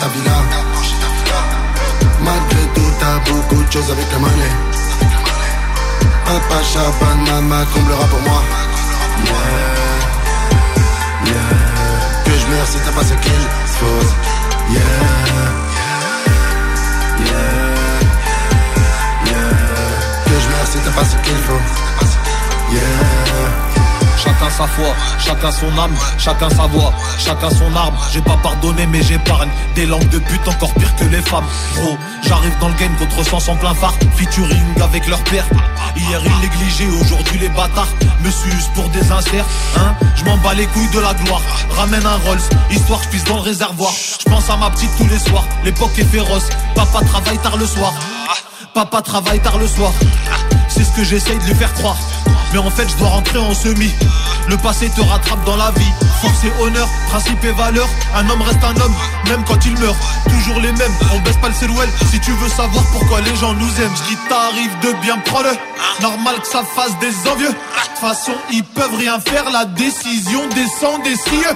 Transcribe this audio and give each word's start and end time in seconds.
Ta 0.00 0.08
villa. 0.08 0.36
Malgré 2.24 2.64
tout, 2.74 2.90
t'as 2.98 3.18
beaucoup 3.30 3.62
de 3.62 3.72
choses 3.72 3.90
avec 3.90 4.10
la 4.12 4.18
monnaie. 4.18 4.56
Papa 6.24 6.62
Chaban, 6.64 7.16
maman 7.26 7.64
comblera 7.72 8.06
pour 8.06 8.22
moi. 8.22 8.42
Yeah, 9.26 9.34
yeah. 11.26 11.52
Que 12.24 12.32
je 12.38 12.46
meurs 12.46 12.66
si 12.66 12.78
t'as 12.78 12.92
pas 12.92 13.04
ce 13.04 13.14
qu'il 13.14 13.44
faut. 13.78 14.04
Yeah, 14.70 14.94
yeah, 15.26 15.50
yeah. 19.26 19.52
Que 20.24 20.34
je 20.42 20.48
meurs 20.48 20.68
si 20.72 20.78
t'as 20.78 20.94
pas 20.98 21.04
ce 21.04 21.16
qu'il 21.24 21.40
faut. 21.46 21.62
Yeah. 22.72 23.81
Chacun 24.16 24.50
sa 24.50 24.66
foi, 24.66 24.94
chacun 25.18 25.50
son 25.50 25.78
âme, 25.78 25.94
chacun 26.18 26.48
sa 26.50 26.66
voix, 26.66 26.92
chacun 27.18 27.50
son 27.50 27.74
arme. 27.76 27.94
J'ai 28.12 28.20
pas 28.20 28.36
pardonné 28.42 28.86
mais 28.86 29.02
j'épargne 29.02 29.50
des 29.74 29.86
langues 29.86 30.08
de 30.08 30.18
pute 30.18 30.46
encore 30.48 30.72
pire 30.74 30.94
que 30.96 31.04
les 31.04 31.22
femmes. 31.22 31.44
Gros, 31.74 31.96
j'arrive 32.22 32.56
dans 32.60 32.68
le 32.68 32.74
game 32.74 32.94
contre 32.96 33.24
sens 33.24 33.48
en 33.48 33.56
plein 33.56 33.74
phare, 33.74 33.94
featuring 34.16 34.80
avec 34.82 35.06
leur 35.08 35.22
père. 35.24 35.44
Hier 35.96 36.20
il 36.24 36.40
négligé, 36.40 36.86
aujourd'hui 37.00 37.38
les 37.38 37.48
bâtards 37.50 37.88
me 38.22 38.30
sucent 38.30 38.70
pour 38.74 38.88
des 38.90 39.10
inserts. 39.10 39.44
Hein, 39.76 39.94
je 40.16 40.24
m'en 40.24 40.36
bats 40.38 40.54
les 40.54 40.66
couilles 40.66 40.90
de 40.90 41.00
la 41.00 41.14
gloire. 41.14 41.42
Ramène 41.70 42.06
un 42.06 42.16
Rolls, 42.24 42.40
histoire 42.70 42.98
que 43.00 43.04
je 43.04 43.10
puisse 43.10 43.24
dans 43.24 43.36
le 43.36 43.42
réservoir. 43.42 43.92
Je 43.92 44.30
pense 44.30 44.48
à 44.50 44.56
ma 44.56 44.70
petite 44.70 44.90
tous 44.96 45.08
les 45.08 45.18
soirs, 45.18 45.46
l'époque 45.64 45.98
est 45.98 46.04
féroce. 46.04 46.48
Papa 46.74 47.00
travaille 47.04 47.38
tard 47.38 47.56
le 47.56 47.66
soir. 47.66 47.92
Papa 48.74 49.02
travaille 49.02 49.40
tard 49.40 49.58
le 49.58 49.66
soir. 49.66 49.92
C'est 50.68 50.84
ce 50.84 50.92
que 50.92 51.04
j'essaye 51.04 51.38
de 51.38 51.44
lui 51.44 51.54
faire 51.54 51.72
croire. 51.74 51.96
Mais 52.52 52.58
en 52.58 52.70
fait, 52.70 52.88
je 52.88 52.96
dois 52.96 53.08
rentrer 53.08 53.38
en 53.38 53.54
semi. 53.54 53.90
Le 54.48 54.56
passé 54.58 54.90
te 54.90 55.00
rattrape 55.00 55.44
dans 55.44 55.56
la 55.56 55.70
vie. 55.70 55.92
Force 56.20 56.44
et 56.44 56.52
honneur, 56.62 56.88
principe 57.08 57.42
et 57.44 57.52
valeur. 57.52 57.88
Un 58.14 58.28
homme 58.28 58.42
reste 58.42 58.62
un 58.62 58.76
homme, 58.80 58.94
même 59.28 59.42
quand 59.44 59.64
il 59.64 59.78
meurt. 59.78 59.96
Toujours 60.28 60.60
les 60.60 60.72
mêmes, 60.72 60.92
on 61.14 61.18
baisse 61.20 61.36
pas 61.38 61.48
le 61.48 61.54
cervelle. 61.54 61.88
Si 62.10 62.20
tu 62.20 62.32
veux 62.32 62.48
savoir 62.48 62.84
pourquoi 62.92 63.20
les 63.22 63.34
gens 63.36 63.54
nous 63.54 63.80
aiment, 63.80 63.96
ce 63.96 64.02
qui 64.02 64.16
t'arrive 64.28 64.78
de 64.82 64.92
bien 65.00 65.18
prendre. 65.18 65.48
Normal 66.00 66.34
que 66.40 66.46
ça 66.46 66.62
fasse 66.74 66.98
des 66.98 67.30
envieux. 67.30 67.48
De 67.48 67.54
toute 67.54 67.98
façon, 68.00 68.32
ils 68.52 68.64
peuvent 68.64 68.96
rien 68.98 69.18
faire. 69.20 69.44
La 69.50 69.64
décision 69.64 70.46
descend 70.48 71.02
des 71.02 71.16
cieux. 71.16 71.54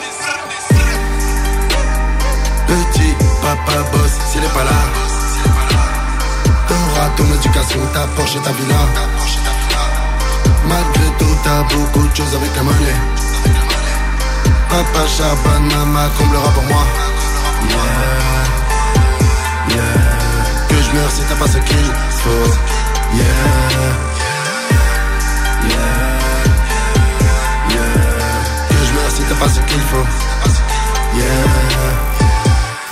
Petit 2.67 3.15
papa 3.43 3.83
boss, 3.93 4.11
s'il 4.33 4.43
est 4.43 4.55
pas 4.55 4.65
là. 4.65 4.71
T'auras 6.69 7.09
ton 7.17 7.25
éducation, 7.35 7.81
ta 7.93 8.07
Porsche 8.17 8.37
et 8.37 8.41
ta 8.41 8.53
villa. 8.53 9.46
Malgré 10.69 11.07
tout, 11.19 11.37
t'as 11.45 11.63
beaucoup 11.63 12.07
de 12.07 12.17
choses 12.17 12.35
avec 12.35 12.55
la 12.57 12.63
monnaie. 12.63 13.01
Papa 14.69 15.07
Chaban, 15.07 15.61
maman 15.61 16.09
comblera 16.19 16.51
pour 16.51 16.65
moi. 16.65 16.85
Yeah. 19.71 19.83
Que 20.69 20.77
je 20.83 20.91
meurs 20.97 21.11
si 21.11 21.23
t'as 21.29 21.37
pas 21.37 21.49
ce 21.49 21.59
qu'il 21.59 21.93
faut. 22.23 22.51
Yeah. 23.15 23.95
Que 28.69 28.81
je 28.87 28.93
meurs 28.95 29.11
si 29.11 29.23
t'as 29.23 29.35
pas 29.37 29.49
ce 29.49 29.61
qu'il 29.61 29.81
faut. 29.91 30.07
Yeah. 31.17 32.26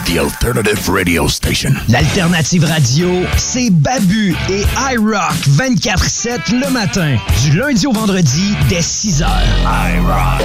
The 0.04 0.18
Alternative 0.18 0.88
Radio 0.90 1.28
Station. 1.28 1.70
L'alternative 1.88 2.64
radio, 2.64 3.22
c'est 3.36 3.70
Babu 3.70 4.34
et 4.50 4.64
iRock 4.92 5.32
24-7 5.48 6.52
le 6.52 6.70
matin, 6.70 7.16
du 7.42 7.58
lundi 7.58 7.86
au 7.86 7.92
vendredi 7.92 8.54
dès 8.68 8.82
6 8.82 9.22
h. 9.22 9.26
iRock 9.94 10.42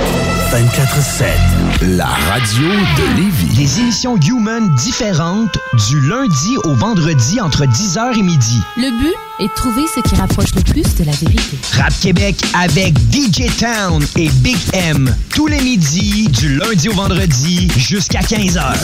24-7. 0.51 1.95
La 1.97 2.05
radio 2.05 2.67
de 2.69 3.15
Lévis. 3.17 3.55
Des 3.55 3.79
émissions 3.79 4.17
Human 4.17 4.73
différentes 4.75 5.57
du 5.89 5.99
lundi 6.07 6.57
au 6.63 6.73
vendredi 6.75 7.41
entre 7.41 7.65
10h 7.65 8.17
et 8.17 8.23
midi. 8.23 8.61
Le 8.77 8.89
but 8.99 9.15
de 9.47 9.53
trouver 9.55 9.83
ce 9.93 9.99
qui 10.01 10.15
rapproche 10.15 10.53
le 10.55 10.61
plus 10.61 10.95
de 10.95 11.03
la 11.05 11.11
vérité. 11.13 11.57
Rap 11.77 11.93
Québec 12.01 12.35
avec 12.53 12.95
DJ 13.11 13.45
Town 13.57 14.05
et 14.17 14.29
Big 14.29 14.57
M. 14.73 15.13
Tous 15.33 15.47
les 15.47 15.61
midis, 15.61 16.27
du 16.29 16.57
lundi 16.57 16.89
au 16.89 16.93
vendredi 16.93 17.69
jusqu'à 17.77 18.19
15h. 18.19 18.75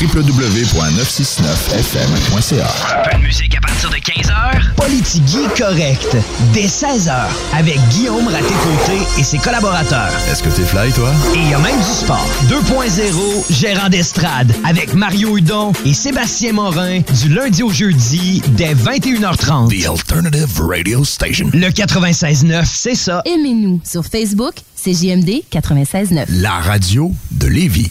www.969fm.ca. 0.00 2.66
Un 2.90 3.02
peu 3.08 3.16
de 3.16 3.22
musique 3.22 3.56
à 3.56 3.60
partir 3.60 3.90
de 3.90 3.96
15h. 3.96 4.74
Politigui 4.76 5.46
correct. 5.56 6.16
Dès 6.52 6.66
16h. 6.66 7.12
Avec 7.54 7.78
Guillaume 7.90 8.26
Raté-Côté 8.26 8.98
et 9.18 9.22
ses 9.22 9.38
collaborateurs. 9.38 10.10
Est-ce 10.30 10.42
que 10.42 10.48
t'es 10.48 10.64
fly, 10.64 10.90
toi? 10.92 11.12
Et 11.34 11.38
il 11.38 11.48
y 11.50 11.54
a 11.54 11.58
même 11.58 11.76
du 11.76 11.82
sport. 11.84 12.26
2.0, 12.48 13.44
gérant 13.50 13.88
d'estrade. 13.88 14.52
Avec 14.64 14.94
Mario 14.94 15.36
Hudon 15.36 15.72
et 15.84 15.94
Sébastien 15.94 16.52
Morin. 16.54 17.00
Du 17.22 17.28
lundi 17.28 17.62
au 17.62 17.70
jeudi, 17.70 18.42
dès 18.48 18.74
21h30. 18.80 19.68
The 19.68 19.86
Alternative 19.86 20.60
Radio 20.60 21.04
Station. 21.04 21.50
Le 21.52 21.68
96.9, 21.68 22.64
c'est 22.64 22.94
ça. 22.94 23.22
Aimez-nous 23.26 23.80
sur 23.84 24.06
Facebook, 24.06 24.54
c'est 24.74 24.94
JMD 24.94 25.42
96.9. 25.52 26.24
La 26.40 26.52
radio 26.52 27.12
de 27.30 27.46
Lévis. 27.46 27.90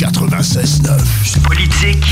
96.9. 0.00 1.42
Politique, 1.42 2.06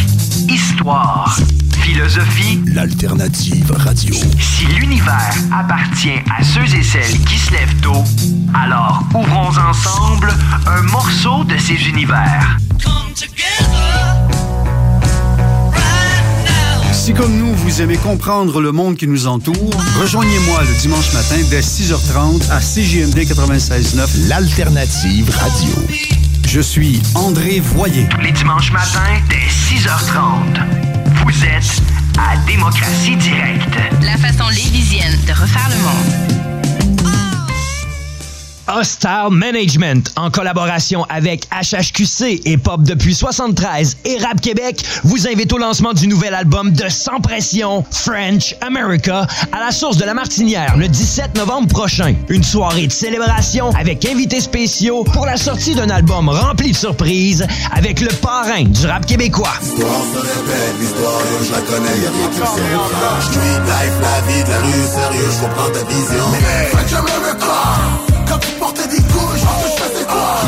histoire, 0.46 1.38
philosophie. 1.80 2.60
L'Alternative 2.66 3.70
Radio. 3.70 4.14
Si 4.38 4.66
l'univers 4.66 5.32
appartient 5.50 6.20
à 6.38 6.44
ceux 6.44 6.74
et 6.76 6.82
celles 6.82 7.18
qui 7.24 7.38
se 7.38 7.50
lèvent 7.50 7.80
tôt, 7.80 8.04
alors 8.52 9.04
ouvrons 9.14 9.56
ensemble 9.56 10.28
un 10.66 10.82
morceau 10.82 11.44
de 11.44 11.56
ces 11.56 11.88
univers. 11.88 12.58
Si 16.92 17.14
comme 17.14 17.38
nous, 17.38 17.54
vous 17.54 17.80
aimez 17.80 17.96
comprendre 17.96 18.60
le 18.60 18.70
monde 18.70 18.98
qui 18.98 19.06
nous 19.06 19.26
entoure, 19.26 19.70
rejoignez-moi 19.98 20.62
le 20.62 20.78
dimanche 20.82 21.14
matin 21.14 21.36
dès 21.48 21.60
6h30 21.60 22.50
à 22.50 22.60
CJMD 22.60 23.20
96.9, 23.20 24.28
L'Alternative 24.28 25.30
Radio. 25.30 26.27
Je 26.46 26.60
suis 26.60 27.02
André 27.14 27.60
Voyer. 27.60 28.06
Tous 28.08 28.20
les 28.20 28.32
dimanches 28.32 28.72
matins 28.72 29.20
dès 29.28 29.36
6h30. 29.36 30.60
Vous 31.24 31.44
êtes 31.44 31.82
à 32.18 32.36
Démocratie 32.46 33.16
Directe. 33.16 33.78
La 34.02 34.16
façon 34.16 34.48
lévisienne 34.48 35.18
de 35.26 35.32
refaire 35.32 35.68
le 35.70 35.82
monde. 35.82 36.37
Hostile 38.68 39.28
Management, 39.30 40.12
en 40.16 40.30
collaboration 40.30 41.04
avec 41.08 41.46
HHQC 41.50 42.42
et 42.44 42.56
Pop 42.58 42.82
depuis 42.82 43.14
73 43.14 43.96
et 44.04 44.18
Rap 44.18 44.40
Québec, 44.40 44.84
vous 45.04 45.26
invite 45.26 45.52
au 45.52 45.58
lancement 45.58 45.92
du 45.92 46.06
nouvel 46.06 46.34
album 46.34 46.72
de 46.72 46.88
Sans 46.88 47.20
Pression, 47.20 47.84
French 47.90 48.54
America, 48.60 49.26
à 49.52 49.60
la 49.60 49.70
source 49.70 49.96
de 49.96 50.04
la 50.04 50.14
Martinière 50.14 50.76
le 50.76 50.88
17 50.88 51.36
novembre 51.36 51.68
prochain. 51.68 52.14
Une 52.28 52.44
soirée 52.44 52.86
de 52.86 52.92
célébration 52.92 53.70
avec 53.70 54.04
invités 54.04 54.40
spéciaux 54.40 55.04
pour 55.04 55.24
la 55.26 55.36
sortie 55.36 55.74
d'un 55.74 55.90
album 55.90 56.28
rempli 56.28 56.72
de 56.72 56.76
surprises 56.76 57.46
avec 57.72 58.00
le 58.00 58.08
parrain 58.08 58.64
du 58.64 58.86
rap 58.86 59.06
québécois. 59.06 59.54
La. 59.78 59.86
Street 63.22 63.60
life, 63.66 63.92
vie 64.28 64.44
de 64.44 64.50
la 64.50 64.58
rue, 64.58 64.86
sérieux, 64.86 65.30
je 65.30 65.40
comprends 65.40 65.70
ta 65.70 65.84
vision. 65.84 66.24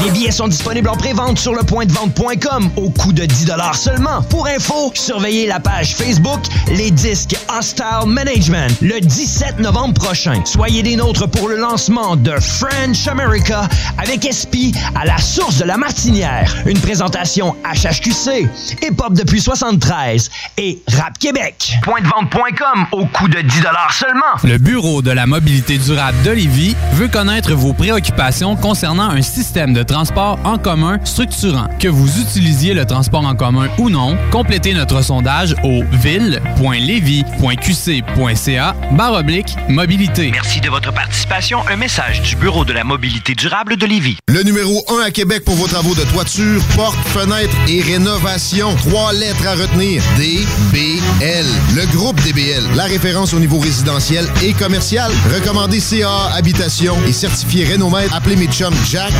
Les 0.03 0.11
billets 0.11 0.31
sont 0.31 0.49
disponibles 0.49 0.89
en 0.89 0.97
pré-vente 0.97 1.39
sur 1.39 1.55
le 1.55 1.63
point 1.63 1.85
de 1.85 1.93
vente.com 1.93 2.71
au 2.77 2.89
coût 2.89 3.13
de 3.13 3.27
10 3.27 3.53
seulement. 3.75 4.23
Pour 4.23 4.47
info, 4.47 4.91
surveillez 4.95 5.47
la 5.47 5.61
page 5.61 5.95
Facebook 5.95 6.41
Les 6.69 6.91
Disques 6.91 7.37
Hostile 7.55 8.07
Management 8.07 8.75
le 8.81 8.99
17 9.01 9.59
novembre 9.59 9.95
prochain. 9.95 10.41
Soyez 10.47 10.83
des 10.83 10.97
nôtres 10.97 11.29
pour 11.29 11.49
le 11.49 11.57
lancement 11.57 12.17
de 12.17 12.33
French 12.41 13.07
America 13.09 13.69
avec 13.99 14.25
SP 14.25 14.73
à 14.95 15.05
la 15.05 15.19
source 15.19 15.59
de 15.59 15.65
la 15.65 15.77
Martinière. 15.77 16.55
Une 16.65 16.79
présentation 16.79 17.55
HHQC, 17.65 18.49
Hip 18.83 19.03
Hop 19.05 19.13
depuis 19.13 19.41
73 19.41 20.31
et 20.57 20.81
Rap 20.89 21.19
Québec. 21.19 21.75
Pointdevente.com 21.83 22.87
au 22.93 23.05
coût 23.05 23.29
de 23.29 23.41
10 23.41 23.63
seulement. 23.93 24.25
Le 24.45 24.57
Bureau 24.57 25.03
de 25.03 25.11
la 25.11 25.27
mobilité 25.27 25.77
durable 25.77 26.23
de 26.23 26.31
Lévis 26.31 26.75
veut 26.95 27.09
connaître 27.09 27.53
vos 27.53 27.75
préoccupations 27.75 28.57
concernant 28.57 29.11
un 29.11 29.23
système 29.23 29.75
de 29.75 29.83
transport 29.91 30.39
en 30.45 30.57
commun 30.57 31.01
structurant. 31.05 31.67
Que 31.81 31.89
vous 31.89 32.21
utilisiez 32.21 32.75
le 32.75 32.87
transport 32.87 33.27
en 33.27 33.35
commun 33.35 33.67
ou 33.79 33.91
non, 33.91 34.17
complétez 34.31 34.73
notre 34.73 35.03
sondage 35.03 35.57
au 35.65 35.83
ville.levy.qc.ca 35.91 38.77
oblique 39.13 39.57
mobilité. 39.69 40.31
Merci 40.31 40.61
de 40.61 40.69
votre 40.69 40.93
participation. 40.93 41.59
Un 41.69 41.77
message 41.77 42.23
du 42.23 42.37
Bureau 42.37 42.65
de 42.65 42.73
la 42.73 42.85
mobilité 42.85 43.35
durable 43.35 43.77
de 43.77 43.87
Lévis. 43.87 44.17
Le 44.29 44.43
numéro 44.43 44.85
1 44.89 45.07
à 45.07 45.11
Québec 45.11 45.45
pour 45.45 45.57
vos 45.57 45.67
travaux 45.67 45.95
de 45.95 46.05
toiture, 46.13 46.63
porte, 46.77 46.97
fenêtre 47.09 47.55
et 47.69 47.83
rénovation. 47.83 48.75
Trois 48.77 49.13
lettres 49.13 49.47
à 49.47 49.55
retenir. 49.55 50.03
DBL. 50.17 51.47
Le 51.75 51.87
groupe 51.97 52.21
DBL. 52.23 52.63
La 52.77 52.85
référence 52.85 53.35
au 53.35 53.41
niveau 53.41 53.59
résidentiel 53.59 54.27
et 54.43 54.53
commercial. 54.53 55.11
Recommandé 55.35 55.81
CA 55.81 56.31
Habitation 56.35 56.95
et 57.07 57.13
certifié 57.13 57.65
Rénomètre. 57.65 58.15
Appelez 58.15 58.37
mes 58.37 58.47
chums 58.47 58.75
Jack, 58.89 59.13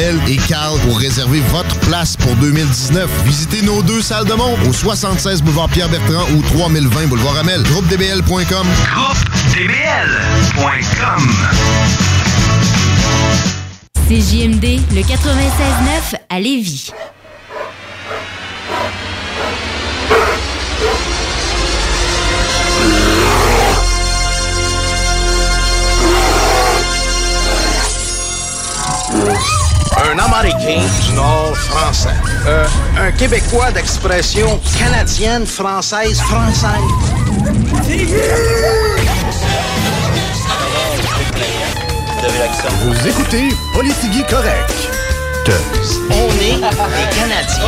Et 0.00 0.36
Carl 0.48 0.80
pour 0.80 0.98
réserver 0.98 1.40
votre 1.50 1.78
place 1.80 2.16
pour 2.16 2.34
2019. 2.36 3.06
Visitez 3.26 3.60
nos 3.60 3.82
deux 3.82 4.00
salles 4.00 4.24
de 4.24 4.32
monde 4.32 4.58
au 4.66 4.72
76 4.72 5.42
boulevard 5.42 5.68
Pierre-Bertrand 5.68 6.24
ou 6.34 6.40
3020 6.40 7.06
boulevard 7.08 7.36
Amel. 7.36 7.62
GroupeDBL.com. 7.64 8.66
GroupeDBL.com. 8.94 9.90
CJMD, 14.08 14.80
le 14.94 15.02
96.9 15.02 16.16
à 16.30 16.40
Lévis. 16.40 16.92
Un 29.96 30.18
Américain 30.18 30.82
du 31.06 31.12
Nord 31.14 31.56
français. 31.56 32.14
Euh, 32.46 32.66
un 32.98 33.12
Québécois 33.12 33.70
d'expression 33.72 34.60
canadienne, 34.78 35.46
française, 35.46 36.20
française. 36.20 36.70
Vous 42.82 43.08
écoutez 43.08 43.48
Politigui 43.74 44.24
Correct. 44.28 44.72
On 46.10 46.28
est 46.40 46.56
des 46.56 47.16
Canadiens, 47.16 47.64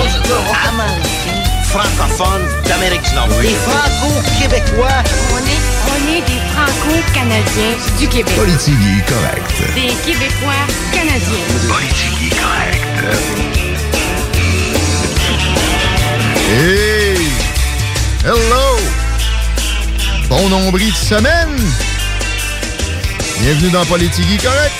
Américains, 0.69 1.43
francophones 1.65 2.47
d'Amérique 2.69 3.03
du 3.03 3.15
Nord. 3.15 3.29
Des 3.41 3.49
Franco-Québécois. 3.49 5.03
On 5.33 5.39
est, 5.39 5.72
on 5.93 6.13
est 6.13 6.23
des 6.23 6.41
Franco-Canadiens 6.53 7.77
du 7.99 8.09
Québec. 8.09 8.35
Politigui 8.37 9.03
Correct. 9.07 9.75
Des 9.75 9.95
Québécois 10.05 10.67
canadiens. 10.93 11.47
Politigui 11.69 12.31
Correct. 12.31 12.83
Hey! 16.51 17.19
Hello! 18.25 18.79
Bon 20.29 20.49
nombril 20.49 20.91
de 20.91 20.97
semaine! 20.97 21.59
Bienvenue 23.41 23.71
dans 23.71 23.85
Politigui 23.87 24.37
Correct, 24.39 24.73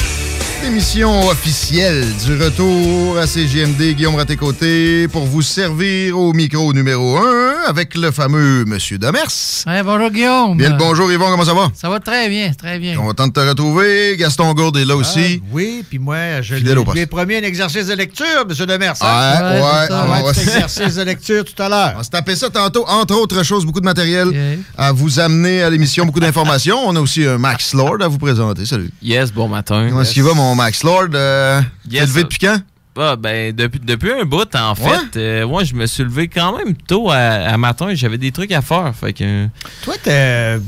l'émission 0.63 1.27
officielle 1.29 2.05
du 2.25 2.41
retour 2.41 3.19
à 3.19 3.27
CGMD. 3.27 3.95
Guillaume 3.95 4.15
Raté-Côté 4.15 5.09
pour 5.09 5.25
vous 5.25 5.43
servir 5.43 6.17
au 6.19 6.33
micro 6.33 6.73
numéro 6.73 7.17
1 7.19 7.23
avec 7.69 7.95
le 7.97 8.11
fameux 8.13 8.65
Monsieur 8.65 8.97
Demers. 8.99 9.27
Ouais, 9.67 9.83
bonjour 9.83 10.11
Guillaume. 10.11 10.57
Bien 10.57 10.71
le 10.71 10.77
bonjour 10.77 11.11
Yvon, 11.11 11.27
comment 11.31 11.45
ça 11.45 11.55
va? 11.55 11.69
Ça 11.75 11.89
va 11.89 11.99
très 12.01 12.29
bien, 12.29 12.53
très 12.57 12.79
bien. 12.79 12.97
Content 12.97 13.27
de 13.27 13.33
te 13.33 13.41
retrouver. 13.41 14.17
Gaston 14.17 14.53
Gourde 14.55 14.77
est 14.77 14.85
là 14.85 14.97
aussi. 14.97 15.41
Ah, 15.43 15.47
oui, 15.53 15.85
puis 15.89 15.99
moi, 15.99 16.41
je 16.43 16.55
lui 16.55 17.01
ai 17.01 17.07
promis 17.07 17.37
un 17.37 17.43
exercice 17.43 17.87
de 17.87 17.95
lecture, 17.95 18.27
M. 18.49 18.67
Demers. 18.67 18.95
Ouais, 19.01 19.09
hein? 19.09 19.53
ouais. 19.55 19.59
On 19.91 20.07
va 20.07 20.21
on 20.21 20.25
va 20.25 20.33
faire 20.33 20.35
se- 20.35 20.41
un 20.51 20.55
exercice 20.55 20.95
de 20.97 21.03
lecture 21.03 21.45
tout 21.45 21.61
à 21.63 21.69
l'heure. 21.69 21.91
On 21.95 21.99
va 21.99 22.05
se 22.05 22.11
taper 22.11 22.37
ça 22.37 22.51
tantôt. 22.51 22.85
Entre 22.89 23.15
autres 23.15 23.43
choses, 23.43 23.65
beaucoup 23.67 23.81
de 23.81 23.85
matériel 23.87 24.59
à 24.79 24.93
vous 24.93 25.19
amener 25.19 25.63
à 25.63 25.71
l'émission, 25.71 26.05
beaucoup 26.07 26.21
d'informations. 26.21 26.79
On 26.87 26.95
a 26.97 27.01
aussi 27.01 27.27
un 27.27 27.39
Max 27.39 27.75
Lord 27.75 27.99
à 28.01 28.09
vous 28.09 28.19
présenter. 28.19 28.65
Salut. 28.65 28.91
Yes, 29.03 29.33
bon 29.33 29.49
matin. 29.49 29.87
Comment 29.89 30.03
est-ce 30.03 30.13
qu'il 30.15 30.23
va, 30.23 30.35
mon 30.35 30.52
Max 30.55 30.83
Lord? 30.83 31.09
Euh, 31.15 31.61
Yes, 31.91 32.09
levé 32.09 32.23
depuis 32.25 32.39
quand? 32.39 32.59
Ah, 32.95 33.17
ben, 33.17 33.57
depuis, 33.57 33.81
depuis 33.81 34.13
un 34.13 34.25
bout, 34.27 34.55
en 34.55 34.75
fait. 34.75 34.85
Ouais? 34.85 34.99
Euh, 35.17 35.47
moi, 35.49 35.65
je 35.65 35.73
me 35.73 35.87
suis 35.87 36.03
levé 36.03 36.29
quand 36.29 36.55
même 36.59 36.75
tôt 36.77 37.09
à, 37.11 37.17
à 37.17 37.57
matin. 37.57 37.89
J'avais 37.95 38.19
des 38.19 38.33
trucs 38.33 38.53
à 38.53 38.61
faire. 38.61 38.93
Fait 38.95 39.15
que... 39.15 39.47
Toi, 39.83 39.95
t'es 40.03 40.59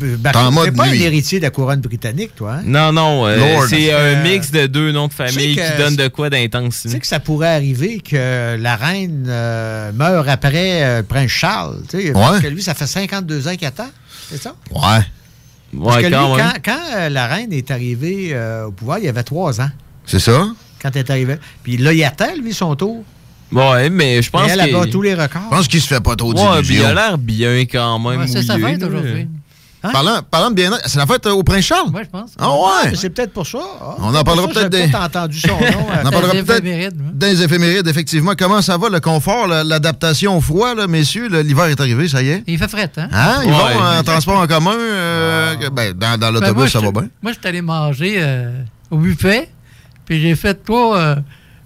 mode 0.50 0.75
pas 0.75 0.88
nuit. 0.88 1.02
un 1.02 1.06
héritier 1.06 1.38
de 1.38 1.44
la 1.44 1.50
couronne 1.50 1.81
britannique, 1.82 2.34
toi. 2.34 2.54
Hein? 2.54 2.62
Non, 2.64 2.92
non. 2.92 3.26
euh, 3.26 3.66
c'est 3.69 3.92
Euh, 3.92 4.16
un 4.16 4.22
mix 4.22 4.50
de 4.50 4.66
deux 4.66 4.90
noms 4.90 5.08
de 5.08 5.12
famille 5.12 5.54
qui 5.54 5.76
donne 5.76 5.96
de 5.96 6.08
quoi 6.08 6.30
d'intense. 6.30 6.80
Tu 6.84 6.88
sais 6.88 6.98
que 6.98 7.06
ça 7.06 7.20
pourrait 7.20 7.54
arriver 7.54 8.00
que 8.00 8.56
la 8.56 8.76
reine 8.76 9.26
euh, 9.28 9.92
meure 9.92 10.26
après 10.30 10.82
euh, 10.82 10.96
le 11.00 11.02
prince 11.04 11.28
Charles. 11.30 11.82
tu 11.90 12.00
sais, 12.06 12.12
Parce 12.14 12.40
que 12.40 12.46
lui, 12.46 12.62
ça 12.62 12.72
fait 12.72 12.87
52 12.87 13.48
ans 13.48 13.54
qu'il 13.56 13.66
attend. 13.69 13.90
C'est 14.30 14.40
ça? 14.42 14.54
Ouais. 14.70 15.04
Parce 15.82 15.97
Ouais, 15.97 16.03
que 16.03 16.06
lui, 16.09 16.15
quand 16.15 16.37
même. 16.37 16.47
quand, 16.62 16.73
quand, 16.73 16.97
euh, 16.97 17.09
la 17.09 17.26
reine 17.26 17.53
est 17.53 17.71
arrivée 17.71 18.31
euh, 18.32 18.67
au 18.67 18.73
pouvoir, 18.73 18.99
il 18.99 19.05
y 19.05 19.09
avait 19.09 19.23
trois 19.23 19.61
ans. 19.61 19.71
C'est 20.06 20.19
ça? 20.19 20.49
Quand 20.82 20.91
elle 20.94 20.99
est 20.99 21.11
arrivée. 21.11 21.37
Puis 21.62 21.76
là, 21.79 21.93
il 21.93 22.05
attend, 22.05 22.35
lui, 22.43 22.53
son 22.53 22.75
tour. 22.76 23.05
Ouais, 23.53 23.88
mais 23.91 24.21
je 24.21 24.31
pense 24.31 24.47
Mais 24.47 24.53
elle, 24.59 24.73
bat 24.73 24.87
tous 24.91 25.03
les 25.03 25.15
records. 25.15 25.43
Je 25.50 25.56
pense 25.56 25.69
qu'il 25.69 25.81
se 25.81 25.87
fait 25.87 26.00
pas 26.03 26.17
trop 26.17 26.32
Ouais, 26.32 26.41
puis 26.59 26.59
il 26.61 26.62
d'illusions. 26.67 26.87
a 26.88 26.94
l'air 26.94 27.19
bien 27.19 27.61
quand 27.71 27.99
même. 27.99 28.21
Ouais, 28.21 28.26
c'est 28.26 28.43
sa 28.43 28.59
fête 28.59 28.82
aujourd'hui. 28.82 29.29
Hein? 29.84 29.90
Parlant, 29.92 30.20
parlant 30.31 30.50
de 30.50 30.54
bien-être, 30.54 30.81
c'est 30.86 30.98
la 30.98 31.06
fête 31.06 31.26
euh, 31.26 31.32
au 31.32 31.42
Prince 31.42 31.64
Charles? 31.66 31.90
Oui, 31.92 32.00
je 32.04 32.08
pense. 32.08 32.31
Ah 32.38 32.50
ouais? 32.50 32.90
mais 32.90 32.96
C'est 32.96 33.10
peut-être 33.10 33.32
pour 33.34 33.46
ça. 33.46 33.58
Ah, 33.81 33.96
On 33.98 34.14
en 34.14 34.25
parlera 34.25 34.48
peut-être 34.48 34.70
des... 34.70 34.84
peut-être 34.84 35.00
entendu 35.02 35.38
son 35.38 35.48
nom. 35.48 35.56
euh, 35.62 36.00
On 36.02 36.06
en 36.06 36.10
parlera 36.10 36.32
des 36.32 36.42
peut-être 36.42 36.64
des 37.19 37.42
éphémérides, 37.42 37.86
effectivement. 37.86 38.32
Comment 38.38 38.62
ça 38.62 38.78
va, 38.78 38.88
le 38.88 39.00
confort, 39.00 39.46
la- 39.46 39.62
l'adaptation 39.62 40.38
au 40.38 40.40
froid, 40.40 40.75
là, 40.75 40.86
messieurs? 40.86 41.28
L'hiver 41.42 41.66
est 41.66 41.78
arrivé, 41.81 42.08
ça 42.08 42.22
y 42.22 42.31
est. 42.31 42.42
Il 42.46 42.58
fait 42.58 42.69
fret, 42.69 42.90
hein? 42.96 43.08
Hein? 43.12 43.40
Ils 43.44 43.50
Ouais. 43.50 43.75
vont 43.75 43.98
en 43.98 44.02
transport 44.02 44.38
en 44.40 44.46
commun? 44.46 44.75
euh, 44.75 45.54
ben, 45.70 45.92
dans 45.92 46.19
dans 46.19 46.32
Ben, 46.32 46.40
l'autobus, 46.40 46.72
ça 46.72 46.80
va 46.80 46.90
bien. 46.90 47.08
Moi, 47.22 47.32
je 47.32 47.38
suis 47.38 47.46
allé 47.48 47.60
manger 47.60 48.14
euh, 48.19 48.62
au 48.90 48.96
buffet, 48.96 49.50
puis 50.06 50.20
j'ai 50.20 50.34
fait 50.34 50.54
trois, 50.64 50.96
euh, 50.98 51.16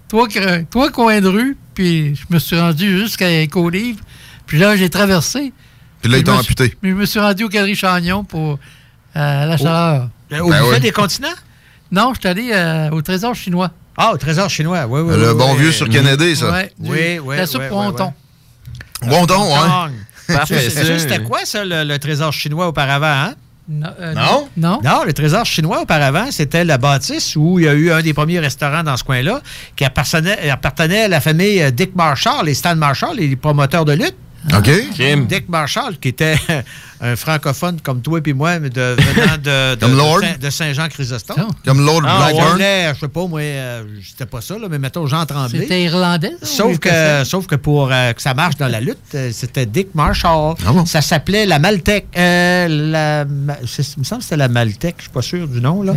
trois, 0.09 0.27
cre- 0.27 0.65
trois 0.69 0.89
coins 0.91 1.21
de 1.21 1.27
rue, 1.29 1.57
puis 1.73 2.15
je 2.15 2.23
me 2.33 2.37
suis 2.39 2.59
rendu 2.59 2.99
jusqu'à 2.99 3.29
Éco-Livre, 3.41 3.99
puis 4.45 4.59
là, 4.59 4.75
j'ai 4.75 4.89
traversé. 4.89 5.53
Puis 6.01 6.11
là, 6.11 6.17
ils 6.17 6.23
t'ont 6.23 6.37
amputé. 6.37 6.75
Mais 6.81 6.89
je 6.89 6.95
me 6.95 7.05
suis 7.05 7.19
rendu 7.19 7.43
au 7.43 7.49
Galerie 7.49 7.75
Chagnon 7.75 8.23
pour 8.23 8.51
euh, 9.15 9.45
la 9.45 9.57
chaleur. 9.57 10.09
Euh, 10.31 10.39
Au 10.39 10.49
Ben 10.49 10.59
buffet 10.61 10.71
ouais. 10.71 10.79
des 10.79 10.91
continents? 10.91 11.27
Non, 11.91 12.13
je 12.13 12.19
suis 12.19 12.29
allé 12.29 12.51
euh, 12.53 12.89
au 12.91 13.01
Trésor 13.01 13.33
chinois. 13.35 13.71
Ah, 14.01 14.11
au 14.13 14.17
trésor 14.17 14.49
chinois, 14.49 14.85
oui, 14.87 15.01
oui. 15.01 15.13
Le 15.17 15.33
oui, 15.33 15.37
bon 15.37 15.51
oui. 15.55 15.59
vieux 15.59 15.71
sur 15.73 15.89
Kennedy, 15.89 16.33
ça. 16.33 16.51
Ouais, 16.51 16.71
du- 16.79 16.89
Oui, 16.89 17.19
oui. 17.21 17.35
La 17.35 17.45
soupe 17.45 17.63
oui, 17.63 17.75
wonton. 17.75 18.13
Wonton. 19.05 19.43
Parfait, 20.27 20.69
ça. 20.69 20.99
C'était 20.99 21.19
quoi, 21.23 21.39
ça, 21.43 21.65
le, 21.65 21.83
le 21.83 21.99
trésor 21.99 22.31
chinois 22.31 22.67
auparavant, 22.67 23.07
hein? 23.29 23.33
Non? 23.67 23.89
euh, 23.99 24.13
Non? 24.13 24.49
Non? 24.55 24.79
Non, 24.83 25.03
le 25.05 25.11
trésor 25.13 25.45
chinois 25.45 25.81
auparavant, 25.81 26.31
c'était 26.31 26.63
la 26.63 26.77
bâtisse 26.77 27.35
où 27.35 27.59
il 27.59 27.65
y 27.65 27.67
a 27.67 27.73
eu 27.73 27.91
un 27.91 28.01
des 28.01 28.13
premiers 28.13 28.39
restaurants 28.39 28.83
dans 28.83 28.95
ce 28.95 29.03
coin-là 29.03 29.41
qui 29.75 29.83
appartenait, 29.85 30.49
appartenait 30.49 31.03
à 31.03 31.07
la 31.07 31.19
famille 31.19 31.69
Dick 31.73 31.95
Marshall, 31.95 32.45
les 32.45 32.53
Stan 32.53 32.75
Marshall, 32.75 33.17
les 33.17 33.35
promoteurs 33.35 33.85
de 33.85 33.93
lutte. 33.93 34.15
OK. 34.53 34.69
Dick 35.27 35.49
Marshall, 35.49 35.97
qui 35.97 36.09
était 36.09 36.37
un 37.01 37.15
francophone 37.15 37.79
comme 37.81 38.01
toi 38.01 38.19
et 38.25 38.33
moi, 38.33 38.59
mais 38.59 38.69
de, 38.69 38.95
venant 38.97 39.37
de, 39.37 39.75
de, 39.75 39.79
Comme 39.79 39.91
de 39.91 39.97
Lord. 39.97 40.19
Saint- 40.21 40.49
Saint-Jean-Chrysostome. 40.51 41.47
Comme 41.65 41.85
Lord 41.85 42.01
Ah, 42.05 42.29
Blackburn. 42.31 42.59
je 42.95 42.99
sais 42.99 43.07
pas, 43.07 43.25
moi, 43.27 43.39
euh, 43.41 43.83
c'était 44.07 44.25
pas 44.25 44.41
ça, 44.41 44.57
là, 44.57 44.67
mais 44.69 44.79
mettons 44.79 45.07
Jean 45.07 45.25
Tremblay. 45.25 45.61
C'était 45.61 45.83
irlandais? 45.83 46.31
ça, 46.41 46.45
Sauf 46.47 46.79
que, 46.79 47.23
sauf 47.23 47.47
que 47.47 47.55
pour 47.55 47.89
euh, 47.91 48.13
que 48.13 48.21
ça 48.21 48.33
marche 48.33 48.57
dans 48.57 48.67
la 48.67 48.81
lutte, 48.81 48.97
euh, 49.15 49.29
c'était 49.33 49.65
Dick 49.65 49.95
Marshall. 49.95 50.55
Ah 50.65 50.71
Ça 50.85 51.01
s'appelait 51.01 51.45
la 51.45 51.59
Maltec. 51.59 52.07
euh, 52.17 52.67
la, 52.67 53.25
Ma- 53.25 53.57
c'est- 53.65 53.93
il 53.95 53.99
me 53.99 54.03
semble 54.03 54.19
que 54.19 54.25
c'était 54.25 54.37
la 54.37 54.49
Maltec, 54.49 54.95
je 54.97 55.03
suis 55.03 55.11
pas 55.11 55.21
sûr 55.21 55.47
du 55.47 55.61
nom. 55.61 55.83
Là. 55.83 55.93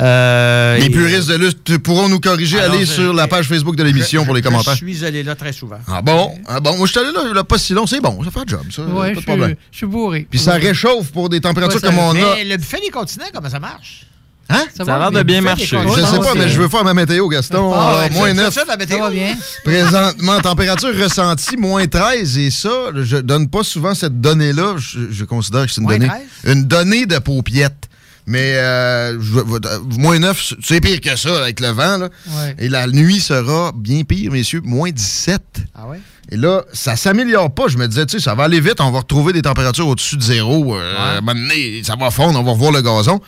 Euh, 0.00 0.76
Les 0.78 0.86
et- 0.86 0.90
puristes 0.90 1.28
de 1.28 1.36
lutte 1.36 1.78
pourront 1.78 2.08
nous 2.08 2.20
corriger. 2.20 2.60
Alors, 2.60 2.74
Allez 2.76 2.84
je- 2.84 2.92
sur 2.92 3.14
la 3.14 3.28
page 3.28 3.46
Facebook 3.46 3.76
de 3.76 3.82
l'émission 3.84 4.22
je- 4.22 4.26
pour 4.26 4.34
les 4.34 4.42
je 4.42 4.48
commentaires. 4.48 4.74
suis 4.74 5.04
allé 5.04 5.22
là 5.22 5.34
très 5.34 5.52
souvent. 5.52 5.78
Ah 5.86 6.02
bon? 6.02 6.32
Ah 6.46 6.60
bon, 6.60 6.76
moi 6.76 6.86
je 6.86 6.92
suis 6.92 7.00
allé 7.00 7.10
là, 7.12 7.32
là, 7.32 7.44
pas 7.44 7.58
si 7.58 7.72
long, 7.74 7.86
c'est 7.86 8.00
bon, 8.00 8.22
ça 8.24 8.30
fait 8.30 8.40
le 8.40 8.48
job, 8.48 8.60
ça. 8.74 8.82
Ouais, 8.82 8.88
pas 8.88 9.04
je 9.08 9.08
de 9.10 9.14
suis- 9.20 9.24
problème. 9.26 9.54
je 9.70 9.76
suis 9.76 9.86
bourré. 9.86 10.26
Puis 10.34 10.42
ça 10.42 10.54
réchauffe 10.54 11.12
pour 11.12 11.28
des 11.28 11.40
températures 11.40 11.76
Ouais, 11.76 11.80
ça- 11.80 11.86
comme 11.88 11.98
on 11.98 12.10
a. 12.10 12.34
Mais 12.36 12.44
le 12.44 12.56
buffet 12.56 12.80
des 12.80 12.90
continents, 12.90 13.26
comment 13.32 13.48
ça 13.48 13.60
marche? 13.60 14.06
Hein? 14.50 14.64
Ça 14.76 14.84
Ça 14.84 14.96
a 14.96 14.98
l'air 14.98 15.10
de 15.12 15.22
bien 15.22 15.40
marcher. 15.40 15.64
Je 15.64 16.00
sais 16.04 16.18
pas, 16.18 16.34
mais 16.34 16.48
je 16.48 16.60
veux 16.60 16.68
faire 16.68 16.84
ma 16.84 16.92
météo, 16.92 17.28
Gaston. 17.28 17.72
Ah, 17.72 17.88
Alors, 17.88 17.98
ouais, 18.00 18.10
moins 18.10 18.28
c'est- 18.28 18.34
9. 18.34 18.52
c'est 18.52 18.60
ça, 18.60 18.66
la 18.66 18.76
météo? 18.76 18.98
Ça 18.98 19.02
va 19.04 19.10
bien. 19.10 19.36
Présentement, 19.64 20.40
température 20.40 20.90
ressentie, 21.02 21.56
moins 21.56 21.86
13. 21.86 22.36
Et 22.36 22.50
ça, 22.50 22.68
je 22.94 23.16
donne 23.18 23.48
pas 23.48 23.62
souvent 23.62 23.94
cette 23.94 24.20
donnée-là. 24.20 24.74
Je, 24.76 25.10
je 25.10 25.24
considère 25.24 25.64
que 25.66 25.70
c'est 25.72 25.80
une 25.80 25.84
Moins 25.86 25.98
donnée. 25.98 26.08
13? 26.42 26.52
Une 26.56 26.64
donnée 26.64 27.06
de 27.06 27.18
paupiette. 27.18 27.88
Mais 28.26 28.54
euh, 28.56 29.18
euh, 29.18 29.78
moins 29.98 30.18
9, 30.18 30.54
c'est 30.62 30.80
pire 30.80 31.00
que 31.00 31.14
ça 31.16 31.42
avec 31.42 31.60
le 31.60 31.68
vent. 31.68 31.98
Là. 31.98 32.08
Ouais. 32.28 32.56
Et 32.58 32.68
la 32.68 32.86
nuit 32.86 33.20
sera 33.20 33.72
bien 33.76 34.02
pire, 34.02 34.32
messieurs, 34.32 34.62
moins 34.64 34.90
17. 34.90 35.42
Ah 35.74 35.88
ouais? 35.88 36.00
Et 36.30 36.36
là, 36.36 36.64
ça 36.72 36.96
s'améliore 36.96 37.52
pas. 37.52 37.68
Je 37.68 37.76
me 37.76 37.86
disais, 37.86 38.06
tu 38.06 38.18
sais, 38.18 38.24
ça 38.24 38.34
va 38.34 38.44
aller 38.44 38.60
vite. 38.60 38.80
On 38.80 38.90
va 38.90 39.00
retrouver 39.00 39.32
des 39.32 39.42
températures 39.42 39.86
au-dessus 39.88 40.16
de 40.16 40.22
zéro. 40.22 40.74
Euh, 40.74 40.96
à 40.96 41.18
un 41.18 41.20
moment 41.20 41.34
donné, 41.34 41.82
ça 41.84 41.96
va 41.96 42.10
fondre. 42.10 42.38
On 42.40 42.42
va 42.42 42.52
revoir 42.52 42.72
le 42.72 42.80
gazon. 42.80 43.20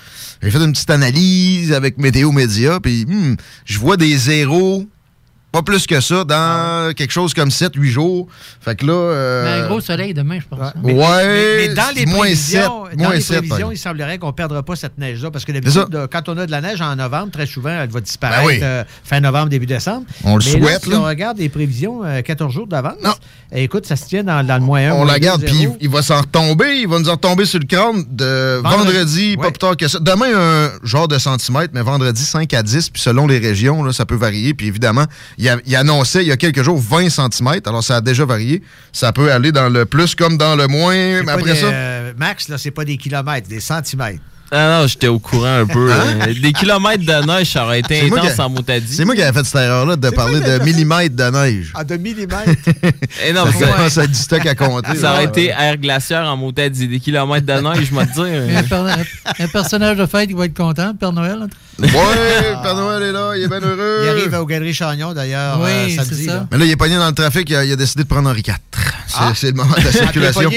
J'ai 0.43 0.51
fait 0.51 0.59
une 0.59 0.73
petite 0.73 0.91
analyse 0.91 1.73
avec 1.73 1.99
Météo 1.99 2.33
Média. 2.33 2.81
Puis, 2.81 3.05
hmm, 3.07 3.37
je 3.67 3.79
vois 3.79 3.99
des 3.99 4.17
zéros 4.17 4.87
Pas 5.57 5.63
plus 5.63 5.87
que 5.87 6.01
ça, 6.03 6.23
dans 6.25 6.93
quelque 6.95 7.13
chose 7.13 7.33
comme 7.33 7.49
7-8 7.49 7.85
jours. 7.89 8.27
Fait 8.61 8.77
que 8.77 8.85
là. 8.85 8.93
euh, 8.93 9.45
Mais 9.45 9.63
un 9.65 9.69
gros 9.69 9.81
soleil 9.81 10.13
demain, 10.13 10.39
je 10.39 10.47
pense. 10.47 10.61
hein. 10.61 10.73
Ouais, 10.83 10.93
Mais, 10.95 11.69
mais 11.69 11.75
dans 11.75 11.95
les 11.95 12.05
moins 12.05 12.21
prévisions, 12.27 12.85
7, 12.91 12.99
dans 12.99 13.05
moins 13.05 13.15
les 13.15 13.21
7, 13.23 13.39
prévisions, 13.39 13.69
ouais. 13.69 13.75
il 13.75 13.79
semblerait 13.79 14.19
qu'on 14.19 14.27
ne 14.27 14.33
perdra 14.33 14.63
pas 14.63 14.77
cette 14.77 14.99
neige-là. 14.99 15.31
Parce 15.31 15.47
que 15.47 15.53
d'habitude, 15.53 15.87
quand 16.13 16.29
on 16.29 16.37
a 16.37 16.45
de 16.45 16.51
la 16.51 16.61
neige 16.61 16.83
en 16.83 16.95
novembre, 16.97 17.31
très 17.33 17.47
souvent, 17.47 17.71
elle 17.71 17.89
va 17.89 18.01
disparaître 18.03 18.43
Ben 18.43 18.47
oui. 18.49 18.59
euh, 18.63 18.85
fin 19.03 19.21
novembre, 19.21 19.49
début 19.49 19.65
décembre. 19.67 20.05
On 20.25 20.37
le 20.37 20.45
Mais 20.45 20.53
là, 20.61 20.67
souhaite, 20.67 20.83
si 20.85 20.91
là. 20.91 21.01
on 21.01 21.05
regarde 21.05 21.39
les 21.39 21.49
prévisions 21.49 22.05
euh, 22.05 22.21
14 22.21 22.53
jours 22.53 22.67
d'avance, 22.67 22.97
eh, 23.53 23.63
écoute, 23.63 23.87
ça 23.87 23.97
se 23.97 24.05
tient 24.07 24.25
dans, 24.25 24.45
dans 24.47 24.57
le 24.57 24.61
moins 24.63 24.91
1. 24.91 24.93
On 24.93 25.05
la 25.05 25.19
garde, 25.19 25.43
puis 25.43 25.69
il, 25.81 25.89
va 25.89 26.03
s'en 26.03 26.21
retomber. 26.21 26.81
Il 26.81 26.89
va 26.89 26.99
nous 26.99 27.09
en 27.09 27.13
retomber 27.13 27.47
sur 27.47 27.61
le 27.61 27.65
crâne 27.67 28.05
de 28.11 28.61
Vendredi. 28.63 28.85
vendredi, 28.93 29.37
pas 29.39 29.51
plus 29.51 29.59
tard 29.59 29.77
que 29.77 29.89
ça. 29.89 30.01
Demain, 30.01 30.27
un 30.37 30.71
genre 30.87 31.09
de 31.09 31.19
centimètre, 31.19 31.71
mais 31.73 31.81
vendredi, 31.83 32.21
5 32.23 32.53
à 32.53 32.63
10. 32.63 32.91
Puis 32.91 33.01
selon 33.01 33.27
les 33.27 33.39
régions, 33.39 33.83
là, 33.83 33.93
ça 33.95 34.05
peut 34.05 34.17
varier. 34.17 34.53
Puis 34.53 34.67
évidemment, 34.67 35.05
il, 35.39 35.46
a- 35.49 35.59
il 35.67 35.77
annonçait 35.77 36.23
il 36.23 36.29
y 36.29 36.33
a 36.33 36.37
quelques 36.37 36.63
jours 36.63 36.79
20 36.79 37.09
cm. 37.11 37.61
Alors 37.67 37.83
ça 37.85 37.97
a 37.97 38.01
déjà 38.01 38.25
varié. 38.25 38.63
Ça 38.93 39.13
peut 39.13 39.31
aller 39.33 39.53
dans 39.53 39.69
le 39.69 39.85
plus 39.87 40.15
comme 40.15 40.37
dans 40.39 40.57
le 40.57 40.67
moins. 40.67 41.21
Après 41.29 41.53
des, 41.53 41.61
ça. 41.61 41.67
euh, 41.67 42.13
Max, 42.17 42.49
là, 42.49 42.59
c'est 42.59 42.71
pas 42.71 42.85
des 42.85 42.97
kilomètres, 42.97 43.49
des 43.49 43.61
centimètres. 43.61 44.21
Ah 44.59 44.81
non, 44.81 44.87
j'étais 44.87 45.09
au 45.09 45.19
courant 45.19 45.61
un 45.61 45.67
peu. 45.67 45.93
Hein? 45.93 46.29
euh, 46.29 46.35
Des 46.41 46.53
kilomètres 46.53 47.05
de 47.05 47.27
neige, 47.27 47.53
ça 47.53 47.65
aurait 47.65 47.81
été 47.81 48.07
intense 48.07 48.39
en 48.39 48.49
motadie. 48.49 48.95
C'est 48.95 49.05
moi 49.05 49.15
qui 49.15 49.23
avais 49.23 49.39
fait 49.39 49.45
cette 49.45 49.61
erreur-là 49.61 49.97
de 49.97 50.11
parler 50.11 50.41
de 50.41 50.65
millimètres 50.65 51.15
de 51.15 51.25
neige. 51.31 51.73
Ah, 51.75 51.85
de 51.85 51.97
millimètres? 51.97 52.45
Eh 53.27 53.33
non, 53.33 53.45
ça 53.47 53.53
ça- 53.59 53.67
commence 53.67 53.99
à 53.99 54.05
être 54.05 54.11
du 54.11 54.19
stock 54.19 54.47
à 54.47 54.55
compter. 54.55 54.95
Ça 54.97 55.13
aurait 55.13 55.25
été 55.25 55.47
air 55.49 55.77
glaciaire 55.77 56.23
en 56.25 56.37
motadie. 56.37 56.89
Des 56.89 57.01
kilomètres 57.01 57.45
de 57.47 57.53
neige, 57.53 57.89
je 57.91 57.95
vais 57.95 58.07
te 58.07 58.13
dire. 58.15 58.59
un, 58.59 58.63
per- 58.63 59.43
un 59.45 59.49
personnage 59.49 59.97
de 59.99 60.07
fête 60.07 60.29
qui 60.29 60.35
va 60.35 60.47
être 60.47 60.57
content, 60.57 60.95
Père 60.95 61.13
Noël. 61.13 61.47
Ouais, 61.79 61.89
le 61.89 62.63
Père 62.63 62.75
Noël 62.77 63.03
est 63.03 63.13
là, 63.13 63.33
il 63.37 63.43
est 63.43 63.49
bien 63.49 63.61
heureux. 63.61 64.01
Il 64.05 64.09
arrive 64.09 64.35
aux 64.41 64.47
Galeries 64.47 64.73
Chagnon, 64.75 65.13
d'ailleurs, 65.13 65.61
Oui, 65.61 65.69
euh, 65.71 65.87
c'est 65.91 65.97
samedi. 66.05 66.25
ça. 66.25 66.35
là. 66.35 66.47
Mais 66.51 66.59
là, 66.59 66.65
il 66.65 66.71
est 66.71 66.77
pogné 66.77 66.97
dans 66.97 67.07
le 67.09 67.13
trafic, 67.15 67.51
il 67.51 67.57
a, 67.57 67.65
il 67.65 67.73
a 67.73 67.77
décidé 67.77 68.05
de 68.05 68.09
prendre 68.09 68.31
Henri 68.31 68.43
IV. 68.47 68.55
C'est 69.07 69.15
Ah. 69.19 69.33
c'est 69.35 69.49
le 69.49 69.53
moment 69.55 69.75
de 69.77 69.83
la 69.83 69.89
Ah, 69.91 69.93
circulation. 69.93 70.51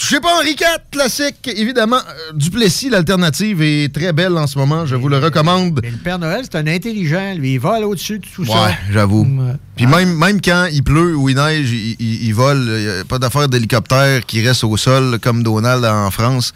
Touchez 0.00 0.18
pas 0.18 0.34
Henri 0.38 0.52
IV, 0.52 0.66
classique. 0.90 1.46
Évidemment, 1.54 1.98
euh, 1.98 2.32
Duplessis, 2.34 2.88
l'alternative 2.88 3.60
est 3.60 3.92
très 3.94 4.14
belle 4.14 4.32
en 4.38 4.46
ce 4.46 4.58
moment. 4.58 4.86
Je 4.86 4.96
vous 4.96 5.10
le 5.10 5.18
recommande. 5.18 5.80
Mais 5.82 5.90
le 5.90 5.98
Père 5.98 6.18
Noël, 6.18 6.40
c'est 6.44 6.56
un 6.56 6.66
intelligent. 6.66 7.34
Lui, 7.36 7.52
il 7.54 7.58
vole 7.60 7.84
au-dessus 7.84 8.18
de 8.18 8.24
tout 8.34 8.46
ça. 8.46 8.52
Ouais, 8.64 8.78
j'avoue. 8.90 9.24
Ouais. 9.24 9.52
Puis 9.76 9.86
même, 9.86 10.14
même 10.16 10.40
quand 10.40 10.68
il 10.72 10.82
pleut 10.82 11.14
ou 11.14 11.28
il 11.28 11.36
neige, 11.36 11.70
il, 11.70 11.96
il- 12.00 12.24
il 12.28 12.32
vole. 12.34 12.64
Il 12.66 12.82
n'y 12.94 13.00
a 13.00 13.04
pas 13.04 13.18
d'affaire 13.18 13.46
d'hélicoptère 13.48 14.24
qui 14.24 14.40
reste 14.46 14.64
au 14.64 14.74
sol 14.78 15.18
comme 15.20 15.42
Donald 15.42 15.84
en 15.84 16.10
France. 16.10 16.54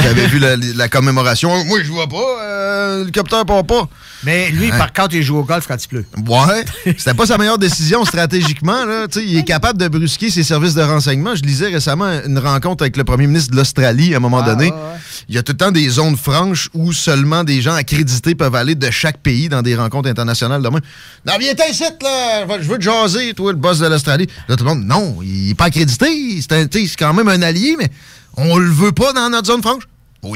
J'avais 0.00 0.28
vu 0.28 0.38
la, 0.38 0.56
la 0.76 0.88
commémoration. 0.88 1.64
Moi, 1.64 1.80
je 1.82 1.90
vois 1.90 2.06
pas. 2.08 2.40
Euh, 2.44 2.98
l'hélicoptère 3.00 3.44
part 3.44 3.64
pas. 3.64 3.88
Mais 4.24 4.50
lui, 4.50 4.70
Ouais. 4.70 4.78
par 4.78 4.92
contre, 4.92 5.14
il 5.14 5.22
joue 5.22 5.36
au 5.38 5.44
golf 5.44 5.66
quand 5.68 5.76
il 5.82 5.88
pleut. 5.88 6.04
Ouais, 6.26 6.64
c'était 6.96 7.14
pas 7.14 7.26
sa 7.26 7.36
meilleure 7.36 7.58
décision 7.58 8.04
stratégiquement. 8.04 8.84
Là. 8.84 9.06
Il 9.16 9.36
est 9.38 9.44
capable 9.44 9.78
de 9.78 9.88
brusquer 9.88 10.30
ses 10.30 10.42
services 10.42 10.74
de 10.74 10.82
renseignement. 10.82 11.34
Je 11.34 11.42
lisais 11.42 11.66
récemment 11.68 12.10
une 12.24 12.38
rencontre 12.38 12.75
avec 12.82 12.96
le 12.96 13.04
premier 13.04 13.26
ministre 13.26 13.50
de 13.52 13.56
l'Australie 13.56 14.14
à 14.14 14.18
un 14.18 14.20
moment 14.20 14.40
Ah, 14.42 14.50
donné. 14.54 14.66
ouais, 14.66 14.70
ouais. 14.72 14.98
Il 15.28 15.34
y 15.34 15.38
a 15.38 15.42
tout 15.42 15.52
le 15.52 15.58
temps 15.58 15.70
des 15.72 15.88
zones 15.88 16.16
franches 16.16 16.68
où 16.74 16.92
seulement 16.92 17.42
des 17.44 17.60
gens 17.62 17.74
accrédités 17.74 18.34
peuvent 18.34 18.54
aller 18.54 18.74
de 18.74 18.90
chaque 18.90 19.18
pays 19.18 19.48
dans 19.48 19.62
des 19.62 19.74
rencontres 19.74 20.08
internationales 20.08 20.62
de 20.62 20.68
même. 20.68 20.80
Non, 21.26 21.32
viens 21.40 21.52
ici, 21.68 21.82
là! 22.02 22.46
Je 22.60 22.68
veux 22.68 22.78
te 22.78 22.82
jaser, 22.82 23.34
toi, 23.34 23.52
le 23.52 23.58
boss 23.58 23.78
de 23.78 23.86
l'Australie. 23.86 24.28
Là, 24.48 24.56
tout 24.56 24.64
le 24.64 24.70
monde, 24.70 24.84
non, 24.84 25.18
il 25.22 25.50
est 25.50 25.54
pas 25.54 25.64
accrédité. 25.64 26.40
C'est 26.40 26.96
quand 26.98 27.12
même 27.14 27.28
un 27.28 27.42
allié, 27.42 27.76
mais 27.78 27.90
on 28.36 28.56
le 28.56 28.70
veut 28.70 28.92
pas 28.92 29.12
dans 29.12 29.28
notre 29.30 29.46
zone 29.48 29.62
franche. 29.62 29.84
Oh. 30.22 30.34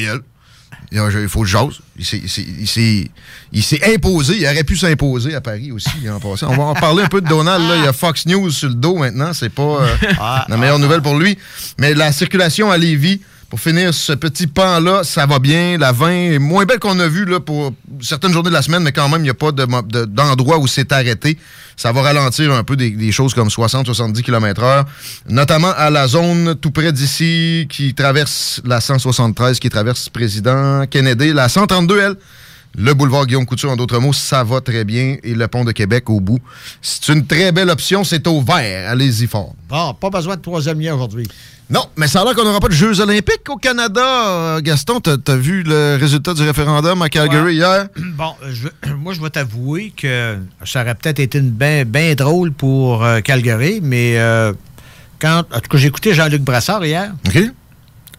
Il 0.93 1.29
faut 1.29 1.41
que 1.43 1.47
je 1.47 1.53
jase. 1.53 1.75
Il 1.97 2.05
s'est- 2.05 2.21
il 2.23 2.29
s'est- 2.29 2.47
il 2.61 2.67
s'est- 2.67 3.11
il 3.53 3.63
s'est 3.63 3.95
imposé. 3.95 4.37
Il 4.39 4.45
aurait 4.47 4.65
pu 4.65 4.77
s'imposer 4.77 5.35
à 5.35 5.41
Paris 5.41 5.71
aussi 5.71 5.89
en 6.13 6.19
passant. 6.19 6.49
On 6.51 6.57
va 6.57 6.65
en 6.65 6.75
parler 6.75 7.05
un 7.05 7.09
peu 7.09 7.21
de 7.21 7.29
Donald. 7.29 7.63
Là. 7.69 7.77
Il 7.77 7.85
y 7.85 7.87
a 7.87 7.93
Fox 7.93 8.27
News 8.27 8.51
sur 8.51 8.69
le 8.69 8.75
dos 8.75 8.97
maintenant. 8.97 9.33
C'est 9.33 9.51
pas 9.51 9.63
euh, 9.83 9.87
Ah, 10.21 10.47
la 10.49 10.57
meilleure 10.57 10.79
nouvelle 10.81 11.03
pour 11.03 11.17
lui. 11.17 11.39
Mais 11.79 11.95
la 11.95 12.11
circulation 12.13 12.71
à 12.73 12.77
Lévis, 12.79 13.21
pour 13.51 13.59
finir 13.59 13.93
ce 13.93 14.13
petit 14.13 14.47
pan-là, 14.47 15.03
ça 15.03 15.27
va 15.27 15.41
bien. 15.41 15.77
La 15.77 15.91
20 15.91 16.11
est 16.11 16.39
moins 16.39 16.65
belle 16.65 16.79
qu'on 16.79 16.99
a 17.01 17.09
vu 17.09 17.25
là, 17.25 17.41
pour 17.41 17.73
certaines 18.01 18.33
journées 18.33 18.49
de 18.49 18.55
la 18.55 18.63
semaine, 18.63 18.85
mais 18.85 18.93
quand 18.93 19.09
même, 19.09 19.23
il 19.23 19.25
n'y 19.25 19.31
a 19.31 19.35
pas 19.35 19.51
d'endroit 19.51 20.59
où 20.59 20.69
c'est 20.69 20.93
arrêté. 20.93 21.37
Ça 21.77 21.91
va 21.91 22.03
ralentir 22.03 22.53
un 22.53 22.63
peu 22.63 22.77
des, 22.77 22.91
des 22.91 23.11
choses 23.11 23.35
comme 23.35 23.49
60-70 23.49 24.23
km/h, 24.23 24.85
notamment 25.29 25.73
à 25.77 25.91
la 25.91 26.07
zone 26.07 26.55
tout 26.61 26.71
près 26.71 26.93
d'ici 26.93 27.67
qui 27.69 27.93
traverse 27.93 28.61
la 28.65 28.81
173, 28.81 29.59
qui 29.59 29.69
traverse 29.69 30.09
Président 30.09 30.87
Kennedy. 30.87 31.33
La 31.33 31.49
132, 31.49 31.99
elle, 31.99 32.15
le 32.77 32.95
boulevard 32.95 33.27
Guillaume 33.27 33.47
Couture, 33.47 33.71
en 33.71 33.77
d'autres 33.77 33.99
mots, 33.99 34.13
ça 34.13 34.45
va 34.45 34.61
très 34.61 34.85
bien. 34.85 35.17
Et 35.23 35.35
le 35.35 35.49
pont 35.49 35.65
de 35.65 35.73
Québec 35.73 36.09
au 36.09 36.21
bout. 36.21 36.39
C'est 36.81 37.13
une 37.13 37.27
très 37.27 37.51
belle 37.53 37.69
option. 37.69 38.05
C'est 38.05 38.27
au 38.27 38.41
vert. 38.41 38.89
Allez-y 38.91 39.27
fort. 39.27 39.55
Bon, 39.69 39.93
pas 39.95 40.11
besoin 40.11 40.37
de 40.37 40.41
troisième 40.41 40.81
lien 40.81 40.95
aujourd'hui. 40.95 41.27
Non, 41.69 41.85
mais 41.97 42.09
ça 42.09 42.23
a 42.23 42.25
l'air 42.25 42.35
qu'on 42.35 42.45
n'aura 42.45 42.59
pas 42.59 42.69
de 42.69 42.73
Jeux 42.73 43.01
olympiques 43.01 43.49
au 43.49 43.57
Canada. 43.57 44.29
Euh, 44.29 44.61
Gaston, 44.61 45.01
t'as 45.01 45.17
as 45.29 45.37
vu 45.37 45.63
le 45.63 45.97
résultat 46.01 46.35
du 46.35 46.43
référendum 46.43 47.01
à 47.03 47.09
Calgary 47.09 47.45
Ouais. 47.45 47.55
hier? 47.55 47.89
Bon, 48.17 48.35
euh, 48.43 48.53
je 48.53 48.69
moi, 48.95 49.15
je 49.15 49.21
vais 49.21 49.31
t'avouer 49.31 49.93
que 49.97 50.37
ça 50.65 50.83
aurait 50.83 50.95
peut-être 50.97 51.21
été 51.21 51.39
une 51.39 51.51
bien 51.51 51.85
ben 51.85 52.15
drôle 52.15 52.53
pour 52.53 53.05
euh, 53.05 53.21
Calgary, 53.21 53.81
mais 53.83 54.19
euh, 54.19 54.53
quand. 55.21 55.45
En 55.53 55.61
tout 55.61 55.69
cas, 55.71 55.79
j'ai 55.79 55.89
écouté 55.89 56.13
Jean-Luc 56.15 56.43
Brassard 56.43 56.85
hier. 56.85 57.13
OK. 57.27 57.37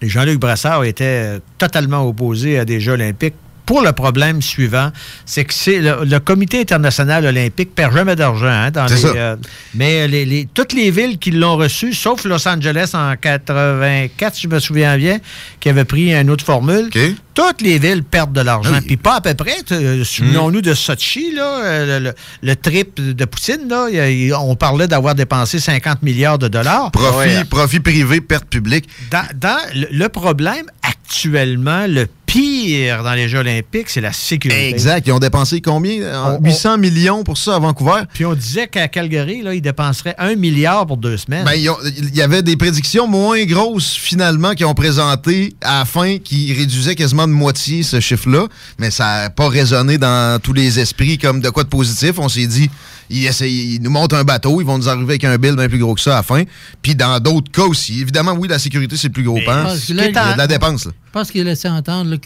Et 0.04 0.10
Jean-Luc 0.10 0.40
Brassard 0.40 0.84
était 0.86 1.40
totalement 1.58 2.08
opposé 2.08 2.58
à 2.58 2.66
des 2.66 2.80
Jeux 2.80 2.94
olympiques 2.94 3.36
pour 3.72 3.82
le 3.82 3.94
problème 3.94 4.42
suivant, 4.42 4.92
c'est 5.26 5.46
que 5.46 5.54
c'est 5.54 5.80
le, 5.80 6.04
le 6.04 6.20
Comité 6.20 6.60
international 6.60 7.26
olympique 7.26 7.74
perd 7.74 7.94
jamais 7.94 8.18
d'argent 8.18 8.48
hein, 8.48 8.70
dans 8.70 8.86
les, 8.86 8.96
euh, 9.16 9.36
mais 9.76 10.10
les, 10.10 10.26
les- 10.26 10.46
toutes 10.54 10.74
les 10.74 10.92
villes 10.92 11.18
qui 11.18 11.32
l'ont 11.32 11.56
reçu, 11.56 11.94
sauf 11.94 12.26
Los 12.26 12.46
Angeles 12.50 12.92
en 12.94 13.16
84, 13.16 14.36
si 14.36 14.42
je 14.42 14.48
me 14.50 14.60
souviens 14.60 14.98
bien, 14.98 15.20
qui 15.62 15.70
avait 15.70 15.86
pris 15.86 16.14
une 16.14 16.30
autre 16.30 16.44
formule, 16.44 16.90
toutes 17.34 17.62
les 17.62 17.80
villes 17.80 18.04
perdent 18.04 18.34
de 18.34 18.42
l'argent. 18.42 18.80
Puis 18.86 18.98
pas 18.98 19.16
à 19.16 19.22
peu 19.22 19.34
près. 19.34 19.56
euh, 19.72 20.04
Souvenons-nous 20.04 20.62
de 20.62 20.74
Sochi, 20.74 21.34
là, 21.34 21.64
euh, 21.64 22.00
le, 22.00 22.06
le- 22.10 22.14
le 22.44 22.56
trip 22.56 23.00
de 23.00 23.26
Poutine. 23.26 23.68
Là, 23.70 23.88
il 23.90 24.34
on 24.34 24.56
parlait 24.56 24.88
d'avoir 24.88 25.16
dépensé 25.16 25.60
50 25.60 26.02
milliards 26.04 26.40
de 26.40 26.48
dollars. 26.48 26.92
Profit, 26.92 27.44
profit 27.50 27.80
privé, 27.80 28.22
perte 28.22 28.46
publique. 28.46 28.88
Dans, 29.12 29.26
dans 29.40 29.58
le, 29.74 30.08
problème 30.08 30.66
actuellement, 30.84 31.86
le 31.88 32.08
pire 32.26 33.04
dans 33.04 33.14
les 33.14 33.28
Jeux 33.28 33.40
olympiques, 33.40 33.90
c'est 33.90 34.00
la 34.00 34.14
sécurité. 34.14 34.70
Exact. 34.70 35.06
Ils 35.06 35.12
ont 35.12 35.20
dépensé 35.20 35.60
combien? 35.60 36.02
Euh, 36.02 36.38
On- 36.40 36.44
800 36.46 36.78
millions 36.78 37.24
pour 37.26 37.38
ça 37.38 37.56
à 37.56 37.60
Vancouver? 37.60 38.04
Puis 38.14 38.26
on 38.26 38.34
disait 38.34 38.68
qu'à 38.68 38.88
Calgary, 38.88 39.42
là, 39.42 39.54
ils 39.54 39.62
dépenseraient 39.62 40.16
un 40.18 40.36
milliard 40.36 40.88
pour 40.88 40.96
deux 40.98 41.18
semaines. 41.18 41.44
Ben, 41.44 41.54
il 41.56 42.16
y 42.16 42.22
avait 42.22 42.42
des 42.42 42.56
prédictions 42.56 43.06
moins 43.08 43.44
grosses, 43.44 43.94
finalement, 43.96 44.54
qui 44.54 44.64
ont 44.64 44.74
présenté 44.74 45.54
à 45.62 45.80
la 45.80 45.86
fin, 45.86 46.18
qui 46.20 46.54
réduisaient 46.54 46.96
quasiment 46.96 47.21
de 47.28 47.34
moitié 47.34 47.84
ce 47.84 48.00
chiffre-là. 48.00 48.48
Mais 48.80 48.92
ça 48.92 49.24
n'a 49.24 49.30
pas 49.30 49.48
résonné 49.50 49.98
dans 49.98 50.40
tous 50.42 50.54
les 50.54 50.80
esprits 50.80 51.18
comme 51.18 51.40
de 51.42 51.50
quoi 51.50 51.64
de 51.64 51.70
positif. 51.70 52.14
On 52.18 52.30
s'est 52.30 52.48
dit, 52.48 52.70
ils, 53.10 53.26
essayent- 53.26 53.76
ils 53.76 53.82
nous 53.82 53.90
montent 53.92 54.14
un 54.14 54.24
bateau, 54.24 54.62
ils 54.62 54.66
vont 54.68 54.78
nous 54.78 54.90
arriver 54.90 55.12
avec 55.14 55.24
un 55.24 55.38
bill 55.38 55.56
bien 55.56 55.68
plus 55.70 55.80
gros 55.80 55.96
que 55.96 56.02
ça 56.02 56.14
à 56.14 56.18
la 56.18 56.24
fin. 56.24 56.44
Puis 56.82 56.96
dans 56.96 57.20
d'autres 57.20 57.52
cas 57.52 57.64
aussi. 57.64 58.02
Évidemment, 58.02 58.34
oui, 58.34 58.48
la 58.48 58.60
sécurité, 58.60 58.96
c'est 58.98 59.08
le 59.08 59.14
plus 59.14 59.24
gros 59.24 59.40
pan. 59.46 59.66
Il 59.90 59.96
là, 59.96 60.06
y 60.10 60.18
a 60.18 60.34
de 60.34 60.38
la 60.38 60.48
dépense, 60.48 60.86
là. 60.86 60.92
Je 61.08 61.12
pense 61.12 61.32
qu'il 61.32 61.42
a 61.42 61.44
laissé 61.46 61.68
entendre 61.68 62.10
là, 62.12 62.18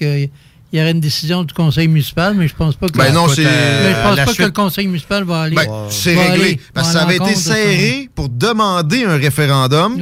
qu'il 0.69 0.79
y 0.79 0.81
aurait 0.81 0.91
une 0.91 0.99
décision 0.99 1.43
du 1.43 1.53
conseil 1.53 1.87
municipal, 1.87 2.33
mais 2.35 2.47
je 2.47 2.55
pense 2.55 2.75
pas 2.75 2.87
que. 2.87 2.97
Ben 2.97 3.13
non, 3.13 3.27
c'est- 3.27 3.43
Mais 3.43 3.91
je 3.93 4.01
pense 4.03 4.17
la 4.17 4.25
pas 4.25 4.33
que 4.33 4.43
le 4.43 4.51
conseil 4.51 4.87
municipal 4.87 5.23
va 5.23 5.41
aller. 5.43 5.55
Ben, 5.55 5.67
c'est 5.89 6.15
réglé. 6.15 6.43
aller 6.45 6.61
Parce 6.73 6.87
que 6.87 6.93
ça 6.93 7.03
avait 7.03 7.15
été 7.17 7.35
serré 7.35 8.09
pour 8.15 8.29
demander 8.29 9.03
un 9.05 9.17
référendum. 9.17 9.97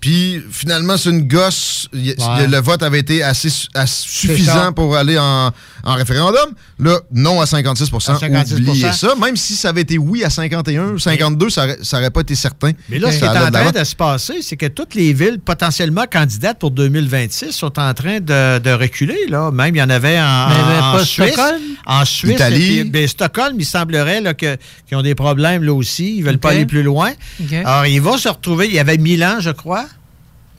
Puis 0.00 0.42
finalement, 0.50 0.96
c'est 0.96 1.10
une 1.10 1.26
gosse. 1.26 1.88
Y- 1.94 2.14
Ouais. 2.16 2.46
Le 2.46 2.58
vote 2.60 2.82
avait 2.82 2.98
été 3.00 3.22
assez, 3.22 3.48
suffisant 3.86 4.72
pour 4.72 4.96
aller 4.96 5.18
en, 5.18 5.50
en 5.84 5.94
référendum. 5.94 6.50
Là, 6.78 6.98
non 7.12 7.40
à 7.40 7.46
56 7.46 7.90
À 7.94 8.00
56 8.18 8.54
Oubliez 8.54 8.92
ça. 8.92 9.14
Même 9.20 9.36
si 9.36 9.54
ça 9.54 9.70
avait 9.70 9.82
été 9.82 9.98
oui 9.98 10.24
à 10.24 10.30
51, 10.30 10.98
52, 10.98 11.50
ça 11.50 11.64
aurait, 11.64 11.78
ça 11.82 11.98
aurait 11.98 12.10
pas 12.10 12.20
été 12.20 12.34
certain. 12.34 12.72
Mais 12.88 12.98
là, 12.98 13.10
ce 13.12 13.18
qui 13.18 13.24
est 13.24 13.28
en 13.28 13.50
train 13.50 13.70
de 13.72 13.84
se 13.84 13.94
passer, 13.96 14.34
c'est 14.42 14.56
que 14.56 14.66
toutes 14.66 14.94
les 14.94 15.12
villes 15.12 15.38
potentiellement 15.44 16.04
candidates 16.10 16.58
pour 16.58 16.70
2026 16.70 17.52
sont 17.52 17.78
en 17.78 17.94
train 17.94 18.20
de, 18.20 18.58
de 18.58 18.70
reculer. 18.72 19.26
Là. 19.28 19.50
Même, 19.50 19.74
il 19.74 19.78
y 19.78 19.82
en 19.82 19.90
avait 19.90 20.05
en, 20.08 20.48
il 20.50 20.82
en 20.82 20.92
pas 20.92 21.04
Suisse. 21.04 21.32
Stockholm? 21.32 21.62
En 21.86 22.04
Suisse. 22.04 22.34
Italie. 22.34 22.80
puis, 22.80 22.90
ben, 22.90 23.08
Stockholm, 23.08 23.56
il 23.58 23.64
semblerait 23.64 24.22
qu'ils 24.34 24.96
ont 24.96 25.02
des 25.02 25.14
problèmes 25.14 25.62
là 25.62 25.72
aussi. 25.72 26.16
Ils 26.16 26.22
veulent 26.24 26.38
pas 26.38 26.50
aller 26.50 26.66
plus 26.66 26.82
loin. 26.82 27.12
OK. 27.40 27.52
Alors, 27.52 27.86
ils 27.86 28.00
vont 28.00 28.18
se 28.18 28.28
retrouver. 28.28 28.66
Il 28.66 28.74
y 28.74 28.78
avait 28.78 28.98
Milan, 28.98 29.36
je 29.40 29.50
crois. 29.50 29.86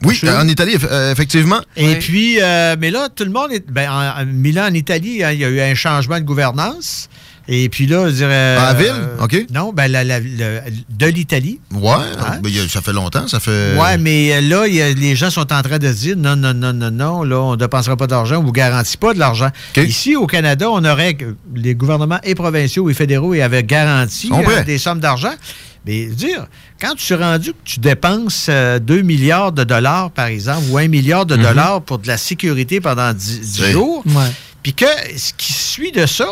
Oui, 0.04 0.20
en 0.30 0.48
Italie, 0.48 0.78
euh, 0.84 1.12
effectivement. 1.12 1.60
Et 1.76 1.96
puis, 1.96 2.38
euh, 2.40 2.76
mais 2.80 2.92
là, 2.92 3.10
tout 3.10 3.24
le 3.24 3.32
monde 3.32 3.52
est. 3.52 3.70
Ben, 3.70 3.90
en, 3.90 4.22
en 4.22 4.26
Milan, 4.26 4.68
en 4.70 4.74
Italie, 4.74 5.24
hein, 5.24 5.32
il 5.32 5.40
y 5.40 5.46
a 5.46 5.50
eu 5.50 5.60
un 5.60 5.74
changement 5.74 6.20
de 6.20 6.26
gouvernance. 6.26 7.10
Et 7.50 7.70
puis 7.70 7.88
là, 7.88 8.08
je 8.10 8.16
dirais. 8.16 8.56
À 8.58 8.74
la 8.74 8.74
ville? 8.74 8.92
euh, 8.94 9.24
OK. 9.24 9.46
Non, 9.54 9.72
ben, 9.72 9.88
la- 9.90 10.04
de 10.04 11.06
l'Italie. 11.06 11.60
Ouais, 11.74 11.96
ben, 12.42 12.52
a- 12.52 12.68
ça 12.70 12.82
fait 12.82 12.92
longtemps, 12.94 13.28
ça 13.28 13.40
fait... 13.40 13.76
Ouais, 13.80 13.98
mais 13.98 14.34
euh, 14.34 14.42
là, 14.42 14.68
il 14.68 14.76
y 14.76 14.82
a- 14.82 14.94
les 14.94 15.16
gens 15.16 15.30
sont 15.30 15.54
en 15.54 15.62
train 15.62 15.78
de 15.80 15.88
se 15.88 15.98
dire 16.00 16.16
non, 16.18 16.36
non, 16.36 16.54
non, 16.54 16.74
non, 16.74 16.92
non, 16.92 17.24
là, 17.24 17.40
on 17.40 17.52
ne 17.52 17.56
dépensera 17.56 17.96
pas 17.96 18.08
d'argent, 18.08 18.38
on 18.38 18.42
ne 18.42 18.46
vous 18.46 18.52
garantit 18.52 18.98
pas 18.98 19.14
de 19.14 19.20
l'argent. 19.20 19.50
Ici, 19.78 20.16
au 20.18 20.28
Canada, 20.28 20.70
on 20.70 20.84
aurait, 20.84 21.18
les 21.56 21.74
gouvernements 21.76 22.20
et 22.24 22.36
provinciaux 22.36 22.90
et 22.90 22.94
fédéraux 22.94 23.34
ils 23.34 23.42
avaient 23.42 23.64
garanti 23.64 24.30
euh, 24.34 24.64
des 24.64 24.78
sommes 24.78 25.00
d'argent. 25.00 25.34
Mais 25.86 26.08
dire, 26.08 26.48
quand 26.82 26.96
tu 26.96 27.14
es 27.14 27.16
rendu 27.16 27.52
que 27.54 27.58
tu 27.64 27.80
dépenses 27.80 28.48
euh, 28.50 28.78
2 28.80 29.04
milliards 29.04 29.54
de 29.54 29.64
dollars, 29.64 30.12
par 30.12 30.26
exemple, 30.26 30.64
ou 30.70 30.78
1 30.78 30.90
milliard 30.90 31.26
de 31.26 31.38
Mhm. 31.38 31.44
dollars 31.44 31.82
pour 31.82 32.00
de 32.00 32.08
la 32.08 32.18
sécurité 32.18 32.82
pendant 32.82 33.14
10, 33.14 33.40
10 33.40 33.62
Oui. 33.62 33.72
jours, 33.72 34.04
puis 34.64 34.74
que 34.74 34.86
ce 35.16 35.32
qui 35.38 35.54
suit 35.54 35.94
de 35.94 36.06
ça, 36.06 36.28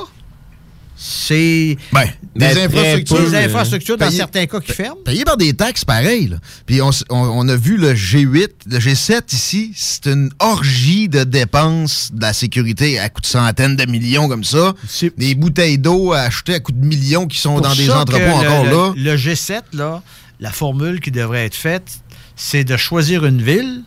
c'est 0.95 1.77
Ben, 1.93 2.05
des 2.35 2.39
Ben, 2.39 2.57
infrastructures. 2.57 3.29
des 3.29 3.35
infrastructures, 3.35 3.97
dans 3.97 4.11
certains 4.11 4.45
cas, 4.45 4.59
qui 4.59 4.71
ferment. 4.71 5.01
Payées 5.03 5.25
par 5.25 5.37
des 5.37 5.53
taxes, 5.53 5.83
pareil. 5.85 6.27
là. 6.29 6.37
Puis 6.65 6.81
on, 6.81 6.89
on- 7.09 7.15
on 7.45 7.49
a 7.49 7.55
vu 7.55 7.77
le 7.77 7.93
G8, 7.93 8.49
le 8.67 8.79
G7 8.79 9.33
ici, 9.33 9.71
c'est 9.75 10.07
une 10.07 10.29
orgie 10.39 11.09
de 11.09 11.23
dépenses 11.23 12.11
de 12.13 12.21
la 12.21 12.33
sécurité 12.33 12.97
à 12.99 13.09
coût 13.09 13.21
de 13.21 13.25
centaines 13.25 13.75
de 13.75 13.85
millions 13.85 14.27
comme 14.29 14.43
ça. 14.43 14.73
Des 15.17 15.35
bouteilles 15.35 15.77
d'eau 15.77 16.13
à 16.13 16.19
acheter 16.21 16.55
à 16.55 16.59
coût 16.59 16.71
de 16.71 16.85
millions 16.85 17.27
qui 17.27 17.37
sont 17.39 17.53
Pour 17.53 17.61
dans 17.61 17.75
des 17.75 17.89
entrepôts 17.91 18.23
encore 18.31 18.63
le, 18.65 18.71
là. 18.71 18.93
Le 18.95 19.15
G7, 19.17 19.61
là, 19.73 20.01
la 20.39 20.51
formule 20.51 20.99
qui 21.01 21.11
devrait 21.11 21.45
être 21.45 21.55
faite, 21.55 21.99
c'est 22.35 22.63
de 22.63 22.77
choisir 22.77 23.25
une 23.25 23.41
ville 23.41 23.83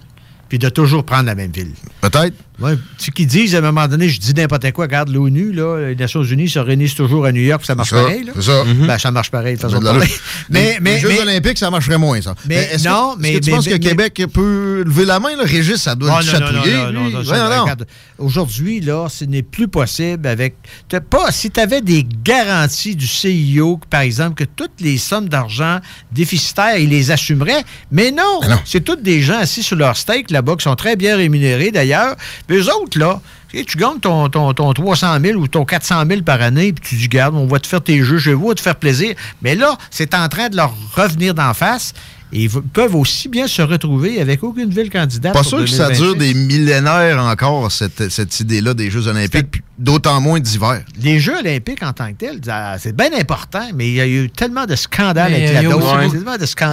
puis 0.48 0.58
de 0.58 0.68
toujours 0.70 1.04
prendre 1.04 1.24
la 1.24 1.34
même 1.34 1.52
ville. 1.52 1.72
Peut-être. 2.00 2.34
Ouais, 2.60 2.74
tu 2.98 3.04
sais, 3.04 3.10
qu'ils 3.12 3.26
disent 3.28 3.54
à 3.54 3.58
un 3.58 3.60
moment 3.60 3.86
donné, 3.86 4.08
je 4.08 4.18
dis 4.18 4.34
n'importe 4.34 4.72
quoi, 4.72 4.86
regarde 4.86 5.10
l'ONU, 5.10 5.52
là, 5.52 5.88
les 5.90 5.94
Nations 5.96 6.24
Unies 6.24 6.48
se 6.48 6.58
réunissent 6.58 6.96
toujours 6.96 7.24
à 7.24 7.30
New 7.32 7.40
York, 7.42 7.64
ça 7.64 7.74
marche 7.76 7.90
ça, 7.90 8.02
pareil. 8.02 8.24
Là. 8.24 8.32
ça. 8.40 8.64
Ben, 8.64 8.98
ça 8.98 9.10
marche 9.12 9.30
pareil, 9.30 9.54
de 9.56 9.60
façon 9.60 9.80
Mais 9.80 9.92
de. 9.92 9.98
Mais, 10.50 10.72
les, 10.74 10.80
mais, 10.80 10.94
les 10.94 11.00
Jeux 11.00 11.08
mais- 11.10 11.20
olympiques, 11.20 11.58
ça 11.58 11.70
marcherait 11.70 11.98
moins, 11.98 12.20
ça. 12.20 12.34
Mais 12.48 12.56
est-ce 12.56 12.84
que- 12.84 12.88
non, 12.88 13.12
est-ce 13.12 13.20
mais- 13.20 13.32
que 13.34 13.38
tu 13.38 13.50
mais- 13.50 13.56
penses 13.56 13.68
que 13.68 13.76
Québec 13.76 14.22
peut 14.32 14.82
lever 14.84 15.04
la 15.04 15.20
main? 15.20 15.28
Régis, 15.40 15.76
ça 15.76 15.94
doit 15.94 16.18
Oh, 16.20 16.24
non, 16.24 16.40
non, 16.40 16.92
non, 16.92 17.10
non, 17.10 17.66
non, 17.66 17.74
Aujourd'hui, 18.18 18.80
là, 18.80 19.06
ce 19.08 19.24
n'est 19.24 19.42
plus 19.42 19.68
possible 19.68 20.26
avec. 20.26 20.56
t'as 20.88 21.00
pas, 21.00 21.30
si 21.30 21.50
tu 21.50 21.60
avais 21.60 21.80
des 21.80 22.04
garanties 22.24 22.96
du 22.96 23.06
CIO, 23.06 23.76
que, 23.76 23.86
par 23.86 24.00
exemple, 24.00 24.34
que 24.34 24.48
toutes 24.56 24.80
les 24.80 24.98
sommes 24.98 25.28
d'argent 25.28 25.78
déficitaires, 26.12 26.76
ils 26.78 26.88
les 26.88 27.10
assumeraient. 27.10 27.62
Mais 27.92 28.10
non, 28.10 28.40
c'est 28.64 28.80
tous 28.82 28.96
des 28.96 29.20
gens 29.20 29.38
assis 29.38 29.62
sur 29.62 29.76
leur 29.76 29.96
steak 29.96 30.30
là-bas 30.30 30.56
qui 30.56 30.64
sont 30.64 30.74
très 30.76 30.96
bien 30.96 31.16
rémunérés 31.16 31.70
d'ailleurs. 31.70 32.16
Eux 32.50 32.75
autres, 32.75 32.99
là, 32.99 33.21
tu 33.52 33.76
gagnes 33.76 34.00
ton, 34.00 34.28
ton, 34.28 34.55
ton 34.55 34.73
300 34.73 35.19
000 35.23 35.38
ou 35.38 35.49
ton 35.49 35.64
400 35.64 36.05
000 36.09 36.23
par 36.23 36.40
année, 36.40 36.73
puis 36.73 36.88
tu 36.88 36.95
dis, 36.97 37.09
garde, 37.09 37.35
on 37.35 37.47
va 37.47 37.59
te 37.59 37.67
faire 37.67 37.83
tes 37.83 38.02
jeux 38.02 38.19
chez 38.19 38.33
vous, 38.33 38.47
on 38.47 38.49
va 38.49 38.55
te 38.55 38.61
faire 38.61 38.76
plaisir. 38.76 39.14
Mais 39.43 39.55
là, 39.55 39.76
c'est 39.90 40.14
en 40.14 40.28
train 40.28 40.49
de 40.49 40.57
leur 40.57 40.73
revenir 40.95 41.35
d'en 41.35 41.52
face. 41.55 41.95
Et 42.32 42.44
ils 42.44 42.50
peuvent 42.50 42.94
aussi 42.94 43.28
bien 43.28 43.47
se 43.49 43.62
retrouver 43.62 44.20
avec 44.20 44.42
aucune 44.42 44.68
ville 44.70 44.90
candidate. 44.90 45.32
Pas 45.32 45.40
pour 45.40 45.49
sûr 45.49 45.58
que 45.61 45.66
ça 45.66 45.88
2026. 45.88 46.02
dure 46.02 46.16
des 46.16 46.35
millénaires 46.35 47.18
encore, 47.25 47.73
cette, 47.73 48.11
cette 48.11 48.38
idée-là 48.40 48.75
des 48.75 48.90
Jeux 48.90 49.06
olympiques, 49.08 49.50
puis 49.50 49.62
d'autant 49.78 50.20
moins 50.20 50.38
d'hiver. 50.40 50.82
Les 51.00 51.20
Jeux 51.20 51.38
olympiques 51.38 51.82
en 51.82 51.92
tant 51.92 52.08
que 52.08 52.16
tels, 52.18 52.40
ça- 52.44 52.76
c'est 52.78 52.94
bien 52.94 53.11
important, 53.18 53.66
mais 53.75 53.88
il 53.88 53.94
y 53.94 54.00
a 54.00 54.06
eu 54.06 54.28
tellement 54.30 54.66
de 54.66 54.76
scandales 54.76 55.30
Mais 55.32 55.37
avec 55.38 55.49
il 55.49 55.50
y 55.50 55.54
la 55.54 55.58
a 55.61 55.62
dose. 55.73 56.25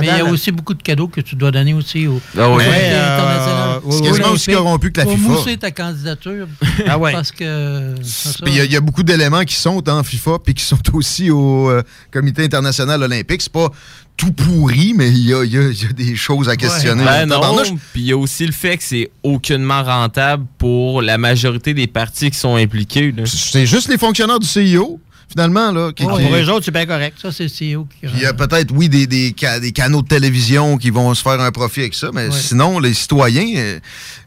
Mais 0.01 0.07
il 0.07 0.17
y 0.17 0.21
a 0.21 0.25
aussi 0.25 0.51
beaucoup 0.51 0.73
de 0.73 0.81
cadeaux 0.83 1.07
que 1.07 1.21
tu 1.21 1.35
dois 1.35 1.51
donner 1.51 1.73
aussi 1.73 2.05
au 2.07 2.19
Ah 2.37 2.49
oui. 2.51 2.63
euh, 2.67 3.79
c'est 3.91 4.01
quasiment 4.01 4.31
aussi 4.31 4.51
corrompu 4.51 4.91
que 4.91 4.99
la 4.99 5.05
Faut 5.05 5.15
FIFA. 5.15 5.29
mousser 5.29 5.57
ta 5.57 5.71
candidature. 5.71 6.47
Ah 6.87 6.97
ouais. 6.97 7.13
Parce 7.13 7.31
que. 7.31 7.95
c'est 8.03 8.29
ça. 8.33 8.39
Puis 8.43 8.53
il 8.53 8.57
y 8.57 8.61
a- 8.61 8.65
il 8.65 8.71
y, 8.71 8.75
a 8.75 8.81
beaucoup 8.81 9.03
d'éléments 9.03 9.43
qui 9.43 9.55
sont 9.55 9.87
en 9.89 10.03
FIFA 10.03 10.39
puis 10.43 10.53
qui 10.53 10.63
sont 10.63 10.77
aussi 10.93 11.31
au 11.31 11.69
euh, 11.69 11.81
Comité 12.11 12.43
international 12.43 13.01
olympique. 13.03 13.41
C'est 13.41 13.51
pas 13.51 13.69
tout 14.17 14.31
pourri, 14.31 14.93
mais 14.95 15.09
il 15.09 15.27
y 15.27 15.33
a, 15.33 15.43
il 15.43 15.51
y 15.53 15.57
a- 15.57 15.69
il 15.69 15.83
y 15.83 15.85
a 15.85 15.91
des 15.93 16.15
choses 16.15 16.47
à 16.49 16.55
questionner. 16.55 17.03
Ben 17.03 17.25
non, 17.25 17.41
puis 17.93 18.01
il 18.01 18.05
y 18.07 18.11
a 18.13 18.17
aussi 18.17 18.45
le 18.45 18.53
fait 18.53 18.77
que 18.77 18.83
c'est 18.83 19.11
aucunement 19.23 19.83
rentable 19.83 20.45
pour 20.57 21.01
la 21.01 21.17
majorité 21.17 21.73
des 21.73 21.87
partis 21.87 22.31
qui 22.31 22.37
sont 22.37 22.55
impliqués. 22.55 23.13
C'est 23.25 23.65
juste 23.65 23.89
les 23.89 23.97
fonctionnaires 23.97 24.39
du 24.39 24.47
CIO, 24.47 24.99
finalement. 25.27 25.71
Là, 25.71 25.91
qui, 25.91 26.03
Ah, 26.07 26.15
qui- 26.17 26.23
pour 26.23 26.35
eux 26.35 26.49
autres, 26.49 26.63
c'est 26.65 26.71
bien 26.71 26.85
correct. 26.85 27.17
Ça, 27.21 27.31
c'est 27.31 27.43
le 27.43 27.49
CEO 27.49 27.85
qui. 27.89 28.07
Puis 28.07 28.11
il 28.15 28.21
y 28.21 28.25
a 28.25 28.33
peut-être, 28.33 28.71
oui, 28.73 28.87
des, 28.87 29.05
des, 29.07 29.35
ca- 29.37 29.59
des 29.59 29.71
canaux 29.73 30.01
de 30.01 30.07
télévision 30.07 30.77
qui 30.77 30.91
vont 30.91 31.13
se 31.13 31.21
faire 31.21 31.41
un 31.41 31.51
profit 31.51 31.81
avec 31.81 31.93
ça, 31.93 32.09
mais 32.13 32.27
Ouais. 32.27 32.31
sinon, 32.31 32.79
les 32.79 32.93
citoyens, 32.93 33.53
euh, 33.57 33.79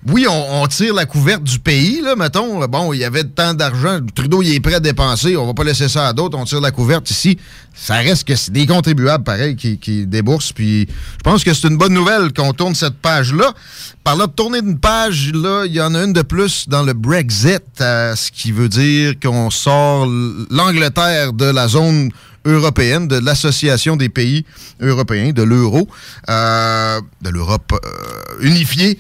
oui, 0.07 0.27
on, 0.29 0.63
on 0.63 0.67
tire 0.67 0.93
la 0.95 1.07
couverte 1.07 1.45
du 1.45 1.59
pays, 1.59 2.01
là, 2.03 2.15
mettons. 2.15 2.65
Bon, 2.67 2.93
il 2.93 2.99
y 3.01 3.05
avait 3.05 3.25
tant 3.25 3.55
d'argent, 3.55 4.01
Trudeau, 4.15 4.43
il 4.43 4.53
est 4.55 4.61
prêt 4.61 4.75
à 4.75 4.81
dépenser, 4.81 5.37
on 5.37 5.47
va 5.47 5.55
pas 5.55 5.65
laisser 5.65 5.89
ça 5.89 6.09
à 6.09 6.13
d'autres, 6.13 6.37
on 6.39 6.45
tire 6.45 6.61
la 6.61 6.71
couverte 6.73 7.11
ici. 7.11 7.39
Ça 7.81 7.97
reste 7.97 8.27
que 8.27 8.35
c'est 8.35 8.51
des 8.51 8.67
contribuables, 8.67 9.25
pareil, 9.25 9.55
qui, 9.55 9.79
qui 9.79 10.07
déboursent. 10.07 10.53
Puis 10.53 10.89
je 10.89 11.23
pense 11.23 11.45
que 11.45 11.55
c'est 11.55 11.69
une 11.69 11.77
bonne 11.77 11.95
nouvelle 11.95 12.33
qu'on 12.33 12.53
tourne 12.53 12.75
cette 12.75 12.99
page-là. 12.99 13.55
Par 14.03 14.17
là 14.17 14.27
de 14.27 14.33
tourner 14.33 14.59
une 14.59 14.79
page, 14.79 15.31
là, 15.33 15.65
il 15.65 15.73
y 15.73 15.81
en 15.81 15.95
a 15.95 16.03
une 16.03 16.13
de 16.13 16.23
plus 16.23 16.69
dans 16.69 16.83
le 16.83 16.93
Brexit, 16.93 17.63
ce 17.79 18.31
qui 18.33 18.53
veut 18.53 18.69
dire 18.69 19.15
qu'on 19.23 19.51
sort 19.51 20.07
l'Angleterre 20.51 21.33
de 21.33 21.45
la 21.45 21.69
zone 21.69 22.11
européenne, 22.45 23.09
de 23.09 23.19
l'Association 23.19 23.97
des 23.97 24.09
pays 24.09 24.45
européens, 24.81 25.33
de 25.33 25.43
l'euro, 25.43 25.89
euh, 26.29 27.01
de 27.23 27.31
l'Europe 27.31 27.73
euh, 27.73 28.41
unifiée. 28.41 28.99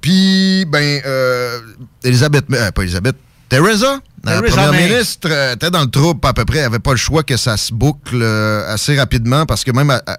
Puis, 0.00 0.64
ben, 0.66 1.00
euh, 1.04 1.60
Elisabeth, 2.04 2.46
pas 2.46 2.82
Elisabeth, 2.82 3.16
Theresa, 3.48 4.00
la 4.34 4.40
première 4.50 4.72
ministre, 4.96 5.28
euh, 5.30 5.54
était 5.54 5.70
dans 5.70 5.82
le 5.82 5.90
trouble 5.90 6.20
à 6.26 6.32
peu 6.32 6.44
près. 6.44 6.58
Elle 6.58 6.64
avait 6.66 6.78
pas 6.78 6.90
le 6.92 6.96
choix 6.96 7.22
que 7.22 7.36
ça 7.36 7.56
se 7.56 7.72
boucle 7.72 8.20
euh, 8.20 8.72
assez 8.72 8.96
rapidement 8.98 9.46
parce 9.46 9.64
que 9.64 9.70
même 9.70 9.90
à- 9.90 10.02
à- 10.06 10.16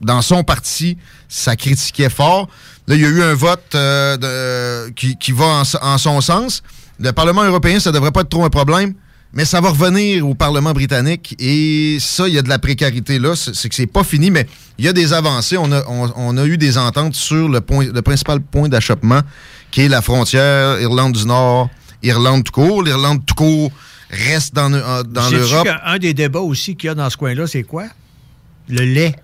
dans 0.00 0.22
son 0.22 0.42
parti, 0.44 0.96
ça 1.28 1.56
critiquait 1.56 2.10
fort. 2.10 2.48
Là, 2.88 2.94
il 2.96 3.00
y 3.00 3.04
a 3.04 3.08
eu 3.08 3.22
un 3.22 3.34
vote 3.34 3.60
euh, 3.74 4.16
de- 4.86 4.90
qui, 4.92 5.16
qui 5.16 5.32
va 5.32 5.44
en, 5.44 5.62
en 5.82 5.98
son 5.98 6.20
sens. 6.20 6.62
Le 7.00 7.12
Parlement 7.12 7.44
européen, 7.44 7.78
ça 7.80 7.92
devrait 7.92 8.10
pas 8.12 8.20
être 8.22 8.28
trop 8.28 8.44
un 8.44 8.50
problème. 8.50 8.94
Mais 9.34 9.46
ça 9.46 9.62
va 9.62 9.70
revenir 9.70 10.28
au 10.28 10.34
Parlement 10.34 10.72
britannique 10.74 11.34
et 11.38 11.96
ça, 12.02 12.28
il 12.28 12.34
y 12.34 12.38
a 12.38 12.42
de 12.42 12.50
la 12.50 12.58
précarité 12.58 13.18
là. 13.18 13.34
C'est 13.34 13.54
c'est 13.54 13.70
que 13.70 13.74
c'est 13.74 13.86
pas 13.86 14.04
fini, 14.04 14.30
mais 14.30 14.46
il 14.78 14.84
y 14.84 14.88
a 14.88 14.92
des 14.92 15.14
avancées. 15.14 15.56
On 15.56 15.72
a, 15.72 15.82
on- 15.88 16.12
on 16.16 16.36
a 16.36 16.44
eu 16.44 16.58
des 16.58 16.76
ententes 16.76 17.14
sur 17.14 17.48
le, 17.48 17.62
point, 17.62 17.86
le 17.86 18.02
principal 18.02 18.40
point 18.40 18.68
d'achoppement, 18.68 19.22
qui 19.70 19.80
est 19.80 19.88
la 19.88 20.02
frontière 20.02 20.78
Irlande 20.82 21.14
du 21.14 21.24
Nord, 21.24 21.70
Irlande 22.02 22.44
tout 22.44 22.52
court. 22.52 22.82
L'Irlande 22.82 23.24
tout 23.26 23.34
court 23.34 23.72
reste 24.10 24.54
dans, 24.54 24.72
euh, 24.72 25.02
dans 25.02 25.28
l'Europe. 25.30 25.66
qu'un 25.66 25.98
des 25.98 26.14
débats 26.14 26.40
aussi 26.40 26.76
qu'il 26.76 26.88
y 26.88 26.90
a 26.90 26.94
dans 26.94 27.08
ce 27.08 27.16
coin-là, 27.16 27.46
c'est 27.46 27.62
quoi? 27.62 27.84
Le 28.68 28.84
lait. 28.84 29.14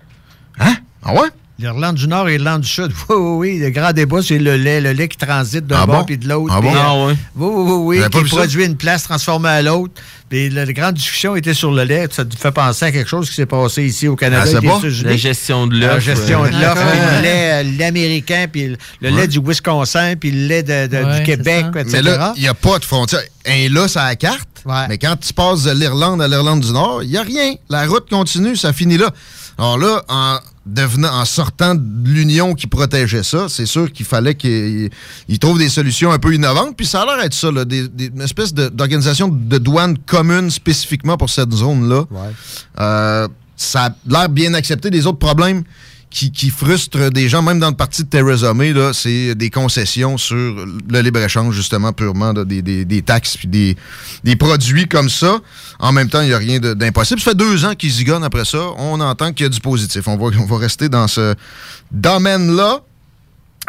Hein? 0.59 0.75
Ah 1.03 1.13
ouais? 1.13 1.29
L'Irlande 1.59 1.95
du 1.95 2.07
Nord 2.07 2.29
et 2.29 2.37
l'Irlande 2.37 2.61
du 2.61 2.67
Sud. 2.69 2.91
Oui, 3.09 3.15
oui, 3.17 3.37
oui. 3.53 3.59
Le 3.59 3.69
grand 3.69 3.91
débat, 3.91 4.21
c'est 4.23 4.39
le 4.39 4.55
lait. 4.55 4.79
Le 4.79 4.91
lait 4.93 5.07
qui 5.09 5.17
transite 5.17 5.67
d'un 5.67 5.79
Ah 5.81 5.85
bord 5.85 5.99
bon? 5.99 6.03
puis 6.05 6.17
de 6.17 6.27
l'autre. 6.27 6.53
Ah 6.55 6.61
bon? 6.61 6.73
euh, 6.73 6.77
Ah. 6.79 6.95
Oui, 7.05 7.15
oui, 7.35 7.63
oui. 7.65 7.99
Oui 8.01 8.09
qui 8.09 8.29
produit 8.29 8.65
une 8.65 8.77
place 8.77 9.03
transformée 9.03 9.49
à 9.49 9.61
l'autre. 9.61 9.93
Puis 10.29 10.49
la, 10.49 10.63
la 10.65 10.73
grande 10.73 10.93
discussion 10.95 11.35
était 11.35 11.53
sur 11.53 11.71
le 11.71 11.83
lait. 11.83 12.07
Ça 12.11 12.23
te 12.23 12.35
fait 12.37 12.51
penser 12.51 12.85
à 12.85 12.91
quelque 12.91 13.09
chose 13.09 13.27
qui 13.29 13.35
s'est 13.35 13.45
passé 13.45 13.83
ici 13.83 14.07
au 14.07 14.15
Canada. 14.15 14.43
Ah, 14.63 14.79
c'est. 14.81 15.03
La 15.03 15.17
gestion 15.17 15.67
de 15.67 15.77
La 15.79 15.87
l'offre. 15.95 15.99
gestion 15.99 16.43
de 16.43 16.49
l'offre. 16.49 16.83
Le 17.17 17.21
lait, 17.23 17.51
euh, 17.51 17.63
lait 17.63 17.85
américain, 17.85 18.45
puis 18.51 18.67
le, 18.69 18.77
le 19.01 19.09
Ouais. 19.11 19.21
lait 19.21 19.27
du 19.27 19.39
Wisconsin, 19.43 20.15
puis 20.15 20.31
le 20.31 20.47
lait 20.47 20.63
de- 20.63 20.87
de- 20.87 21.03
Ouais, 21.03 21.17
du 21.19 21.25
Québec, 21.25 21.65
c'est 21.73 21.81
etc. 21.81 21.91
Mais 21.93 22.01
là, 22.03 22.33
il 22.37 22.41
n'y 22.43 22.47
a 22.47 22.53
pas 22.53 22.79
de 22.79 22.85
frontière. 22.85 23.21
Et 23.45 23.67
là, 23.69 23.87
ça 23.87 24.03
a 24.03 24.09
la 24.09 24.15
carte. 24.15 24.47
Mais 24.87 24.97
quand 24.97 25.15
tu 25.19 25.33
passes 25.33 25.63
de 25.63 25.71
l'Irlande 25.71 26.21
à 26.21 26.27
l'Irlande 26.27 26.61
du 26.61 26.71
Nord, 26.71 27.01
il 27.03 27.09
n'y 27.09 27.17
a 27.17 27.23
rien. 27.23 27.53
La 27.69 27.85
route 27.87 28.09
continue, 28.09 28.55
ça 28.55 28.71
finit 28.71 28.97
là. 28.97 29.09
Alors 29.57 29.77
là, 29.77 30.03
en 30.07 30.37
devenant, 30.73 31.13
en 31.13 31.25
sortant 31.25 31.75
de 31.75 32.09
l'union 32.09 32.53
qui 32.53 32.67
protégeait 32.67 33.23
ça, 33.23 33.47
c'est 33.49 33.65
sûr 33.65 33.91
qu'il 33.91 34.05
fallait 34.05 34.35
qu'ils 34.35 34.89
ils 35.27 35.39
trouvent 35.39 35.57
des 35.59 35.69
solutions 35.69 36.11
un 36.11 36.19
peu 36.19 36.33
innovantes. 36.33 36.75
Puis 36.77 36.85
ça 36.85 37.01
a 37.01 37.05
l'air 37.05 37.23
d'être 37.23 37.33
ça, 37.33 37.51
là, 37.51 37.65
des- 37.65 37.87
des- 37.87 38.07
une 38.07 38.21
espèce 38.21 38.53
d'organisation 38.53 39.27
de 39.27 39.57
douane 39.57 39.97
commune 39.97 40.49
spécifiquement 40.51 41.17
pour 41.17 41.29
cette 41.29 41.51
zone-là. 41.51 42.05
Euh, 42.79 43.27
ça 43.55 43.85
a 43.85 43.89
l'air 44.07 44.29
bien 44.29 44.53
accepté. 44.53 44.89
Les 44.89 45.05
autres 45.05 45.19
problèmes 45.19 45.63
qui, 46.09 46.31
qui 46.31 46.49
frustrent 46.49 47.09
des 47.11 47.29
gens, 47.29 47.41
même 47.43 47.59
dans 47.59 47.69
le 47.69 47.75
parti 47.75 48.03
de 48.03 48.09
Theresa 48.09 48.53
May, 48.53 48.73
c'est 48.93 49.35
des 49.35 49.49
concessions 49.49 50.17
sur 50.17 50.35
le 50.35 51.01
libre-échange, 51.01 51.53
justement, 51.55 51.93
purement 51.93 52.33
des, 52.33 52.61
des- 52.63 52.83
des 52.85 53.01
taxes 53.03 53.37
puis 53.37 53.47
des, 53.47 53.77
des 54.23 54.35
produits 54.35 54.87
comme 54.87 55.09
ça. 55.09 55.39
En 55.79 55.91
même 55.91 56.09
temps, 56.09 56.21
il 56.21 56.27
n'y 56.29 56.33
a 56.33 56.37
rien 56.39 56.59
d'impossible. 56.59 57.19
Ça 57.21 57.31
fait 57.31 57.37
deux 57.37 57.63
ans 57.63 57.75
qu'ils 57.75 57.91
zigonnent 57.91 58.23
après 58.23 58.45
ça. 58.45 58.59
On 58.77 58.99
entend 58.99 59.31
qu'il 59.33 59.43
y 59.43 59.47
a 59.47 59.49
du 59.49 59.59
positif. 59.59 60.07
On 60.07 60.17
va, 60.17 60.35
on 60.39 60.45
va 60.45 60.57
rester 60.57 60.89
dans 60.89 61.07
ce 61.07 61.35
domaine-là. 61.91 62.81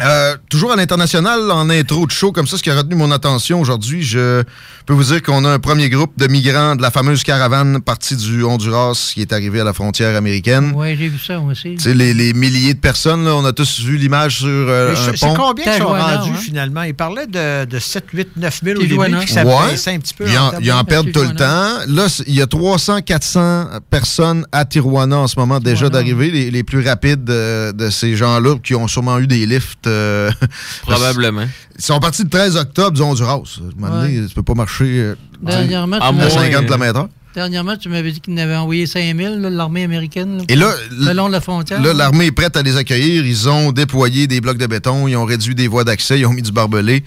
Euh, 0.03 0.35
toujours 0.49 0.71
à 0.71 0.75
l'international, 0.75 1.51
en 1.51 1.69
intro 1.69 2.05
de 2.05 2.11
show 2.11 2.31
comme 2.31 2.47
ça, 2.47 2.57
ce 2.57 2.63
qui 2.63 2.69
a 2.69 2.75
retenu 2.75 2.95
mon 2.95 3.11
attention 3.11 3.59
aujourd'hui, 3.61 4.01
je 4.03 4.43
peux 4.85 4.93
vous 4.93 5.03
dire 5.03 5.21
qu'on 5.21 5.45
a 5.45 5.49
un 5.49 5.59
premier 5.59 5.89
groupe 5.89 6.13
de 6.17 6.27
migrants 6.27 6.75
de 6.75 6.81
la 6.81 6.91
fameuse 6.91 7.23
caravane 7.23 7.81
partie 7.81 8.15
du 8.15 8.43
Honduras 8.43 9.11
qui 9.13 9.21
est 9.21 9.31
arrivé 9.33 9.59
à 9.59 9.63
la 9.63 9.73
frontière 9.73 10.15
américaine. 10.15 10.73
Oui, 10.75 10.95
j'ai 10.97 11.07
vu 11.07 11.19
ça 11.19 11.39
moi 11.39 11.51
aussi. 11.51 11.75
Tu 11.75 11.79
sais, 11.83 11.93
les, 11.93 12.13
les 12.13 12.33
milliers 12.33 12.73
de 12.73 12.79
personnes, 12.79 13.25
là, 13.25 13.35
on 13.35 13.45
a 13.45 13.53
tous 13.53 13.81
vu 13.81 13.97
l'image 13.97 14.39
sur 14.39 14.47
euh, 14.49 14.95
un 14.95 15.11
pont. 15.13 15.33
combien 15.35 15.71
qui 15.71 15.77
sont 15.79 15.87
rendus 15.87 16.31
hein? 16.33 16.39
finalement? 16.41 16.83
Il 16.83 16.95
parlait 16.95 17.27
de, 17.27 17.65
de 17.65 17.79
7, 17.79 18.05
8, 18.13 18.29
9 18.37 18.59
000 18.63 18.75
au 18.77 18.81
début, 18.81 18.89
Tijuana. 18.89 19.19
puis 19.19 19.31
ça 19.31 19.45
Ouais. 19.45 19.71
baissait 19.71 19.93
un 19.93 19.99
petit 19.99 20.13
peu. 20.13 20.25
Ils 20.27 20.37
en, 20.37 20.51
ils 20.59 20.73
perdent 20.87 21.11
tout 21.11 21.21
le 21.21 21.35
temps. 21.35 21.79
Là, 21.87 22.07
il 22.27 22.33
y 22.35 22.41
a 22.41 22.47
300, 22.47 23.01
400 23.01 23.67
personnes 23.89 24.45
à 24.51 24.65
Tijuana 24.65 25.17
en 25.17 25.27
ce 25.27 25.39
moment 25.39 25.59
déjà 25.59 25.89
d'arriver, 25.89 26.31
les, 26.31 26.49
les 26.51 26.63
plus 26.63 26.85
rapides 26.87 27.23
de, 27.23 27.71
de 27.71 27.89
ces 27.89 28.15
gens-là 28.15 28.55
qui 28.63 28.73
ont 28.75 28.87
sûrement 28.87 29.19
eu 29.19 29.27
des 29.27 29.45
lifts. 29.45 29.87
Euh, 29.91 30.31
Probablement. 30.81 31.45
Ils 31.77 31.83
sont 31.83 31.99
partis 31.99 32.23
le 32.23 32.29
13 32.29 32.55
octobre 32.57 32.91
du 32.91 33.01
Honduras. 33.01 33.33
À 33.35 33.61
un 33.61 33.79
moment 33.79 34.01
donné, 34.01 34.27
tu 34.27 34.33
peux 34.33 34.43
pas 34.43 34.53
marcher 34.53 34.85
euh, 34.99 35.15
Dernièrement, 35.41 35.97
À 35.97 36.09
tu 36.09 36.15
moins- 36.15 36.23
à 36.25 36.29
m'avais- 36.29 36.51
50 36.51 36.65
km/h. 36.67 37.07
Dernièrement, 37.33 37.77
tu 37.77 37.87
m'avais 37.87 38.11
dit 38.11 38.19
qu'il 38.19 38.33
en 38.33 38.37
avait 38.37 38.57
envoyé 38.57 38.85
5000, 38.85 39.39
là, 39.39 39.49
l'armée 39.49 39.83
américaine. 39.83 40.39
là, 40.39 40.43
Et 40.49 40.55
là, 40.55 40.73
le 40.91 41.13
long 41.13 41.27
de 41.27 41.31
la 41.31 41.39
frontière. 41.39 41.81
Là, 41.81 41.93
l'armée 41.93 42.25
est 42.25 42.31
prête 42.33 42.57
à 42.57 42.61
les 42.61 42.75
accueillir. 42.75 43.25
Ils 43.25 43.47
ont 43.47 43.71
déployé 43.71 44.27
des 44.27 44.41
blocs 44.41 44.57
de 44.57 44.67
béton, 44.67 45.07
ils 45.07 45.15
ont 45.15 45.23
réduit 45.23 45.55
des 45.55 45.69
voies 45.69 45.85
d'accès, 45.85 46.19
ils 46.19 46.25
ont 46.25 46.33
mis 46.33 46.41
du 46.41 46.51
barbelé. 46.51 47.05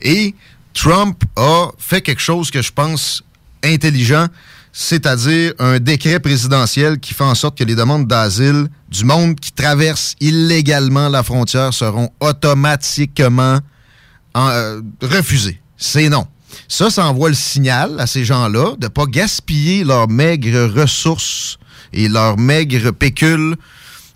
Et 0.00 0.34
Trump 0.74 1.20
a 1.36 1.70
fait 1.78 2.02
quelque 2.02 2.22
chose 2.22 2.52
que 2.52 2.62
je 2.62 2.70
pense 2.70 3.24
intelligent, 3.64 4.26
c'est-à-dire 4.76 5.52
un 5.60 5.78
décret 5.78 6.18
présidentiel 6.18 6.98
qui 6.98 7.14
fait 7.14 7.22
en 7.22 7.36
sorte 7.36 7.56
que 7.56 7.62
les 7.62 7.76
demandes 7.76 8.08
d'asile 8.08 8.66
du 8.90 9.04
monde 9.04 9.38
qui 9.38 9.52
traverse 9.52 10.16
illégalement 10.20 11.08
la 11.08 11.22
frontière 11.22 11.72
seront 11.72 12.10
automatiquement 12.18 13.60
en- 14.34 14.48
euh, 14.48 14.80
refusées. 15.00 15.60
C'est 15.76 16.08
non. 16.08 16.26
Ça, 16.66 16.90
ça 16.90 17.06
envoie 17.06 17.28
le 17.28 17.36
signal 17.36 18.00
à 18.00 18.08
ces 18.08 18.24
gens-là 18.24 18.74
de 18.76 18.86
ne 18.86 18.88
pas 18.88 19.06
gaspiller 19.06 19.84
leurs 19.84 20.08
maigres 20.08 20.68
ressources 20.74 21.56
et 21.92 22.08
leurs 22.08 22.36
maigres 22.36 22.92
pécules 22.92 23.54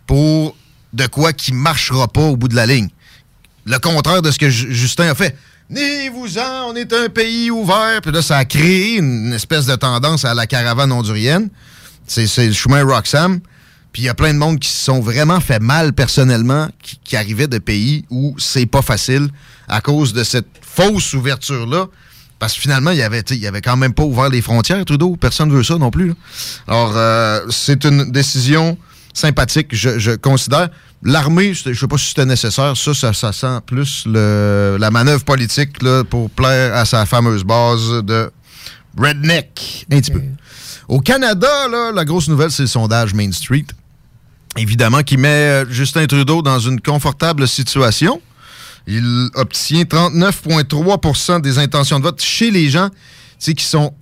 pour 0.09 0.57
de 0.93 1.07
quoi 1.07 1.33
qui 1.33 1.53
marchera 1.53 2.09
pas 2.09 2.23
au 2.23 2.37
bout 2.37 2.49
de 2.49 2.57
la 2.57 2.67
ligne. 2.67 2.89
Le 3.65 3.79
contraire 3.79 4.23
de 4.23 4.31
ce 4.33 4.39
que 4.39 4.51
Ju- 4.51 4.73
Justin 4.75 5.09
a 5.11 5.15
fait. 5.15 5.37
Niez-vous-en, 5.71 6.71
on 6.71 6.77
est 6.77 6.91
un 6.95 7.11
pays 7.11 7.51
ouvert. 7.51 8.01
Puis 8.01 8.11
là, 8.11 8.23
ça 8.23 8.39
a 8.39 8.45
créé 8.47 8.97
une 8.97 9.35
espèce 9.35 9.67
de 9.67 9.77
tendance 9.77 10.25
à 10.25 10.33
la 10.33 10.47
caravane 10.47 10.91
hondurienne. 10.91 11.51
C'est 12.07 12.47
le 12.47 12.53
chemin 12.55 12.83
Roxham. 12.85 13.41
Puis 13.93 14.03
il 14.03 14.05
y 14.07 14.09
a 14.09 14.15
plein 14.15 14.33
de 14.33 14.39
monde 14.39 14.59
qui 14.59 14.69
se 14.69 14.85
sont 14.85 15.01
vraiment 15.01 15.41
fait 15.41 15.61
mal 15.61 15.93
personnellement, 15.93 16.69
qui, 16.83 16.99
qui 17.05 17.17
arrivaient 17.17 17.49
de 17.49 17.59
pays 17.59 18.07
où 18.09 18.35
c'est 18.39 18.65
pas 18.65 18.81
facile 18.81 19.29
à 19.69 19.83
cause 19.83 20.15
de 20.15 20.25
cette 20.25 20.49
fausse 20.63 21.13
ouverture-là. 21.13 21.87
Parce 22.39 22.55
que 22.55 22.61
finalement, 22.61 22.93
il 22.93 22.99
y 22.99 23.03
avait, 23.03 23.25
avait 23.47 23.61
quand 23.61 23.77
même 23.77 23.93
pas 23.93 24.05
ouvert 24.05 24.31
les 24.31 24.41
frontières, 24.41 24.83
Trudeau. 24.87 25.17
Personne 25.17 25.53
veut 25.53 25.65
ça 25.65 25.77
non 25.77 25.91
plus. 25.91 26.15
Alors, 26.67 26.93
euh, 26.97 27.41
c'est 27.51 27.85
une 27.85 28.11
décision 28.11 28.79
sympathique, 29.13 29.69
je 29.73 30.15
considère. 30.17 30.71
L'armée, 31.03 31.55
je 31.55 31.73
sais 31.73 31.87
pas 31.87 31.97
si 31.99 32.07
c'était 32.09 32.25
nécessaire. 32.27 32.77
Ça, 32.77 32.93
ça, 32.93 33.13
ça 33.13 33.33
sent 33.33 33.61
plus 33.67 34.03
le- 34.07 34.77
la 34.81 34.91
manœuvre 34.91 35.25
politique 35.25 35.81
là, 35.83 36.03
pour 36.05 36.29
plaire 36.31 36.75
à 36.75 36.85
sa 36.85 37.07
fameuse 37.07 37.45
base 37.45 38.03
de 38.03 38.31
redneck. 38.99 39.87
Un 39.93 40.01
petit 40.01 40.11
peu. 40.11 40.23
Au 40.89 41.01
Canada, 41.01 41.69
là, 41.71 41.93
la 41.93 42.05
grosse 42.05 42.29
nouvelle, 42.29 42.51
c'est 42.51 42.63
le 42.65 42.69
sondage 42.69 43.15
Main 43.15 43.31
Street. 43.33 43.67
Évidemment, 44.57 45.03
qui 45.03 45.17
met 45.19 45.29
euh, 45.29 45.71
Justin 45.71 46.07
Trudeau 46.07 46.43
dans 46.43 46.59
une 46.59 46.81
confortable 46.81 47.47
situation. 47.47 48.21
Il 48.87 49.29
obtient 49.35 49.83
39,3% 49.83 51.41
des 51.41 51.59
intentions 51.59 51.99
de 51.99 52.05
vote 52.05 52.21
chez 52.23 52.51
les 52.51 52.71
gens 52.71 52.89
qui 53.39 53.65
sont 53.65 53.95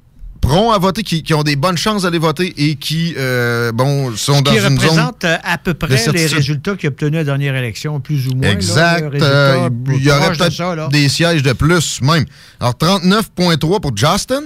à 0.73 0.79
voter, 0.79 1.03
qui, 1.03 1.23
qui 1.23 1.35
ont 1.35 1.43
des 1.43 1.57
bonnes 1.57 1.77
chances 1.77 2.03
d'aller 2.03 2.19
voter 2.19 2.55
et 2.57 2.77
qui, 2.77 3.15
euh, 3.19 3.73
bon, 3.73 4.15
sont 4.17 4.41
dans 4.41 4.51
qui 4.51 4.57
une 4.59 4.63
zone... 4.63 4.75
représente 4.75 5.25
euh, 5.25 5.37
à 5.43 5.59
peu 5.59 5.75
près 5.75 5.97
les 6.13 6.27
résultats 6.27 6.77
qu'il 6.77 6.89
a 6.89 6.91
obtenus 6.91 7.15
à 7.15 7.19
la 7.19 7.25
dernière 7.25 7.57
élection, 7.57 8.01
plus 8.01 8.29
ou 8.29 8.37
moins. 8.37 8.51
Exact. 8.51 9.15
euh, 9.15 9.69
il 9.95 10.05
y 10.05 10.11
aurait 10.11 10.31
de 10.31 10.37
peut-être 10.37 10.89
des 10.91 11.09
sièges 11.09 11.43
de 11.43 11.53
plus 11.53 12.01
même. 12.03 12.25
Alors, 12.61 12.75
39,3 12.75 13.81
pour 13.81 13.97
Justin. 13.97 14.43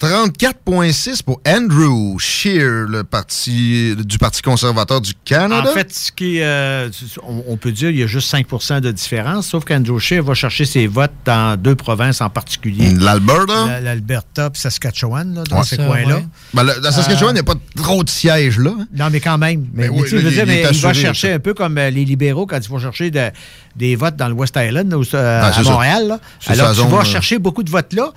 34,6 0.00 1.22
pour 1.22 1.40
Andrew 1.46 2.18
Scheer, 2.18 2.84
le 2.88 3.04
parti 3.04 3.94
du 3.96 4.18
Parti 4.18 4.42
conservateur 4.42 5.00
du 5.00 5.12
Canada. 5.24 5.70
En 5.70 5.72
fait, 5.72 5.92
ce 5.94 6.10
qui, 6.12 6.40
euh, 6.42 6.90
on, 7.26 7.44
on 7.48 7.56
peut 7.56 7.70
dire 7.72 7.88
qu'il 7.90 8.00
y 8.00 8.02
a 8.02 8.06
juste 8.06 8.32
5% 8.34 8.80
de 8.80 8.90
différence, 8.90 9.46
sauf 9.46 9.64
qu'Andrew 9.64 9.98
Scheer 10.00 10.22
va 10.22 10.34
chercher 10.34 10.64
ses 10.64 10.86
votes 10.88 11.12
dans 11.24 11.56
deux 11.58 11.76
provinces 11.76 12.20
en 12.20 12.28
particulier. 12.28 12.90
L'Alberta. 12.98 13.66
La- 13.66 13.80
L'Alberta 13.80 14.50
et 14.52 14.58
Saskatchewan, 14.58 15.32
là, 15.34 15.42
dans 15.44 15.58
Ouais. 15.58 15.64
ces 15.64 15.76
coins-là. 15.76 16.16
ouais. 16.16 16.26
Ben, 16.52 16.64
dans 16.64 16.90
Saskatchewan, 16.92 17.30
il 17.30 17.34
n'y 17.34 17.40
a 17.40 17.44
pas 17.44 17.54
trop 17.76 18.02
de 18.02 18.10
sièges 18.10 18.58
là. 18.58 18.72
Non, 18.94 19.08
mais 19.10 19.20
quand 19.20 19.38
même. 19.38 19.60
Mais, 19.72 19.84
Mais 19.84 19.90
mais 19.90 20.00
oui, 20.02 20.08
tu 20.08 20.16
là, 20.16 20.22
veux 20.22 20.30
dire, 20.30 20.42
il 20.42 20.46
mais 20.48 20.64
il 20.70 20.80
va 20.80 20.92
chercher 20.92 21.32
un 21.32 21.38
peu 21.38 21.54
comme 21.54 21.78
euh, 21.78 21.90
les 21.90 22.04
libéraux 22.04 22.46
quand 22.46 22.58
ils 22.58 22.68
vont 22.68 22.80
chercher 22.80 23.10
de- 23.10 23.30
des 23.76 23.94
votes 23.96 24.16
dans 24.16 24.28
le 24.28 24.34
West 24.34 24.58
Island, 24.60 24.92
ou, 24.92 25.02
euh, 25.14 25.40
Ah, 25.42 25.52
c'est 25.54 25.60
à. 25.66 25.70
Montréal. 25.70 26.08
là. 26.08 26.20
Alors, 26.48 26.70
tu 26.70 26.76
zone, 26.76 26.88
vas 26.90 26.98
euh. 27.00 27.04
chercher 27.04 27.38
beaucoup 27.38 27.62
de 27.62 27.70
votes 27.70 27.92
là. 27.92 28.10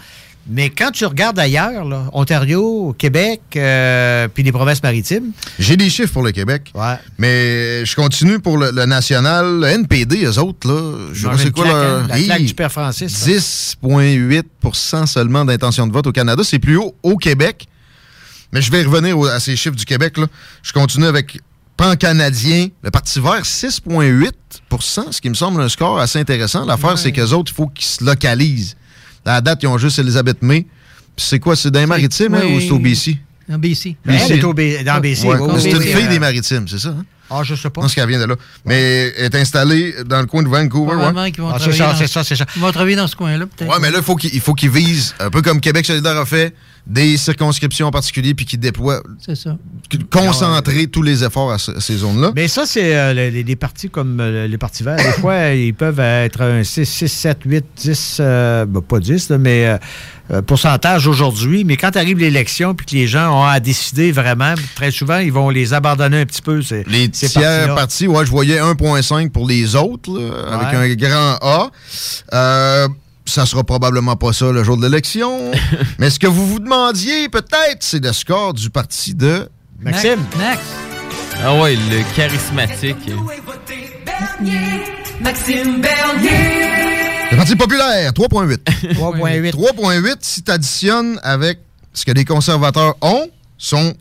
Mais 0.49 0.69
quand 0.69 0.91
tu 0.91 1.05
regardes 1.05 1.37
ailleurs, 1.39 1.83
là, 1.83 2.05
Ontario, 2.13 2.95
Québec, 2.97 3.41
euh, 3.57 4.27
puis 4.33 4.43
les 4.43 4.51
provinces 4.51 4.81
maritimes. 4.81 5.31
J'ai 5.59 5.75
des 5.75 5.89
chiffres 5.89 6.13
pour 6.13 6.23
le 6.23 6.31
Québec. 6.31 6.71
Mais 7.17 7.85
je 7.85 7.95
continue 7.95 8.39
pour 8.39 8.57
le, 8.57 8.71
le 8.71 8.85
national. 8.85 9.59
Le 9.59 9.67
NPD, 9.67 10.23
eux 10.25 10.39
autres, 10.39 10.67
là, 10.67 10.97
je 11.13 11.27
sais 11.37 11.51
quoi 11.51 11.65
leur. 11.65 12.07
la 12.07 12.39
du 12.39 12.53
père 12.53 12.71
Francis, 12.71 13.13
ça. 13.13 13.25
10,8% 13.29 15.05
seulement 15.05 15.45
d'intention 15.45 15.87
de 15.87 15.93
vote 15.93 16.07
au 16.07 16.11
Canada. 16.11 16.43
C'est 16.43 16.59
plus 16.59 16.77
haut 16.77 16.95
au 17.03 17.17
Québec. 17.17 17.67
Mais 18.53 18.61
je 18.61 18.71
vais 18.71 18.83
revenir 18.83 19.17
au- 19.19 19.25
à 19.25 19.39
ces 19.39 19.55
chiffres 19.57 19.75
du 19.75 19.85
Québec. 19.85 20.17
Là. 20.17 20.27
Je 20.63 20.71
continue 20.71 21.05
avec 21.07 21.39
pan-canadien. 21.75 22.67
Le 22.83 22.91
Parti 22.91 23.19
vert, 23.19 23.45
6,8% 23.45 25.11
ce 25.11 25.21
qui 25.21 25.29
me 25.29 25.35
semble 25.35 25.61
un 25.61 25.69
score 25.69 25.99
assez 25.99 26.19
intéressant. 26.19 26.65
L'affaire, 26.65 26.97
c'est 26.97 27.11
qu'eux 27.11 27.31
autres, 27.31 27.51
il 27.51 27.55
faut 27.55 27.67
qu'ils 27.67 27.85
se 27.85 28.03
localisent. 28.03 28.75
À 29.25 29.33
la 29.33 29.41
date, 29.41 29.59
ils 29.63 29.67
ont 29.67 29.77
juste 29.77 29.99
Elisabeth 29.99 30.41
May. 30.41 30.61
Puis 31.15 31.25
c'est 31.25 31.39
quoi? 31.39 31.55
C'est 31.55 31.71
dans 31.71 31.79
les 31.79 31.85
maritimes 31.85 32.33
hein, 32.35 32.41
oui. 32.45 32.55
ou 32.55 32.59
c'est 32.61 32.71
au 32.71 32.79
BC? 32.79 33.17
En 33.51 33.57
BC. 33.57 33.95
Ben, 34.05 34.19
elle 34.29 34.39
est 34.39 34.43
au 34.43 34.53
B- 34.53 34.83
dans 34.83 34.99
BC. 34.99 35.25
Ouais, 35.25 35.37
oui, 35.39 35.49
c'est 35.59 35.67
oui, 35.69 35.71
une 35.71 35.77
oui, 35.77 35.85
fille 35.93 36.05
euh, 36.05 36.09
des 36.09 36.19
maritimes, 36.19 36.67
c'est 36.67 36.79
ça? 36.79 36.89
Hein? 36.89 37.05
Ah, 37.29 37.41
je 37.43 37.55
sais 37.55 37.69
pas. 37.69 37.81
Je 37.81 37.85
pense 37.85 37.95
qu'elle 37.95 38.07
vient 38.07 38.19
de 38.19 38.25
là. 38.25 38.35
Mais 38.65 39.13
elle 39.17 39.25
est 39.25 39.35
installée 39.35 39.95
dans 40.05 40.19
le 40.19 40.25
coin 40.27 40.43
de 40.43 40.47
Vancouver. 40.49 40.95
Ouais. 40.95 41.31
vont 41.37 41.49
Ah, 41.53 41.57
c'est 41.59 41.71
ça, 41.73 41.87
dans- 41.91 41.95
c'est 41.97 42.07
ça, 42.07 42.23
c'est 42.23 42.35
ça. 42.35 42.45
Ils 42.55 42.61
vont 42.61 42.71
travailler 42.71 42.95
dans 42.95 43.07
ce 43.07 43.15
coin-là, 43.15 43.45
peut-être. 43.45 43.69
Ouais, 43.71 43.79
mais 43.81 43.89
là, 43.91 43.97
il 43.99 44.03
faut 44.03 44.15
qu'il 44.15 44.33
il 44.33 44.39
faut 44.41 44.53
qu'ils 44.53 44.69
visent, 44.69 45.13
un 45.19 45.29
peu 45.29 45.41
comme 45.41 45.59
Québec 45.61 45.85
solidaire 45.85 46.17
a 46.17 46.25
fait, 46.25 46.53
des 46.87 47.17
circonscriptions 47.17 47.87
en 47.87 47.91
particulier, 47.91 48.33
puis 48.33 48.45
qu'ils 48.45 48.59
déploient, 48.59 49.03
C'est 49.23 49.35
ça. 49.35 49.57
concentrer 50.11 50.87
tous 50.87 51.01
les 51.01 51.23
efforts 51.23 51.51
à, 51.51 51.57
ce- 51.57 51.71
à 51.71 51.81
ces 51.81 51.97
zones-là. 51.97 52.31
Mais 52.35 52.47
ça, 52.47 52.65
c'est 52.65 52.95
euh, 52.95 53.13
les, 53.13 53.29
les- 53.29 53.43
les 53.43 53.55
partis 53.55 53.89
comme 53.89 54.19
euh, 54.21 54.47
les 54.47 54.57
partis 54.57 54.83
verts. 54.83 54.95
Des 54.95 55.21
fois, 55.21 55.49
ils 55.53 55.73
peuvent 55.73 55.99
être 55.99 56.41
un 56.41 56.63
6, 56.63 56.85
6 56.85 57.07
7, 57.09 57.39
8, 57.45 57.65
10, 57.75 58.17
euh, 58.19 58.65
ben, 58.65 58.81
pas 58.81 58.99
10, 58.99 59.29
là, 59.29 59.37
mais 59.37 59.65
euh, 59.67 59.77
euh, 60.31 60.41
pourcentage 60.41 61.07
aujourd'hui. 61.07 61.63
Mais 61.65 61.75
quand 61.77 61.95
arrive 61.97 62.19
l'élection 62.19 62.73
puis 62.73 62.85
que 62.85 62.91
les 62.95 63.07
gens 63.07 63.37
ont 63.37 63.43
à 63.45 63.59
décider 63.59 64.11
vraiment, 64.13 64.53
très 64.75 64.91
souvent, 64.91 65.17
ils 65.17 65.31
vont 65.31 65.49
les 65.49 65.73
abandonner 65.73 66.21
un 66.21 66.25
petit 66.25 66.41
peu. 66.41 66.61
Ces, 66.61 66.83
Les 66.85 67.09
ces 67.11 67.27
tiers 67.29 67.75
partis, 67.75 68.07
ouais, 68.07 68.25
je 68.25 68.31
voyais 68.31 68.59
1,5 68.59 69.29
pour 69.31 69.47
les 69.47 69.75
autres, 69.75 70.17
là, 70.17 70.53
avec 70.59 70.73
un 70.73 70.95
grand 70.95 71.37
A. 71.41 72.87
Ça 73.27 73.45
sera 73.45 73.63
probablement 73.63 74.15
pas 74.15 74.31
ça 74.33 74.51
le 74.51 74.63
jour 74.63 74.77
de 74.77 74.83
l'élection. 74.83 75.51
Mais 75.99 76.09
ce 76.09 76.17
que 76.19 76.27
vous 76.27 76.47
vous 76.47 76.59
demandiez, 76.59 77.27
peut-être, 77.29 77.81
c'est 77.81 78.03
le 78.03 78.13
score 78.13 78.53
du 78.53 78.69
parti 78.69 79.13
de 79.13 79.49
Maxime. 79.81 80.19
Max. 80.37 80.59
Ah 81.43 81.53
ouais, 81.55 81.75
le 81.75 82.15
charismatique. 82.15 82.97
Maxime 85.21 85.81
Bernier. 85.81 86.29
Le 87.31 87.37
Parti 87.37 87.55
populaire, 87.55 88.11
3,8. 88.13 88.57
3,8. 88.93 89.51
3,8, 89.51 90.15
si 90.21 90.43
tu 90.43 90.51
additionnes 90.51 91.19
avec 91.23 91.59
ce 91.93 92.05
que 92.05 92.11
les 92.11 92.23
conservateurs 92.23 92.95
ont, 93.01 93.27
sont 93.57 93.93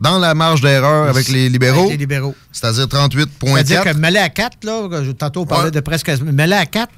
dans 0.00 0.18
la 0.18 0.34
marge 0.34 0.62
d'erreur 0.62 1.08
avec 1.08 1.28
les 1.28 1.48
libéraux. 1.48 1.80
Avec 1.80 1.90
les 1.92 1.96
libéraux. 1.98 2.34
C'est-à-dire 2.50 2.86
C'est-à-dire 2.90 3.26
38,4. 3.26 3.84
que 3.92 3.96
mêlé 3.98 4.18
à 4.18 4.28
4, 4.30 4.64
là, 4.64 4.88
je- 5.04 5.10
tantôt 5.12 5.42
on 5.42 5.46
parlait 5.46 5.66
Ouais. 5.66 5.70
de 5.70 5.80
presque. 5.80 6.08
Mêlé 6.22 6.54
à 6.54 6.66
4, 6.66 6.90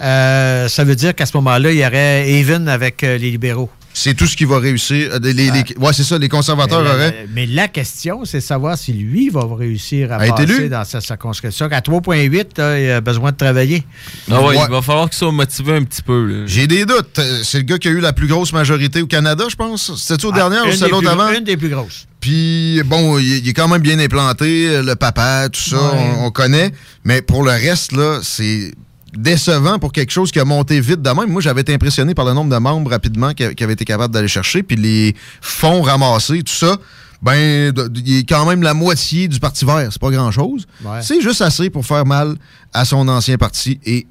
euh, 0.00 0.68
ça 0.68 0.84
veut 0.84 0.96
dire 0.96 1.14
qu'à 1.14 1.26
ce 1.26 1.36
moment-là, 1.38 1.72
il 1.72 1.78
y 1.78 1.86
aurait 1.86 2.30
even 2.30 2.68
avec 2.68 3.02
euh, 3.04 3.18
les 3.18 3.30
libéraux. 3.30 3.70
C'est 3.98 4.12
tout 4.12 4.26
ce 4.26 4.36
qui 4.36 4.44
va 4.44 4.58
réussir. 4.58 5.08
Euh, 5.14 5.18
Les, 5.22 5.32
les- 5.32 5.50
les- 5.50 5.76
ouais, 5.78 5.92
c'est 5.94 6.04
ça, 6.04 6.18
les 6.18 6.28
conservateurs 6.28 6.82
Mais 6.82 6.88
la, 6.88 6.94
auraient. 6.94 7.26
mais 7.34 7.46
la 7.46 7.66
question, 7.66 8.26
c'est 8.26 8.40
de 8.40 8.42
savoir 8.42 8.76
si 8.76 8.92
lui 8.92 9.30
va 9.30 9.40
réussir 9.58 10.12
à 10.12 10.16
À 10.16 10.28
passer 10.32 10.42
élu. 10.42 10.68
dans 10.68 10.84
sa 10.84 11.00
circonscription. 11.00 11.66
À 11.72 11.80
3,8, 11.80 12.58
là, 12.58 12.78
il 12.78 12.90
a 12.90 13.00
besoin 13.00 13.32
de 13.32 13.38
travailler. 13.38 13.84
Ouais, 14.28 14.36
Ouais. 14.36 14.56
il 14.66 14.70
va 14.70 14.82
falloir 14.82 15.08
qu'il 15.08 15.16
soit 15.16 15.32
motivé 15.32 15.76
un 15.76 15.82
petit 15.84 16.02
peu. 16.02 16.44
J'ai 16.46 16.66
des 16.66 16.84
doutes. 16.84 17.18
C'est 17.42 17.56
le 17.56 17.64
gars 17.64 17.78
qui 17.78 17.88
a 17.88 17.90
eu 17.90 18.00
la 18.00 18.12
plus 18.12 18.26
grosse 18.26 18.52
majorité 18.52 19.00
au 19.00 19.06
Canada, 19.06 19.44
je 19.48 19.56
pense. 19.56 19.96
C'était-tu 19.96 20.26
au 20.26 20.32
dernier 20.32 20.56
Ah, 20.60 20.64
ou 20.64 20.66
une 20.66 20.72
c'était 20.72 20.84
des 20.84 20.90
l'autre 20.90 21.08
avant? 21.08 21.32
Une 21.32 21.44
des 21.44 21.56
plus 21.56 21.70
grosses. 21.70 22.06
Puis, 22.20 22.82
bon, 22.84 23.18
il, 23.18 23.38
il 23.38 23.48
est 23.48 23.54
quand 23.54 23.68
même 23.68 23.80
bien 23.80 23.98
implanté, 23.98 24.82
le 24.82 24.94
papa, 24.94 25.48
tout 25.50 25.70
ça, 25.70 25.76
Ouais. 25.76 26.10
on, 26.18 26.26
on 26.26 26.30
connaît. 26.30 26.70
Mais 27.04 27.22
pour 27.22 27.42
le 27.44 27.52
reste, 27.52 27.92
là, 27.92 28.20
c'est 28.22 28.72
décevant 29.16 29.78
pour 29.78 29.92
quelque 29.92 30.12
chose 30.12 30.30
qui 30.30 30.40
a 30.40 30.44
monté 30.44 30.80
vite 30.80 31.02
de 31.02 31.10
même. 31.10 31.30
Moi, 31.30 31.40
j'avais 31.42 31.62
été 31.62 31.74
impressionné 31.74 32.14
par 32.14 32.24
le 32.24 32.32
nombre 32.32 32.54
de 32.54 32.58
membres 32.58 32.90
rapidement 32.90 33.32
qui, 33.32 33.54
qui 33.54 33.64
avaient 33.64 33.72
été 33.72 33.84
capables 33.84 34.12
d'aller 34.12 34.28
chercher, 34.28 34.62
puis 34.62 34.76
les 34.76 35.14
fonds 35.40 35.82
ramassés, 35.82 36.42
tout 36.42 36.52
ça. 36.52 36.76
Ben, 37.22 37.72
il 37.94 38.18
est 38.18 38.28
quand 38.28 38.46
même 38.46 38.62
la 38.62 38.74
moitié 38.74 39.26
du 39.26 39.40
Parti 39.40 39.64
vert. 39.64 39.88
C'est 39.90 40.00
pas 40.00 40.10
grand-chose. 40.10 40.66
Ouais. 40.84 41.00
C'est 41.02 41.20
juste 41.20 41.40
assez 41.40 41.70
pour 41.70 41.84
faire 41.84 42.04
mal 42.04 42.36
à 42.72 42.84
son 42.84 43.08
ancien 43.08 43.38
parti. 43.38 43.80
Et 43.84 44.06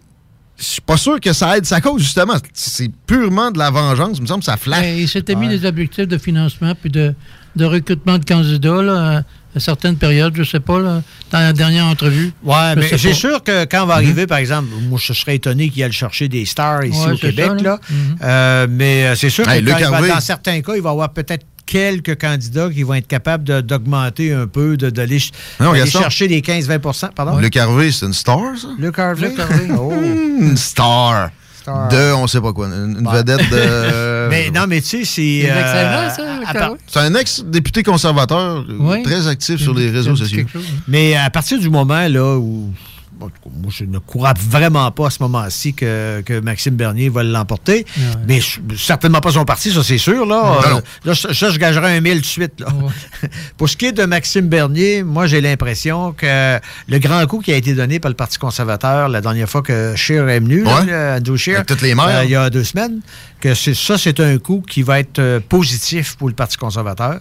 je 0.57 0.63
suis 0.63 0.81
pas 0.81 0.97
sûr 0.97 1.19
que 1.19 1.31
ça 1.33 1.57
aide 1.57 1.65
sa 1.65 1.81
cause, 1.81 2.01
justement. 2.01 2.33
C'est 2.53 2.91
purement 3.05 3.51
de 3.51 3.59
la 3.59 3.69
vengeance. 3.69 4.17
Il 4.17 4.23
me 4.23 4.27
semble 4.27 4.39
que 4.39 4.45
ça 4.45 4.57
flash. 4.57 4.81
Ben, 4.81 4.97
il 4.97 5.07
s'était 5.07 5.35
mis 5.35 5.47
des 5.47 5.65
objectifs 5.65 6.07
de 6.07 6.17
financement 6.17 6.73
puis 6.75 6.89
de, 6.89 7.13
de 7.55 7.65
recrutement 7.65 8.17
de 8.17 8.25
candidats 8.25 8.81
là, 8.81 9.23
à, 9.55 9.59
certaines 9.59 9.95
périodes, 9.97 10.33
je 10.35 10.43
sais 10.43 10.59
pas, 10.59 10.79
là, 10.79 11.01
dans 11.31 11.39
la 11.39 11.53
dernière 11.53 11.85
entrevue. 11.85 12.33
Ouais, 12.43 12.55
Je 12.75 12.79
mais 12.79 12.97
c'est 12.97 13.13
sûr 13.13 13.43
que 13.43 13.65
quand 13.65 13.83
on 13.83 13.87
va 13.87 13.95
arriver, 13.95 14.27
par 14.27 14.37
exemple, 14.37 14.67
moi, 14.89 14.99
je 15.01 15.13
serais 15.13 15.35
étonné 15.35 15.69
qu'il 15.69 15.83
aille 15.83 15.91
chercher 15.91 16.27
des 16.27 16.45
stars 16.45 16.85
ici 16.85 16.99
Ouais, 17.05 17.13
au 17.13 17.17
Québec, 17.17 17.45
ça, 17.47 17.53
là. 17.55 17.61
là. 17.63 17.79
Mhm. 17.89 18.17
Euh, 18.23 18.67
mais 18.69 19.05
euh, 19.05 19.15
c'est 19.15 19.29
sûr 19.29 19.47
Hey, 19.49 19.61
que 19.61 19.65
Luc 19.65 19.73
quand 19.79 19.85
il 19.97 20.07
va- 20.07 20.07
dans 20.15 20.19
certains 20.19 20.61
cas, 20.61 20.73
il 20.75 20.81
va 20.81 20.89
y 20.89 20.91
avoir 20.91 21.09
peut-être 21.13 21.45
quelques 21.65 22.19
candidats 22.21 22.69
qui 22.69 22.83
vont 22.83 22.93
être 22.93 23.07
capables 23.07 23.43
de- 23.43 23.61
d'augmenter 23.61 24.31
un 24.33 24.45
peu, 24.45 24.77
de- 24.77 24.89
d'aller 24.91 25.19
Non, 25.59 25.71
d'aller 25.71 25.79
Gaston. 25.85 25.99
chercher 25.99 26.27
les 26.27 26.41
15-20 26.41 27.09
Pardon? 27.15 27.37
Luc 27.37 27.57
Harvey, 27.57 27.91
c'est 27.91 28.05
une 28.05 28.13
star, 28.13 28.39
ça? 28.55 28.67
Luc 28.77 28.99
Harvey? 28.99 29.29
Luc 29.29 29.39
Harvey. 29.39 29.67
Oh. 29.77 29.91
Une 30.39 30.57
star. 30.57 31.31
Star. 31.65 31.87
De, 31.89 32.13
on 32.13 32.27
sait 32.27 32.41
pas 32.41 32.53
quoi. 32.53 32.67
Une, 32.67 32.97
une 32.99 33.09
vedette 33.11 33.49
de. 33.49 34.27
mais 34.29 34.51
non, 34.51 34.65
mais 34.67 34.81
tu 34.81 34.87
sais, 34.87 35.05
c'est. 35.05 35.41
C'est 35.41 35.49
euh. 35.49 36.75
C'est 36.85 36.99
un 36.99 37.15
ex-député 37.15 37.81
conservateur, 37.81 38.63
Oui. 38.79 39.01
très 39.01 39.27
actif 39.27 39.59
sur 39.59 39.73
les 39.73 39.89
réseaux 39.89 40.15
sociaux. 40.15 40.45
hein. 40.55 40.59
Mais 40.87 41.15
à 41.15 41.29
partir 41.31 41.57
du 41.59 41.69
moment 41.71 42.07
là 42.07 42.37
où. 42.37 42.71
Bon, 43.19 43.29
moi, 43.61 43.71
je 43.75 43.85
ne 43.85 43.97
crois 43.99 44.33
vraiment 44.37 44.89
pas 44.91 45.07
à 45.07 45.09
ce 45.09 45.21
moment-ci 45.23 45.73
que, 45.73 46.21
que 46.25 46.39
Maxime 46.39 46.75
Bernier 46.75 47.09
va 47.09 47.23
l'emporter. 47.23 47.85
Mais 48.27 48.41
je- 48.41 48.59
certainement 48.77 49.21
pas 49.21 49.31
son 49.31 49.45
parti, 49.45 49.71
ça 49.71 49.83
c'est 49.83 49.97
sûr. 49.97 50.25
Là, 50.25 50.59
Euh, 50.75 50.81
là 51.05 51.15
ça, 51.15 51.33
ça, 51.33 51.49
je 51.49 51.57
gagerais 51.59 51.97
un 51.97 52.01
mille 52.01 52.21
de 52.21 52.25
suite. 52.25 52.59
Là. 52.59 52.67
Pour 53.57 53.69
ce 53.69 53.77
qui 53.77 53.85
est 53.87 53.91
de 53.91 54.03
Maxime 54.05 54.47
Bernier, 54.47 55.03
moi, 55.03 55.27
j'ai 55.27 55.41
l'impression 55.41 56.11
que 56.13 56.59
le 56.87 56.99
grand 56.99 57.25
coup 57.27 57.39
qui 57.39 57.51
a 57.53 57.55
été 57.55 57.73
donné 57.73 57.99
par 57.99 58.09
le 58.09 58.15
Parti 58.15 58.37
conservateur 58.37 59.09
la 59.09 59.21
dernière 59.21 59.49
fois 59.49 59.61
que 59.61 59.95
Scheer 59.95 60.27
est 60.29 60.39
venu, 60.39 60.63
là, 60.63 60.81
le- 60.85 61.17
Andrew 61.19 61.37
Scheer, 61.37 61.55
Avec 61.57 61.67
toutes 61.67 61.81
les 61.81 61.95
maires. 61.95 62.07
euh, 62.07 62.23
il 62.25 62.31
y 62.31 62.35
a 62.35 62.49
deux 62.49 62.63
semaines, 62.63 63.01
que 63.39 63.53
ça, 63.53 63.97
c'est 63.97 64.19
un 64.19 64.37
coup 64.37 64.63
qui 64.67 64.81
va 64.81 64.99
être 64.99 65.19
euh, 65.19 65.39
positif 65.39 66.15
pour 66.17 66.27
le 66.27 66.33
Parti 66.35 66.57
conservateur. 66.57 67.19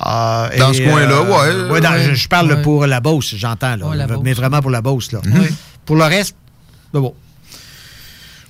Euh, 0.00 0.48
Dans 0.58 0.72
et, 0.72 0.74
ce 0.74 0.82
coin-là, 0.82 1.12
euh, 1.44 1.70
ouais. 1.70 1.80
dans- 1.80 1.92
Ouais. 1.92 2.02
je, 2.02 2.14
je 2.14 2.28
parle 2.28 2.50
Ouais. 2.52 2.62
pour 2.62 2.84
la 2.86 3.00
Beauce, 3.00 3.34
j'entends, 3.36 3.76
là, 3.76 3.86
Ouais, 3.86 3.96
la 3.96 4.06
mais 4.08 4.16
Beauce. 4.16 4.36
vraiment 4.36 4.60
pour 4.60 4.70
la 4.70 4.82
Beauce. 4.82 5.12
Là. 5.12 5.20
Pour 5.86 5.96
le 5.96 6.04
reste, 6.04 6.34
c'est 6.92 7.00
bon. 7.00 7.14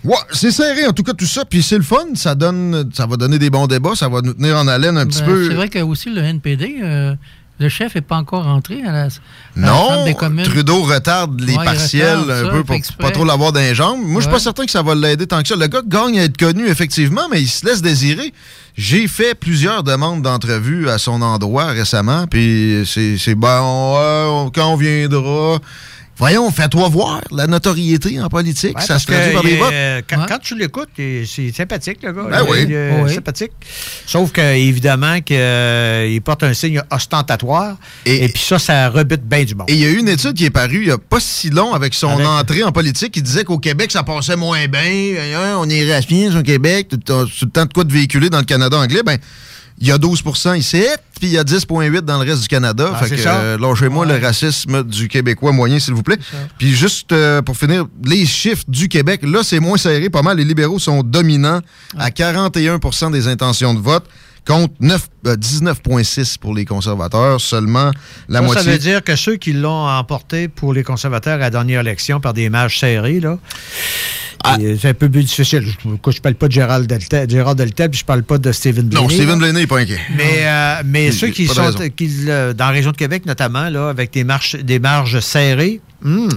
Ouais, 0.04 0.16
c'est 0.33 0.50
serré 0.50 0.87
en 0.87 0.92
tout 0.92 1.02
cas 1.02 1.14
tout 1.14 1.24
ça, 1.26 1.44
puis 1.46 1.62
c'est 1.62 1.78
le 1.78 1.83
fun, 1.83 2.04
ça 2.14 2.35
donne, 2.35 2.90
ça 2.92 3.07
va 3.07 3.16
donner 3.16 3.38
des 3.38 3.48
bons 3.48 3.66
débats, 3.66 3.94
ça 3.94 4.09
va 4.09 4.20
nous 4.20 4.35
tenir 4.35 4.57
en 4.57 4.68
haleine 4.68 4.98
un 4.98 5.07
petit 5.07 5.20
Ben, 5.20 5.26
peu. 5.26 5.48
C'est 5.48 5.54
vrai 5.54 5.68
que 5.70 5.78
aussi 5.78 6.11
le 6.11 6.20
NPD, 6.22 6.76
euh, 6.83 7.14
le 7.61 7.69
chef 7.69 7.95
n'est 7.95 8.01
pas 8.01 8.17
encore 8.17 8.45
rentré 8.45 8.83
à 8.83 8.90
la, 8.93 9.03
à 9.05 9.09
Non, 9.57 10.05
des 10.05 10.14
communes. 10.14 10.45
Trudeau 10.45 10.83
retarde 10.83 11.40
les 11.40 11.55
Ouais, 11.57 11.64
partiels 11.64 12.19
retarde 12.19 12.47
un 12.47 12.51
peu 12.51 12.64
pour 12.64 12.75
exprès. 12.75 12.99
pas 13.05 13.11
trop 13.12 13.25
l'avoir 13.25 13.53
dans 13.53 13.61
les 13.61 13.75
jambes. 13.75 14.01
Moi, 14.03 14.17
je 14.17 14.21
suis 14.23 14.27
Ouais. 14.29 14.33
pas 14.33 14.40
certain 14.43 14.64
que 14.64 14.71
ça 14.73 14.83
va 14.83 14.95
l'aider 14.95 15.27
tant 15.27 15.40
que 15.40 15.49
ça. 15.49 15.55
Le 15.57 15.67
gars 15.69 15.83
gagne 15.87 16.19
à 16.19 16.25
être 16.25 16.37
connu, 16.37 16.67
effectivement, 16.69 17.29
mais 17.31 17.40
il 17.43 17.49
se 17.49 17.64
laisse 17.64 17.81
désirer. 17.81 18.33
J'ai 18.77 19.07
fait 19.07 19.35
plusieurs 19.37 19.85
demandes 19.85 20.23
d'entrevue 20.23 20.88
à 20.88 20.99
son 20.99 21.23
endroit 21.23 21.67
récemment, 21.67 22.27
puis 22.27 22.83
c'est 22.87 23.35
bon, 23.37 23.95
ouais, 23.95 24.27
on- 24.29 24.51
quand 24.51 24.73
on 24.73 24.77
viendra. 24.77 25.59
Voyons, 26.16 26.48
fais-toi 26.53 26.88
voir 26.88 27.20
la 27.33 27.46
notoriété 27.48 28.20
en 28.20 28.29
politique, 28.29 28.79
Ouais, 28.79 28.85
ça 28.85 28.98
se 29.00 29.07
traduit 29.07 29.33
par 29.35 29.42
des 29.42 29.57
votes. 29.57 29.72
euh, 29.72 30.00
quand, 30.09 30.27
quand 30.29 30.38
tu 30.38 30.57
l'écoutes, 30.57 30.88
c'est 30.96 31.53
sympathique, 31.53 31.98
le 32.05 32.12
gars. 32.12 32.22
Ben 32.31 32.44
oui. 32.48 32.59
Il 32.68 32.72
est 32.72 33.03
Oui. 33.03 33.12
sympathique. 33.12 33.50
Sauf 34.07 34.31
que, 34.31 34.40
évidemment, 34.40 35.20
qu'il 35.20 36.20
porte 36.22 36.44
un 36.44 36.55
signe 36.55 36.81
ostentatoire. 36.90 37.77
Et, 38.07 38.29
puis 38.29 38.42
ça, 38.42 38.59
ça 38.61 38.88
rebute 38.90 39.22
bien 39.22 39.42
du 39.44 39.55
monde. 39.57 39.68
Et 39.68 39.74
il 39.74 39.81
y 39.81 39.85
a 39.85 39.88
eu 39.88 39.98
une 39.98 40.09
étude 40.09 40.35
qui 40.35 40.44
est 40.44 40.50
parue 40.50 40.83
il 40.83 40.87
n'y 40.87 40.90
a 40.92 40.98
pas 40.98 41.18
si 41.20 41.50
long 41.50 41.72
avec 41.74 41.94
son 41.94 42.11
Avec- 42.11 42.27
entrée 42.27 42.62
en 42.62 42.70
politique 42.72 43.12
qui 43.12 43.22
disait 43.22 43.42
qu'au 43.44 43.59
Québec, 43.59 43.90
ça 43.90 44.03
passait 44.05 44.37
moins 44.37 44.66
bien. 44.68 45.14
On 45.59 45.68
est 45.68 45.92
raffiné 45.92 46.35
au 46.37 46.42
Québec, 46.42 46.88
tout, 46.90 46.96
tout 46.98 47.27
le 47.42 47.50
temps 47.50 47.66
de 47.66 47.72
quoi 47.72 47.83
de 47.85 47.92
véhiculer 47.92 48.31
dans 48.31 48.38
le 48.38 48.44
Canada 48.44 48.77
anglais. 48.79 49.03
Ben, 49.05 49.18
il 49.85 49.88
y 49.88 49.92
a 49.92 49.99
12% 49.99 50.57
ici, 50.57 50.83
puis 51.20 51.29
il 51.29 51.33
y 51.35 51.38
a 51.38 51.44
10,8 51.44 52.01
dans 52.01 52.16
le 52.16 52.31
reste 52.31 52.40
du 52.40 52.49
Canada. 52.49 52.90
Ah, 52.94 53.05
fait 53.05 53.16
que, 53.16 53.23
euh, 53.27 53.59
lâchez-moi 53.59 54.07
le 54.07 54.16
racisme 54.16 54.83
du 54.83 55.09
Québécois 55.09 55.53
moyen, 55.53 55.79
s'il 55.79 55.92
vous 55.92 56.03
plaît. 56.03 56.16
Puis 56.57 56.75
juste 56.75 57.12
euh, 57.12 57.42
pour 57.42 57.55
finir, 57.55 57.85
les 58.03 58.25
chiffres 58.25 58.64
du 58.66 58.88
Québec, 58.88 59.20
là, 59.25 59.42
c'est 59.44 59.61
moins 59.61 59.77
serré. 59.77 60.09
Pas 60.09 60.23
mal. 60.23 60.38
Les 60.38 60.44
libéraux 60.44 60.79
sont 60.79 61.03
dominants 61.03 61.61
à 61.99 62.09
41% 62.09 63.12
des 63.12 63.29
intentions 63.29 63.75
de 63.75 63.79
vote 63.79 64.07
contre 64.46 64.74
9, 64.80 65.09
euh, 65.26 65.37
19,6 65.37 66.38
pour 66.38 66.54
les 66.54 66.64
conservateurs. 66.64 67.40
Seulement 67.40 67.90
la 68.28 68.40
Ça, 68.40 68.44
moitié. 68.44 68.62
ça 68.64 68.70
veut 68.70 68.78
dire 68.78 69.02
que 69.02 69.16
ceux 69.16 69.37
qui 69.37 69.52
l'ont 69.52 69.88
emporté 69.88 70.48
pour 70.48 70.72
les 70.74 70.83
conservateurs 70.83 71.35
à 71.35 71.38
la 71.38 71.50
dernière 71.50 71.80
élection 71.80 72.20
par 72.20 72.35
des 72.35 72.50
marges 72.50 72.78
serrées, 72.78 73.20
là, 73.20 73.38
Ah. 74.46 74.57
c'est 74.78 74.88
un 74.88 74.94
peu 74.94 75.09
plus 75.09 75.24
difficile. 75.24 75.64
Je 75.83 75.88
ne 75.88 75.96
parle 75.96 76.35
pas 76.35 76.48
de 76.48 76.52
Gérald 76.52 76.87
Deltel, 76.87 77.30
Gérard 77.30 77.54
Deltel, 77.54 77.88
puis 77.88 78.00
je 78.00 78.04
parle 78.04 78.22
pas 78.24 78.37
de 78.37 78.52
Stephen 78.52 78.88
Blaney. 78.88 79.02
Non, 79.07 79.09
Stephen. 79.09 79.38
Blaney 79.38 79.61
n'est 79.61 79.66
pas 79.66 79.78
inquiet. 79.78 79.98
Mais, 80.14 80.40
euh, 80.42 80.83
mais 80.85 81.12
ceux 81.12 81.28
qui 81.28 81.46
sont 81.46 81.72
qui, 81.96 82.11
euh, 82.28 82.52
dans 82.52 82.66
la 82.66 82.70
région 82.72 82.90
de 82.90 82.96
Québec, 82.96 83.24
notamment, 83.24 83.70
là, 83.70 83.88
avec 83.88 84.12
des, 84.12 84.22
marches, 84.22 84.57
des 84.57 84.78
marges 84.78 85.20
serrées, 85.20 85.80
hmm, 86.05 86.29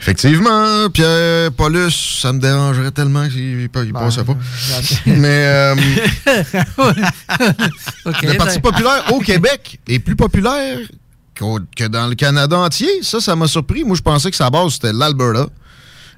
Effectivement, 0.00 0.90
Pierre 0.90 1.52
Paulus, 1.52 2.18
ça 2.20 2.32
me 2.32 2.38
dérangerait 2.40 2.90
tellement 2.90 3.28
qu'il 3.28 3.56
ne 3.58 3.66
Ben, 3.68 3.92
passait 3.92 4.24
pas. 4.24 4.36
Mais 5.06 5.46
euh, 5.46 5.74
le 8.06 8.36
Parti 8.36 8.58
ben- 8.58 8.60
populaire 8.60 9.04
au 9.12 9.20
Québec 9.20 9.80
est 9.88 9.98
plus 9.98 10.16
populaire 10.16 10.78
que 11.76 11.86
dans 11.88 12.06
le 12.06 12.14
Canada 12.14 12.58
entier. 12.58 13.02
Ça, 13.02 13.20
ça 13.20 13.34
m'a 13.34 13.48
surpris. 13.48 13.84
Moi, 13.84 13.96
je 13.96 14.02
pensais 14.02 14.30
que 14.30 14.36
sa 14.36 14.50
base, 14.50 14.74
c'était 14.74 14.92
l'Alberta. 14.92 15.46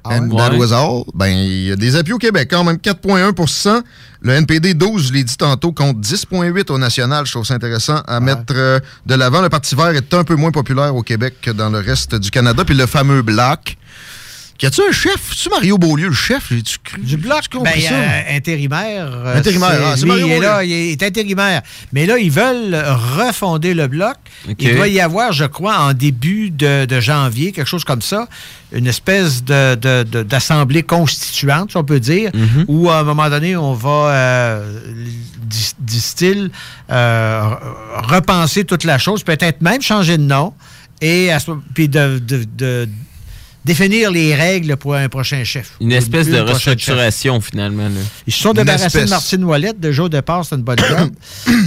And 0.05 0.31
ouais? 0.31 0.37
that 0.37 0.57
was 0.57 0.73
all. 0.73 1.05
Ben, 1.15 1.29
il 1.29 1.65
y 1.65 1.73
a 1.73 1.77
des 1.77 1.97
appuis 1.97 2.13
au 2.13 2.19
Québec, 2.19 2.49
quand 2.51 2.65
même 2.65 2.77
4,1% 2.77 3.83
Le 4.21 4.33
NPD 4.33 4.75
12, 4.75 5.09
je 5.09 5.13
l'ai 5.13 5.25
dit 5.25 5.37
tantôt, 5.37 5.73
compte 5.73 5.99
10,8 5.99 6.71
au 6.71 6.79
national. 6.79 7.27
Je 7.27 7.33
trouve 7.33 7.45
ça 7.45 7.55
intéressant 7.55 8.01
à 8.07 8.21
mettre 8.21 8.55
euh, 8.55 8.81
de 9.07 9.15
l'avant. 9.15 9.41
Le 9.43 9.49
Parti 9.49 9.75
vert 9.75 9.91
est 9.91 10.15
un 10.15 10.25
peu 10.25 10.35
moins 10.35 10.51
populaire 10.51 10.95
au 10.95 11.03
Québec 11.03 11.37
que 11.41 11.51
dans 11.51 11.71
le 11.71 11.79
reste 11.79 12.15
du 12.15 12.31
Canada. 12.31 12.65
Puis 12.65 12.75
le 12.75 12.87
fameux 12.87 13.23
Bloc. 13.23 13.77
Qui 14.57 14.67
a-tu 14.67 14.83
un 14.89 14.93
chef? 14.93 15.33
C'est 15.35 15.51
Mario 15.51 15.79
Beaulieu, 15.79 16.09
le 16.09 16.15
chef? 16.15 16.45
J'ai-tu 16.51 16.79
cru? 16.79 17.01
Du 17.01 17.17
bloc, 17.17 17.43
ben, 17.63 17.81
ça? 17.81 17.93
euh, 17.95 18.37
intérimaire. 18.37 19.11
euh, 19.13 19.37
Intérimaire, 19.39 19.81
ah, 19.85 19.95
c'est 19.97 20.03
lui, 20.03 20.09
Mario 20.11 20.27
il 20.27 20.31
est 20.31 20.35
Beaulieu. 20.37 20.49
là, 20.49 20.65
il 20.65 20.73
est 20.93 21.03
intérimaire. 21.03 21.63
Mais 21.93 22.07
là, 22.07 22.19
ils 22.19 22.31
veulent 22.31 22.75
refonder 23.17 23.75
le 23.75 23.89
bloc. 23.89 24.15
Il 24.61 24.77
doit 24.77 24.87
y 24.89 25.01
avoir, 25.01 25.33
je 25.33 25.45
crois, 25.45 25.79
en 25.81 25.93
début 25.93 26.51
de, 26.51 26.85
de 26.85 27.01
janvier, 27.01 27.51
quelque 27.51 27.67
chose 27.69 27.85
comme 27.85 28.01
ça, 28.03 28.29
une 28.73 28.87
espèce 28.87 29.43
de- 29.43 29.75
de- 29.75 30.05
de- 30.05 30.23
d'assemblée 30.23 30.85
constituante, 30.85 31.73
si 31.73 31.77
on 31.77 31.85
peut 31.85 32.01
dire, 32.01 32.31
Mhm. 32.33 32.65
où 32.69 32.91
à 32.91 32.99
un 33.01 33.03
moment 33.05 33.29
donné, 33.29 33.57
on 33.57 33.75
va, 33.75 33.91
euh, 33.91 34.79
dis- 35.43 35.75
disent-ils, 35.81 36.51
euh, 36.91 37.43
repenser 38.05 38.65
toute 38.65 38.85
la 38.85 38.99
chose, 38.99 39.25
peut-être 39.25 39.63
même 39.63 39.83
changer 39.83 40.17
de 40.17 40.23
nom, 40.23 40.55
et 41.01 41.33
à 41.33 41.41
ce- 41.41 41.51
puis 41.75 41.89
de- 41.89 42.19
de- 42.21 42.45
de 42.57 42.89
définir 43.65 44.11
les 44.11 44.35
règles 44.35 44.77
pour 44.77 44.95
un 44.95 45.09
prochain 45.09 45.43
chef. 45.45 45.73
Une 45.81 45.93
espèce 45.93 46.27
de 46.29 46.35
Une 46.37 46.41
restructuration, 46.41 47.41
finalement. 47.41 47.85
là. 47.85 48.01
Ils 48.27 48.33
se 48.33 48.41
sont 48.41 48.53
débarrassés 48.53 49.05
de 49.05 49.11
Martine 49.11 49.45
Ouellette. 49.45 49.81
Déjà, 49.81 50.03
au 50.05 50.09
départ, 50.09 50.45
c'est 50.45 50.55
une 50.57 50.63
bonne 50.63 50.79
job. 50.89 51.11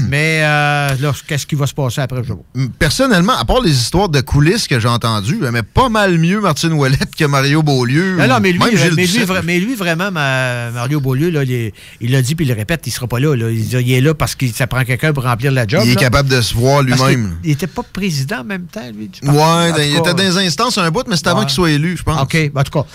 Mais 0.10 0.42
euh, 0.44 0.90
là, 1.00 1.12
qu'est-ce 1.28 1.46
qui 1.46 1.56
va 1.56 1.68
se 1.68 1.74
passer 1.74 2.02
après? 2.02 2.22
Pas. 2.22 2.36
Personnellement, 2.80 3.38
à 3.38 3.46
part 3.46 3.62
les 3.62 3.72
histoires 3.72 4.10
de 4.10 4.22
coulisses 4.22 4.68
que 4.68 4.80
j'ai 4.80 4.88
entendues, 4.88 5.40
j'aimais 5.42 5.64
pas 5.64 5.90
mal 5.90 6.18
mieux 6.18 6.40
Martine 6.42 6.74
Ouellette 6.74 7.16
que 7.16 7.26
Mario 7.26 7.64
Beaulieu. 7.64 8.16
Non, 8.18 8.28
non, 8.28 8.40
mais 8.42 8.52
lui, 8.52 8.60
mais 8.60 8.90
lui, 8.90 9.06
Duceppe. 9.08 9.30
vra- 9.30 9.42
mais 9.44 9.60
lui, 9.60 9.76
vraiment, 9.76 10.12
ma- 10.12 10.72
Mario 10.72 11.00
Beaulieu, 11.00 11.30
là, 11.30 11.44
il 11.44 12.12
l'a 12.12 12.22
dit 12.22 12.36
puis 12.36 12.46
il 12.46 12.50
le 12.50 12.56
répète, 12.56 12.82
il 12.86 12.92
sera 12.92 13.08
pas 13.08 13.20
là. 13.20 13.36
là. 13.36 13.50
Il, 13.50 13.92
est 13.92 14.02
là 14.02 14.14
parce 14.14 14.36
que 14.36 14.48
ça 14.48 14.68
prend 14.68 14.84
quelqu'un 14.84 15.14
pour 15.14 15.24
remplir 15.24 15.52
la 15.52 15.66
job. 15.68 15.82
il 15.86 15.92
est 15.92 15.96
là. 15.96 16.00
capable 16.02 16.30
de 16.30 16.42
se 16.42 16.54
voir 16.54 16.82
lui-même. 16.84 17.36
Il 17.44 17.52
était 17.52 17.68
pas 17.68 17.84
président 17.84 18.40
en 18.42 18.44
même 18.44 18.66
temps, 18.66 18.82
lui. 18.96 19.08
du 19.10 19.28
Ouais, 19.28 19.70
il 19.70 19.94
cas, 19.94 20.00
était 20.00 20.14
dans 20.14 20.24
les 20.24 20.38
instances 20.48 20.78
un 20.78 20.90
bout, 20.92 21.04
mais 21.08 21.16
c'était 21.16 21.30
avant 21.30 21.42
qu'il 21.42 21.52
soit 21.52 21.72
élu, 21.72 21.87
je 21.96 22.04
pense. 22.04 22.22
OK, 22.22 22.52
ben, 22.54 22.62
en 22.62 22.64
tout 22.64 22.72
cas. 22.72 22.82
De 22.82 22.86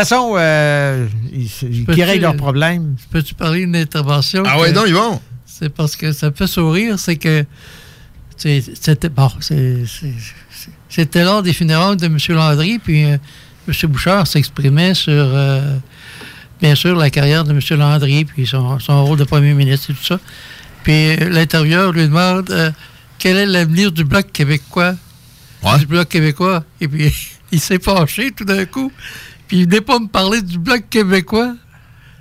toute 0.00 0.08
façon, 0.08 0.34
euh, 0.36 1.06
ils, 1.32 1.42
ils- 1.62 1.84
Peux-tu- 1.84 1.94
qui 1.94 2.02
règlent 2.04 2.22
leurs 2.22 2.36
problèmes. 2.36 2.96
Peux-tu 3.10 3.34
parler 3.34 3.60
d'une 3.60 3.76
intervention? 3.76 4.42
Ah 4.44 4.58
ouais, 4.58 4.70
que- 4.70 4.74
non, 4.74 4.82
ils 4.86 4.94
vont. 4.94 5.20
C'est 5.46 5.68
parce 5.68 5.94
que 5.94 6.10
ça 6.12 6.30
me 6.30 6.34
fait 6.34 6.48
sourire, 6.48 6.98
c'est 6.98 7.14
que 7.16 7.44
c'était 8.36 9.08
bon, 9.08 9.30
c'était 10.88 11.24
lors 11.24 11.42
des 11.42 11.52
funérailles 11.52 11.96
de 11.96 12.06
M. 12.06 12.18
Landry, 12.30 12.78
puis 12.78 13.04
euh, 13.04 13.16
M. 13.68 13.74
Bouchard 13.90 14.26
s'exprimait 14.26 14.94
sur, 14.94 15.12
euh, 15.12 15.76
bien 16.60 16.74
sûr, 16.74 16.96
la 16.96 17.10
carrière 17.10 17.44
de 17.44 17.52
M. 17.52 17.60
Landry, 17.78 18.24
puis 18.24 18.46
son, 18.46 18.78
son 18.80 19.04
rôle 19.04 19.18
de 19.18 19.24
premier 19.24 19.54
ministre 19.54 19.90
et 19.90 19.94
tout 19.94 20.04
ça. 20.04 20.18
Puis 20.82 20.92
euh, 21.10 21.28
l'intervieweur 21.30 21.92
lui 21.92 22.02
demande 22.02 22.50
euh, 22.50 22.70
quel 23.18 23.36
est 23.36 23.46
l'avenir 23.46 23.92
du 23.92 24.04
Bloc 24.04 24.30
québécois? 24.32 24.94
Du 25.78 25.86
Bloc 25.86 26.08
québécois. 26.08 26.62
Et 26.80 26.88
puis 26.88 27.10
il 27.54 27.60
s'est 27.60 27.78
fâché 27.78 28.30
tout 28.32 28.44
d'un 28.44 28.64
coup. 28.66 28.92
Puis 29.48 29.58
il 29.60 29.64
venait 29.64 29.80
pas 29.80 29.98
me 29.98 30.06
parler 30.08 30.42
du 30.42 30.58
Bloc 30.58 30.84
québécois. 30.90 31.54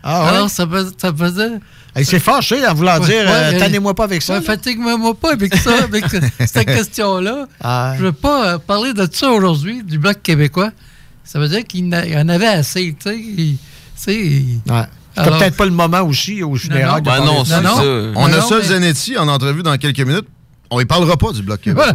Ah 0.04 0.24
ouais? 0.24 0.30
Alors, 0.30 0.50
ça, 0.50 0.68
fais- 0.68 0.90
ça 0.98 1.14
faisait... 1.14 1.52
Il 1.96 2.06
s'est 2.06 2.20
fâché 2.20 2.66
en 2.68 2.74
voulant 2.74 3.00
Ouais, 3.00 3.06
dire 3.06 3.24
euh, 3.28 3.52
ouais, 3.52 3.58
Tannez-moi 3.60 3.94
pas 3.94 4.06
avec 4.06 4.22
ça. 4.24 4.34
Ouais, 4.36 4.42
Fatigue-moi 4.42 5.14
pas 5.14 5.34
avec 5.34 5.54
ça, 5.56 5.84
avec 5.84 6.04
cette 6.46 6.66
question-là. 6.66 7.46
Ah. 7.62 7.94
Je 7.98 8.04
veux 8.06 8.12
pas 8.12 8.48
euh, 8.54 8.58
parler 8.58 8.94
de 8.94 9.08
ça 9.12 9.30
aujourd'hui, 9.30 9.84
du 9.84 10.00
Bloc 10.00 10.22
québécois. 10.24 10.72
Ça 11.24 11.38
veut 11.40 11.48
dire 11.48 11.64
qu'il 11.66 11.86
en 11.94 12.30
avait 12.30 12.48
assez, 12.48 12.96
tu 13.00 13.10
sais. 13.10 13.56
C'était 13.96 15.30
peut-être 15.30 15.56
pas 15.56 15.66
le 15.66 15.72
moment 15.72 16.02
aussi 16.02 16.42
au 16.44 16.54
Ben 16.54 16.60
parler 17.04 17.26
non, 17.28 17.46
ça. 17.46 17.62
ça. 17.62 17.82
On 18.16 18.26
Ben 18.28 18.34
a 18.34 18.38
non, 18.38 18.48
ça, 18.50 18.56
mais- 18.58 18.64
Zanetti, 18.64 19.18
en 19.18 19.28
entrevue 19.28 19.62
dans 19.64 19.78
quelques 19.78 20.00
minutes. 20.00 20.28
On 20.74 20.80
ne 20.80 20.86
parlera 20.86 21.18
pas 21.18 21.32
du 21.32 21.44
Bloc 21.44 21.62
québécois. 21.62 21.86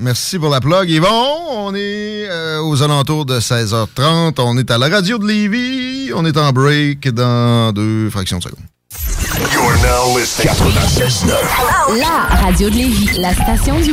Merci 0.00 0.40
pour 0.40 0.50
la 0.50 0.60
plug. 0.60 0.90
Yvon, 0.90 1.06
on 1.50 1.72
est 1.72 2.26
euh, 2.28 2.60
aux 2.62 2.82
alentours 2.82 3.24
de 3.24 3.38
16h30. 3.38 4.34
On 4.38 4.58
est 4.58 4.72
à 4.72 4.78
la 4.78 4.88
radio 4.88 5.18
de 5.18 5.26
Lévis. 5.26 6.10
On 6.12 6.24
est 6.26 6.36
en 6.36 6.50
break 6.50 7.08
dans 7.10 7.72
deux 7.72 8.10
fractions 8.10 8.38
de 8.38 8.42
seconde. 8.42 8.64
You're 9.52 9.76
now 9.82 10.18
listening. 10.18 10.52
96.9. 10.52 11.98
La 12.00 12.36
radio 12.44 12.68
de 12.70 12.74
Lévis, 12.74 13.18
la 13.20 13.34
station 13.34 13.78
du 13.80 13.92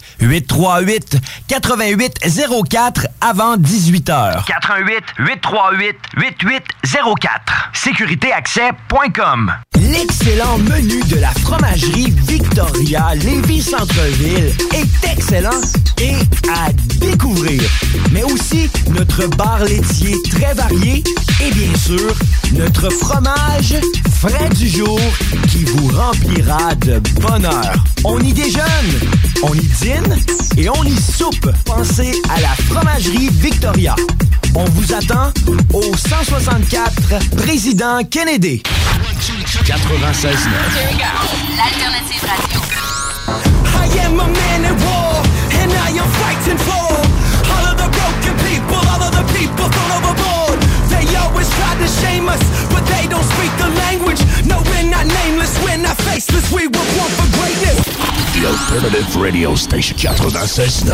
838 0.58 1.20
8804 1.50 3.08
avant 3.22 3.58
18 3.58 4.10
heures. 4.10 4.46
88 4.46 5.04
838 5.20 5.96
8804. 6.18 7.70
Sécuritéaccès.com. 7.74 9.54
L'excellent 9.76 10.58
menu 10.58 11.02
de 11.04 11.18
la 11.18 11.30
fromagerie 11.30 12.12
Victoria 12.28 13.14
Lévis 13.16 13.62
Centre-Ville 13.62 14.52
est 14.74 15.12
excellent 15.12 15.62
et 16.02 16.16
à 16.52 16.74
découvrir. 17.00 17.62
Mais 18.12 18.24
aussi 18.24 18.70
notre 18.90 19.28
bar 19.38 19.64
laitier 19.64 20.16
très 20.32 20.54
varié 20.56 21.04
et 21.42 21.52
bien 21.52 21.76
sûr 21.76 22.14
notre 22.54 22.90
fromage 22.90 23.76
frais 24.20 24.50
du 24.50 24.68
jour 24.68 25.00
qui 25.50 25.64
vous 25.66 25.96
remplira 25.96 26.74
de 26.76 27.00
bonheur. 27.22 27.74
On 28.04 28.20
y 28.20 28.34
déjeune, 28.34 28.64
on 29.44 29.54
y 29.54 29.68
dîne 29.82 30.16
et 30.56 30.70
on 30.70 30.84
y 30.84 30.96
soupe. 30.96 31.52
Pensez 31.66 32.14
à 32.30 32.40
la 32.42 32.50
fromagerie 32.66 33.30
Victoria. 33.32 33.96
On 34.56 34.66
vous 34.66 34.94
attend 34.94 35.32
au 35.74 35.82
164 35.96 37.36
Président 37.38 38.04
Kennedy. 38.04 38.64
96.9. 39.66 40.38
L'alternative 41.58 42.24
radio. 42.24 42.62
I 43.28 44.00
am 44.06 44.20
a 44.20 44.28
man 44.28 44.66
at 44.66 44.80
war, 44.80 45.24
and 45.62 45.72
I 45.72 45.98
am 45.98 46.10
fighting 46.22 46.58
for 46.58 46.88
all 47.52 47.66
of 47.66 47.78
the 47.78 47.90
broken 47.90 48.36
people, 48.46 48.82
all 48.90 49.02
of 49.04 49.12
the 49.12 49.24
people 49.34 49.70
thrown 49.70 49.92
overboard. 49.92 50.47
They 51.38 51.44
always 51.44 51.56
try 51.56 51.76
to 51.76 51.88
shame 52.02 52.28
us, 52.30 52.42
but 52.70 52.84
they 52.88 53.08
don't 53.08 53.24
speak 53.24 53.52
the 53.58 53.70
language. 53.86 54.20
No, 54.48 54.58
we're 54.66 54.90
not 54.90 55.06
nameless, 55.06 55.54
we're 55.64 55.78
not 55.78 55.96
faceless, 55.98 56.52
we 56.52 56.66
were 56.66 56.74
born 56.74 57.12
for 57.14 57.28
greatness. 57.38 57.78
The 58.34 58.48
Alternative 58.48 59.16
Radio 59.22 59.56
Station 59.56 59.96
96.9. 59.96 60.94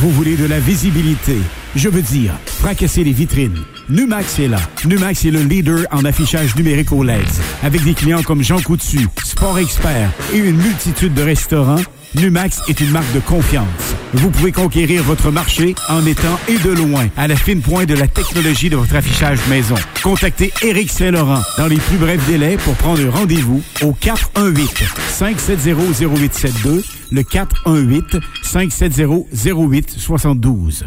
Vous 0.00 0.10
voulez 0.10 0.36
de 0.36 0.44
la 0.44 0.60
visibilité? 0.60 1.38
Je 1.74 1.88
veux 1.88 2.02
dire, 2.02 2.34
fracasser 2.44 3.02
les 3.02 3.12
vitrines. 3.12 3.62
Numax 3.88 4.40
est 4.40 4.48
là. 4.48 4.58
Numax 4.84 5.24
est 5.24 5.30
le 5.30 5.42
leader 5.42 5.86
en 5.90 6.04
affichage 6.04 6.54
numérique 6.56 6.92
au 6.92 7.02
LED. 7.02 7.24
Avec 7.62 7.82
des 7.82 7.94
clients 7.94 8.22
comme 8.22 8.42
Jean 8.42 8.60
Coutu, 8.60 9.08
Sport 9.24 9.58
Expert 9.58 10.10
et 10.34 10.38
une 10.38 10.56
multitude 10.56 11.14
de 11.14 11.22
restaurants, 11.22 11.80
Numax 12.20 12.62
est 12.68 12.80
une 12.80 12.90
marque 12.90 13.12
de 13.12 13.20
confiance. 13.20 13.94
Vous 14.14 14.30
pouvez 14.30 14.50
conquérir 14.50 15.02
votre 15.02 15.30
marché 15.30 15.74
en 15.88 16.06
étant 16.06 16.38
et 16.48 16.56
de 16.58 16.70
loin 16.70 17.08
à 17.16 17.28
la 17.28 17.36
fine 17.36 17.60
pointe 17.60 17.88
de 17.88 17.94
la 17.94 18.08
technologie 18.08 18.70
de 18.70 18.76
votre 18.76 18.94
affichage 18.94 19.38
maison. 19.48 19.74
Contactez 20.02 20.52
Éric 20.62 20.90
Saint-Laurent 20.90 21.42
dans 21.58 21.66
les 21.66 21.76
plus 21.76 21.98
brefs 21.98 22.26
délais 22.26 22.56
pour 22.56 22.74
prendre 22.74 23.06
rendez-vous 23.08 23.62
au 23.82 23.92
418 23.92 24.84
570 25.08 26.02
0872 26.02 26.84
le 27.12 27.22
418 27.22 28.18
570 28.42 29.50
0872. 29.50 30.86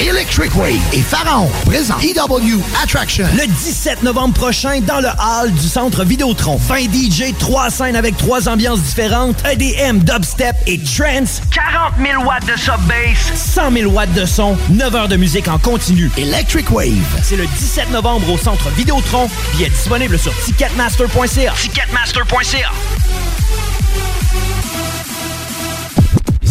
Electric 0.00 0.56
Wave 0.56 0.80
et 0.94 1.02
Pharaon 1.02 1.50
présent 1.66 1.96
EW 2.02 2.58
Attraction. 2.82 3.26
Le 3.36 3.46
17 3.46 4.02
novembre 4.02 4.32
prochain, 4.32 4.80
dans 4.80 5.00
le 5.00 5.08
hall 5.08 5.52
du 5.52 5.68
centre 5.68 6.04
Vidéotron. 6.04 6.56
20 6.56 6.84
DJ, 6.90 7.34
3 7.38 7.70
scènes 7.70 7.96
avec 7.96 8.16
3 8.16 8.48
ambiances 8.48 8.80
différentes, 8.80 9.36
EDM, 9.44 9.98
dubstep 9.98 10.56
et 10.66 10.78
trance. 10.78 11.42
40 11.52 11.94
000 11.98 12.24
watts 12.24 12.46
de 12.46 12.58
sub-bass. 12.58 13.34
100 13.34 13.72
000 13.72 13.92
watts 13.92 14.14
de 14.14 14.24
son, 14.24 14.56
9 14.70 14.94
heures 14.94 15.08
de 15.08 15.16
musique 15.16 15.48
en 15.48 15.58
continu. 15.58 16.10
Electric 16.16 16.70
Wave. 16.70 17.20
C'est 17.22 17.36
le 17.36 17.46
17 17.46 17.90
novembre 17.90 18.30
au 18.32 18.38
centre 18.38 18.70
Vidéotron. 18.70 19.28
Billets 19.52 19.68
disponibles 19.68 20.18
sur 20.18 20.34
ticketmaster.ca. 20.44 21.52
Ticketmaster.ca. 21.52 22.70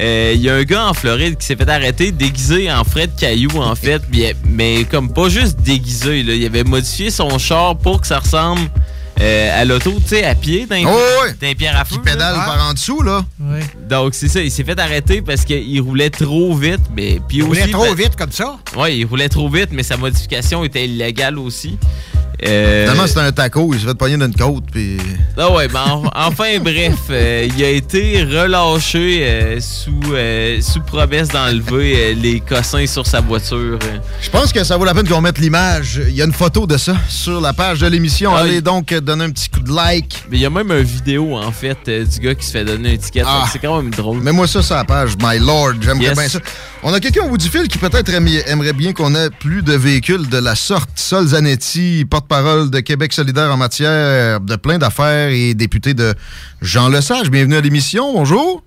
Euh, 0.00 0.32
Il 0.34 0.40
y 0.42 0.48
a 0.50 0.54
un 0.54 0.62
gars 0.64 0.86
en 0.86 0.94
Floride 0.94 1.36
qui 1.38 1.46
s'est 1.46 1.56
fait 1.56 1.68
arrêter 1.68 2.10
déguisé 2.12 2.70
en 2.72 2.82
Fred 2.84 3.10
Caillou, 3.16 3.50
en 3.60 3.74
fait. 3.76 4.02
Bien, 4.10 4.32
mais 4.44 4.84
comme 4.90 5.12
pas 5.12 5.28
juste 5.28 5.60
déguisé, 5.60 6.22
là. 6.24 6.34
il 6.34 6.44
avait 6.44 6.64
modifié 6.64 7.10
son 7.12 7.38
char 7.38 7.76
pour 7.76 8.00
que 8.00 8.06
ça 8.08 8.18
ressemble 8.18 8.62
euh, 9.20 9.60
à 9.60 9.64
l'auto, 9.64 9.92
tu 10.00 10.08
sais, 10.08 10.24
à 10.24 10.34
pied, 10.34 10.66
d'un 10.66 10.82
Oh, 10.86 11.24
d'un 11.40 11.54
pierre 11.54 11.76
à 11.78 11.84
feu. 11.84 11.96
Qui 11.96 12.00
pédale 12.00 12.36
là. 12.36 12.44
par 12.44 12.68
en 12.68 12.72
dessous, 12.72 13.02
là. 13.02 13.24
Donc, 13.88 14.14
c'est 14.14 14.28
ça, 14.28 14.40
il 14.40 14.50
s'est 14.50 14.64
fait 14.64 14.78
arrêter 14.78 15.22
parce 15.22 15.44
qu'il 15.44 15.80
roulait 15.80 16.10
trop 16.10 16.54
vite. 16.54 16.80
Mais, 16.94 17.20
puis 17.26 17.38
Il 17.38 17.42
aussi, 17.44 17.60
roulait 17.62 17.72
trop 17.72 17.84
ben- 17.86 17.94
vite 17.94 18.16
comme 18.16 18.32
ça? 18.32 18.56
Ouais, 18.76 18.96
il 18.96 19.04
roulait 19.06 19.28
trop 19.28 19.48
vite, 19.48 19.68
mais 19.72 19.82
sa 19.82 19.96
modification 19.96 20.62
était 20.64 20.84
illégale 20.84 21.38
aussi. 21.38 21.76
Euh, 22.46 22.84
Finalement, 22.84 23.06
c'était 23.08 23.20
un 23.20 23.32
taco, 23.32 23.70
il 23.74 23.80
s'est 23.80 23.86
fait 23.86 23.94
pogner 23.94 24.16
d'une 24.16 24.32
côte, 24.34 24.64
puis... 24.70 24.96
ah 25.36 25.50
ouais, 25.50 25.66
ben 25.66 25.80
en- 25.90 26.10
enfin 26.14 26.58
bref, 26.62 26.94
euh, 27.10 27.48
il 27.56 27.64
a 27.64 27.70
été 27.70 28.22
relâché 28.22 29.20
euh, 29.24 29.60
sous, 29.60 30.00
sous 30.60 30.80
promesse 30.82 31.28
d'enlever 31.28 32.14
les 32.14 32.38
cossins 32.38 32.86
sur 32.86 33.06
sa 33.06 33.20
voiture. 33.20 33.78
Je 34.20 34.30
pense 34.30 34.52
que 34.52 34.62
ça 34.62 34.76
vaut 34.76 34.84
la 34.84 34.94
peine 34.94 35.08
qu'on 35.08 35.20
mette 35.20 35.38
l'image. 35.38 36.00
Il 36.08 36.14
y 36.14 36.22
a 36.22 36.26
une 36.26 36.32
photo 36.32 36.64
de 36.66 36.76
ça 36.76 36.94
sur 37.08 37.40
la 37.40 37.52
page 37.52 37.80
de 37.80 37.88
l'émission. 37.88 38.32
Ah, 38.34 38.40
Allez 38.42 38.56
il- 38.56 38.62
donc 38.62 38.94
donner 38.94 39.24
un 39.24 39.30
petit 39.30 39.48
coup 39.48 39.60
de 39.60 39.72
like. 39.72 40.22
Mais 40.30 40.36
il 40.36 40.40
y 40.42 40.46
a 40.46 40.50
même 40.50 40.70
une 40.70 40.82
vidéo, 40.82 41.36
en 41.36 41.50
fait, 41.50 41.90
du 41.90 42.20
gars 42.20 42.34
qui 42.36 42.46
se 42.46 42.52
fait 42.52 42.64
donner 42.64 42.94
un 42.94 42.96
ticket. 42.98 43.22
Ah. 43.26 43.46
C'est 43.52 43.58
quand 43.58 43.82
même 43.82 43.90
drôle. 43.90 44.18
Mets-moi 44.20 44.46
ça 44.46 44.62
sur 44.62 44.76
la 44.76 44.84
page, 44.84 45.10
my 45.20 45.38
lord. 45.40 45.72
J'aimerais 45.80 46.04
Yes. 46.06 46.18
bien 46.18 46.28
ça. 46.28 46.38
On 46.84 46.92
a 46.92 47.00
quelqu'un 47.00 47.24
au 47.24 47.28
bout 47.28 47.38
du 47.38 47.48
fil 47.48 47.66
qui 47.66 47.76
peut-être 47.78 48.08
aimerait 48.08 48.72
bien 48.72 48.92
qu'on 48.92 49.14
ait 49.14 49.30
plus 49.30 49.62
de 49.62 49.72
véhicules 49.72 50.28
de 50.28 50.38
la 50.38 50.54
sorte. 50.54 50.90
Sol 50.94 51.26
Zanetti, 51.26 52.04
porte-parole 52.08 52.70
de 52.70 52.78
Québec 52.80 53.12
solidaire 53.12 53.52
en 53.52 53.56
matière 53.56 54.40
de 54.40 54.56
plein 54.56 54.78
d'affaires 54.78 55.30
et 55.30 55.54
député 55.54 55.94
de 55.94 56.14
Jean 56.62 56.88
Lesage. 56.88 57.30
Bienvenue 57.30 57.56
à 57.56 57.60
l'émission. 57.60 58.12
Bonjour. 58.12 58.62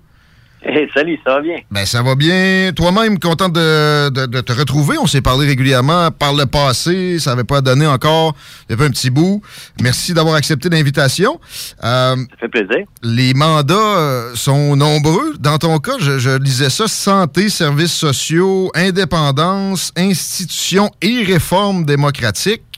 Hey, 0.64 0.88
salut, 0.94 1.18
ça 1.26 1.34
va 1.36 1.42
bien? 1.42 1.56
Ben, 1.72 1.86
ça 1.88 2.04
va 2.04 2.14
bien. 2.14 2.72
Toi-même, 2.76 3.18
content 3.18 3.50
de, 3.50 4.10
de- 4.10 4.28
de 4.28 4.42
te 4.42 4.54
retrouver. 4.54 4.96
On 5.00 5.08
s'est 5.08 5.22
parlé 5.22 5.48
régulièrement 5.48 6.12
par 6.12 6.34
le 6.36 6.46
passé. 6.46 7.18
Ça 7.18 7.32
n'avait 7.32 7.44
pas 7.46 7.62
donné 7.62 7.88
encore 7.88 8.36
depuis 8.70 8.86
un 8.86 8.92
petit 8.92 9.10
bout. 9.10 9.42
Merci 9.82 10.14
d'avoir 10.14 10.36
accepté 10.36 10.70
l'invitation. 10.70 11.40
Euh, 11.84 12.16
Ça 12.16 12.38
fait 12.40 12.48
plaisir. 12.48 12.86
les 13.02 13.34
mandats 13.34 13.74
euh, 13.76 14.36
sont 14.36 14.76
nombreux. 14.76 15.34
Dans 15.40 15.58
ton 15.58 15.80
cas, 15.80 15.96
je, 16.00 16.20
je 16.20 16.38
lisais 16.38 16.70
ça, 16.70 16.88
santé, 16.88 17.50
services 17.50 17.94
sociaux, 17.96 18.72
indépendance, 18.76 19.92
institutions 19.98 20.92
et 21.02 21.24
réformes 21.24 21.86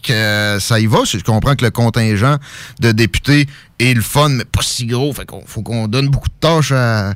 démocratiques. 0.03 0.11
Euh, 0.11 0.59
ça 0.59 0.79
y 0.79 0.85
va. 0.85 0.99
Je 1.05 1.23
comprends 1.23 1.55
que 1.55 1.63
le 1.63 1.71
contingent 1.71 2.37
de 2.79 2.91
députés 2.91 3.45
est 3.79 3.93
le 3.93 4.01
fun, 4.01 4.29
mais 4.29 4.45
pas 4.45 4.61
si 4.61 4.85
gros. 4.85 5.13
Fait 5.13 5.25
qu'on 5.25 5.41
faut 5.45 5.61
qu'on 5.61 5.87
donne 5.87 6.09
beaucoup 6.09 6.29
de 6.29 6.39
tâches 6.39 6.71
à, 6.71 7.13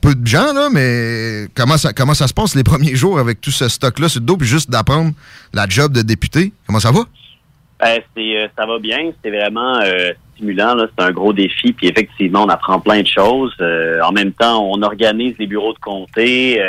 peu 0.00 0.14
de 0.14 0.26
gens, 0.26 0.52
là. 0.52 0.68
Mais 0.72 1.46
comment 1.54 1.76
ça, 1.76 2.28
se 2.28 2.34
passe 2.34 2.54
les 2.54 2.64
premiers 2.64 2.96
jours 2.96 3.18
avec 3.18 3.40
tout 3.40 3.50
ce 3.50 3.68
stock-là 3.68 4.08
sur 4.08 4.20
le 4.20 4.26
dos, 4.26 4.36
puis 4.36 4.48
juste 4.48 4.70
d'apprendre 4.70 5.12
la 5.52 5.66
job 5.68 5.92
de 5.92 6.02
député? 6.02 6.52
Comment 6.66 6.80
ça 6.80 6.90
va? 6.90 7.00
Ben, 7.78 8.00
euh, 8.18 8.48
ça 8.56 8.66
va 8.66 8.78
bien. 8.78 9.10
C'est 9.22 9.30
vraiment 9.30 9.80
euh, 9.82 10.12
stimulant. 10.34 10.76
C'est 10.78 11.04
un 11.04 11.12
gros 11.12 11.32
défi. 11.32 11.72
Puis 11.72 11.88
effectivement, 11.88 12.44
on 12.44 12.48
apprend 12.48 12.80
plein 12.80 13.02
de 13.02 13.06
choses. 13.06 13.54
Euh, 13.60 14.00
en 14.02 14.12
même 14.12 14.32
temps, 14.32 14.64
on 14.64 14.82
organise 14.82 15.34
les 15.38 15.46
bureaux 15.46 15.74
de 15.74 15.78
comté. 15.78 16.62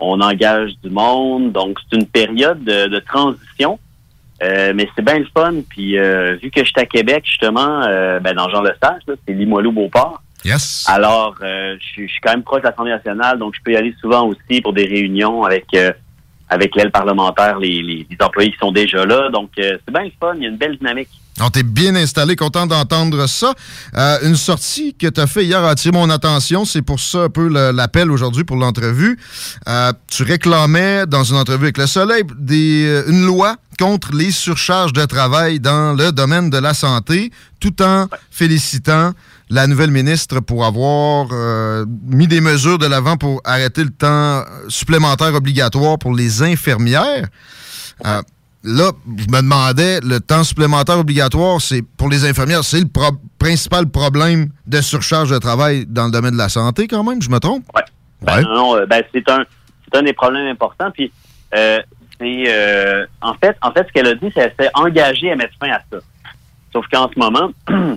on 0.00 0.20
engage 0.20 0.72
du 0.84 0.90
monde. 0.90 1.50
Donc, 1.50 1.78
c'est 1.90 1.96
une 1.96 2.06
période 2.06 2.62
de, 2.62 2.86
de 2.86 2.98
transition. 3.00 3.80
Euh, 4.42 4.72
mais 4.74 4.88
c'est 4.94 5.04
bien 5.04 5.18
le 5.18 5.26
fun. 5.36 5.54
Puis 5.68 5.98
euh, 5.98 6.36
vu 6.42 6.50
que 6.50 6.60
je 6.60 6.66
suis 6.66 6.80
à 6.80 6.86
Québec, 6.86 7.24
justement, 7.24 7.82
euh, 7.82 8.20
ben, 8.20 8.34
dans 8.34 8.48
Jean 8.48 8.62
Lesage, 8.62 9.02
c'est 9.06 9.34
Limoilou-Beauport. 9.34 10.22
Yes. 10.44 10.86
Alors, 10.88 11.34
euh, 11.42 11.76
je 11.80 11.84
suis 11.84 12.06
je 12.06 12.12
suis 12.12 12.20
quand 12.20 12.30
même 12.30 12.44
proche 12.44 12.62
de 12.62 12.68
l'Assemblée 12.68 12.92
nationale, 12.92 13.38
donc 13.38 13.54
je 13.56 13.60
peux 13.64 13.72
y 13.72 13.76
aller 13.76 13.94
souvent 14.00 14.28
aussi 14.28 14.60
pour 14.60 14.72
des 14.72 14.84
réunions 14.84 15.42
avec 15.42 15.66
euh, 15.74 15.92
avec 16.48 16.76
l'aile 16.76 16.90
parlementaire, 16.90 17.58
les, 17.58 17.82
les, 17.82 18.06
les 18.08 18.16
employés 18.20 18.52
qui 18.52 18.58
sont 18.58 18.72
déjà 18.72 19.04
là. 19.04 19.28
Donc, 19.30 19.50
euh, 19.58 19.76
c'est 19.84 19.92
bien 19.92 20.04
le 20.04 20.12
fun, 20.18 20.34
il 20.36 20.44
y 20.44 20.46
a 20.46 20.48
une 20.48 20.56
belle 20.56 20.78
dynamique. 20.78 21.10
On 21.40 21.50
t'est 21.50 21.62
bien 21.62 21.94
installé, 21.94 22.36
content 22.36 22.66
d'entendre 22.66 23.26
ça. 23.26 23.54
Euh, 23.96 24.18
une 24.22 24.36
sortie 24.36 24.94
que 24.94 25.06
tu 25.06 25.20
as 25.20 25.26
fait 25.26 25.44
hier 25.44 25.62
a 25.62 25.70
attiré 25.70 25.92
mon 25.92 26.10
attention, 26.10 26.64
c'est 26.64 26.82
pour 26.82 27.00
ça 27.00 27.24
un 27.24 27.28
peu 27.28 27.48
l'appel 27.48 28.10
aujourd'hui 28.10 28.44
pour 28.44 28.56
l'entrevue. 28.56 29.18
Euh, 29.68 29.92
tu 30.08 30.22
réclamais 30.22 31.06
dans 31.06 31.24
une 31.24 31.36
entrevue 31.36 31.64
avec 31.64 31.78
Le 31.78 31.86
Soleil 31.86 32.24
des, 32.38 32.84
euh, 32.86 33.04
une 33.08 33.24
loi 33.24 33.56
contre 33.78 34.12
les 34.12 34.32
surcharges 34.32 34.92
de 34.92 35.04
travail 35.04 35.60
dans 35.60 35.94
le 35.94 36.10
domaine 36.10 36.50
de 36.50 36.58
la 36.58 36.74
santé, 36.74 37.30
tout 37.60 37.80
en 37.82 38.08
félicitant 38.30 39.12
la 39.50 39.66
nouvelle 39.66 39.90
ministre 39.90 40.40
pour 40.40 40.64
avoir 40.64 41.28
euh, 41.32 41.86
mis 42.06 42.26
des 42.26 42.40
mesures 42.40 42.78
de 42.78 42.86
l'avant 42.86 43.16
pour 43.16 43.40
arrêter 43.44 43.84
le 43.84 43.90
temps 43.90 44.44
supplémentaire 44.68 45.34
obligatoire 45.34 45.98
pour 45.98 46.14
les 46.14 46.42
infirmières. 46.42 47.28
Euh, 48.06 48.22
là, 48.64 48.90
je 49.16 49.24
me 49.30 49.40
demandais, 49.40 50.00
le 50.00 50.20
temps 50.20 50.44
supplémentaire 50.44 50.98
obligatoire, 50.98 51.60
c'est 51.60 51.82
pour 51.82 52.08
les 52.08 52.24
infirmières, 52.24 52.64
c'est 52.64 52.80
le 52.80 52.88
pro- 52.88 53.16
principal 53.38 53.86
problème 53.88 54.48
de 54.66 54.80
surcharge 54.80 55.30
de 55.30 55.38
travail 55.38 55.86
dans 55.86 56.06
le 56.06 56.10
domaine 56.10 56.32
de 56.32 56.38
la 56.38 56.48
santé, 56.48 56.86
quand 56.88 57.04
même, 57.04 57.22
je 57.22 57.30
me 57.30 57.38
trompe? 57.38 57.64
Ouais. 57.74 57.82
Ben, 58.22 58.42
non, 58.42 58.54
non, 58.54 58.76
euh, 58.76 58.86
ben, 58.86 59.02
c'est 59.12 59.28
un 59.30 59.44
un 59.94 60.02
des 60.02 60.12
problèmes 60.12 60.46
importants. 60.48 60.90
Puis 60.90 61.10
euh, 61.54 61.80
c'est 62.20 62.44
euh, 62.48 63.06
en 63.22 63.32
fait 63.34 63.56
en 63.62 63.72
fait 63.72 63.86
ce 63.88 63.92
qu'elle 63.92 64.06
a 64.06 64.14
dit, 64.14 64.26
c'est 64.34 64.34
qu'elle 64.34 64.54
s'est 64.66 64.70
engagée 64.74 65.32
à 65.32 65.36
mettre 65.36 65.54
fin 65.58 65.70
à 65.70 65.80
ça. 65.90 65.98
Sauf 66.74 66.84
qu'en 66.92 67.08
ce 67.10 67.18
moment, 67.18 67.50
euh, 67.70 67.96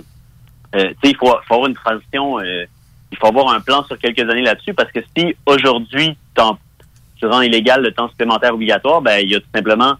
tu 0.74 0.80
sais, 0.80 1.10
il 1.10 1.16
faut, 1.16 1.26
faut 1.46 1.54
avoir 1.54 1.68
une 1.68 1.74
transition, 1.74 2.38
euh, 2.38 2.64
il 3.10 3.18
faut 3.18 3.26
avoir 3.26 3.52
un 3.52 3.60
plan 3.60 3.84
sur 3.84 3.98
quelques 3.98 4.20
années 4.20 4.40
là-dessus, 4.42 4.72
parce 4.72 4.90
que 4.90 5.00
si 5.14 5.36
aujourd'hui 5.44 6.16
tu 6.34 7.26
rends 7.26 7.42
illégal 7.42 7.82
le 7.82 7.92
temps 7.92 8.08
supplémentaire 8.08 8.54
obligatoire, 8.54 9.02
ben 9.02 9.18
il 9.22 9.30
y 9.30 9.34
a 9.34 9.40
tout 9.40 9.46
simplement 9.54 9.96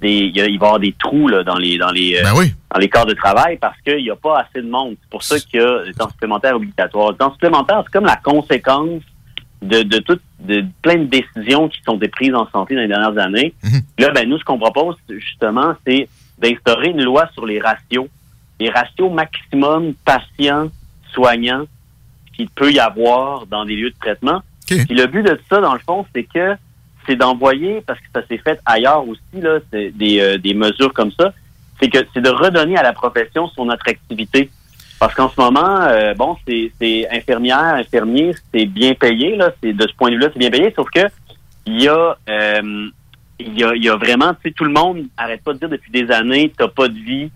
des, 0.00 0.12
il, 0.18 0.36
y 0.36 0.40
a- 0.40 0.46
il 0.46 0.58
va 0.58 0.66
y 0.66 0.68
avoir 0.68 0.78
des 0.80 0.92
trous 0.98 1.28
là, 1.28 1.42
dans 1.42 1.56
les 1.56 1.76
dans 1.78 1.90
les 1.90 2.16
euh, 2.16 2.22
dans 2.72 2.78
les 2.78 2.88
corps 2.88 3.06
de 3.06 3.14
travail 3.14 3.56
parce 3.58 3.78
qu'il 3.82 4.02
n'y 4.02 4.10
a 4.10 4.16
pas 4.16 4.40
assez 4.40 4.62
de 4.62 4.68
monde. 4.68 4.96
C'est 5.02 5.10
pour 5.10 5.22
ça 5.22 5.38
qu'il 5.40 5.60
y 5.60 5.62
a 5.62 5.82
le 5.84 5.92
temps 5.94 6.08
supplémentaire 6.10 6.56
obligatoire. 6.56 7.10
Le 7.10 7.16
temps 7.16 7.32
supplémentaire, 7.32 7.82
c'est 7.84 7.92
comme 7.92 8.04
la 8.06 8.16
conséquence 8.16 9.02
de, 9.62 9.82
de 9.82 9.98
toutes 9.98 10.22
de 10.40 10.64
plein 10.82 10.96
de 10.98 11.04
décisions 11.04 11.68
qui 11.68 11.80
sont 11.82 11.96
des 11.96 12.08
prises 12.08 12.34
en 12.34 12.48
santé 12.50 12.74
dans 12.76 12.82
les 12.82 12.88
dernières 12.88 13.18
années. 13.18 13.54
Là, 13.98 14.10
ben 14.10 14.28
nous, 14.28 14.38
ce 14.38 14.44
qu'on 14.44 14.58
propose, 14.58 14.94
justement, 15.08 15.74
c'est 15.86 16.08
d'instaurer 16.38 16.90
une 16.90 17.02
loi 17.02 17.28
sur 17.34 17.44
les 17.44 17.58
ratios. 17.60 18.06
Les 18.60 18.70
ratios 18.70 19.10
maximum 19.12 19.94
patients, 20.04 20.68
soignants 21.12 21.64
qu'il 22.36 22.48
peut 22.50 22.70
y 22.72 22.78
avoir 22.78 23.46
dans 23.46 23.64
des 23.64 23.74
lieux 23.74 23.90
de 23.90 23.96
traitement. 24.00 24.42
Puis 24.86 24.94
le 24.94 25.06
but 25.06 25.22
de 25.24 25.40
ça, 25.50 25.60
dans 25.60 25.72
le 25.74 25.80
fond, 25.80 26.06
c'est 26.14 26.22
que 26.24 26.54
c'est 27.08 27.16
d'envoyer, 27.16 27.82
parce 27.86 27.98
que 27.98 28.06
ça 28.14 28.20
s'est 28.28 28.38
fait 28.38 28.60
ailleurs 28.66 29.08
aussi, 29.08 29.40
là, 29.40 29.58
des, 29.72 30.20
euh, 30.20 30.36
des 30.36 30.54
mesures 30.54 30.92
comme 30.92 31.10
ça, 31.12 31.32
c'est 31.80 31.88
que 31.88 31.98
c'est 32.12 32.20
de 32.20 32.28
redonner 32.28 32.76
à 32.76 32.82
la 32.82 32.92
profession 32.92 33.48
son 33.48 33.70
attractivité. 33.70 34.50
Parce 35.00 35.14
qu'en 35.14 35.30
ce 35.30 35.40
moment, 35.40 35.80
euh, 35.82 36.12
bon, 36.14 36.36
c'est 36.46 37.08
infirmière, 37.10 37.74
infirmier, 37.74 38.34
c'est 38.52 38.66
bien 38.66 38.94
payé, 38.94 39.36
là, 39.36 39.52
c'est 39.62 39.72
de 39.72 39.86
ce 39.88 39.94
point 39.94 40.10
de 40.10 40.16
vue-là, 40.16 40.28
c'est 40.32 40.38
bien 40.38 40.50
payé, 40.50 40.72
sauf 40.76 40.90
que 40.90 41.06
il 41.66 41.82
y 41.82 41.88
a 41.88 42.16
euh, 42.28 42.88
il 43.40 43.58
y 43.58 43.64
a, 43.64 43.74
y 43.76 43.88
a 43.88 43.96
vraiment, 43.96 44.34
tu 44.34 44.48
sais, 44.48 44.50
tout 44.50 44.64
le 44.64 44.72
monde 44.72 45.04
arrête 45.16 45.42
pas 45.44 45.52
de 45.52 45.58
dire 45.58 45.68
depuis 45.68 45.92
des 45.92 46.10
années, 46.10 46.52
t'as 46.56 46.68
pas 46.68 46.88
de 46.88 46.98
vie, 46.98 47.30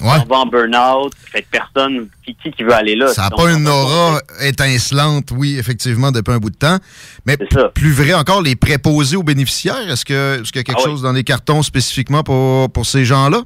on 0.00 0.24
va 0.24 0.36
en 0.36 0.46
burn-out, 0.46 1.12
fait 1.32 1.42
que 1.42 1.48
personne, 1.50 2.08
qui, 2.24 2.34
qui, 2.34 2.50
qui 2.52 2.62
veut 2.62 2.72
aller 2.74 2.94
là? 2.96 3.08
Ça 3.08 3.22
n'a 3.22 3.30
pas 3.30 3.52
une 3.52 3.66
aura 3.68 4.20
étincelante, 4.42 5.30
oui, 5.36 5.56
effectivement, 5.58 6.12
depuis 6.12 6.32
un 6.32 6.38
bout 6.38 6.50
de 6.50 6.56
temps. 6.56 6.78
Mais 7.26 7.36
plus 7.74 7.92
vrai 7.92 8.14
encore, 8.14 8.42
les 8.42 8.56
préposés 8.56 9.16
aux 9.16 9.22
bénéficiaires, 9.22 9.90
est-ce 9.90 10.04
que- 10.04 10.40
est-ce 10.40 10.52
qu'il 10.52 10.56
y 10.56 10.60
a 10.60 10.64
quelque 10.64 10.76
Ah 10.80 10.82
oui. 10.84 10.90
chose 10.90 11.02
dans 11.02 11.12
les 11.12 11.24
cartons 11.24 11.62
spécifiquement 11.62 12.22
pour, 12.22 12.70
pour 12.70 12.86
ces 12.86 13.04
gens-là? 13.04 13.42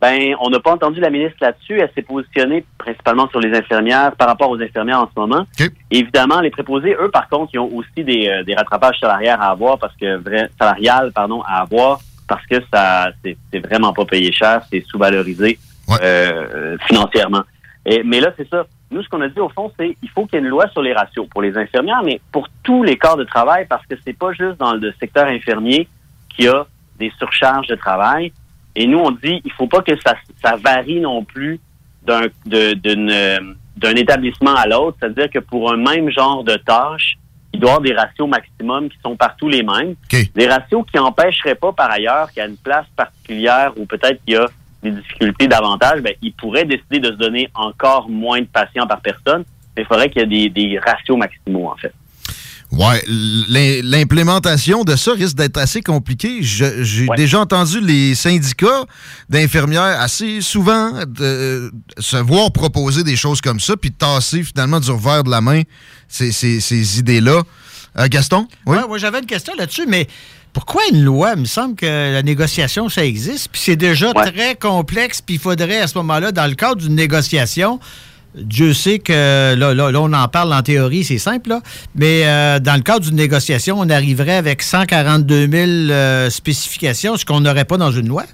Ben, 0.00 0.34
on 0.40 0.48
n'a 0.50 0.60
pas 0.60 0.70
entendu 0.72 1.00
la 1.00 1.10
ministre 1.10 1.38
là-dessus. 1.40 1.80
Elle 1.80 1.90
s'est 1.92 2.02
positionnée 2.02 2.64
principalement 2.78 3.28
sur 3.30 3.40
les 3.40 3.52
infirmières, 3.58 4.12
par 4.14 4.28
rapport 4.28 4.48
aux 4.48 4.60
infirmières 4.60 5.00
en 5.00 5.06
ce 5.12 5.18
moment. 5.18 5.44
Évidemment, 5.90 6.40
les 6.40 6.50
préposés, 6.50 6.94
eux, 7.00 7.10
par 7.10 7.28
contre, 7.28 7.50
ils 7.52 7.58
ont 7.58 7.70
aussi 7.74 8.04
des, 8.04 8.28
euh, 8.28 8.44
des 8.44 8.54
rattrapages 8.54 8.96
salariales 9.00 9.40
à 9.40 9.50
avoir 9.50 9.76
parce 9.78 9.94
que 10.00 10.16
vrai, 10.22 10.50
salarial, 10.56 11.10
pardon, 11.12 11.42
à 11.42 11.62
avoir 11.62 11.98
parce 12.28 12.46
que 12.46 12.56
ça, 12.72 13.08
c'est 13.24 13.58
vraiment 13.66 13.92
pas 13.92 14.04
payé 14.04 14.30
cher, 14.32 14.60
c'est 14.70 14.84
sous-valorisé 14.86 15.58
euh, 15.90 15.96
euh, 16.02 16.76
financièrement. 16.86 17.42
Et, 17.86 18.02
mais 18.02 18.20
là, 18.20 18.32
c'est 18.36 18.48
ça. 18.48 18.66
Nous, 18.90 19.02
ce 19.02 19.08
qu'on 19.08 19.20
a 19.20 19.28
dit 19.28 19.40
au 19.40 19.48
fond, 19.48 19.70
c'est 19.78 19.96
il 20.02 20.10
faut 20.10 20.26
qu'il 20.26 20.38
y 20.38 20.42
ait 20.42 20.44
une 20.44 20.50
loi 20.50 20.68
sur 20.68 20.82
les 20.82 20.92
ratios 20.92 21.26
pour 21.28 21.42
les 21.42 21.56
infirmières, 21.56 22.02
mais 22.02 22.20
pour 22.32 22.48
tous 22.62 22.82
les 22.82 22.96
corps 22.96 23.16
de 23.16 23.24
travail, 23.24 23.66
parce 23.68 23.84
que 23.86 23.94
c'est 24.04 24.16
pas 24.16 24.32
juste 24.32 24.58
dans 24.58 24.74
le 24.74 24.92
secteur 24.98 25.26
infirmier 25.26 25.88
qu'il 26.28 26.46
y 26.46 26.48
a 26.48 26.66
des 26.98 27.12
surcharges 27.18 27.66
de 27.68 27.76
travail. 27.76 28.32
Et 28.74 28.86
nous, 28.86 28.98
on 28.98 29.10
dit 29.10 29.40
il 29.44 29.52
faut 29.52 29.66
pas 29.66 29.82
que 29.82 29.98
ça, 30.00 30.14
ça 30.42 30.56
varie 30.56 31.00
non 31.00 31.24
plus 31.24 31.60
d'un 32.02 32.26
euh, 32.52 33.38
d'un 33.76 33.94
établissement 33.94 34.54
à 34.54 34.66
l'autre. 34.66 34.96
C'est-à-dire 35.00 35.30
que 35.30 35.38
pour 35.38 35.72
un 35.72 35.76
même 35.76 36.10
genre 36.10 36.42
de 36.44 36.56
tâche, 36.56 37.16
il 37.52 37.60
doit 37.60 37.70
y 37.70 37.72
avoir 37.72 37.82
des 37.82 37.94
ratios 37.94 38.28
maximum 38.28 38.88
qui 38.88 38.98
sont 39.02 39.16
partout 39.16 39.48
les 39.48 39.62
mêmes. 39.62 39.94
Des 40.34 40.46
ratios 40.46 40.84
qui 40.90 40.98
n'empêcheraient 40.98 41.54
pas, 41.54 41.72
par 41.72 41.90
ailleurs, 41.90 42.30
qu'à 42.32 42.46
une 42.46 42.56
place 42.56 42.86
particulière 42.96 43.72
où 43.76 43.86
peut-être 43.86 44.20
il 44.26 44.34
y 44.34 44.36
a 44.36 44.46
des 44.82 44.90
difficultés 44.92 45.48
davantage, 45.48 46.00
ben, 46.02 46.14
il 46.22 46.32
pourrait 46.34 46.64
décider 46.64 47.00
de 47.00 47.08
se 47.08 47.16
donner 47.16 47.48
encore 47.54 48.08
moins 48.08 48.40
de 48.40 48.46
patients 48.46 48.86
par 48.86 49.00
personne. 49.00 49.44
Il 49.76 49.84
faudrait 49.84 50.08
qu'il 50.10 50.22
y 50.22 50.24
ait 50.24 50.48
des, 50.48 50.50
des 50.50 50.78
ratios 50.78 51.16
maximaux, 51.16 51.68
en 51.68 51.76
fait. 51.76 51.92
Ouais, 52.70 53.02
l'im- 53.06 53.80
l'implémentation 53.82 54.84
de 54.84 54.94
ça 54.94 55.12
risque 55.12 55.36
d'être 55.36 55.56
assez 55.56 55.80
compliqué. 55.80 56.42
Je- 56.42 56.82
J'ai 56.82 57.06
déjà 57.16 57.40
entendu 57.40 57.80
les 57.80 58.14
syndicats 58.14 58.84
d'infirmières 59.30 59.98
assez 60.00 60.42
souvent 60.42 60.90
de, 61.06 61.72
se 61.98 62.16
voir 62.18 62.52
proposer 62.52 63.04
des 63.04 63.16
choses 63.16 63.40
comme 63.40 63.58
ça, 63.58 63.76
puis 63.76 63.90
de 63.90 63.96
tasser 63.96 64.42
finalement 64.42 64.80
du 64.80 64.90
revers 64.90 65.24
de 65.24 65.30
la 65.30 65.40
main 65.40 65.62
ces, 66.08 66.30
ces- 66.30 66.60
ces 66.60 66.98
idées-là. 66.98 67.42
Euh, 67.98 68.06
Gaston? 68.10 68.46
Oui? 68.66 68.76
Ouais, 68.76 68.86
moi, 68.86 68.98
j'avais 68.98 69.20
une 69.20 69.26
question 69.26 69.54
là-dessus, 69.56 69.86
mais 69.88 70.06
pourquoi 70.58 70.82
une 70.92 71.04
loi? 71.04 71.34
Il 71.36 71.42
me 71.42 71.44
semble 71.44 71.76
que 71.76 71.86
la 71.86 72.20
négociation, 72.24 72.88
ça 72.88 73.04
existe, 73.04 73.48
puis 73.52 73.60
c'est 73.60 73.76
déjà 73.76 74.12
très 74.12 74.56
complexe, 74.56 75.22
puis 75.22 75.36
il 75.36 75.40
faudrait 75.40 75.78
à 75.78 75.86
ce 75.86 75.96
moment-là, 75.98 76.32
dans 76.32 76.48
le 76.48 76.56
cadre 76.56 76.82
d'une 76.82 76.96
négociation, 76.96 77.78
Dieu 78.34 78.72
sait 78.74 78.98
que 78.98 79.54
là, 79.54 79.72
là, 79.72 79.92
là, 79.92 80.00
on 80.00 80.12
en 80.12 80.26
parle 80.26 80.52
en 80.52 80.62
théorie, 80.62 81.04
c'est 81.04 81.18
simple, 81.18 81.50
là, 81.50 81.60
mais 81.94 82.22
euh, 82.24 82.58
dans 82.58 82.74
le 82.74 82.82
cadre 82.82 83.02
d'une 83.02 83.14
négociation, 83.14 83.76
on 83.78 83.88
arriverait 83.88 84.34
avec 84.34 84.62
142 84.62 85.46
000 85.46 85.92
euh, 85.92 86.28
spécifications, 86.28 87.16
ce 87.16 87.24
qu'on 87.24 87.38
n'aurait 87.38 87.64
pas 87.64 87.76
dans 87.76 87.92
une 87.92 88.08
loi. 88.08 88.24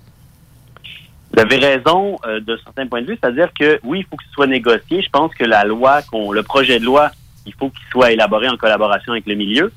Vous 1.34 1.42
avez 1.42 1.56
raison 1.56 2.16
euh, 2.24 2.40
de 2.40 2.58
certains 2.64 2.86
points 2.86 3.02
de 3.02 3.08
vue, 3.08 3.18
c'est-à-dire 3.22 3.50
que 3.52 3.78
oui, 3.82 3.98
il 3.98 4.06
faut 4.06 4.16
que 4.16 4.24
ce 4.24 4.32
soit 4.32 4.46
négocié. 4.46 5.02
Je 5.02 5.10
pense 5.10 5.34
que 5.34 5.44
la 5.44 5.64
loi, 5.64 6.00
qu'on, 6.10 6.32
le 6.32 6.42
projet 6.42 6.80
de 6.80 6.86
loi, 6.86 7.10
il 7.44 7.52
faut 7.52 7.68
qu'il 7.68 7.84
soit 7.92 8.12
élaboré 8.12 8.48
en 8.48 8.56
collaboration 8.56 9.12
avec 9.12 9.26
le 9.26 9.34
milieu. 9.34 9.70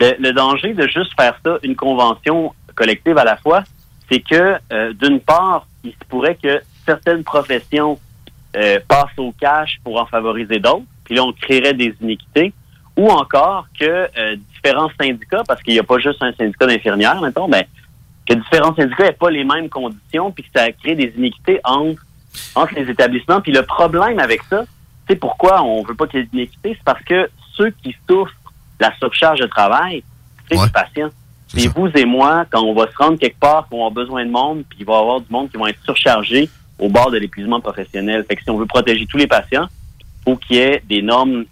Le, 0.00 0.14
le 0.18 0.32
danger 0.32 0.74
de 0.74 0.86
juste 0.86 1.14
faire 1.18 1.38
ça, 1.44 1.58
une 1.62 1.76
convention 1.76 2.52
collective 2.74 3.16
à 3.18 3.24
la 3.24 3.36
fois, 3.36 3.62
c'est 4.10 4.20
que 4.20 4.56
euh, 4.72 4.92
d'une 4.94 5.20
part, 5.20 5.66
il 5.82 5.92
se 5.92 6.04
pourrait 6.08 6.36
que 6.40 6.60
certaines 6.84 7.24
professions 7.24 7.98
euh, 8.56 8.78
passent 8.86 9.18
au 9.18 9.32
cash 9.32 9.78
pour 9.82 10.00
en 10.00 10.06
favoriser 10.06 10.58
d'autres, 10.58 10.84
puis 11.04 11.14
là 11.14 11.24
on 11.24 11.32
créerait 11.32 11.74
des 11.74 11.94
iniquités, 12.00 12.52
ou 12.96 13.08
encore 13.08 13.66
que 13.78 13.84
euh, 13.84 14.36
différents 14.54 14.90
syndicats, 15.00 15.42
parce 15.46 15.62
qu'il 15.62 15.74
n'y 15.74 15.80
a 15.80 15.84
pas 15.84 15.98
juste 15.98 16.22
un 16.22 16.32
syndicat 16.32 16.66
d'infirmières, 16.66 17.20
mettons, 17.20 17.48
mais 17.48 17.66
que 18.28 18.34
différents 18.34 18.74
syndicats 18.74 19.04
n'aient 19.04 19.12
pas 19.12 19.30
les 19.30 19.44
mêmes 19.44 19.68
conditions, 19.68 20.30
puis 20.30 20.44
que 20.44 20.50
ça 20.54 20.70
crée 20.72 20.94
des 20.94 21.12
iniquités 21.16 21.60
entre, 21.64 22.02
entre 22.54 22.74
les 22.74 22.88
établissements. 22.88 23.40
Puis 23.40 23.52
le 23.52 23.62
problème 23.62 24.18
avec 24.18 24.42
ça, 24.44 24.64
c'est 25.08 25.16
pourquoi 25.16 25.62
on 25.62 25.82
veut 25.82 25.94
pas 25.94 26.06
qu'il 26.06 26.20
y 26.20 26.22
ait 26.22 26.26
d'iniquité, 26.26 26.74
c'est 26.76 26.84
parce 26.84 27.02
que 27.04 27.28
ceux 27.56 27.70
qui 27.82 27.94
souffrent 28.08 28.32
la 28.84 28.96
surcharge 28.98 29.40
de 29.40 29.46
travail, 29.46 30.02
c'est 30.48 30.56
les 30.56 30.70
patients. 30.70 31.10
C'est 31.48 31.68
vous 31.68 31.88
et 31.94 32.04
moi, 32.04 32.44
quand 32.50 32.62
on 32.62 32.74
va 32.74 32.90
se 32.90 32.96
rendre 32.96 33.18
quelque 33.18 33.38
part, 33.38 33.68
qu'on 33.68 33.86
a 33.86 33.90
besoin 33.90 34.24
de 34.24 34.30
monde, 34.30 34.64
puis 34.68 34.78
il 34.80 34.86
va 34.86 34.94
y 34.94 34.96
avoir 34.96 35.20
du 35.20 35.30
monde 35.30 35.50
qui 35.50 35.56
vont 35.56 35.66
être 35.66 35.82
surchargés 35.84 36.50
au 36.78 36.88
bord 36.88 37.10
de 37.10 37.18
l'épuisement 37.18 37.60
professionnel. 37.60 38.24
Fait 38.28 38.36
que 38.36 38.42
si 38.42 38.50
on 38.50 38.58
veut 38.58 38.66
protéger 38.66 39.06
tous 39.06 39.16
les 39.16 39.28
patients, 39.28 39.68
il 40.00 40.24
faut 40.24 40.36
qu'il 40.36 40.56
y 40.56 40.58
ait 40.58 40.82
des 40.88 41.00
normes 41.00 41.44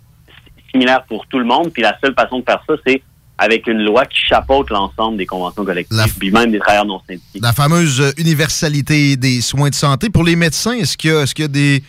similaires 0.71 1.05
pour 1.05 1.27
tout 1.27 1.39
le 1.39 1.45
monde. 1.45 1.71
Puis 1.73 1.83
la 1.83 1.97
seule 2.01 2.15
façon 2.15 2.41
de 2.41 2.45
faire 2.45 2.63
ça, 2.69 2.75
c'est 2.85 3.03
avec 3.39 3.67
une 3.67 3.83
loi 3.85 4.05
qui 4.07 4.19
chapeaute 4.19 4.71
l'ensemble 4.71 5.17
des 5.19 5.27
conventions 5.27 5.65
collectives, 5.65 6.19
puis 6.19 6.31
même 6.31 6.51
des 6.51 6.59
travailleurs 6.59 6.87
non 6.87 7.01
syndiqués. 7.07 7.41
La 7.41 7.53
fameuse 7.53 8.01
euh, 8.01 8.11
universalité 8.17 9.17
des 9.17 9.41
soins 9.41 9.71
de 9.71 9.75
santé. 9.75 10.11
Pour 10.11 10.25
les 10.25 10.37
médecins, 10.37 10.73
est-ce 10.73 10.97
qu'il 10.97 11.11
y 11.11 11.15
a, 11.15 11.23
est-ce 11.23 11.35
qu'il 11.35 11.45
y 11.45 11.47
a 11.47 11.49
des, 11.49 11.83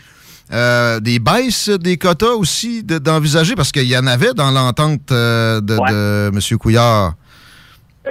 euh, 0.52 1.00
des 1.00 1.20
baisses 1.20 1.70
des 1.70 1.98
quotas 1.98 2.34
aussi 2.34 2.84
de- 2.84 2.98
d'envisager? 3.00 3.56
Parce 3.56 3.72
qu'il 3.72 3.88
y 3.88 3.98
en 3.98 4.06
avait 4.08 4.34
dans 4.34 4.52
l'entente 4.52 5.12
euh, 5.12 5.62
de, 5.62 5.76
de 5.78 6.32
M. 6.34 6.58
Couillard. 6.58 7.14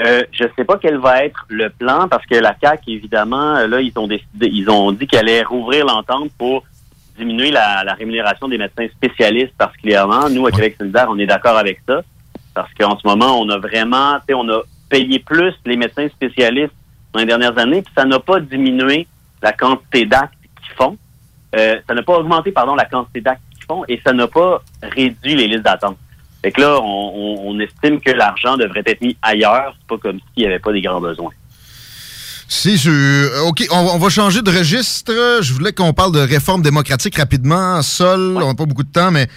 Euh, 0.03 0.23
je 0.33 0.45
sais 0.57 0.65
pas 0.65 0.79
quel 0.81 0.97
va 0.99 1.25
être 1.25 1.45
le 1.49 1.69
plan 1.69 2.09
parce 2.09 2.25
que 2.25 2.35
la 2.37 2.55
CAC 2.55 2.81
évidemment, 2.87 3.67
là, 3.67 3.81
ils 3.83 3.93
ont 3.97 4.07
décidé, 4.09 4.49
ils 4.51 4.71
ont 4.71 4.91
dit 4.93 5.07
qu'elle 5.07 5.29
allait 5.29 5.43
rouvrir 5.43 5.85
l'entente 5.85 6.31
pour 6.39 6.65
diminuer 7.19 7.51
la, 7.51 7.85
la 7.85 7.93
rémunération 7.93 8.49
des 8.49 8.57
médecins 8.57 8.87
spécialistes 8.97 9.53
particulièrement. 9.59 10.31
Nous, 10.31 10.47
à 10.47 10.51
Québec 10.51 10.77
solidaire, 10.79 11.09
on 11.11 11.19
est 11.19 11.27
d'accord 11.27 11.59
avec 11.59 11.83
ça 11.87 12.01
parce 12.55 12.71
qu'en 12.79 12.99
ce 12.99 13.07
moment, 13.07 13.39
on 13.39 13.49
a 13.51 13.59
vraiment, 13.59 14.17
on 14.35 14.49
a 14.49 14.63
payé 14.89 15.19
plus 15.19 15.53
les 15.67 15.77
médecins 15.77 16.09
spécialistes 16.09 16.73
dans 17.13 17.21
les 17.21 17.27
dernières 17.27 17.59
années, 17.59 17.83
puis 17.83 17.93
ça 17.95 18.07
n'a 18.07 18.19
pas 18.19 18.41
diminué 18.41 19.07
la 19.43 19.53
quantité 19.53 20.07
d'actes 20.07 20.33
qu'ils 20.65 20.75
font. 20.75 20.97
Euh, 21.55 21.77
ça 21.87 21.95
n'a 21.95 22.03
pas 22.03 22.19
augmenté, 22.19 22.53
pardon, 22.53 22.75
la 22.75 22.85
quantité 22.87 23.21
d'actes 23.21 23.43
qu'ils 23.55 23.65
font 23.65 23.85
et 23.89 24.01
ça 24.05 24.13
n'a 24.13 24.27
pas 24.27 24.63
réduit 24.83 25.35
les 25.35 25.49
listes 25.49 25.63
d'attente. 25.63 25.99
Fait 26.43 26.51
que 26.51 26.61
là, 26.61 26.81
on, 26.83 27.59
estime 27.61 28.01
que 28.01 28.11
l'argent 28.11 28.57
devrait 28.57 28.83
être 28.85 29.01
mis 29.01 29.17
ailleurs. 29.23 29.77
C'est 29.79 29.87
pas 29.87 29.99
comme 29.99 30.19
s'il 30.19 30.43
n'y 30.43 30.47
avait 30.47 30.59
pas 30.59 30.73
des 30.73 30.83
grands 30.83 31.01
besoins. 31.01 31.31
Si, 32.49 32.77
je... 32.77 33.49
OK, 33.49 33.65
on, 33.71 33.77
on 33.77 33.99
va 33.99 34.09
changer 34.09 34.43
de 34.43 34.51
registre. 34.51 35.13
Je 35.41 35.53
voulais 35.53 35.73
qu'on 35.73 35.93
parle 35.93 36.13
de 36.13 36.19
réforme 36.19 36.63
démocratique 36.63 37.17
rapidement. 37.17 37.81
Sol, 37.83 38.39
on 38.39 38.49
n'a 38.49 38.55
pas 38.55 38.67
beaucoup 38.67 38.83
de 38.83 38.91
temps, 38.91 39.13
mais 39.13 39.29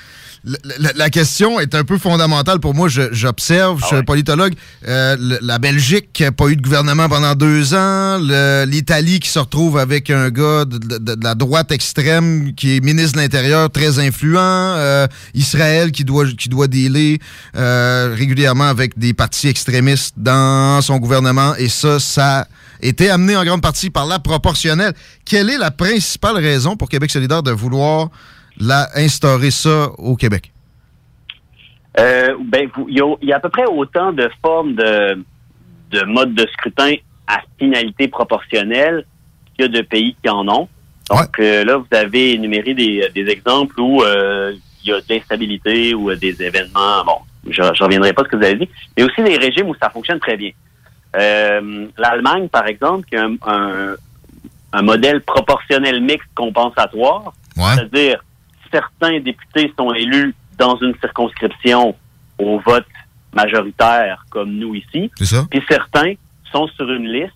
la, 0.45 1.09
question 1.09 1.59
est 1.59 1.73
un 1.73 1.83
peu 1.83 1.97
fondamentale 1.97 2.59
pour 2.59 2.73
moi. 2.75 2.87
J'observe, 2.87 3.79
je 3.81 3.85
suis 3.87 3.95
un 3.95 4.03
politologue. 4.03 4.53
Euh, 4.87 5.17
la 5.41 5.57
Belgique 5.59 6.09
qui 6.13 6.23
n'a 6.23 6.31
pas 6.31 6.47
eu 6.47 6.55
de 6.55 6.61
gouvernement 6.61 7.09
pendant 7.09 7.33
deux 7.35 7.73
ans. 7.73 8.19
L'Italie 8.65 9.19
qui 9.19 9.29
se 9.29 9.39
retrouve 9.39 9.77
avec 9.77 10.09
un 10.09 10.29
gars 10.29 10.65
de, 10.65 10.77
de- 10.77 11.15
de 11.15 11.23
la 11.23 11.33
droite 11.35 11.71
extrême 11.71 12.53
qui 12.53 12.77
est 12.77 12.79
ministre 12.79 13.13
de 13.13 13.21
l'Intérieur 13.23 13.71
très 13.71 13.97
influent. 13.99 14.39
Euh, 14.39 15.07
Israël 15.33 15.91
qui 15.91 16.03
doit, 16.03 16.25
qui 16.37 16.49
doit 16.49 16.67
dealer 16.67 17.19
euh, 17.55 18.13
régulièrement 18.15 18.67
avec 18.67 18.97
des 18.99 19.13
partis 19.13 19.47
extrémistes 19.47 20.13
dans 20.17 20.81
son 20.81 20.97
gouvernement. 20.97 21.55
Et 21.57 21.69
ça, 21.69 21.99
ça 21.99 22.47
été 22.81 23.09
amené 23.09 23.35
en 23.35 23.43
grande 23.43 23.61
partie 23.61 23.89
par 23.89 24.05
la 24.05 24.19
proportionnelle. 24.19 24.93
Quelle 25.25 25.49
est 25.49 25.57
la 25.57 25.71
principale 25.71 26.35
raison 26.35 26.75
pour 26.75 26.89
Québec 26.89 27.09
solidaire 27.09 27.41
de 27.41 27.51
vouloir 27.51 28.09
la 28.59 28.87
instaurer 28.95 29.51
ça 29.51 29.89
au 29.97 30.15
Québec? 30.15 30.51
Euh, 31.99 32.35
ben, 32.43 32.69
il 32.89 32.97
y, 32.97 33.01
a, 33.01 33.15
il 33.21 33.29
y 33.29 33.33
a 33.33 33.37
à 33.37 33.39
peu 33.39 33.49
près 33.49 33.65
autant 33.65 34.11
de 34.11 34.29
formes 34.41 34.75
de, 34.75 35.23
de 35.91 36.01
modes 36.03 36.33
de 36.33 36.45
scrutin 36.53 36.95
à 37.27 37.39
finalité 37.57 38.07
proportionnelle 38.07 39.05
qu'il 39.55 39.65
y 39.65 39.67
a 39.69 39.71
de 39.71 39.81
pays 39.81 40.15
qui 40.21 40.29
en 40.29 40.47
ont. 40.47 40.67
Donc 41.09 41.39
euh, 41.39 41.63
là, 41.63 41.77
vous 41.77 41.87
avez 41.91 42.33
énuméré 42.33 42.73
des, 42.73 43.07
des 43.15 43.27
exemples 43.29 43.79
où 43.79 44.03
euh, 44.03 44.53
il 44.83 44.89
y 44.89 44.93
a 44.93 44.99
de 44.99 45.05
l'instabilité 45.07 45.93
ou 45.93 46.13
des 46.15 46.41
événements. 46.41 47.05
Bon, 47.05 47.19
je 47.49 47.61
ne 47.61 47.83
reviendrai 47.83 48.11
pas 48.11 48.23
à 48.23 48.25
ce 48.25 48.29
que 48.31 48.35
vous 48.35 48.43
avez 48.43 48.55
dit, 48.55 48.69
mais 48.97 49.03
aussi 49.03 49.23
des 49.23 49.37
régimes 49.37 49.69
où 49.69 49.75
ça 49.81 49.89
fonctionne 49.89 50.19
très 50.19 50.35
bien. 50.35 50.51
L'Allemagne, 51.97 52.49
par 52.49 52.67
exemple, 52.67 53.07
qui 53.07 53.15
a 53.15 53.23
un, 53.23 53.35
un, 53.47 53.95
un 54.73 54.81
modèle 54.81 55.21
proportionnel 55.21 56.01
mixte 56.01 56.27
compensatoire, 56.35 57.33
c'est-à-dire 57.55 58.24
certains 58.77 59.19
députés 59.19 59.71
sont 59.77 59.91
élus 59.93 60.33
dans 60.57 60.75
une 60.77 60.93
circonscription 61.03 61.95
au 62.37 62.59
vote 62.59 62.85
majoritaire, 63.33 64.25
comme 64.29 64.51
nous 64.61 64.75
ici, 64.75 65.11
puis 65.49 65.61
certains 65.69 66.13
sont 66.51 66.67
sur 66.67 66.89
une 66.91 67.07
liste. 67.11 67.33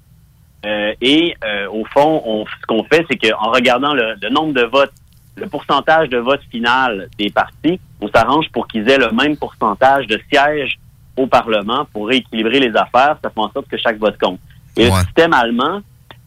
euh, 0.65 0.93
et 1.01 1.35
euh, 1.45 1.67
au 1.69 1.85
fond, 1.85 2.21
on- 2.25 2.45
ce 2.45 2.65
qu'on 2.67 2.83
fait, 2.83 3.05
c'est 3.09 3.15
qu'en 3.17 3.49
regardant 3.51 3.93
le, 3.93 4.15
le 4.21 4.29
nombre 4.29 4.53
de 4.53 4.63
votes, 4.63 4.91
le 5.37 5.47
pourcentage 5.47 6.09
de 6.09 6.17
vote 6.17 6.41
final 6.51 7.07
des 7.17 7.29
partis, 7.29 7.79
on 8.01 8.09
s'arrange 8.09 8.47
pour 8.51 8.67
qu'ils 8.67 8.89
aient 8.89 8.97
le 8.97 9.09
même 9.11 9.37
pourcentage 9.37 10.05
de 10.07 10.19
sièges 10.29 10.77
au 11.15 11.27
Parlement 11.27 11.85
pour 11.93 12.07
rééquilibrer 12.09 12.59
les 12.59 12.75
affaires. 12.75 13.15
Ça 13.23 13.29
fait 13.29 13.39
en 13.39 13.49
sorte 13.51 13.69
que 13.69 13.77
chaque 13.77 13.97
vote 13.99 14.17
compte. 14.19 14.39
Et 14.75 14.83
le 14.85 14.91
système 15.05 15.31
allemand 15.33 15.79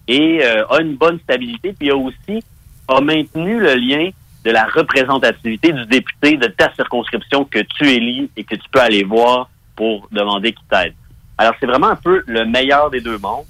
est, 0.09 0.43
euh, 0.43 0.67
a 0.67 0.81
une 0.81 0.95
bonne 0.97 1.19
stabilité, 1.21 1.75
puis 1.79 1.91
a 1.91 1.97
aussi 1.97 2.43
a 2.89 3.01
maintenu 3.03 3.61
le 3.61 3.75
lien 3.75 4.09
de 4.45 4.51
la 4.51 4.65
représentativité 4.65 5.73
du 5.73 5.87
député 5.87 6.37
de 6.37 6.47
ta 6.49 6.73
circonscription 6.75 7.45
que 7.45 7.61
tu 7.61 7.89
élis 7.89 8.31
et 8.37 8.45
que 8.45 8.55
tu 8.55 8.69
peux 8.71 8.81
aller 8.81 9.05
voir 9.05 9.49
pour 9.77 10.09
demander 10.11 10.53
qu'il 10.53 10.67
t'aide. 10.67 10.95
Alors, 11.39 11.55
c'est 11.61 11.67
vraiment 11.67 11.89
un 11.89 11.97
peu 11.97 12.23
le 12.27 12.45
meilleur 12.45 12.91
des 12.91 13.01
deux 13.01 13.19
mondes. 13.19 13.45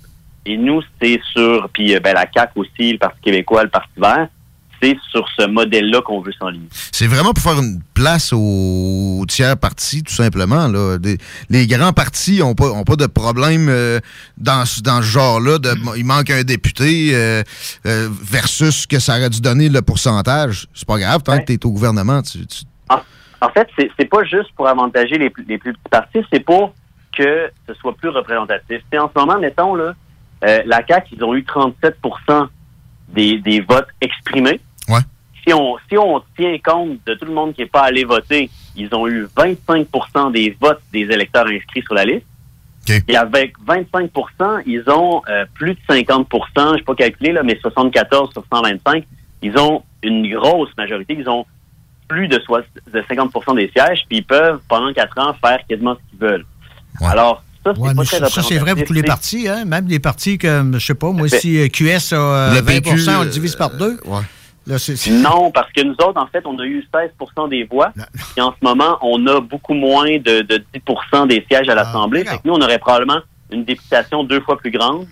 Et 0.45 0.57
nous, 0.57 0.83
c'est 1.01 1.21
sur, 1.33 1.69
puis 1.73 1.95
euh, 1.95 2.01
ben, 2.01 2.15
la 2.15 2.27
CAQ 2.33 2.53
aussi, 2.61 2.93
le 2.93 2.99
Parti 2.99 3.21
québécois, 3.23 3.65
le 3.65 3.71
Parti 3.71 3.93
vert, 3.97 4.29
c'est 4.83 4.97
sur 5.11 5.25
ce 5.39 5.47
modèle-là 5.47 6.03
qu'on 6.03 6.21
veut 6.21 6.33
s'enligner. 6.33 6.67
C'est 6.91 7.07
vraiment 7.07 7.33
pour 7.33 7.43
faire 7.43 7.61
une 7.63 7.81
place 7.95 8.33
aux 8.33 9.25
tiers 9.29 9.57
partis, 9.57 10.03
tout 10.03 10.13
simplement. 10.13 10.67
Là. 10.69 10.99
Des- 10.99 11.19
les 11.51 11.67
grands 11.67 11.93
partis 11.93 12.41
n'ont 12.41 12.55
pas, 12.55 12.71
ont 12.71 12.85
pas 12.85 12.97
de 12.97 13.07
problème 13.07 13.69
euh, 13.69 14.01
dans, 14.39 14.65
ce- 14.65 14.83
dans 14.83 14.99
ce 15.03 15.07
genre-là. 15.07 15.59
Il 15.97 16.05
manque 16.05 16.31
un 16.31 16.43
député 16.43 17.11
euh, 17.15 17.43
euh, 17.87 18.09
versus 18.11 18.83
ce 18.83 18.87
que 18.89 18.99
ça 18.99 19.17
aurait 19.19 19.31
dû 19.31 19.41
donner 19.41 19.69
le 19.69 19.83
pourcentage. 19.83 20.67
C'est 20.75 20.87
pas 20.89 20.99
grave, 20.99 21.23
tant 21.23 21.39
que 21.39 21.45
tu 21.47 21.53
es 21.53 21.65
au 21.67 21.71
gouvernement. 21.71 22.21
Tu, 22.23 22.45
tu- 22.47 22.65
En 23.41 23.49
fait, 23.51 23.69
c'est 23.99 24.09
pas 24.09 24.23
juste 24.25 24.51
pour 24.57 24.69
avantager 24.69 25.19
les, 25.19 25.29
plus- 25.31 25.45
les 25.49 25.59
plus 25.59 25.73
petits 25.73 25.91
partis, 25.91 26.21
c'est 26.33 26.45
pour 26.45 26.75
que 27.17 27.51
ce 27.69 27.75
soit 27.75 27.95
plus 27.97 28.09
représentatif. 28.09 28.79
C'est 28.91 28.99
en 28.99 29.11
ce 29.15 29.19
moment, 29.21 29.39
mettons, 29.39 29.75
là, 29.75 29.95
la 30.43 30.81
CAQ, 30.87 31.17
ils 31.17 31.25
ont 31.25 31.35
eu 31.35 31.45
37 31.45 31.97
des, 33.09 33.39
des 33.39 33.61
votes 33.61 33.89
exprimés. 34.01 34.61
Si 35.47 35.53
on, 35.53 35.77
si 35.89 35.99
on 35.99 36.23
tient 36.37 36.57
compte 36.65 36.99
de 37.05 37.15
tout 37.15 37.25
le 37.25 37.33
monde 37.33 37.53
qui 37.55 37.63
n'est 37.63 37.67
pas 37.67 37.83
allé 37.83 38.05
voter, 38.05 38.49
ils 38.77 38.95
ont 38.95 39.09
eu 39.09 39.27
25% 39.37 40.33
des 40.33 40.57
votes 40.61 40.81
des 40.93 41.01
électeurs 41.01 41.47
inscrits 41.47 41.83
sur 41.83 41.95
la 41.95 42.05
liste. 42.05 42.27
Et 43.09 43.17
avec 43.17 43.55
25% 43.67 44.63
ils 44.67 44.83
ont 44.89 45.23
euh, 45.29 45.45
plus 45.55 45.75
de 45.75 45.81
50% 45.89 46.27
je 46.57 46.61
ne 46.79 46.83
pas 46.85 46.95
calculé, 46.95 47.33
là, 47.33 47.43
mais 47.43 47.59
74 47.61 48.33
sur 48.33 48.45
125, 48.53 49.05
ils 49.43 49.57
ont 49.59 49.83
une 50.03 50.33
grosse 50.35 50.71
majorité. 50.77 51.17
Ils 51.19 51.29
ont 51.29 51.45
plus 52.09 52.29
de, 52.29 52.39
soi- 52.41 52.63
de 52.93 53.01
50% 53.01 53.57
des 53.57 53.71
sièges, 53.71 54.03
puis 54.09 54.19
ils 54.19 54.25
peuvent, 54.25 54.61
pendant 54.69 54.93
quatre 54.93 55.19
ans, 55.19 55.35
faire 55.45 55.59
quasiment 55.69 55.95
ce 55.95 56.11
qu'ils 56.11 56.19
veulent. 56.21 56.45
Alors, 57.01 57.43
ça, 57.65 57.73
c'est 57.75 57.81
Ouais, 57.81 57.89
pas 57.95 58.01
mais 58.01 58.05
très 58.05 58.19
ça, 58.19 58.29
ça, 58.29 58.43
c'est 58.43 58.59
vrai 58.59 58.75
pour 58.75 58.85
tous 58.85 58.93
les 58.93 59.03
partis, 59.05 59.49
hein? 59.49 59.65
même 59.65 59.87
les 59.87 59.99
partis 60.01 60.37
comme, 60.39 60.75
je 60.79 60.85
sais 60.87 60.95
pas, 60.95 61.11
moi, 61.13 61.29
Ben, 61.31 61.39
si 61.41 61.59
euh, 61.59 61.69
QS 61.69 62.13
a 62.13 62.17
euh, 62.17 62.55
le 62.55 62.61
20 62.61 62.65
PQ, 62.83 62.91
on 63.09 63.23
le 63.23 63.31
divise 63.31 63.57
par 63.57 63.71
deux. 63.71 63.99
C'est- 64.03 64.09
Non, 65.11 65.51
parce 65.51 65.71
que 65.73 65.83
nous 65.83 65.95
autres, 65.95 66.21
en 66.21 66.27
fait, 66.27 66.45
on 66.47 66.59
a 66.59 66.65
eu 66.65 66.85
16% 66.93 67.49
des 67.49 67.65
voix. 67.65 67.93
Et 68.37 68.41
en 68.41 68.51
ce 68.53 68.57
moment, 68.65 68.99
on 69.03 69.27
a 69.27 69.41
beaucoup 69.41 69.75
moins 69.75 70.19
de, 70.19 70.43
de 70.43 70.59
10 70.75 71.27
des 71.29 71.45
sièges 71.51 71.67
Ah, 71.69 71.73
à 71.73 71.75
l'Assemblée. 71.75 72.25
Fait 72.25 72.37
que 72.37 72.43
nous, 72.45 72.55
on 72.55 72.61
aurait 72.61 72.79
probablement 72.79 73.21
une 73.51 73.65
députation 73.65 74.25
deux 74.25 74.41
fois 74.41 74.57
plus 74.59 74.71
grande. 74.71 75.07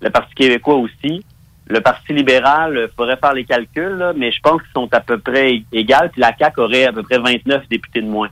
Le 0.00 0.10
Parti 0.10 0.34
québécois 0.34 0.76
aussi. 0.76 1.24
Le 1.66 1.80
Parti 1.80 2.12
libéral, 2.12 2.88
il 2.90 2.94
faudrait 2.96 3.16
faire 3.16 3.32
les 3.32 3.44
calculs, 3.44 3.96
là, 3.96 4.12
mais 4.16 4.30
je 4.32 4.38
pense 4.42 4.60
qu'ils 4.62 4.72
sont 4.74 4.88
à 4.92 5.00
peu 5.00 5.18
près 5.18 5.54
é- 5.54 5.64
égales. 5.72 6.10
Puis 6.10 6.20
la 6.20 6.34
CAQ 6.36 6.60
aurait 6.60 6.84
à 6.86 6.92
peu 6.92 7.02
près 7.02 7.18
29 7.18 7.68
députés 7.70 8.02
de 8.02 8.06
moins. 8.06 8.28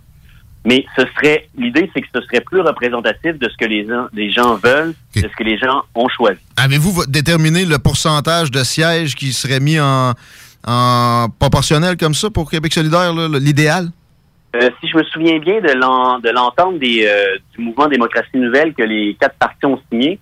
Mais 0.64 0.84
ce 0.96 1.02
serait 1.16 1.48
l'idée, 1.58 1.90
c'est 1.92 2.02
que 2.02 2.06
ce 2.14 2.20
serait 2.22 2.40
plus 2.40 2.60
représentatif 2.60 3.36
de 3.38 3.48
ce 3.48 3.56
que 3.56 3.64
les 3.64 3.86
gens, 3.86 4.06
les 4.12 4.30
gens 4.30 4.56
veulent, 4.56 4.94
de 5.16 5.20
ce 5.22 5.26
que 5.36 5.42
les 5.42 5.58
gens 5.58 5.82
ont 5.94 6.08
choisi. 6.08 6.38
Avez-vous 6.56 6.92
vo- 6.92 7.06
déterminé 7.06 7.64
le 7.64 7.78
pourcentage 7.78 8.50
de 8.50 8.62
sièges 8.62 9.14
qui 9.16 9.32
serait 9.32 9.58
mis 9.60 9.80
en, 9.80 10.12
en 10.66 11.26
proportionnel 11.38 11.96
comme 11.96 12.14
ça 12.14 12.30
pour 12.30 12.50
Québec 12.50 12.72
solidaire, 12.72 13.12
l'idéal? 13.12 13.88
Euh, 14.54 14.70
si 14.80 14.88
je 14.88 14.96
me 14.98 15.02
souviens 15.04 15.38
bien 15.38 15.60
de 15.60 15.72
l'en- 15.72 16.18
de 16.18 16.28
l'entente 16.28 16.78
des, 16.78 17.06
euh, 17.06 17.38
du 17.56 17.64
mouvement 17.64 17.88
Démocratie 17.88 18.36
Nouvelle 18.36 18.74
que 18.74 18.82
les 18.82 19.16
quatre 19.18 19.36
partis 19.36 19.64
ont 19.64 19.80
signé, 19.90 20.18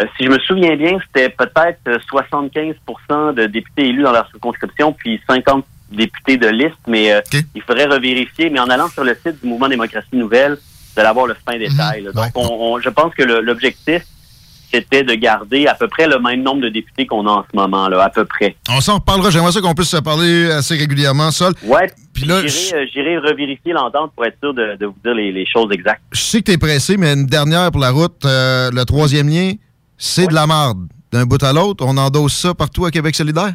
euh, 0.00 0.06
si 0.16 0.24
je 0.24 0.30
me 0.30 0.38
souviens 0.38 0.76
bien, 0.76 0.98
c'était 1.06 1.28
peut-être 1.28 1.80
euh, 1.88 1.98
75% 2.10 3.34
de 3.34 3.46
députés 3.46 3.88
élus 3.88 4.02
dans 4.02 4.12
leur 4.12 4.28
circonscription, 4.30 4.92
puis 4.92 5.20
50 5.28 5.64
députés 5.92 6.36
de 6.38 6.48
liste, 6.48 6.78
mais 6.88 7.12
il 7.54 7.62
faudrait 7.62 7.84
revérifier. 7.86 8.50
Mais 8.50 8.58
en 8.60 8.68
allant 8.70 8.88
sur 8.88 9.04
le 9.04 9.14
site 9.14 9.40
du 9.42 9.48
mouvement 9.48 9.68
Démocratie 9.68 10.08
Nouvelle, 10.16 10.52
vous 10.54 11.00
allez 11.00 11.08
avoir 11.08 11.26
le 11.26 11.34
fin 11.34 11.58
détail. 11.58 12.02
là. 12.02 12.12
Donc, 12.12 12.24
on- 12.34 12.48
on- 12.74 12.80
je 12.80 12.88
pense 12.88 13.14
que 13.14 13.22
l'objectif, 13.22 14.02
c'était 14.72 15.02
de 15.04 15.14
garder 15.14 15.66
à 15.66 15.74
peu 15.74 15.88
près 15.88 16.06
le 16.06 16.18
même 16.18 16.42
nombre 16.42 16.60
de 16.62 16.68
députés 16.68 17.06
qu'on 17.06 17.26
a 17.26 17.30
en 17.30 17.42
ce 17.50 17.56
moment, 17.56 17.88
là, 17.88 18.02
à 18.02 18.10
peu 18.10 18.24
près. 18.24 18.56
On 18.68 18.80
s'en 18.80 18.96
reparlera. 18.96 19.30
J'aimerais 19.30 19.52
ça 19.52 19.60
qu'on 19.60 19.74
puisse 19.74 19.90
se 19.90 19.96
parler 19.98 20.50
assez 20.50 20.76
régulièrement, 20.76 21.30
Sol. 21.30 21.54
Ouais, 21.64 21.90
Puis 22.14 22.24
là, 22.24 22.46
j'irai 22.46 23.16
euh, 23.16 23.20
revérifier 23.20 23.72
l'entente 23.72 24.12
pour 24.14 24.24
être 24.26 24.36
sûr 24.42 24.52
de, 24.54 24.76
de 24.76 24.86
vous 24.86 24.96
dire 25.04 25.14
les, 25.14 25.32
les 25.32 25.46
choses 25.46 25.68
exactes. 25.72 26.02
Je 26.12 26.20
sais 26.20 26.38
que 26.40 26.50
t'es 26.50 26.58
pressé, 26.58 26.96
mais 26.96 27.12
une 27.12 27.26
dernière 27.26 27.70
pour 27.70 27.80
la 27.80 27.90
route. 27.90 28.24
euh, 28.24 28.70
le 28.72 28.84
troisième 28.84 29.28
lien, 29.28 29.52
c'est 29.96 30.26
de 30.26 30.34
la 30.34 30.46
marde. 30.46 30.78
D'un 31.12 31.24
bout 31.24 31.42
à 31.42 31.52
l'autre, 31.52 31.84
on 31.86 31.96
endosse 31.96 32.34
ça 32.34 32.52
partout 32.54 32.84
à 32.84 32.90
Québec 32.90 33.14
solidaire? 33.14 33.54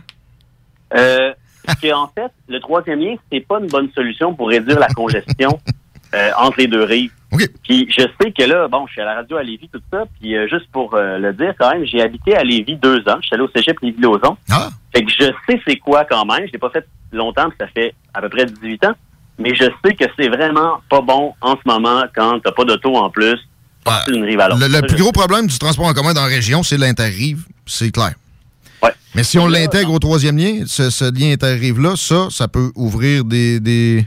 Euh, 0.95 1.31
parce 1.65 1.79
que, 1.79 1.93
en 1.93 2.07
fait, 2.07 2.31
le 2.47 2.59
troisième 2.59 2.99
lien, 2.99 3.15
c'est 3.31 3.45
pas 3.45 3.59
une 3.59 3.67
bonne 3.67 3.89
solution 3.93 4.33
pour 4.33 4.47
réduire 4.49 4.79
la 4.79 4.87
congestion 4.87 5.59
euh, 6.15 6.31
entre 6.37 6.57
les 6.59 6.67
deux 6.67 6.83
rives. 6.83 7.11
Puis 7.63 7.87
je 7.89 8.01
sais 8.19 8.31
que 8.31 8.43
là, 8.43 8.67
bon, 8.67 8.85
je 8.87 8.93
suis 8.93 9.01
à 9.01 9.05
la 9.05 9.15
radio 9.15 9.37
à 9.37 9.43
Lévis, 9.43 9.69
tout 9.71 9.81
ça, 9.91 10.03
puis 10.19 10.35
euh, 10.35 10.47
juste 10.49 10.67
pour 10.71 10.93
euh, 10.93 11.17
le 11.17 11.33
dire 11.33 11.53
quand 11.57 11.71
même, 11.71 11.85
j'ai 11.85 12.01
habité 12.01 12.35
à 12.35 12.43
Lévis 12.43 12.75
deux 12.75 12.99
ans. 13.07 13.17
Je 13.21 13.27
suis 13.27 13.33
allé 13.35 13.43
au 13.43 13.49
cégep 13.55 13.79
Lévis-Lauzon. 13.81 14.35
Fait 14.93 15.03
que 15.03 15.11
je 15.11 15.31
sais 15.47 15.61
c'est 15.65 15.77
quoi 15.77 16.05
quand 16.05 16.25
même. 16.25 16.45
Je 16.47 16.51
l'ai 16.51 16.59
pas 16.59 16.69
fait 16.69 16.85
longtemps, 17.13 17.47
puis 17.49 17.57
ça 17.59 17.67
fait 17.67 17.93
à 18.13 18.21
peu 18.21 18.29
près 18.29 18.45
18 18.45 18.85
ans. 18.85 18.93
Mais 19.39 19.55
je 19.55 19.63
sais 19.83 19.95
que 19.95 20.05
c'est 20.17 20.27
vraiment 20.27 20.81
pas 20.89 21.01
bon 21.01 21.33
en 21.41 21.53
ce 21.55 21.61
moment 21.65 22.03
quand 22.13 22.39
t'as 22.41 22.51
pas 22.51 22.65
d'auto 22.65 22.95
en 22.95 23.09
plus, 23.09 23.37
partir 23.83 24.13
d'une 24.13 24.25
rive 24.25 24.39
à. 24.39 24.49
Le, 24.49 24.67
le 24.67 24.73
Ça, 24.73 24.81
plus 24.81 24.97
gros 24.97 25.11
problème 25.11 25.47
du 25.47 25.57
transport 25.57 25.85
en 25.85 25.93
commun 25.93 26.13
dans 26.13 26.21
la 26.21 26.27
région, 26.27 26.63
c'est 26.63 26.77
l'interrive. 26.77 27.45
C'est 27.65 27.91
clair. 27.91 28.13
Mais 29.13 29.23
si 29.23 29.37
on 29.37 29.47
l'intègre 29.47 29.91
au 29.93 29.99
troisième 29.99 30.37
lien, 30.37 30.63
ce, 30.65 30.89
ce 30.89 31.03
lien 31.03 31.33
interrive-là, 31.33 31.95
ça, 31.97 32.27
ça 32.29 32.47
peut 32.47 32.71
ouvrir 32.75 33.25
des, 33.25 33.59
des 33.59 34.05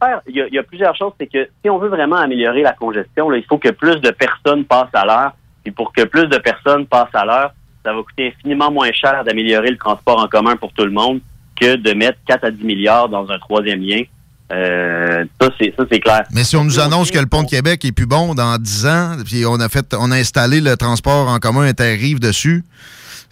Ben, 0.00 0.20
Il 0.28 0.36
y, 0.36 0.40
a, 0.40 0.46
il 0.48 0.54
y 0.54 0.58
a 0.58 0.62
plusieurs 0.62 0.96
choses. 0.96 1.12
C'est 1.20 1.26
que 1.26 1.48
si 1.62 1.70
on 1.70 1.78
veut 1.78 1.88
vraiment 1.88 2.16
améliorer 2.16 2.62
la 2.62 2.72
congestion, 2.72 3.30
là, 3.30 3.38
il 3.38 3.44
faut 3.44 3.58
que 3.58 3.70
plus 3.70 3.96
de 4.00 4.10
personnes 4.10 4.64
passent 4.64 4.94
à 4.94 5.04
l'heure. 5.04 5.32
Et 5.64 5.70
pour 5.70 5.92
que 5.92 6.02
plus 6.04 6.26
de 6.26 6.38
personnes 6.38 6.86
passent 6.86 7.14
à 7.14 7.24
l'heure, 7.24 7.52
ça 7.84 7.92
va 7.92 8.02
coûter 8.02 8.28
infiniment 8.36 8.70
moins 8.70 8.90
cher 8.92 9.22
d'améliorer 9.24 9.70
le 9.70 9.78
transport 9.78 10.18
en 10.18 10.28
commun 10.28 10.56
pour 10.56 10.72
tout 10.72 10.84
le 10.84 10.90
monde 10.90 11.20
que 11.60 11.76
de 11.76 11.92
mettre 11.92 12.18
4 12.26 12.44
à 12.44 12.50
10 12.50 12.64
milliards 12.64 13.08
dans 13.08 13.30
un 13.30 13.38
troisième 13.38 13.80
lien. 13.80 14.02
Euh, 14.52 15.24
ça, 15.40 15.48
c'est 15.58 15.74
ça, 15.76 15.84
c'est 15.90 16.00
clair. 16.00 16.22
Mais 16.32 16.44
si 16.44 16.56
on 16.56 16.64
nous 16.64 16.78
annonce 16.78 17.10
que 17.10 17.18
le 17.18 17.26
pont 17.26 17.42
de 17.42 17.48
Québec 17.48 17.84
est 17.84 17.92
plus 17.92 18.06
bon 18.06 18.34
dans 18.34 18.58
10 18.58 18.86
ans, 18.86 19.16
puis 19.24 19.44
on 19.46 19.58
a 19.58 19.68
fait, 19.68 19.94
on 19.98 20.10
a 20.12 20.16
installé 20.16 20.60
le 20.60 20.76
transport 20.76 21.28
en 21.28 21.38
commun 21.38 21.62
interrive 21.62 22.20
dessus, 22.20 22.64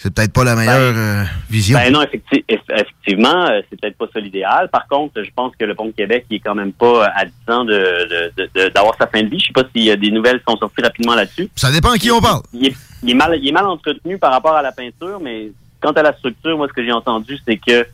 c'est 0.04 0.12
peut-être 0.14 0.34
pas 0.34 0.44
la 0.44 0.54
meilleure 0.54 0.92
euh, 0.96 1.24
vision. 1.48 1.78
Ben 1.78 1.90
non, 1.90 2.02
effecti- 2.02 2.44
eff- 2.46 2.60
effectivement, 2.70 3.46
euh, 3.46 3.62
c'est 3.70 3.80
peut-être 3.80 3.96
pas 3.96 4.04
ça 4.12 4.20
l'idéal. 4.20 4.68
Par 4.70 4.86
contre, 4.86 5.22
je 5.22 5.30
pense 5.34 5.52
que 5.58 5.64
le 5.64 5.74
pont 5.74 5.86
de 5.86 5.92
Québec 5.92 6.26
il 6.28 6.36
est 6.36 6.40
quand 6.40 6.54
même 6.54 6.74
pas 6.74 7.06
à 7.06 7.24
10 7.24 7.32
ans 7.48 7.64
d'avoir 7.64 8.94
sa 8.98 9.06
fin 9.06 9.22
de 9.22 9.28
vie. 9.28 9.38
Je 9.40 9.46
sais 9.46 9.52
pas 9.54 9.62
s'il 9.74 9.84
y 9.84 9.90
a 9.90 9.96
des 9.96 10.10
nouvelles 10.10 10.38
qui 10.40 10.44
sont 10.52 10.58
sorties 10.58 10.82
rapidement 10.82 11.14
là-dessus. 11.14 11.48
Ça 11.56 11.72
dépend 11.72 11.92
à 11.92 11.96
qui 11.96 12.10
on 12.10 12.20
parle. 12.20 12.42
Il 12.52 12.66
est, 12.66 12.74
il 13.02 13.10
est 13.12 13.14
mal, 13.14 13.38
il 13.40 13.48
est 13.48 13.52
mal 13.52 13.64
entretenu 13.66 14.18
par 14.18 14.30
rapport 14.32 14.54
à 14.54 14.60
la 14.62 14.72
peinture, 14.72 15.20
mais 15.22 15.48
quant 15.80 15.92
à 15.92 16.02
la 16.02 16.12
structure, 16.12 16.54
moi, 16.58 16.68
ce 16.68 16.74
que 16.74 16.84
j'ai 16.84 16.92
entendu, 16.92 17.38
c'est 17.48 17.56
que 17.56 17.86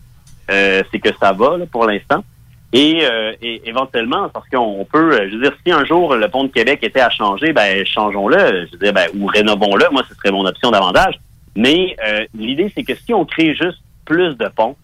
euh, 0.51 0.83
c'est 0.91 0.99
que 0.99 1.11
ça 1.21 1.33
va 1.33 1.59
là, 1.59 1.65
pour 1.71 1.87
l'instant. 1.87 2.25
Et, 2.73 3.01
euh, 3.03 3.33
et 3.43 3.63
éventuellement, 3.69 4.29
parce 4.29 4.49
qu'on 4.49 4.59
on 4.81 4.85
peut, 4.85 5.13
euh, 5.13 5.29
je 5.31 5.37
veux 5.37 5.43
dire, 5.43 5.53
si 5.65 5.73
un 5.73 5.85
jour 5.85 6.15
le 6.17 6.29
pont 6.29 6.45
de 6.45 6.49
Québec 6.53 6.81
était 6.83 7.01
à 7.01 7.11
changer, 7.11 7.53
ben 7.53 7.85
changeons-le, 7.87 8.67
je 8.67 8.73
veux 8.73 8.79
dire, 8.79 8.93
ben, 8.93 9.07
ou 9.17 9.27
rénovons-le. 9.27 9.87
Moi, 9.93 10.03
ce 10.09 10.15
serait 10.17 10.31
mon 10.33 10.45
option 10.45 10.71
davantage. 10.71 11.15
Mais 11.61 11.95
euh, 12.07 12.25
l'idée, 12.35 12.73
c'est 12.75 12.85
que 12.85 12.95
si 12.95 13.13
on 13.13 13.27
crée 13.27 13.55
juste 13.55 13.83
plus 14.07 14.35
de 14.35 14.49
ponts, 14.49 14.77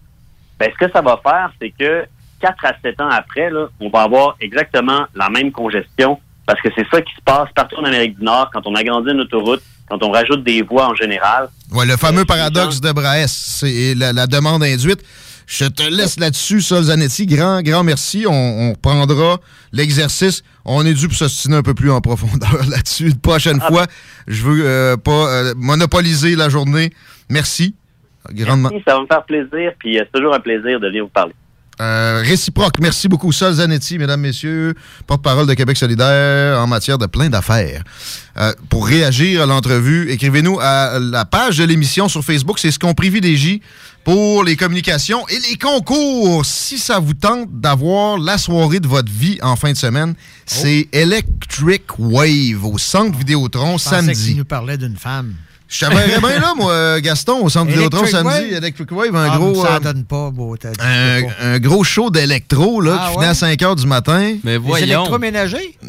ben, 0.59 0.69
ce 0.71 0.85
que 0.85 0.91
ça 0.91 1.01
va 1.01 1.19
faire, 1.23 1.51
c'est 1.59 1.71
que 1.71 2.05
4 2.39 2.65
à 2.65 2.73
7 2.83 3.01
ans 3.01 3.09
après, 3.09 3.49
là, 3.49 3.65
on 3.79 3.89
va 3.89 4.03
avoir 4.03 4.35
exactement 4.39 5.05
la 5.15 5.29
même 5.31 5.51
congestion 5.51 6.19
parce 6.45 6.61
que 6.61 6.69
c'est 6.75 6.87
ça 6.91 7.01
qui 7.01 7.13
se 7.15 7.21
passe 7.25 7.49
partout 7.55 7.77
en 7.77 7.83
Amérique 7.83 8.19
du 8.19 8.23
Nord 8.23 8.51
quand 8.53 8.61
on 8.67 8.75
agrandit 8.75 9.09
une 9.09 9.21
autoroute, 9.21 9.63
quand 9.89 10.03
on 10.03 10.11
rajoute 10.11 10.43
des 10.43 10.61
voies 10.61 10.87
en 10.87 10.93
général. 10.93 11.49
Ouais, 11.71 11.85
le 11.87 11.97
fameux 11.97 12.25
paradoxe 12.25 12.79
de 12.79 12.91
Braes, 12.91 13.27
c'est 13.27 13.95
la, 13.95 14.13
la 14.13 14.27
demande 14.27 14.63
induite. 14.63 15.01
Je 15.47 15.63
te 15.63 15.81
laisse 15.81 16.19
là-dessus, 16.19 16.59
Sol 16.59 16.83
Zanetti. 16.83 17.25
Grand, 17.25 17.61
grand 17.61 17.83
merci. 17.83 18.25
On, 18.27 18.31
on 18.33 18.71
reprendra 18.73 19.39
l'exercice. 19.71 20.43
On 20.65 20.85
est 20.85 20.93
dû 20.93 21.07
pour 21.07 21.15
s'ostiner 21.15 21.55
un 21.55 21.63
peu 21.63 21.73
plus 21.73 21.89
en 21.89 22.01
profondeur 22.01 22.65
là-dessus. 22.69 23.07
Une 23.07 23.19
prochaine 23.19 23.61
fois, 23.61 23.85
je 24.27 24.43
veux 24.43 24.65
euh, 24.65 24.97
pas 24.97 25.29
euh, 25.29 25.53
monopoliser 25.55 26.35
la 26.35 26.49
journée. 26.49 26.91
Merci. 27.29 27.75
Grandement. 28.33 28.69
Merci, 28.69 28.83
ça 28.85 28.95
va 28.95 29.01
me 29.01 29.07
faire 29.07 29.23
plaisir, 29.23 29.71
puis 29.79 29.97
euh, 29.97 30.03
c'est 30.03 30.19
toujours 30.19 30.35
un 30.35 30.41
plaisir 30.41 30.81
de 30.81 30.87
venir 30.87 31.05
vous 31.05 31.09
parler. 31.09 31.33
Euh, 31.79 32.23
réciproque. 32.25 32.79
Merci 32.81 33.07
beaucoup. 33.07 33.31
Sol 33.31 33.53
Zanetti, 33.53 33.99
mesdames, 33.99 34.19
messieurs, 34.19 34.73
porte-parole 35.05 35.45
de 35.45 35.53
Québec 35.53 35.77
solidaire 35.77 36.59
en 36.59 36.65
matière 36.65 36.97
de 36.97 37.05
plein 37.05 37.29
d'affaires. 37.29 37.83
Euh, 38.39 38.51
pour 38.69 38.87
réagir 38.87 39.43
à 39.43 39.45
l'entrevue, 39.45 40.09
écrivez-nous 40.09 40.57
à 40.59 40.97
la 40.99 41.25
page 41.25 41.59
de 41.59 41.63
l'émission 41.65 42.07
sur 42.09 42.23
Facebook. 42.23 42.57
C'est 42.57 42.71
ce 42.71 42.79
qu'on 42.79 42.95
privilégie 42.95 43.61
pour 44.07 44.45
les 44.45 44.55
communications 44.55 45.27
et 45.27 45.37
les 45.49 45.57
concours. 45.57 46.45
Si 46.45 46.79
ça 46.79 46.97
vous 46.97 47.13
tente 47.13 47.49
d'avoir 47.51 48.17
la 48.17 48.37
soirée 48.37 48.79
de 48.79 48.87
votre 48.87 49.11
vie 49.11 49.37
en 49.41 49.57
fin 49.57 49.73
de 49.73 49.77
semaine, 49.77 50.15
c'est 50.45 50.87
Electric 50.93 51.83
Wave 51.99 52.63
au 52.63 52.77
Centre 52.77 53.17
Vidéotron 53.17 53.77
samedi. 53.77 54.35
nous 54.35 54.45
parlait 54.45 54.77
d'une 54.77 54.95
femme. 54.95 55.33
Je 55.69 55.79
t'avais 55.85 56.19
bien 56.19 56.39
là, 56.39 56.53
moi, 56.55 57.01
Gaston, 57.01 57.43
au 57.43 57.49
Centre 57.49 57.71
Vidéotron 57.71 58.05
samedi. 58.05 58.25
Wave? 58.25 58.53
Electric 58.53 58.91
Wave, 58.91 59.15
un 59.15 59.29
Ah, 59.31 59.37
gros... 59.37 59.65
Ça 59.65 59.75
euh, 59.75 59.79
donne 59.79 60.05
pas, 60.05 60.31
beau. 60.31 60.55
t'as 60.55 60.69
dit, 60.71 60.77
un, 60.79 61.23
pas. 61.23 61.45
un 61.45 61.59
gros 61.59 61.83
show 61.83 62.09
d'électro 62.09 62.79
là, 62.79 62.97
Ah 62.99 63.09
qui 63.11 63.17
ouais? 63.17 63.23
finit 63.25 63.31
à 63.31 63.33
5 63.33 63.59
h 63.59 63.75
du 63.75 63.85
matin. 63.87 64.35
Mais 64.43 64.57
Les 64.59 64.83
électroménagers? 64.83 65.77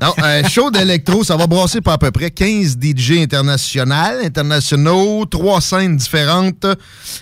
Non, 0.00 0.14
un 0.22 0.42
show 0.48 0.70
d'électro, 0.70 1.22
ça 1.22 1.36
va 1.36 1.46
brasser 1.46 1.82
par 1.82 1.94
à 1.94 1.98
peu 1.98 2.10
près 2.10 2.30
15 2.30 2.78
DJ 2.80 3.18
internationaux, 3.18 3.94
internationaux, 4.24 5.26
trois 5.26 5.60
scènes 5.60 5.98
différentes 5.98 6.64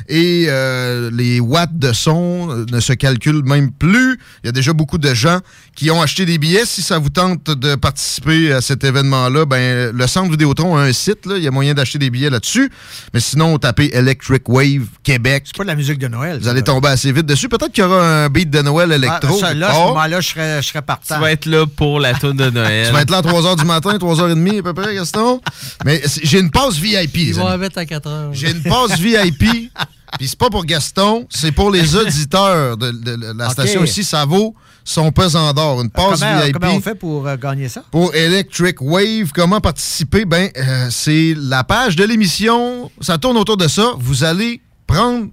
et 0.09 0.47
euh, 0.49 1.11
les 1.13 1.41
watts 1.41 1.77
de 1.77 1.93
son 1.93 2.49
euh, 2.51 2.65
ne 2.71 2.79
se 2.79 2.93
calculent 2.93 3.43
même 3.45 3.73
plus. 3.73 4.21
Il 4.45 4.47
y 4.47 4.49
a 4.51 4.53
déjà 4.53 4.73
beaucoup 4.73 4.99
de 4.99 5.13
gens 5.15 5.41
qui 5.75 5.91
ont 5.91 6.01
acheté 6.01 6.25
des 6.27 6.39
billets. 6.39 6.65
Si 6.65 6.81
ça 6.83 6.99
vous 7.01 7.11
tente 7.11 7.51
de 7.51 7.75
participer 7.75 8.53
à 8.53 8.61
cet 8.61 8.85
événement-là, 8.85 9.47
ben 9.47 9.91
le 9.93 10.07
Centre 10.07 10.31
Vidéotron 10.31 10.77
a 10.77 10.83
un 10.83 10.93
site, 10.93 11.10
là, 11.27 11.37
il 11.37 11.43
y 11.45 11.49
a 11.49 11.51
moyen 11.51 11.75
d'acheter 11.75 11.99
des 11.99 12.11
billets 12.11 12.31
là-dessus. 12.31 12.71
Mais 13.13 13.21
sinon, 13.21 13.59
tapez 13.59 13.91
Electric 13.95 14.49
Wave 14.49 14.87
Québec. 15.03 15.45
C'est 15.47 15.57
pas 15.57 15.65
de 15.65 15.69
la 15.69 15.75
musique 15.75 15.99
de 15.99 16.09
Noël. 16.09 16.39
Vous 16.41 16.49
allez 16.49 16.63
tomber 16.63 16.89
assez 16.89 17.13
vite 17.13 17.27
dessus. 17.27 17.49
Peut-être 17.49 17.73
qu'il 17.73 17.85
y 17.85 17.87
aura 17.87 18.25
un 18.25 18.29
beat 18.29 18.51
de 18.51 18.63
Noël 18.63 18.93
électro. 18.93 19.39
Ah, 19.43 19.49
ça, 19.49 19.55
là, 19.55 19.71
à 19.71 19.75
ce 19.75 19.79
moment-là, 19.79 20.21
je 20.21 20.29
serais, 20.29 20.63
je 20.63 20.69
serais 20.69 20.83
partant. 20.83 21.15
Tu 21.17 21.21
vas 21.21 21.33
être 21.33 21.47
là 21.47 21.67
pour 21.67 22.01
la 22.01 22.15
tour 22.15 22.35
de 22.35 22.51
Noël. 22.51 22.87
Tu 22.87 22.93
vas 22.93 23.03
être 23.03 23.11
là 23.11 23.19
à 23.19 23.23
3h 23.23 23.59
du 23.59 23.65
matin, 23.65 23.97
3h30 23.97 24.59
à 24.59 24.63
peu 24.63 24.75
près, 24.75 24.95
Gaston. 24.95 25.41
Mais 25.85 26.03
j'ai 26.23 26.41
une 26.41 26.51
passe 26.51 26.77
VIP, 26.77 27.17
Ils 27.17 27.35
vont 27.35 27.47
à 27.47 27.87
4 27.87 28.07
heures. 28.09 28.31
J'ai 28.33 28.51
une 28.51 28.63
passe 28.63 28.99
VIP, 28.99 29.71
puis 30.19 30.29
c'est 30.29 30.39
pas 30.39 30.51
pour 30.51 30.65
Gaston, 30.65 31.27
c'est 31.31 31.53
pour 31.53 31.71
les 31.71 31.95
auditeurs 31.97 32.77
de, 32.77 32.91
de- 32.91 33.17
de 33.17 33.33
la 33.39 33.49
station 33.51 33.85
ici. 33.85 34.05
Ça 34.05 34.25
vaut 34.25 34.55
son 34.85 35.13
pesant 35.13 35.53
d'or. 35.53 35.81
Une 35.83 35.91
passe 35.91 36.21
Comment, 36.21 36.41
VIP. 36.43 36.53
comment 36.59 36.73
on 36.75 36.81
fait 36.81 36.95
pour 36.95 37.27
euh, 37.27 37.37
gagner 37.37 37.69
ça? 37.69 37.85
Pour 37.91 38.15
Electric 38.15 38.81
Wave, 38.81 39.31
comment 39.35 39.61
participer? 39.61 40.25
Ben, 40.25 40.51
euh, 40.57 40.89
c'est 40.91 41.35
la 41.37 41.65
page 41.65 41.97
de 41.97 42.05
l'émission. 42.05 42.91
Ça 43.01 43.19
tourne 43.19 43.37
autour 43.37 43.57
de 43.57 43.69
ça. 43.69 43.93
Vous 43.99 44.25
allez 44.25 44.61
prendre 44.87 45.29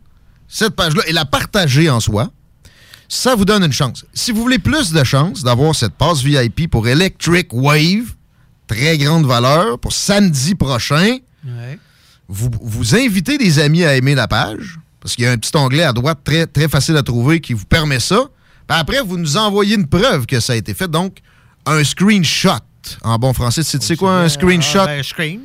cette 0.48 0.76
page-là 0.76 1.02
et 1.08 1.14
la 1.14 1.26
partager 1.26 1.90
en 1.90 2.00
soi, 2.00 2.30
ça 3.10 3.36
vous 3.36 3.46
donne 3.46 3.64
une 3.64 3.74
chance. 3.74 4.06
Si 4.14 4.32
vous 4.32 4.42
voulez 4.42 4.60
plus 4.60 4.92
de 4.92 5.04
chances 5.04 5.44
d'avoir 5.44 5.74
cette 5.76 5.94
passe 5.94 6.22
VIP 6.22 6.70
pour 6.70 6.88
Electric 6.88 7.48
Wave, 7.54 8.14
très 8.68 8.98
grande 8.98 9.26
valeur, 9.26 9.80
pour 9.80 9.94
samedi 9.94 10.56
prochain, 10.56 11.18
Ouais. 11.46 11.80
Vous, 12.30 12.50
vous 12.62 12.96
invitez 12.96 13.38
des 13.38 13.60
amis 13.60 13.84
à 13.84 13.96
aimer 13.96 14.16
la 14.16 14.28
page, 14.28 14.78
parce 15.00 15.16
qu'il 15.16 15.26
y 15.26 15.28
a 15.28 15.32
un 15.32 15.38
petit 15.38 15.56
onglet 15.56 15.84
à 15.84 15.94
droite 15.94 16.20
très, 16.24 16.46
très 16.48 16.68
facile 16.68 16.98
à 16.98 17.04
trouver 17.04 17.40
qui 17.40 17.54
vous 17.54 17.66
permet 17.66 18.00
ça. 18.00 18.22
Puis 18.68 18.78
après, 18.80 19.02
vous 19.02 19.18
nous 19.18 19.38
envoyez 19.38 19.76
une 19.76 19.88
preuve 19.88 20.26
que 20.26 20.40
ça 20.40 20.54
a 20.54 20.56
été 20.56 20.74
fait, 20.74 20.90
donc 20.90 21.18
un 21.66 21.84
screenshot. 21.84 22.50
En 23.04 23.18
bon 23.18 23.34
français, 23.34 23.64
tu 23.64 23.70
sais- 23.70 23.80
sais 23.82 23.96
quoi 23.98 24.20
un 24.22 24.30
screenshot? 24.30 24.80
Ah, 24.80 24.86
ben, 24.88 25.04
screen, 25.04 25.42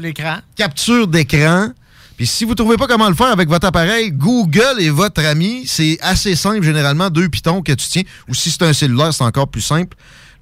l'écran. 0.00 0.36
capture 0.56 1.06
d'écran. 1.08 1.68
Puis 2.16 2.26
si 2.28 2.44
vous 2.44 2.50
ne 2.50 2.54
trouvez 2.56 2.76
pas 2.76 2.86
comment 2.86 3.08
le 3.08 3.16
faire 3.16 3.26
avec 3.32 3.48
votre 3.48 3.66
appareil, 3.66 4.12
Google 4.12 4.76
est 4.80 4.90
votre 4.90 5.24
ami. 5.24 5.64
C'est 5.66 5.98
assez 6.00 6.36
simple, 6.36 6.62
généralement, 6.62 7.10
deux 7.10 7.28
pitons 7.28 7.62
que 7.62 7.72
tu 7.72 7.88
tiens. 7.88 8.02
Ou 8.28 8.34
si 8.34 8.52
c'est 8.52 8.62
un 8.62 8.72
cellulaire, 8.72 9.12
c'est 9.12 9.24
encore 9.24 9.48
plus 9.48 9.60
simple. 9.62 9.96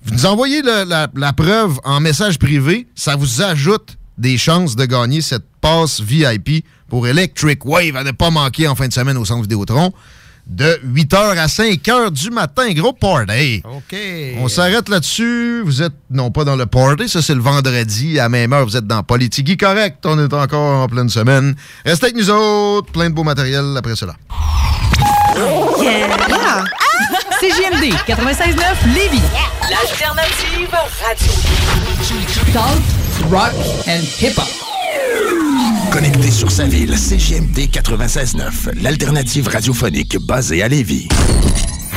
Vous 0.04 0.12
nous 0.14 0.26
envoyez 0.26 0.60
le- 0.60 0.84
la, 0.84 1.08
la 1.14 1.32
preuve 1.32 1.78
en 1.84 2.00
message 2.00 2.38
privé. 2.38 2.86
Ça 2.94 3.16
vous 3.16 3.40
ajoute 3.40 3.96
des 4.18 4.36
chances 4.36 4.76
de 4.76 4.84
gagner 4.84 5.22
cette 5.22 5.46
passe 5.62 6.02
VIP 6.02 6.66
pour 6.90 7.06
Electric 7.08 7.64
Wave 7.64 7.96
à 7.96 8.04
ne 8.04 8.10
pas 8.10 8.28
manquer 8.28 8.68
en 8.68 8.74
fin 8.74 8.86
de 8.86 8.92
semaine 8.92 9.16
au 9.16 9.24
Centre 9.24 9.42
Vidéotron 9.42 9.94
de 10.46 10.80
8h 10.84 11.38
à 11.38 11.46
5h 11.46 12.10
du 12.10 12.30
matin. 12.30 12.70
Gros 12.72 12.92
party. 12.92 13.62
OK. 13.64 13.96
On 14.38 14.48
s'arrête 14.48 14.88
là-dessus. 14.88 15.62
Vous 15.64 15.82
êtes 15.82 15.94
non 16.10 16.30
pas 16.30 16.44
dans 16.44 16.56
le 16.56 16.66
party, 16.66 17.08
ça 17.08 17.22
c'est 17.22 17.34
le 17.34 17.40
vendredi 17.40 18.18
à 18.18 18.28
même 18.28 18.52
heure. 18.52 18.66
Vous 18.66 18.76
êtes 18.76 18.86
dans 18.86 19.02
Politigui 19.02 19.56
correct. 19.56 20.04
On 20.04 20.18
est 20.18 20.34
encore 20.34 20.82
en 20.82 20.88
pleine 20.88 21.08
semaine. 21.08 21.54
Restez 21.86 22.06
avec 22.06 22.16
nous 22.16 22.30
autres. 22.30 22.90
Plein 22.92 23.08
de 23.08 23.14
beau 23.14 23.24
matériel 23.24 23.74
après 23.76 23.96
cela. 23.96 24.14
Yeah! 25.80 26.64
CJMD 27.40 27.94
96.9 28.06 28.94
Lévis. 28.94 29.22
L'alternative 29.70 30.68
radio. 31.02 31.32
Talk, 32.52 33.30
rock 33.30 33.52
and 33.88 34.02
hip-hop. 34.20 34.71
Connecté 35.92 36.30
sur 36.30 36.50
sa 36.50 36.64
ville, 36.64 36.96
CGMD 36.96 37.68
96.9, 37.70 38.80
l'alternative 38.82 39.48
radiophonique 39.48 40.16
basée 40.18 40.62
à 40.62 40.68
Lévis. 40.68 41.06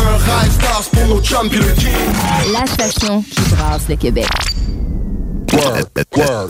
rêve. 0.00 0.52
Stars 0.52 0.88
pour 0.92 1.06
nos 1.06 1.20
chums 1.22 1.48
pis 1.48 1.56
le 1.58 1.72
king. 1.72 1.92
La 2.52 2.66
station 2.66 3.22
qui 3.22 3.40
brasse 3.54 3.88
le 3.88 3.96
Québec. 3.96 4.26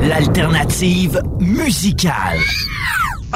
L'alternative 0.00 1.22
musicale. 1.38 2.40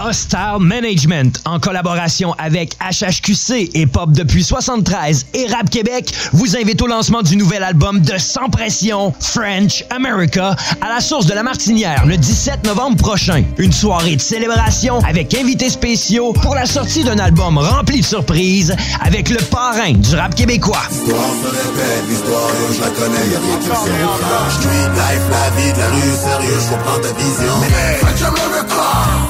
Hostile 0.05 0.59
Management, 0.61 1.41
en 1.45 1.59
collaboration 1.59 2.35
avec 2.39 2.77
HHQC 2.81 3.71
et 3.75 3.87
Pop 3.87 4.13
depuis 4.13 4.45
73 4.45 5.27
et 5.35 5.47
Rap 5.47 5.71
Québec, 5.71 6.13
vous 6.33 6.57
invite 6.57 6.81
au 6.83 6.87
lancement 6.87 7.23
du 7.23 7.37
nouvel 7.37 7.63
album 7.63 8.01
de 8.01 8.17
Sans 8.19 8.49
Pression, 8.49 9.15
French 9.21 9.85
America, 9.91 10.57
à 10.81 10.89
la 10.89 11.01
source 11.01 11.27
de 11.27 11.35
la 11.35 11.43
Martinière 11.43 12.07
le 12.07 12.17
17 12.17 12.65
novembre 12.65 12.97
prochain. 12.97 13.45
Une 13.59 13.73
soirée 13.73 14.17
de 14.17 14.21
célébration 14.21 15.01
avec 15.01 15.35
invités 15.35 15.71
spéciaux 15.71 16.33
pour 16.33 16.55
la 16.55 16.67
sortie 16.67 17.05
d'un 17.05 17.19
album 17.19 17.59
rempli 17.59 18.01
de 18.01 18.07
surprises 18.07 18.75
avec 19.01 19.29
le 19.29 19.39
parrain 19.51 19.93
du 19.93 20.15
rap 20.15 20.35
québécois. 20.35 20.83
Life, 24.89 25.23
la 25.31 25.51
vie 25.61 25.73
de 25.73 25.79
la 25.79 25.89
rue, 25.89 26.17
sérieux, 26.17 26.59
je 26.61 26.71
comprends 26.71 26.99
ta 27.01 27.13
vision. 27.13 27.53
Mais 27.61 27.99
French 27.99 28.23
America, 28.23 29.28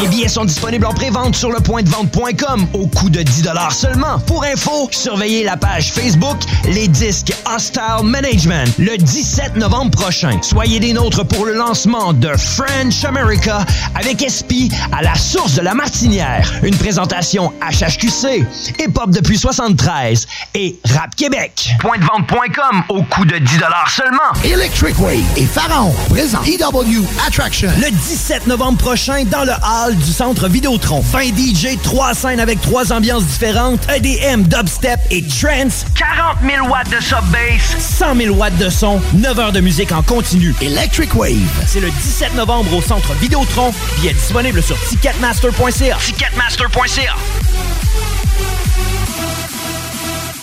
Les 0.00 0.08
billets 0.08 0.28
sont 0.28 0.44
disponibles 0.44 0.86
en 0.86 0.94
pré-vente 0.94 1.34
sur 1.34 1.50
le 1.50 1.60
point 1.60 1.82
de 1.82 1.88
vente.com 1.88 2.66
au 2.72 2.86
coût 2.86 3.10
de 3.10 3.22
10 3.22 3.48
seulement. 3.70 4.18
Pour 4.20 4.44
info, 4.44 4.88
surveillez 4.92 5.44
la 5.44 5.56
page 5.56 5.92
Facebook 5.92 6.36
Les 6.66 6.86
Disques 6.88 7.32
Hostile 7.52 8.04
Management 8.04 8.72
le 8.78 8.96
17 8.96 9.56
novembre 9.56 9.90
prochain. 9.90 10.38
Soyez 10.42 10.78
des 10.78 10.92
nôtres 10.92 11.26
pour 11.26 11.46
le 11.46 11.54
lancement 11.54 12.12
de 12.12 12.28
French 12.36 13.04
America 13.04 13.64
avec 13.94 14.20
SP 14.22 14.70
à 14.92 15.02
la 15.02 15.14
source 15.14 15.54
de 15.54 15.62
la 15.62 15.74
Martinière. 15.74 16.48
Une 16.62 16.76
présentation 16.76 17.52
HHQC, 17.60 18.44
Hip 18.78 18.98
Hop 19.00 19.10
depuis 19.10 19.38
73 19.38 20.26
et 20.54 20.78
Rap 20.94 21.16
Québec. 21.16 21.70
Point 21.80 21.98
de 21.98 22.04
vente.com 22.04 22.82
au 22.88 23.02
coût 23.02 23.24
de 23.24 23.38
10 23.38 23.58
seulement. 23.88 24.18
Electric 24.44 24.98
Wave 25.00 25.24
et 25.36 25.46
Pharaon 25.46 25.94
présent 26.08 26.42
EW 26.44 27.04
Attraction. 27.26 27.70
Le 27.78 27.90
17 27.90 28.46
novembre 28.46 28.78
prochain, 28.78 29.24
dans 29.24 29.44
le 29.44 29.52
hall 29.52 29.87
du 29.96 30.12
centre 30.12 30.48
Vidéotron. 30.48 31.00
20 31.00 31.36
DJ, 31.36 31.78
3 31.82 32.14
scènes 32.14 32.40
avec 32.40 32.60
3 32.60 32.92
ambiances 32.92 33.24
différentes, 33.24 33.80
EDM, 33.88 34.42
dubstep 34.42 35.00
et 35.10 35.22
trance. 35.22 35.84
40 35.94 36.38
000 36.42 36.68
watts 36.68 36.90
de 36.90 37.02
sub-bass. 37.02 37.76
100 37.78 38.16
000 38.16 38.36
watts 38.36 38.56
de 38.58 38.68
son. 38.68 39.00
9 39.14 39.38
heures 39.38 39.52
de 39.52 39.60
musique 39.60 39.92
en 39.92 40.02
continu. 40.02 40.54
Electric 40.60 41.14
Wave. 41.14 41.32
C'est 41.66 41.80
le 41.80 41.90
17 41.90 42.34
novembre 42.34 42.74
au 42.74 42.82
centre 42.82 43.12
Vidéotron. 43.14 43.72
Billets 43.96 44.14
disponibles 44.14 44.62
sur 44.62 44.76
ticketmaster.ca. 44.88 45.96
Ticketmaster.ca. 45.96 47.14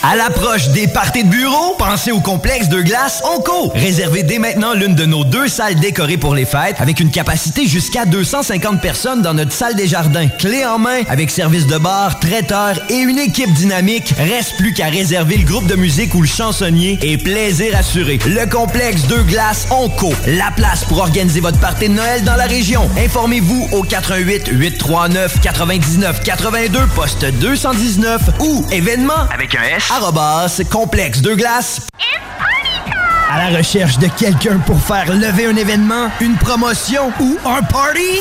À 0.08 0.16
l'approche 0.16 0.68
des 0.68 0.88
parties 0.88 1.24
de 1.24 1.30
bureau, 1.30 1.74
pensez 1.80 2.12
au 2.12 2.20
complexe 2.20 2.70
de 2.70 2.80
glace 2.80 3.24
Onco. 3.24 3.72
Réservez 3.74 4.22
dès 4.22 4.38
maintenant 4.38 4.76
l'une 4.76 4.94
de 4.94 5.04
nos 5.04 5.24
deux 5.24 5.48
salles 5.48 5.80
décorées 5.80 6.18
pour 6.18 6.36
les 6.36 6.46
fêtes 6.46 6.76
avec 6.78 7.00
une 7.00 7.10
capacité 7.10 7.66
jusqu'à 7.66 8.06
250 8.06 8.80
personnes 8.82 9.24
dans 9.24 9.34
notre 9.34 9.52
salle 9.52 9.74
des 9.74 9.88
jardins. 9.88 10.28
Clé 10.28 10.64
en 10.64 10.78
main 10.78 11.02
avec 11.10 11.32
service 11.32 11.66
de 11.66 11.80
bar, 11.80 12.20
traiteur 12.20 12.76
et 12.92 12.98
une 13.00 13.18
équipe 13.18 13.52
dynamique. 13.54 14.14
Reste 14.20 14.58
plus 14.58 14.74
qu'à 14.74 14.90
réserver 14.90 15.38
le 15.38 15.44
groupe 15.44 15.66
de 15.66 15.76
musique 15.76 16.14
ou 16.14 16.22
le 16.22 16.28
chansonnier 16.28 17.00
et 17.02 17.18
plaisir 17.18 17.76
assuré. 17.76 18.20
Le 18.28 18.48
complexe 18.48 19.08
de 19.08 19.18
glace 19.24 19.66
Onco. 19.72 20.14
La 20.28 20.52
place 20.56 20.86
pour 20.86 21.00
organiser 21.00 21.40
votre 21.40 21.60
partie 21.60 21.90
de 21.90 21.96
Noël 21.96 22.24
dans 22.24 22.36
la 22.36 22.46
région. 22.46 22.88
Informez-vous 23.04 23.70
au 23.72 23.82
88 23.82 24.50
839 24.52 25.42
99 25.42 26.22
82 26.24 26.80
poste 26.94 27.26
219 27.26 28.22
ou 28.42 28.68
événement 28.72 29.26
avec 29.34 29.56
un 29.56 29.64
S 29.64 29.95
arrobas 29.96 30.62
complexe 30.70 31.22
de 31.22 31.34
glace. 31.36 31.80
À 33.32 33.50
la 33.50 33.58
recherche 33.58 33.98
de 33.98 34.08
quelqu'un 34.08 34.58
pour 34.66 34.82
faire 34.82 35.14
lever 35.14 35.46
un 35.46 35.56
événement, 35.56 36.10
une 36.20 36.36
promotion 36.36 37.14
ou 37.22 37.38
un 37.46 37.64
party? 37.64 38.20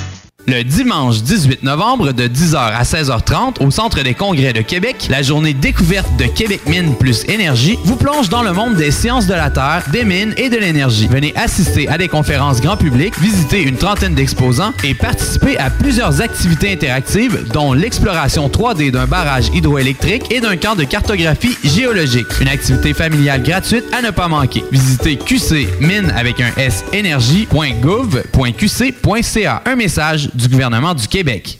Le 0.47 0.63
dimanche 0.63 1.21
18 1.21 1.61
novembre 1.63 2.13
de 2.13 2.27
10h 2.27 2.57
à 2.57 2.81
16h30 2.81 3.63
au 3.63 3.69
Centre 3.69 4.01
des 4.01 4.15
congrès 4.15 4.53
de 4.53 4.61
Québec, 4.61 5.05
la 5.09 5.21
journée 5.21 5.53
découverte 5.53 6.07
de 6.17 6.25
Québec 6.25 6.61
Mine 6.65 6.95
plus 6.95 7.23
Énergie 7.27 7.77
vous 7.83 7.95
plonge 7.95 8.29
dans 8.29 8.41
le 8.41 8.51
monde 8.51 8.73
des 8.75 8.89
sciences 8.89 9.27
de 9.27 9.35
la 9.35 9.51
Terre, 9.51 9.83
des 9.91 10.03
mines 10.03 10.33
et 10.37 10.49
de 10.49 10.57
l'énergie. 10.57 11.07
Venez 11.07 11.31
assister 11.35 11.87
à 11.87 11.99
des 11.99 12.07
conférences 12.07 12.59
grand 12.59 12.75
public, 12.75 13.13
visiter 13.19 13.61
une 13.61 13.77
trentaine 13.77 14.15
d'exposants 14.15 14.73
et 14.83 14.95
participer 14.95 15.59
à 15.59 15.69
plusieurs 15.69 16.21
activités 16.21 16.73
interactives 16.73 17.45
dont 17.53 17.73
l'exploration 17.73 18.49
3D 18.49 18.89
d'un 18.89 19.05
barrage 19.05 19.49
hydroélectrique 19.53 20.31
et 20.31 20.41
d'un 20.41 20.57
camp 20.57 20.73
de 20.75 20.85
cartographie 20.85 21.55
géologique. 21.63 22.25
Une 22.41 22.47
activité 22.47 22.95
familiale 22.95 23.43
gratuite 23.43 23.85
à 23.93 24.01
ne 24.01 24.09
pas 24.09 24.27
manquer. 24.27 24.63
Visitez 24.71 25.17
QC 25.17 25.67
Mine 25.79 26.11
avec 26.17 26.41
un 26.41 26.49
S 26.57 26.83
énergie.gouv.qc.ca. 26.93 29.61
Un 29.65 29.75
message 29.75 30.30
du 30.33 30.47
gouvernement 30.47 30.93
du 30.93 31.07
Québec. 31.07 31.59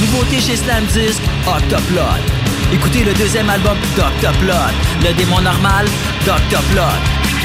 Nouveauté 0.00 0.40
chez 0.40 0.56
Slam 0.56 0.84
Disc, 0.86 1.20
Octoplot. 1.46 2.00
Écoutez 2.72 3.04
le 3.04 3.12
deuxième 3.12 3.50
album 3.50 3.76
d'Octoplot. 3.96 4.54
Le 5.02 5.12
démon 5.12 5.40
normal, 5.42 5.86
d'Octoplot. 6.24 6.80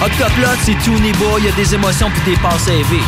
Octoplot, 0.01 0.55
c'est 0.63 0.77
tout 0.83 0.97
niveau, 0.99 1.37
il 1.37 1.45
y 1.45 1.47
a 1.49 1.51
des 1.51 1.75
émotions 1.75 2.09
puis 2.11 2.33
des 2.33 2.39
passes 2.39 2.69
élevées. 2.69 3.03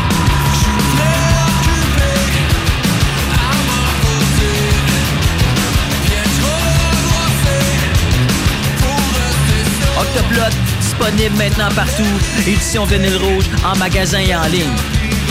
Octoplot, 9.97 10.57
disponible 10.81 11.37
maintenant 11.37 11.69
partout. 11.73 12.03
Édition 12.45 12.83
vinyle 12.83 13.15
rouge, 13.15 13.45
en 13.65 13.77
magasin 13.77 14.19
et 14.19 14.35
en 14.35 14.45
ligne. 14.47 14.75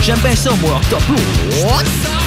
J'aime 0.01 0.19
bien 0.19 0.35
ça, 0.35 0.51
moi, 0.59 0.77
Octoplot. 0.77 2.26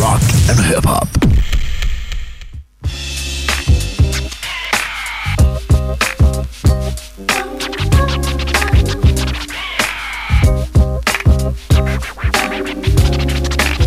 rock 0.00 0.20
and 0.48 0.58
hip-hop. 0.68 1.06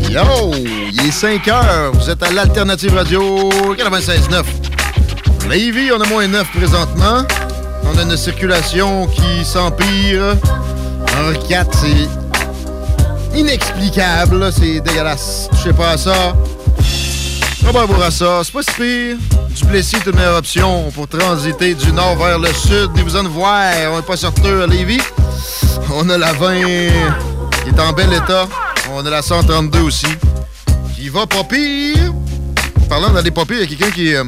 Yo! 0.10 0.54
Il 0.94 1.06
est 1.06 1.12
5 1.12 1.46
heures. 1.50 1.92
Vous 1.92 2.10
êtes 2.10 2.24
à 2.24 2.32
l'Alternative 2.32 2.94
Radio 2.94 3.52
96.9. 3.74 4.73
Lévis, 5.54 5.92
on 5.92 6.02
a 6.02 6.08
moins 6.08 6.28
9 6.28 6.52
présentement. 6.52 7.22
On 7.84 7.96
a 8.00 8.02
une 8.02 8.18
circulation 8.18 9.06
qui 9.06 9.46
s'empire. 9.46 10.36
Henri 11.16 11.38
4, 11.48 11.78
c'est 11.78 13.38
inexplicable. 13.38 14.52
C'est 14.52 14.80
dégueulasse. 14.80 15.50
Touchez 15.52 15.72
pas 15.72 15.92
à 15.92 15.98
ça. 15.98 16.36
On 17.68 17.72
va 17.72 17.86
voir 17.86 18.02
à 18.02 18.10
ça. 18.10 18.42
C'est 18.44 18.52
pas 18.52 18.64
si 18.64 18.72
pire. 18.72 19.18
Duplessis 19.56 19.98
est 19.98 20.06
une 20.08 20.16
meilleure 20.16 20.38
option 20.38 20.90
pour 20.90 21.08
transiter 21.08 21.76
du 21.76 21.92
nord 21.92 22.16
vers 22.16 22.40
le 22.40 22.52
sud. 22.52 22.90
Vous 22.96 23.04
besoin 23.04 23.22
de 23.22 23.30
voir. 23.30 23.74
On 23.92 23.98
n'est 23.98 24.02
pas 24.02 24.18
sorteux 24.18 24.64
à 24.64 24.66
Lévis. 24.66 25.02
On 25.94 26.10
a 26.10 26.18
la 26.18 26.34
20 26.34 26.62
qui 26.64 27.70
est 27.70 27.80
en 27.80 27.94
bel 27.94 28.12
état. 28.12 28.48
On 28.92 29.06
a 29.06 29.10
la 29.12 29.22
132 29.22 29.82
aussi. 29.82 30.08
Qui 30.96 31.10
va 31.10 31.28
pas 31.28 31.44
pire. 31.44 32.12
Parlant 32.90 33.12
d'aller 33.12 33.30
pas 33.30 33.46
pire, 33.46 33.58
il 33.62 33.72
y 33.72 33.76
a 33.76 33.78
quelqu'un 33.78 33.92
qui, 33.92 34.16
euh, 34.16 34.24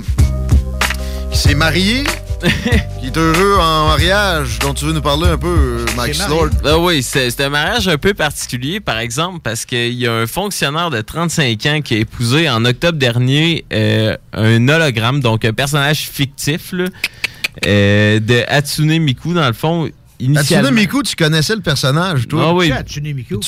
qui 1.35 1.41
s'est 1.41 1.55
marié. 1.55 2.03
qui 3.01 3.07
est 3.07 3.17
heureux 3.17 3.57
en 3.59 3.87
mariage, 3.87 4.59
dont 4.59 4.73
tu 4.73 4.85
veux 4.85 4.93
nous 4.93 5.01
parler 5.01 5.27
un 5.27 5.37
peu, 5.37 5.47
euh, 5.79 5.85
Max 5.97 6.27
Lord? 6.29 6.49
Ah 6.63 6.77
oui, 6.77 7.03
c'est 7.03 7.29
c'est 7.29 7.43
un 7.43 7.49
mariage 7.49 7.87
un 7.89 7.97
peu 7.97 8.13
particulier, 8.13 8.79
par 8.79 8.99
exemple, 8.99 9.39
parce 9.43 9.65
qu'il 9.65 9.93
y 9.93 10.07
a 10.07 10.13
un 10.13 10.27
fonctionnaire 10.27 10.89
de 10.89 11.01
35 11.01 11.65
ans 11.65 11.81
qui 11.81 11.95
a 11.95 11.97
épousé 11.97 12.49
en 12.49 12.63
octobre 12.63 12.97
dernier 12.97 13.65
euh, 13.73 14.15
un 14.33 14.67
hologramme, 14.69 15.19
donc 15.19 15.43
un 15.43 15.51
personnage 15.51 16.09
fictif 16.09 16.71
là, 16.71 16.85
euh, 17.65 18.19
de 18.19 18.43
Hatsune 18.47 18.97
Miku. 18.99 19.33
Dans 19.33 19.47
le 19.47 19.53
fond, 19.53 19.89
initialement... 20.19 20.71
Miku, 20.71 21.03
tu 21.03 21.15
connaissais 21.15 21.55
le 21.55 21.61
personnage, 21.61 22.27
toi? 22.27 22.45
Ah 22.49 22.53
oui. 22.53 22.69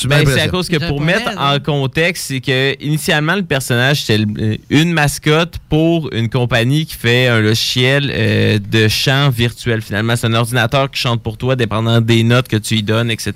Ben, 0.08 0.24
c'est 0.26 0.40
à 0.40 0.48
cause 0.48 0.68
que 0.68 0.76
pour 0.88 1.00
mettre 1.00 1.34
là. 1.34 1.54
en 1.54 1.60
contexte, 1.60 2.24
c'est 2.28 2.40
que 2.40 2.74
initialement 2.82 3.36
le 3.36 3.42
personnage 3.42 4.02
c'était 4.02 4.18
le- 4.24 4.58
une 4.70 4.92
mascotte 4.92 5.54
pour 5.68 6.10
une 6.12 6.28
compagnie 6.28 6.86
qui 6.86 6.94
fait 6.94 7.28
un 7.28 7.40
logiciel 7.40 8.10
euh, 8.14 8.58
de 8.58 8.88
chant 8.88 9.30
virtuel. 9.30 9.82
Finalement, 9.82 10.16
c'est 10.16 10.26
un 10.26 10.34
ordinateur 10.34 10.90
qui 10.90 11.00
chante 11.00 11.22
pour 11.22 11.36
toi, 11.36 11.56
dépendant 11.56 12.00
des 12.00 12.22
notes 12.22 12.48
que 12.48 12.56
tu 12.56 12.74
lui 12.74 12.82
donnes, 12.82 13.10
etc. 13.10 13.32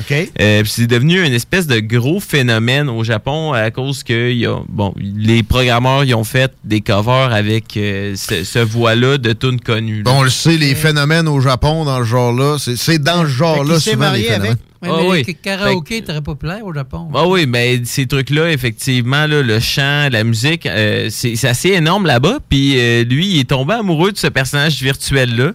OK. 0.00 0.12
Euh, 0.40 0.62
puis 0.62 0.70
c'est 0.70 0.86
devenu 0.86 1.24
une 1.24 1.32
espèce 1.32 1.66
de 1.66 1.80
gros 1.80 2.20
phénomène 2.20 2.88
au 2.88 3.04
Japon 3.04 3.52
à 3.52 3.70
cause 3.70 4.02
que 4.02 4.32
y 4.32 4.46
a, 4.46 4.58
bon, 4.68 4.94
les 4.98 5.42
programmeurs 5.42 6.04
ils 6.04 6.14
ont 6.14 6.24
fait 6.24 6.52
des 6.64 6.80
covers 6.80 7.32
avec 7.32 7.76
euh, 7.76 8.14
ce, 8.16 8.44
ce 8.44 8.58
voix-là 8.58 9.18
de 9.18 9.32
tunes 9.32 9.60
connues. 9.60 9.98
là. 9.98 10.02
Bon, 10.04 10.18
on 10.20 10.22
le 10.22 10.30
sait, 10.30 10.56
les 10.56 10.74
phénomènes 10.74 11.28
au 11.28 11.40
Japon, 11.40 11.84
dans 11.84 11.98
le 11.98 12.04
genre-là, 12.04 12.56
c'est- 12.58 12.73
c'est 12.76 12.98
dans 12.98 13.22
ce 13.22 13.28
genre-là, 13.28 13.78
souvent, 13.80 13.90
les 13.96 13.96
marié 13.96 14.24
phénomènes. 14.24 14.50
avec? 14.52 14.58
Ouais, 14.82 14.88
Ah 14.92 14.98
mais 15.02 15.08
oui. 15.08 15.24
le 15.26 15.32
karaoké 15.32 15.96
est 15.98 16.02
très 16.02 16.20
populaire 16.20 16.64
au 16.64 16.74
Japon. 16.74 17.08
Ah 17.14 17.26
oui, 17.26 17.46
mais 17.46 17.80
ces 17.84 18.06
trucs-là, 18.06 18.50
effectivement, 18.50 19.26
là, 19.26 19.40
le 19.42 19.58
chant, 19.60 20.08
la 20.10 20.24
musique, 20.24 20.66
euh, 20.66 21.08
c'est 21.10 21.36
c'est 21.36 21.48
assez 21.48 21.70
énorme 21.70 22.06
là-bas. 22.06 22.38
Puis 22.48 22.78
euh, 22.78 23.04
lui, 23.04 23.26
il 23.26 23.40
est 23.40 23.48
tombé 23.48 23.74
amoureux 23.74 24.12
de 24.12 24.18
ce 24.18 24.26
personnage 24.26 24.82
virtuel-là. 24.82 25.52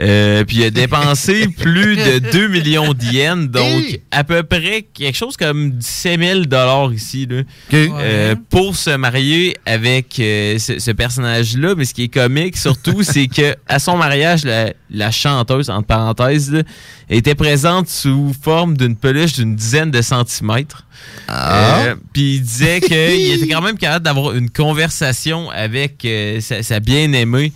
Euh, 0.00 0.44
puis 0.44 0.58
il 0.58 0.64
a 0.64 0.70
dépensé 0.70 1.46
plus 1.58 1.96
de 1.96 2.18
2 2.18 2.48
millions 2.48 2.92
d'yens, 2.94 3.48
donc 3.48 4.00
à 4.10 4.24
peu 4.24 4.42
près 4.42 4.82
quelque 4.82 5.16
chose 5.16 5.36
comme 5.36 5.72
17 5.72 6.20
000 6.20 6.40
dollars 6.46 6.92
ici, 6.92 7.26
là, 7.28 7.42
euh, 7.72 8.34
pour 8.50 8.76
se 8.76 8.90
marier 8.96 9.56
avec 9.66 10.18
euh, 10.18 10.58
ce, 10.58 10.78
ce 10.78 10.90
personnage-là. 10.90 11.74
Mais 11.76 11.84
ce 11.84 11.94
qui 11.94 12.04
est 12.04 12.08
comique 12.08 12.56
surtout, 12.56 13.02
c'est 13.02 13.26
que 13.28 13.54
à 13.68 13.78
son 13.78 13.96
mariage, 13.96 14.44
la, 14.44 14.72
la 14.90 15.10
chanteuse, 15.10 15.70
entre 15.70 15.86
parenthèses, 15.86 16.52
là, 16.52 16.62
était 17.08 17.34
présente 17.34 17.88
sous 17.88 18.32
forme 18.42 18.76
d'une 18.76 18.96
peluche 18.96 19.34
d'une 19.34 19.54
dizaine 19.54 19.90
de 19.90 20.02
centimètres. 20.02 20.86
Euh, 21.30 21.94
Puis 22.12 22.36
il 22.36 22.42
disait 22.42 22.80
qu'il 22.80 22.94
était 23.32 23.48
quand 23.48 23.60
même 23.62 23.76
capable 23.78 24.04
d'avoir 24.04 24.34
une 24.34 24.50
conversation 24.50 25.50
avec 25.50 26.06
sa, 26.40 26.62
sa 26.62 26.80
bien-aimée. 26.80 27.52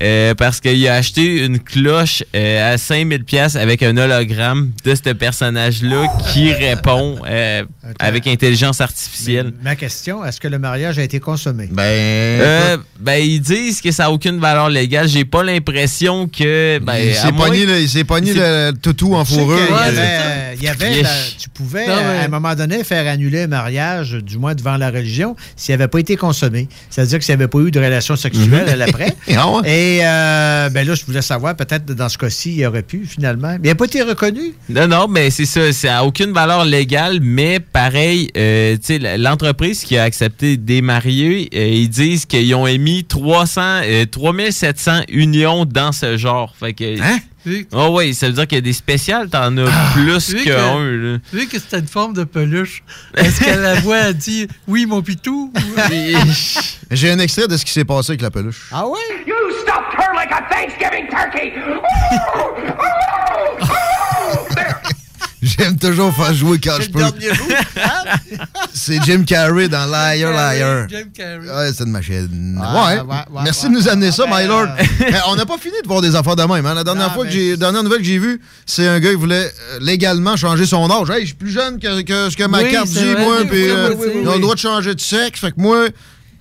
Euh, 0.00 0.34
parce 0.34 0.60
qu'il 0.60 0.86
a 0.88 0.94
acheté 0.94 1.44
une 1.44 1.58
cloche 1.58 2.22
euh, 2.34 2.74
à 2.74 2.78
5000 2.78 3.24
pièces 3.24 3.56
avec 3.56 3.82
un 3.82 3.96
hologramme 3.96 4.70
de 4.84 4.94
ce 4.94 5.10
personnage-là 5.12 6.06
qui 6.32 6.52
répond 6.52 7.16
euh, 7.28 7.64
avec 7.98 8.26
intelligence 8.26 8.80
artificielle. 8.80 9.52
Ma 9.62 9.76
question, 9.76 10.24
est-ce 10.24 10.40
que 10.40 10.48
le 10.48 10.58
mariage 10.58 10.98
a 10.98 11.02
été 11.02 11.20
consommé? 11.20 11.68
Ben, 11.70 11.82
Euh, 11.82 12.76
ben, 13.00 13.16
ils 13.22 13.40
disent 13.40 13.80
que 13.80 13.90
ça 13.90 14.04
n'a 14.04 14.10
aucune 14.10 14.38
valeur 14.40 14.68
légale. 14.70 15.08
J'ai 15.08 15.24
pas 15.24 15.42
l'impression 15.42 16.26
que. 16.28 16.78
Ben, 16.78 16.94
il 16.96 17.14
s'est 17.14 17.32
pogné, 17.32 17.66
le- 17.66 17.80
il 17.80 17.88
il 18.28 18.34
le 18.36 18.72
toutou 18.72 19.14
en 19.14 19.24
fourrure. 19.24 19.58
qu'il 19.58 19.74
y 19.96 19.98
avait, 19.98 20.56
il 20.56 20.62
y 20.62 20.68
avait 20.68 21.02
la- 21.02 21.08
tu 21.38 21.48
pouvais, 21.48 21.86
Non, 21.86 21.96
mais- 21.96 22.18
à 22.18 22.24
un 22.24 22.28
moment 22.28 22.54
donné, 22.54 22.84
faire 22.84 23.06
annuler 23.10 23.42
un 23.42 23.46
mariage, 23.48 24.12
du 24.12 24.38
moins 24.38 24.54
devant 24.54 24.76
la 24.76 24.90
religion, 24.90 25.36
s'il 25.56 25.74
n'avait 25.74 25.88
pas 25.88 25.98
été 25.98 26.16
consommé. 26.16 26.68
C'est-à-dire 26.90 27.18
que 27.18 27.24
s'il 27.24 27.34
n'y 27.36 27.42
avait 27.42 27.48
pas 27.48 27.58
eu 27.60 27.70
de 27.70 27.78
relation 27.80 28.16
sexuelle 28.16 28.68
à 28.68 28.76
l'après. 28.76 29.14
Ah 29.36 29.50
ouais? 29.50 29.60
Et 29.82 30.00
euh, 30.04 30.68
ben 30.68 30.86
là, 30.86 30.94
je 30.94 31.04
voulais 31.04 31.22
savoir, 31.22 31.56
peut-être 31.56 31.86
dans 31.86 32.08
ce 32.08 32.16
cas-ci, 32.16 32.54
il 32.54 32.66
aurait 32.66 32.84
pu, 32.84 33.04
finalement. 33.04 33.56
Mais 33.60 33.64
il 33.64 33.68
n'a 33.68 33.74
pas 33.74 33.86
été 33.86 34.02
reconnu? 34.02 34.54
Non, 34.68 34.86
non, 34.86 35.08
mais 35.08 35.30
c'est 35.30 35.44
ça. 35.44 35.72
Ça 35.72 35.88
n'a 35.88 36.04
aucune 36.04 36.32
valeur 36.32 36.64
légale, 36.64 37.18
mais 37.20 37.58
pareil, 37.58 38.30
euh, 38.36 38.76
l'entreprise 39.18 39.82
qui 39.82 39.96
a 39.98 40.04
accepté 40.04 40.56
des 40.56 40.82
mariés, 40.82 41.48
euh, 41.52 41.66
ils 41.66 41.88
disent 41.88 42.26
qu'ils 42.26 42.54
ont 42.54 42.68
émis 42.68 43.04
300, 43.04 43.60
euh, 43.82 44.04
3700 44.06 45.00
unions 45.08 45.64
dans 45.64 45.90
ce 45.90 46.16
genre. 46.16 46.54
Fait 46.58 46.74
que. 46.74 47.00
Hein? 47.00 47.18
Oh 47.72 47.88
oui, 47.98 48.14
ça 48.14 48.28
veut 48.28 48.32
dire 48.32 48.46
qu'il 48.46 48.56
y 48.56 48.58
a 48.58 48.62
des 48.62 48.72
spéciales, 48.72 49.28
t'en 49.28 49.56
as 49.56 49.64
Ah. 49.68 49.90
plus 49.94 50.34
qu'un. 50.44 50.78
là. 50.80 51.18
vu 51.32 51.46
que 51.48 51.58
c'était 51.58 51.80
une 51.80 51.88
forme 51.88 52.14
de 52.14 52.22
peluche, 52.24 52.82
est-ce 53.16 53.40
que 53.40 53.50
la 53.50 53.74
voix 53.80 53.96
a 53.96 54.12
dit 54.12 54.46
oui, 54.68 54.86
mon 54.86 55.02
pitou? 55.02 55.52
J'ai 56.90 57.10
un 57.10 57.18
extrait 57.18 57.48
de 57.48 57.56
ce 57.56 57.64
qui 57.64 57.72
s'est 57.72 57.84
passé 57.84 58.12
avec 58.12 58.22
la 58.22 58.30
peluche. 58.30 58.68
Ah 58.72 58.86
ouais? 58.86 58.98
You 59.26 59.34
stopped 59.62 59.98
her 59.98 60.14
like 60.14 60.30
a 60.30 60.42
Thanksgiving 60.50 61.08
turkey! 61.08 61.52
J'aime 65.42 65.76
toujours 65.76 66.14
faire 66.14 66.32
jouer 66.34 66.60
quand 66.62 66.76
je 66.80 66.88
peux. 66.88 67.02
hein? 67.02 67.10
C'est 68.72 69.02
Jim 69.02 69.24
Carrey 69.24 69.68
dans 69.68 69.86
Liar 69.86 70.30
Liar. 70.32 70.86
Jim 70.88 71.06
Carrey. 71.14 71.48
Ouais, 71.48 71.72
c'est 71.76 71.84
une 71.84 71.90
machine. 71.90 72.58
Ouais, 72.60 73.00
Ouais. 73.00 73.00
ouais, 73.00 73.42
Merci 73.44 73.66
de 73.68 73.72
nous 73.72 73.88
amener 73.88 74.12
ça, 74.12 74.24
Ah, 74.26 74.30
ben, 74.30 74.42
my 74.42 74.46
lord. 74.48 74.62
euh, 74.78 74.82
Mais 75.00 75.18
on 75.28 75.36
n'a 75.36 75.44
pas 75.44 75.58
fini 75.58 75.74
de 75.82 75.88
voir 75.88 76.00
des 76.00 76.14
affaires 76.14 76.36
de 76.36 76.42
même. 76.44 76.64
hein. 76.64 76.74
La 76.74 76.84
dernière 76.84 77.08
Non, 77.08 77.14
fois 77.14 77.24
que 77.24 77.28
mais 77.30 77.34
j'ai, 77.34 77.50
c'est- 77.52 77.56
dernière 77.56 77.82
nouvelle 77.82 77.98
que 77.98 78.04
j'ai 78.04 78.18
vue, 78.18 78.40
c'est 78.66 78.86
un 78.86 79.00
gars 79.00 79.10
qui 79.10 79.16
voulait 79.16 79.46
euh, 79.72 79.78
légalement 79.80 80.36
changer 80.36 80.64
son 80.64 80.88
âge. 80.90 81.10
Hey, 81.10 81.22
je 81.22 81.26
suis 81.26 81.34
plus 81.34 81.50
jeune 81.50 81.78
que, 81.80 82.02
que 82.02 82.30
ce 82.30 82.36
que 82.36 82.44
ma 82.44 82.62
Oui, 82.62 82.70
carte 82.70 82.86
dit, 82.88 83.12
vrai, 83.12 83.24
moi. 83.24 83.36
Puis 83.48 83.68
euh, 83.68 83.90
oui, 83.90 83.96
oui, 83.98 84.06
ils 84.22 84.28
ont 84.28 84.30
oui. 84.30 84.36
le 84.36 84.40
droit 84.42 84.54
de 84.54 84.60
changer 84.60 84.94
de 84.94 85.00
sexe. 85.00 85.40
Fait 85.40 85.50
que 85.50 85.60
moi, 85.60 85.86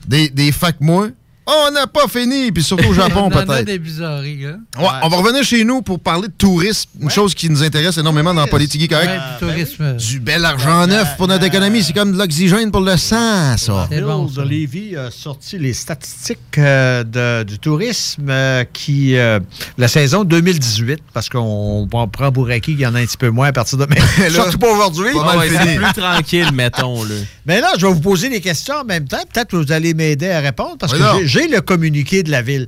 des, 0.08 0.30
des 0.30 0.52
facs 0.52 0.80
moi. 0.80 1.08
On 1.48 1.72
n'a 1.72 1.88
pas 1.88 2.08
fini, 2.08 2.52
puis 2.52 2.62
surtout 2.64 2.90
au 2.90 2.94
Japon 2.94 3.22
On 3.32 3.36
en 3.36 3.40
a 3.40 3.46
peut-être. 3.46 3.66
des 3.66 3.80
bizarreries, 3.80 4.46
hein? 4.46 4.60
Ouais, 4.78 4.88
on 5.02 5.10
va 5.10 5.18
revenir 5.18 5.44
chez 5.44 5.64
nous 5.64 5.82
pour 5.82 6.00
parler 6.00 6.28
de 6.28 6.34
tourisme, 6.38 6.90
une 7.02 7.10
chose 7.10 7.34
qui 7.34 7.50
nous 7.50 7.64
intéresse 7.64 7.98
énormément 7.98 8.34
dans 8.34 8.42
la 8.42 8.48
politique 8.48 8.90
correct. 8.90 9.10
Ouais, 9.10 9.18
du 9.18 9.54
tourisme. 9.64 9.98
Du 9.98 10.20
bel 10.20 10.46
argent 10.46 10.86
neuf 10.88 11.18
pour 11.18 11.28
notre 11.28 11.44
économie, 11.46 11.82
c'est 11.84 11.94
comme 11.94 12.14
de 12.14 12.18
l'oxygène 12.18 12.70
pour 12.72 12.82
le 12.82 12.96
sang, 12.96 13.58
ça. 13.58 13.90
Bon, 14.02 14.28
ça. 14.30 14.42
de 14.44 14.48
Lévis 14.48 14.96
a 14.96 15.10
sorti 15.12 15.58
les 15.58 15.74
statistiques 15.74 16.38
euh, 16.58 17.04
de- 17.04 17.44
du 17.44 17.58
tourisme 17.60 18.28
euh, 18.30 18.64
qui 18.72 19.18
euh, 19.18 19.40
la 19.78 19.88
saison 19.88 20.24
2018 20.24 21.00
parce 21.14 21.28
qu'on 21.28 21.88
on 21.92 22.08
prend 22.08 22.32
Bouraki, 22.32 22.74
il 22.74 22.80
y 22.80 22.86
en 22.86 22.94
a 22.96 23.00
un 23.00 23.06
petit 23.06 23.18
peu 23.18 23.30
moins 23.30 23.48
à 23.48 23.52
partir 23.54 23.78
de 23.78 23.86
maintenant. 23.90 24.30
Surtout 24.30 24.58
pas 24.60 24.72
aujourd'hui. 24.72 25.10
Ah 25.20 25.34
c'est 25.50 25.76
plus 25.76 25.94
tranquille, 26.02 26.50
mettons. 26.54 27.04
Là. 27.04 27.16
Mais 27.46 27.60
là, 27.62 27.70
je 27.78 27.86
vais 27.88 27.94
vous 27.94 28.00
poser 28.00 28.30
des 28.30 28.42
questions 28.42 28.76
en 28.76 28.86
même 28.86 29.08
temps. 29.08 29.18
Peut-être 29.34 29.50
que 29.50 29.56
vous 29.58 29.72
allez 29.72 29.94
m'aider 29.94 30.30
à 30.30 30.40
répondre 30.40 30.76
parce 30.80 30.94
que 30.94 31.00
j'ai- 31.26 31.31
j'ai 31.32 31.48
le 31.48 31.62
communiqué 31.62 32.24
de 32.24 32.30
la 32.30 32.42
ville. 32.42 32.68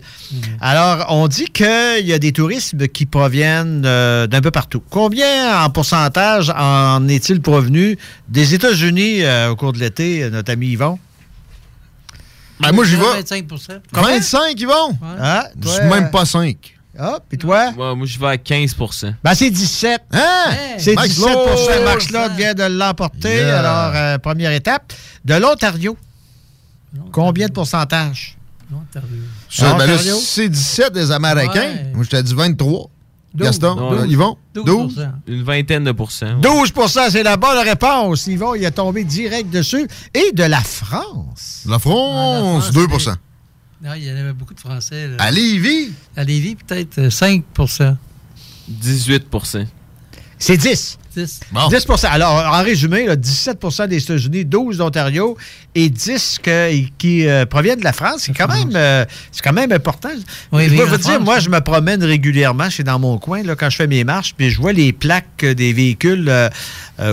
Alors, 0.62 1.06
on 1.10 1.28
dit 1.28 1.48
qu'il 1.48 2.06
y 2.06 2.14
a 2.14 2.20
des 2.20 2.32
touristes 2.32 2.88
qui 2.94 3.06
proviennent 3.06 3.84
euh, 3.86 4.26
d'un 4.26 4.40
peu 4.40 4.52
partout. 4.52 4.82
Combien 4.90 5.62
en 5.64 5.70
pourcentage 5.70 6.50
en 6.50 7.06
est-il 7.10 7.42
provenu 7.42 7.98
des 8.30 8.54
États-Unis 8.54 9.24
euh, 9.24 9.50
au 9.50 9.58
cours 9.58 9.74
de 9.74 9.80
l'été, 9.80 10.30
notre 10.30 10.54
ami 10.54 10.68
Yvon? 10.68 10.98
Ben, 12.62 12.72
moi, 12.72 12.86
j'y 12.86 12.96
vais. 12.96 13.02
25 13.02 13.46
25, 13.92 14.54
ils 14.58 14.68
vont? 14.68 14.98
Ah, 15.20 15.50
toi, 15.62 15.82
même 15.84 16.10
pas 16.10 16.26
5. 16.26 16.56
Ah, 16.98 17.20
puis 17.28 17.38
toi? 17.38 17.74
Ouais, 17.76 17.96
moi, 17.96 18.06
je 18.06 18.18
vais 18.18 18.28
à 18.28 18.36
15% 18.36 19.16
Ben, 19.24 19.34
c'est 19.34 19.50
17. 19.50 20.02
Hein? 20.12 20.22
C'est 20.78 20.94
Max 20.96 21.10
17 21.10 21.26
Lord. 21.26 21.84
Max 21.84 22.12
Lott 22.12 22.32
vient 22.38 22.54
de 22.54 22.64
l'emporter. 22.64 23.36
Yeah. 23.36 23.60
Alors, 23.60 23.96
euh, 23.96 24.18
première 24.20 24.52
étape. 24.52 24.94
De 25.26 25.34
l'Ontario. 25.34 25.98
Combien 27.12 27.48
de 27.48 27.52
pourcentage? 27.52 28.38
Ben 28.72 29.98
c'est 29.98 30.50
17 30.50 30.94
des 30.94 31.12
Américains. 31.12 31.62
Ouais. 31.62 31.92
Moi, 31.94 32.04
je 32.04 32.10
t'ai 32.10 32.24
dit 32.24 32.34
23. 32.34 32.90
Douze. 33.34 33.48
Gaston, 33.48 33.76
Non, 33.76 34.06
ils 34.06 34.16
vont? 34.18 34.38
12 34.54 34.66
12? 34.66 35.10
Une 35.26 35.42
vingtaine 35.44 35.84
de 35.84 35.92
pourcents. 35.92 36.40
12% 36.40 37.10
c'est 37.10 37.24
la 37.24 37.36
bonne 37.36 37.58
réponse. 37.68 38.28
Yvon, 38.28 38.54
il 38.54 38.64
est 38.64 38.70
tombé 38.72 39.04
direct 39.04 39.50
dessus. 39.50 39.88
Et 40.14 40.32
de 40.34 40.44
la 40.44 40.62
France. 40.62 41.64
La 41.68 41.80
France, 41.80 42.66
Ah, 42.70 42.72
2% 42.72 43.16
Non, 43.84 43.94
il 43.96 44.04
y 44.04 44.12
en 44.12 44.16
avait 44.18 44.34
beaucoup 44.34 44.54
de 44.54 44.60
Français. 44.60 45.08
là. 45.08 45.16
À 45.18 45.32
Lévis? 45.32 45.94
À 46.16 46.24
Lévis, 46.24 46.56
peut-être 46.56 47.00
euh, 47.00 47.10
5% 47.10 47.96
18% 48.70 49.66
C'est 50.38 50.58
10. 50.58 51.00
10 51.16 51.40
Bon. 51.52 51.68
10 51.70 51.86
Alors, 52.06 52.34
en 52.54 52.64
résumé, 52.64 53.06
là, 53.06 53.16
17% 53.16 53.88
des 53.88 54.02
États-Unis, 54.04 54.46
12 54.46 54.78
d'Ontario 54.78 55.38
et 55.76 55.90
10 55.90 56.40
que- 56.42 56.72
qui 56.98 57.28
euh, 57.28 57.46
proviennent 57.46 57.80
de 57.80 57.84
la 57.84 57.94
France. 57.94 58.24
C'est 58.26 58.34
quand, 58.34 58.48
même, 58.48 58.72
euh, 58.76 59.06
quand 59.44 59.54
même 59.54 59.72
important. 59.72 60.10
Oui, 60.52 60.68
je 60.70 60.76
la 60.76 60.86
vous 60.86 60.98
dire, 60.98 61.12
France, 61.14 61.24
moi, 61.26 61.40
je 61.40 61.50
me 61.50 61.60
promène 61.62 62.04
régulièrement. 62.04 62.66
Je 62.66 62.70
suis 62.76 62.84
dans 62.84 63.00
mon 63.00 63.18
coin 63.18 63.44
là, 63.44 63.56
quand 63.56 63.70
je 63.70 63.76
fais 63.78 63.88
mes 63.88 64.04
marches, 64.04 64.34
puis 64.38 64.50
je 64.50 64.60
vois 64.60 64.74
les 64.74 64.94
plaques 64.94 65.46
des 65.46 65.74
véhicules. 65.74 66.26
euh, 66.30 66.50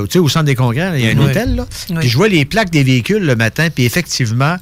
tu 0.07 0.13
sais, 0.13 0.19
au 0.19 0.29
centre 0.29 0.45
des 0.47 0.55
congrès, 0.55 0.91
il 0.99 1.05
y 1.05 1.09
a 1.09 1.13
un 1.13 1.19
Oui. 1.19 1.27
hôtel. 1.31 1.57
Là, 1.57 1.67
Oui. 1.91 1.97
Puis 2.01 2.09
je 2.09 2.17
vois 2.17 2.29
les 2.29 2.45
plaques 2.45 2.71
des 2.71 2.83
véhicules 2.83 3.25
le 3.25 3.37
matin, 3.37 3.69
puis 3.75 3.85
effectivement, 3.85 4.57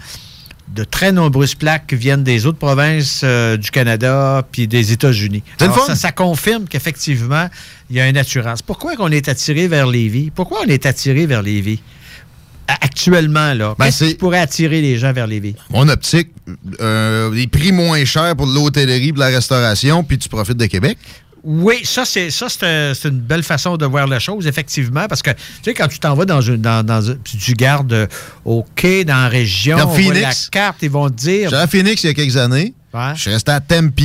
de 0.74 0.84
très 0.84 1.12
nombreuses 1.12 1.54
plaques 1.54 1.92
viennent 1.92 2.22
des 2.24 2.46
autres 2.46 2.58
provinces 2.58 3.22
euh, 3.24 3.56
du 3.56 3.70
Canada 3.70 4.46
puis 4.52 4.68
des 4.68 4.92
États-Unis. 4.92 5.42
Ça, 5.58 5.96
ça 5.96 6.12
confirme 6.12 6.66
qu'effectivement, 6.68 7.48
il 7.90 7.96
y 7.96 8.00
a 8.00 8.08
une 8.08 8.16
assurance. 8.18 8.60
Pourquoi 8.62 8.94
qu'on 8.96 9.10
est 9.10 9.28
attiré 9.28 9.66
vers 9.68 9.86
Lévis? 9.86 10.30
Pourquoi 10.34 10.60
on 10.64 10.68
est 10.68 10.84
attiré 10.86 11.26
vers 11.26 11.42
Lévis? 11.42 11.80
Actuellement, 12.66 13.54
là, 13.54 13.74
Ben, 13.78 13.86
qu'est-ce 13.86 13.98
c'est- 13.98 14.08
qui 14.08 14.14
pourrait 14.16 14.40
attirer 14.40 14.82
les 14.82 14.98
gens 14.98 15.12
vers 15.14 15.26
Lévis? 15.26 15.54
Mon 15.70 15.88
optique, 15.88 16.28
euh, 16.80 17.32
les 17.34 17.46
prix 17.46 17.72
moins 17.72 18.04
chers 18.04 18.36
pour 18.36 18.46
l'hôtellerie, 18.46 19.12
pour 19.12 19.20
la 19.20 19.28
restauration, 19.28 20.04
puis 20.04 20.18
tu 20.18 20.28
profites 20.28 20.58
de 20.58 20.66
Québec. 20.66 20.98
Oui, 21.44 21.80
ça, 21.84 22.04
c'est 22.04 22.30
ça, 22.30 22.48
c'est 22.48 22.64
un- 22.66 22.94
c'est 22.94 23.08
une 23.08 23.20
belle 23.20 23.42
façon 23.42 23.76
de 23.76 23.86
voir 23.86 24.06
la 24.06 24.18
chose, 24.18 24.46
effectivement, 24.46 25.06
parce 25.08 25.22
que, 25.22 25.30
tu 25.30 25.36
sais, 25.64 25.74
quand 25.74 25.88
tu 25.88 25.98
t'en 25.98 26.14
vas 26.14 26.24
dans 26.24 26.40
une, 26.40 26.56
dans, 26.56 26.84
dans 26.84 27.00
tu 27.24 27.52
gardes 27.54 27.92
euh, 27.92 28.06
au 28.44 28.64
quai, 28.74 29.04
dans 29.04 29.14
la 29.22 29.28
région, 29.28 29.76
voit 29.76 29.94
Phoenix. 29.96 30.48
la 30.52 30.60
carte, 30.60 30.78
ils 30.82 30.90
vont 30.90 31.08
te 31.08 31.14
dire... 31.14 31.50
J'étais 31.50 31.62
à 31.62 31.66
Phoenix 31.66 32.02
il 32.04 32.06
y 32.08 32.10
a 32.10 32.14
quelques 32.14 32.36
années. 32.36 32.74
Ouais. 32.92 33.12
Je 33.14 33.20
suis 33.20 33.30
resté 33.30 33.52
à 33.52 33.60
Tempe. 33.60 34.00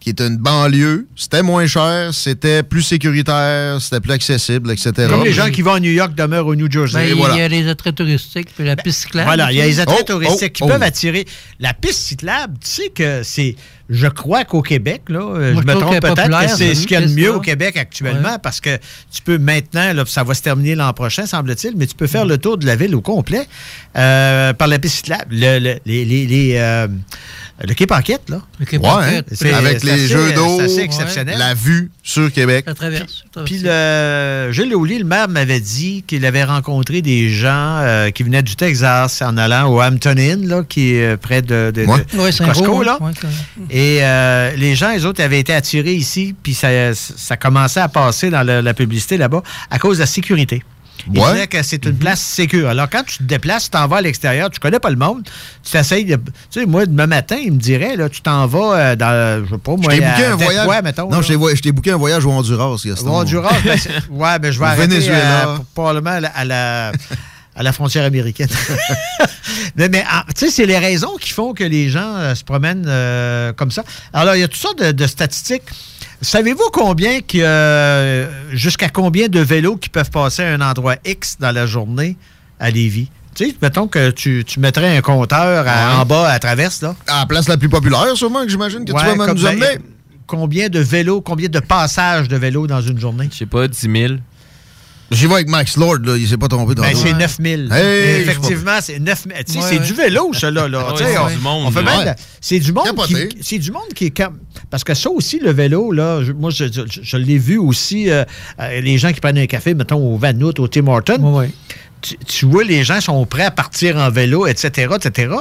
Qui 0.00 0.10
est 0.10 0.20
une 0.20 0.36
banlieue. 0.36 1.08
C'était 1.16 1.42
moins 1.42 1.66
cher, 1.66 2.14
c'était 2.14 2.62
plus 2.62 2.82
sécuritaire, 2.82 3.80
c'était 3.80 4.00
plus 4.00 4.12
accessible, 4.12 4.70
etc. 4.70 4.92
Comme 5.10 5.24
les 5.24 5.32
gens 5.32 5.50
qui 5.50 5.62
vont 5.62 5.72
à 5.74 5.80
New 5.80 5.90
York 5.90 6.14
demeurent 6.14 6.46
au 6.46 6.54
New 6.54 6.70
Jersey. 6.70 6.98
Ben, 6.98 7.08
il 7.08 7.14
voilà. 7.16 7.36
y 7.36 7.40
a 7.42 7.48
les 7.48 7.68
attraits 7.68 7.94
touristiques, 7.96 8.48
puis 8.54 8.64
la 8.64 8.76
piste 8.76 9.00
cyclable. 9.02 9.26
Voilà, 9.26 9.50
il 9.52 9.58
y 9.58 9.60
a 9.60 9.66
les 9.66 9.80
attraits 9.80 9.98
Oh, 10.02 10.12
touristiques 10.12 10.52
qui 10.52 10.62
oh, 10.62 10.68
peuvent 10.68 10.78
oh. 10.80 10.86
attirer. 10.86 11.26
La 11.58 11.74
piste 11.74 12.00
cyclable, 12.00 12.54
tu 12.62 12.70
sais 12.70 12.88
que 12.90 13.22
c'est. 13.24 13.56
Je 13.90 14.06
crois 14.06 14.44
qu'au 14.44 14.60
Québec, 14.60 15.04
là, 15.08 15.18
euh, 15.20 15.54
Moi, 15.54 15.62
je 15.62 15.68
je 15.68 15.74
me 15.74 15.80
trompe 15.80 16.00
peut-être, 16.00 16.28
que 16.28 16.48
c'est 16.48 16.56
cette 16.56 16.76
ce 16.76 16.86
qu'il 16.86 17.00
y 17.00 17.02
a 17.02 17.06
de 17.06 17.12
mieux 17.14 17.34
au 17.34 17.40
Québec 17.40 17.74
actuellement 17.78 18.38
parce 18.42 18.60
que 18.60 18.76
tu 19.10 19.22
peux 19.24 19.38
maintenant, 19.38 19.94
là, 19.94 20.04
ça 20.06 20.24
va 20.24 20.34
se 20.34 20.42
terminer 20.42 20.74
l'an 20.74 20.92
prochain, 20.92 21.24
semble-t-il, 21.24 21.74
mais 21.74 21.86
tu 21.86 21.94
peux 21.94 22.06
faire 22.06 22.26
le 22.26 22.36
tour 22.36 22.58
de 22.58 22.66
la 22.66 22.76
ville 22.76 22.94
au 22.94 23.00
complet 23.00 23.48
euh, 23.96 24.52
par 24.52 24.68
la 24.68 24.78
piste 24.78 24.96
cyclable. 24.96 25.28
Le, 25.30 25.58
le- 25.58 25.78
les, 25.86 26.04
les- 26.04 26.26
les, 26.26 26.56
euh, 26.58 26.86
le 27.66 27.74
Quai 27.74 27.86
Paquette, 27.86 28.28
là. 28.30 28.40
Le 28.60 28.66
Quai 28.66 28.78
Ouais, 28.78 28.88
hein, 28.88 29.22
C'est- 29.32 29.52
avec 29.52 29.82
les 29.82 29.90
assez- 29.92 30.06
jeux 30.08 30.32
d'eau, 30.32 30.58
c'est 30.58 30.64
assez 30.64 30.80
exceptionnel. 30.80 31.36
la 31.38 31.54
vue 31.54 31.90
sur 32.02 32.32
Québec. 32.32 32.64
Ça 32.68 32.74
traverse. 32.74 33.24
Puis 33.44 33.58
le, 33.62 34.50
Gilles 34.52 34.68
Léouli, 34.68 34.98
le 34.98 35.04
maire, 35.04 35.28
m'avait 35.28 35.58
dit 35.60 36.04
qu'il 36.06 36.24
avait 36.24 36.44
rencontré 36.44 37.02
des 37.02 37.28
gens 37.30 37.78
euh, 37.80 38.10
qui 38.10 38.22
venaient 38.22 38.42
du 38.42 38.54
Texas 38.56 39.22
en 39.22 39.36
allant 39.36 39.68
au 39.72 39.80
Hampton 39.82 40.16
Inn, 40.16 40.46
là, 40.48 40.62
qui 40.68 40.94
est 40.94 41.02
euh, 41.14 41.16
près 41.16 41.42
de, 41.42 41.72
de- 41.74 41.84
Ouais. 41.84 42.04
de 42.14 42.18
Ouais, 42.18 42.32
Saint-Roch, 42.32 42.54
Costco. 42.56 42.82
là. 42.84 42.98
Et 43.70 43.98
euh, 44.02 44.52
les 44.56 44.74
gens, 44.74 44.92
les 44.92 45.04
autres, 45.04 45.22
avaient 45.22 45.40
été 45.40 45.52
attirés 45.52 45.94
ici, 45.94 46.34
puis 46.42 46.54
ça, 46.54 46.68
ça 46.94 47.36
commençait 47.36 47.80
à 47.80 47.88
passer 47.88 48.30
dans 48.30 48.42
la, 48.42 48.62
la 48.62 48.74
publicité 48.74 49.16
là-bas 49.16 49.42
à 49.70 49.78
cause 49.78 49.96
de 49.98 50.02
la 50.02 50.06
sécurité. 50.06 50.62
Ils 51.12 51.18
Ouais. 51.20 51.32
disaient 51.32 51.46
que 51.46 51.62
c'est 51.62 51.84
une 51.86 51.96
place 51.96 52.20
sécure. 52.20 52.68
Alors, 52.68 52.88
quand 52.90 53.02
tu 53.04 53.18
te 53.18 53.22
déplaces, 53.22 53.64
tu 53.64 53.70
t'en 53.70 53.86
vas 53.88 53.96
à 53.96 54.00
l'extérieur, 54.00 54.50
tu 54.50 54.60
connais 54.60 54.78
pas 54.80 54.90
le 54.90 54.96
monde, 54.96 55.22
tu 55.64 55.70
t'essayes 55.72 56.04
de... 56.04 56.16
Tu 56.16 56.60
sais, 56.60 56.66
moi, 56.66 56.86
demain 56.86 57.06
matin, 57.06 57.36
il 57.42 57.52
me 57.52 57.58
dirait, 57.58 57.96
là, 57.96 58.08
tu 58.08 58.20
t'en 58.20 58.46
vas 58.46 58.74
euh, 58.78 58.96
dans, 58.96 59.44
je 59.44 59.50
sais 59.54 59.58
pas, 59.58 59.72
Je 59.76 59.82
moi, 59.82 59.92
à 59.92 59.96
booké 59.96 60.24
un 60.26 60.36
voyage. 60.36 60.82
mettons. 60.84 61.10
non, 61.10 61.22
je 61.22 61.28
t'ai 61.34 61.68
je 61.68 61.70
booké 61.72 61.92
un 61.92 61.96
voyage 61.96 62.24
au 62.26 62.30
Honduras, 62.30 62.76
Gaston. 62.84 63.08
Au 63.08 63.20
Honduras, 63.20 63.56
ben, 63.64 63.78
ouais, 64.10 64.38
ben, 64.38 64.52
je 64.52 64.58
vais 64.58 64.64
Au 64.64 64.68
arrêter 64.68 64.86
Venezuela. 64.88 65.48
euh, 65.48 65.58
probablement 65.74 66.10
à 66.16 66.20
la, 66.20 66.28
à 66.28 66.44
la, 66.44 66.92
à 67.56 67.62
la 67.62 67.72
frontière 67.72 68.04
américaine. 68.04 68.48
mais 69.76 69.88
mais, 69.88 70.04
ah, 70.10 70.24
tu 70.36 70.46
sais, 70.46 70.50
c'est 70.50 70.66
les 70.66 70.78
raisons 70.78 71.16
qui 71.20 71.30
font 71.30 71.54
que 71.54 71.64
les 71.64 71.88
gens 71.90 72.14
euh, 72.16 72.34
se 72.34 72.44
promènent 72.44 72.86
euh, 72.86 73.52
comme 73.52 73.70
ça. 73.70 73.82
Alors, 74.12 74.34
il 74.34 74.40
y 74.40 74.44
a 74.44 74.48
toutes 74.48 74.60
sortes 74.60 74.78
de, 74.82 74.92
de 74.92 75.06
statistiques. 75.06 75.62
Savez-vous 76.20 76.68
combien 76.72 77.20
que 77.20 77.38
euh, 77.38 78.26
jusqu'à 78.52 78.88
combien 78.88 79.28
de 79.28 79.38
vélos 79.40 79.76
qui 79.76 79.88
peuvent 79.88 80.10
passer 80.10 80.42
à 80.42 80.52
un 80.52 80.60
endroit 80.60 80.96
X 81.04 81.36
dans 81.38 81.52
la 81.52 81.66
journée 81.66 82.16
à 82.58 82.70
Lévis? 82.70 83.08
Tu 83.36 83.46
sais, 83.50 83.56
mettons 83.62 83.86
que 83.86 84.10
tu, 84.10 84.42
tu 84.44 84.58
mettrais 84.58 84.96
un 84.96 85.00
compteur 85.00 85.64
à- 85.68 85.94
Ouais. 85.94 86.00
en 86.00 86.04
bas 86.04 86.28
à 86.28 86.38
Traverse, 86.40 86.82
là. 86.82 86.96
À 87.06 87.20
la 87.20 87.26
place 87.26 87.48
la 87.48 87.56
plus 87.56 87.68
populaire, 87.68 88.16
sûrement, 88.16 88.42
que 88.42 88.48
j'imagine 88.48 88.84
que 88.84 88.92
Ouais, 88.92 89.12
tu 89.12 89.16
vas 89.18 89.26
nous 89.32 89.34
ben, 89.42 89.46
amener. 89.46 89.78
Combien 90.26 90.68
de 90.68 90.80
vélos, 90.80 91.20
combien 91.20 91.48
de 91.48 91.60
passages 91.60 92.26
de 92.26 92.36
vélos 92.36 92.66
dans 92.66 92.80
une 92.82 92.98
journée? 92.98 93.28
Je 93.32 93.38
sais 93.38 93.46
pas, 93.46 93.68
10 93.68 93.78
000. 93.90 94.14
J'y 95.10 95.26
vais 95.26 95.34
avec 95.34 95.48
Max 95.48 95.76
Lord, 95.78 96.00
là, 96.04 96.16
il 96.18 96.28
s'est 96.28 96.36
pas 96.36 96.48
trompé 96.48 96.74
dans 96.74 96.82
Ben, 96.82 96.94
c'est 96.94 97.12
dos. 97.12 97.18
9 97.18 97.36
000. 97.42 97.62
Hey, 97.72 98.20
Effectivement, 98.20 98.78
c'est 98.82 98.98
9 98.98 99.24
000. 99.26 99.38
Tu 99.46 99.52
sais, 99.52 99.58
Ouais, 99.58 99.64
c'est 99.70 99.78
ouais. 99.78 99.86
du 99.86 99.94
vélo, 99.94 100.32
ça, 100.34 100.50
là. 100.50 100.68
là. 100.68 100.92
Ouais, 100.94 101.16
on, 101.18 101.28
du 101.30 101.36
monde, 101.38 101.64
on 101.66 101.70
fait 101.70 101.82
là. 101.82 101.96
même 102.04 102.06
de- 102.14 102.20
C'est 102.42 102.58
du 102.58 102.72
monde 102.72 102.84
Capoté. 102.84 103.28
qui, 103.28 103.38
c'est 103.42 103.58
du 103.58 103.70
monde 103.72 103.88
qui 103.94 104.06
est 104.06 104.10
comme... 104.16 104.38
Parce 104.70 104.84
que 104.84 104.92
ça 104.92 105.08
aussi, 105.10 105.38
le 105.40 105.50
vélo, 105.52 105.92
là, 105.92 106.22
je- 106.22 106.32
moi, 106.32 106.50
je, 106.50 106.66
je- 106.70 106.82
je 107.02 107.16
l'ai 107.16 107.38
vu 107.38 107.56
aussi, 107.56 108.10
euh, 108.10 108.24
euh, 108.60 108.80
les 108.82 108.98
gens 108.98 109.10
qui 109.12 109.20
prennent 109.20 109.38
un 109.38 109.46
café, 109.46 109.72
mettons, 109.72 109.96
au 109.96 110.18
Vanout, 110.18 110.58
au 110.60 110.68
Tim 110.68 110.86
Hortons. 110.88 111.48
Tu, 112.00 112.16
tu 112.18 112.46
vois, 112.46 112.62
les 112.64 112.84
gens 112.84 113.00
sont 113.00 113.24
prêts 113.26 113.44
à 113.44 113.50
partir 113.50 113.96
en 113.96 114.10
vélo, 114.10 114.46
etc., 114.46 114.88
etc. 114.96 115.32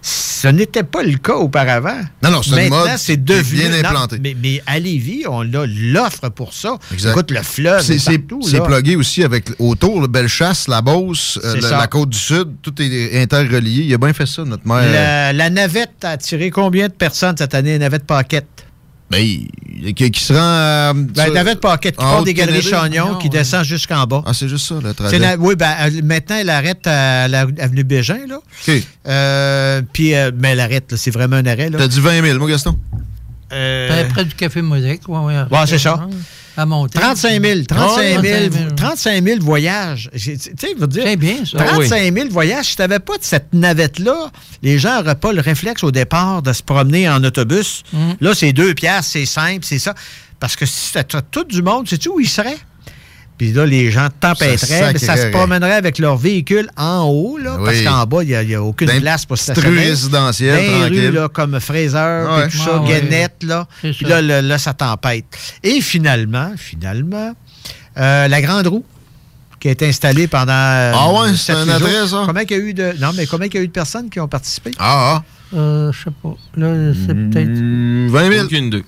Ce 0.00 0.46
n'était 0.48 0.82
pas 0.84 1.02
le 1.02 1.16
cas 1.16 1.34
auparavant. 1.34 2.00
Non, 2.22 2.30
non, 2.30 2.42
c'est 2.42 2.50
Maintenant, 2.68 2.86
mode 2.86 2.98
c'est 2.98 3.22
devenu... 3.22 3.60
bien 3.60 3.68
non, 3.70 3.88
implantée. 3.88 4.18
mais, 4.22 4.36
mais 4.40 4.62
à 4.66 4.78
Lévis, 4.78 5.24
on 5.28 5.40
a 5.54 5.66
l'offre 5.66 6.28
pour 6.28 6.54
ça. 6.54 6.76
Exact. 6.92 7.10
Écoute, 7.12 7.30
le 7.30 7.42
fleuve 7.42 7.82
C'est- 7.82 7.94
est 7.96 8.20
C'est 8.42 8.60
plugué 8.60 8.96
aussi 8.96 9.24
avec 9.24 9.50
autour, 9.58 10.00
le 10.00 10.06
Bellechasse, 10.06 10.68
la 10.68 10.82
Beauce, 10.82 11.38
euh, 11.42 11.56
la 11.60 11.86
côte 11.88 12.10
du 12.10 12.18
Sud, 12.18 12.56
tout 12.62 12.74
est 12.80 13.20
interrelié. 13.22 13.82
Il 13.84 13.94
a 13.94 13.98
bien 13.98 14.12
fait 14.12 14.26
ça, 14.26 14.44
notre 14.44 14.66
maire. 14.68 14.92
La, 14.92 15.32
la 15.32 15.50
navette 15.50 16.04
a 16.04 16.10
attiré 16.10 16.50
combien 16.50 16.88
de 16.88 16.92
personnes 16.92 17.36
cette 17.36 17.54
année, 17.54 17.72
la 17.72 17.78
navette 17.78 18.04
Paquette? 18.04 18.46
Ben, 19.14 19.22
il- 19.22 19.94
qui, 19.94 20.10
qui 20.10 20.22
se 20.22 20.32
rend 20.32 20.38
à. 20.40 20.92
Ben, 20.94 21.32
navette 21.32 21.60
Paquette 21.60 21.96
qui 21.96 22.02
part 22.02 22.22
des 22.24 22.32
de 22.32 22.38
galeries 22.38 22.60
Kennedy? 22.62 22.70
Chagnon, 22.70 23.16
qui 23.18 23.28
descend 23.28 23.64
jusqu'en 23.64 24.06
bas. 24.06 24.22
Ah, 24.24 24.32
c'est 24.32 24.48
juste 24.48 24.66
ça, 24.66 24.76
le 24.82 24.94
trajet. 24.94 25.18
la- 25.18 25.36
oui, 25.36 25.56
ben, 25.56 25.74
elle- 25.78 26.02
maintenant, 26.04 26.36
elle 26.36 26.48
arrête 26.50 26.86
à 26.86 27.28
l'avenue 27.28 27.84
Bégin, 27.84 28.20
là. 28.28 28.36
OK. 28.38 28.74
Euh, 29.06 29.82
puis, 29.92 30.14
euh, 30.14 30.30
mais 30.38 30.50
elle 30.52 30.60
arrête, 30.60 30.90
là, 30.90 30.96
c'est 30.96 31.10
vraiment 31.10 31.36
un 31.36 31.46
arrêt, 31.46 31.68
là. 31.70 31.78
T'as 31.78 31.88
dit 31.88 32.00
20 32.00 32.22
000, 32.22 32.38
moi, 32.38 32.48
Gaston? 32.48 32.78
Euh, 33.52 34.08
Près 34.08 34.24
du 34.24 34.34
Café 34.34 34.62
Mosaic. 34.62 35.02
Ouais, 35.08 35.18
ouais, 35.18 35.34
Ouais, 35.50 35.58
c'est 35.66 35.78
ça. 35.78 36.08
À 36.56 36.66
monter. 36.66 36.98
35 36.98 37.44
000, 37.44 37.60
35 37.64 38.22
000, 38.22 38.22
35 38.22 38.52
000. 38.52 38.70
35 38.76 39.24
000 39.24 39.40
voyages. 39.40 40.10
Tu 40.12 40.36
sais, 40.38 40.52
je 40.74 40.80
veux 40.80 40.86
dire, 40.86 41.04
C'est 41.04 41.16
bien, 41.16 41.44
ça. 41.44 41.58
35 41.58 42.14
000 42.14 42.28
voyages. 42.30 42.66
Si 42.66 42.76
tu 42.76 42.82
n'avais 42.82 43.00
pas 43.00 43.18
de 43.18 43.24
cette 43.24 43.52
navette-là, 43.52 44.30
les 44.62 44.78
gens 44.78 45.00
n'auraient 45.00 45.16
pas 45.16 45.32
le 45.32 45.40
réflexe 45.40 45.82
au 45.82 45.90
départ 45.90 46.42
de 46.42 46.52
se 46.52 46.62
promener 46.62 47.08
en 47.08 47.22
autobus. 47.24 47.82
Mm. 47.92 48.12
Là, 48.20 48.34
c'est 48.34 48.52
deux 48.52 48.74
piastres, 48.74 49.12
c'est 49.12 49.26
simple, 49.26 49.64
c'est 49.64 49.78
ça. 49.78 49.94
Parce 50.38 50.56
que 50.56 50.66
si 50.66 50.92
tu 50.92 51.16
tout 51.30 51.44
du 51.44 51.62
monde, 51.62 51.88
sais-tu 51.88 52.08
où 52.08 52.20
ils 52.20 52.28
seraient? 52.28 52.58
Puis 53.36 53.52
là, 53.52 53.66
les 53.66 53.90
gens 53.90 54.08
tempêteraient, 54.20 54.56
Ça 54.56 54.92
mais 54.92 54.98
ça 54.98 55.16
se 55.16 55.26
promènerait 55.26 55.72
avec 55.74 55.98
leur 55.98 56.16
véhicule 56.16 56.68
en 56.76 57.02
haut, 57.04 57.36
là, 57.36 57.58
parce 57.64 57.80
qu'en 57.82 58.04
bas, 58.06 58.22
il 58.22 58.46
n'y 58.46 58.54
a, 58.54 58.62
aucune 58.62 58.88
place 59.00 59.26
pour 59.26 59.36
petite 59.36 59.58
rue 59.58 59.76
résidentielle, 59.76 60.54
Dans 60.54 60.62
les 60.62 60.80
tranquille. 60.80 61.06
rues, 61.08 61.12
là, 61.12 61.28
comme 61.28 61.58
Fraser, 61.58 62.26
Ouais. 62.28 62.46
puis 62.48 62.58
tout 62.58 62.64
ça, 62.64 62.70
Ah, 62.76 62.80
ouais. 62.80 63.00
Guénette, 63.00 63.42
là. 63.42 63.66
Puis 63.82 63.96
ça. 64.08 64.22
là, 64.22 64.58
ça 64.58 64.72
tempête. 64.72 65.24
Et 65.64 65.80
finalement, 65.80 66.52
finalement, 66.56 67.34
euh, 67.98 68.28
la 68.28 68.40
grande 68.40 68.68
roue 68.68 68.84
qui 69.58 69.68
a 69.68 69.70
été 69.72 69.88
installée 69.88 70.28
pendant. 70.28 70.52
euh, 70.52 70.92
Ah 70.94 71.12
ouais, 71.12 71.30
c'est 71.36 71.52
un 71.52 71.68
attrait, 71.68 72.06
ça? 72.06 72.22
Combien 72.26 72.42
il 72.42 72.50
y 72.50 72.54
a 72.54 72.58
eu 72.58 72.74
de. 72.74 72.92
Non, 73.00 73.10
mais 73.16 73.26
combien 73.26 73.48
il 73.48 73.54
y 73.54 73.58
a 73.58 73.62
eu 73.62 73.66
de 73.66 73.72
personnes 73.72 74.10
qui 74.10 74.20
ont 74.20 74.28
participé? 74.28 74.70
Ah, 74.78 75.16
ah. 75.16 75.56
Euh, 75.56 75.90
je 75.92 76.04
sais 76.04 76.10
pas. 76.22 76.34
Là, 76.56 76.92
c'est 76.94 77.14
peut-être. 77.14 77.48
Hmm, 77.48 78.08
20 78.10 78.30
000. 78.32 78.44
Aucune 78.44 78.70
d'eux. 78.70 78.84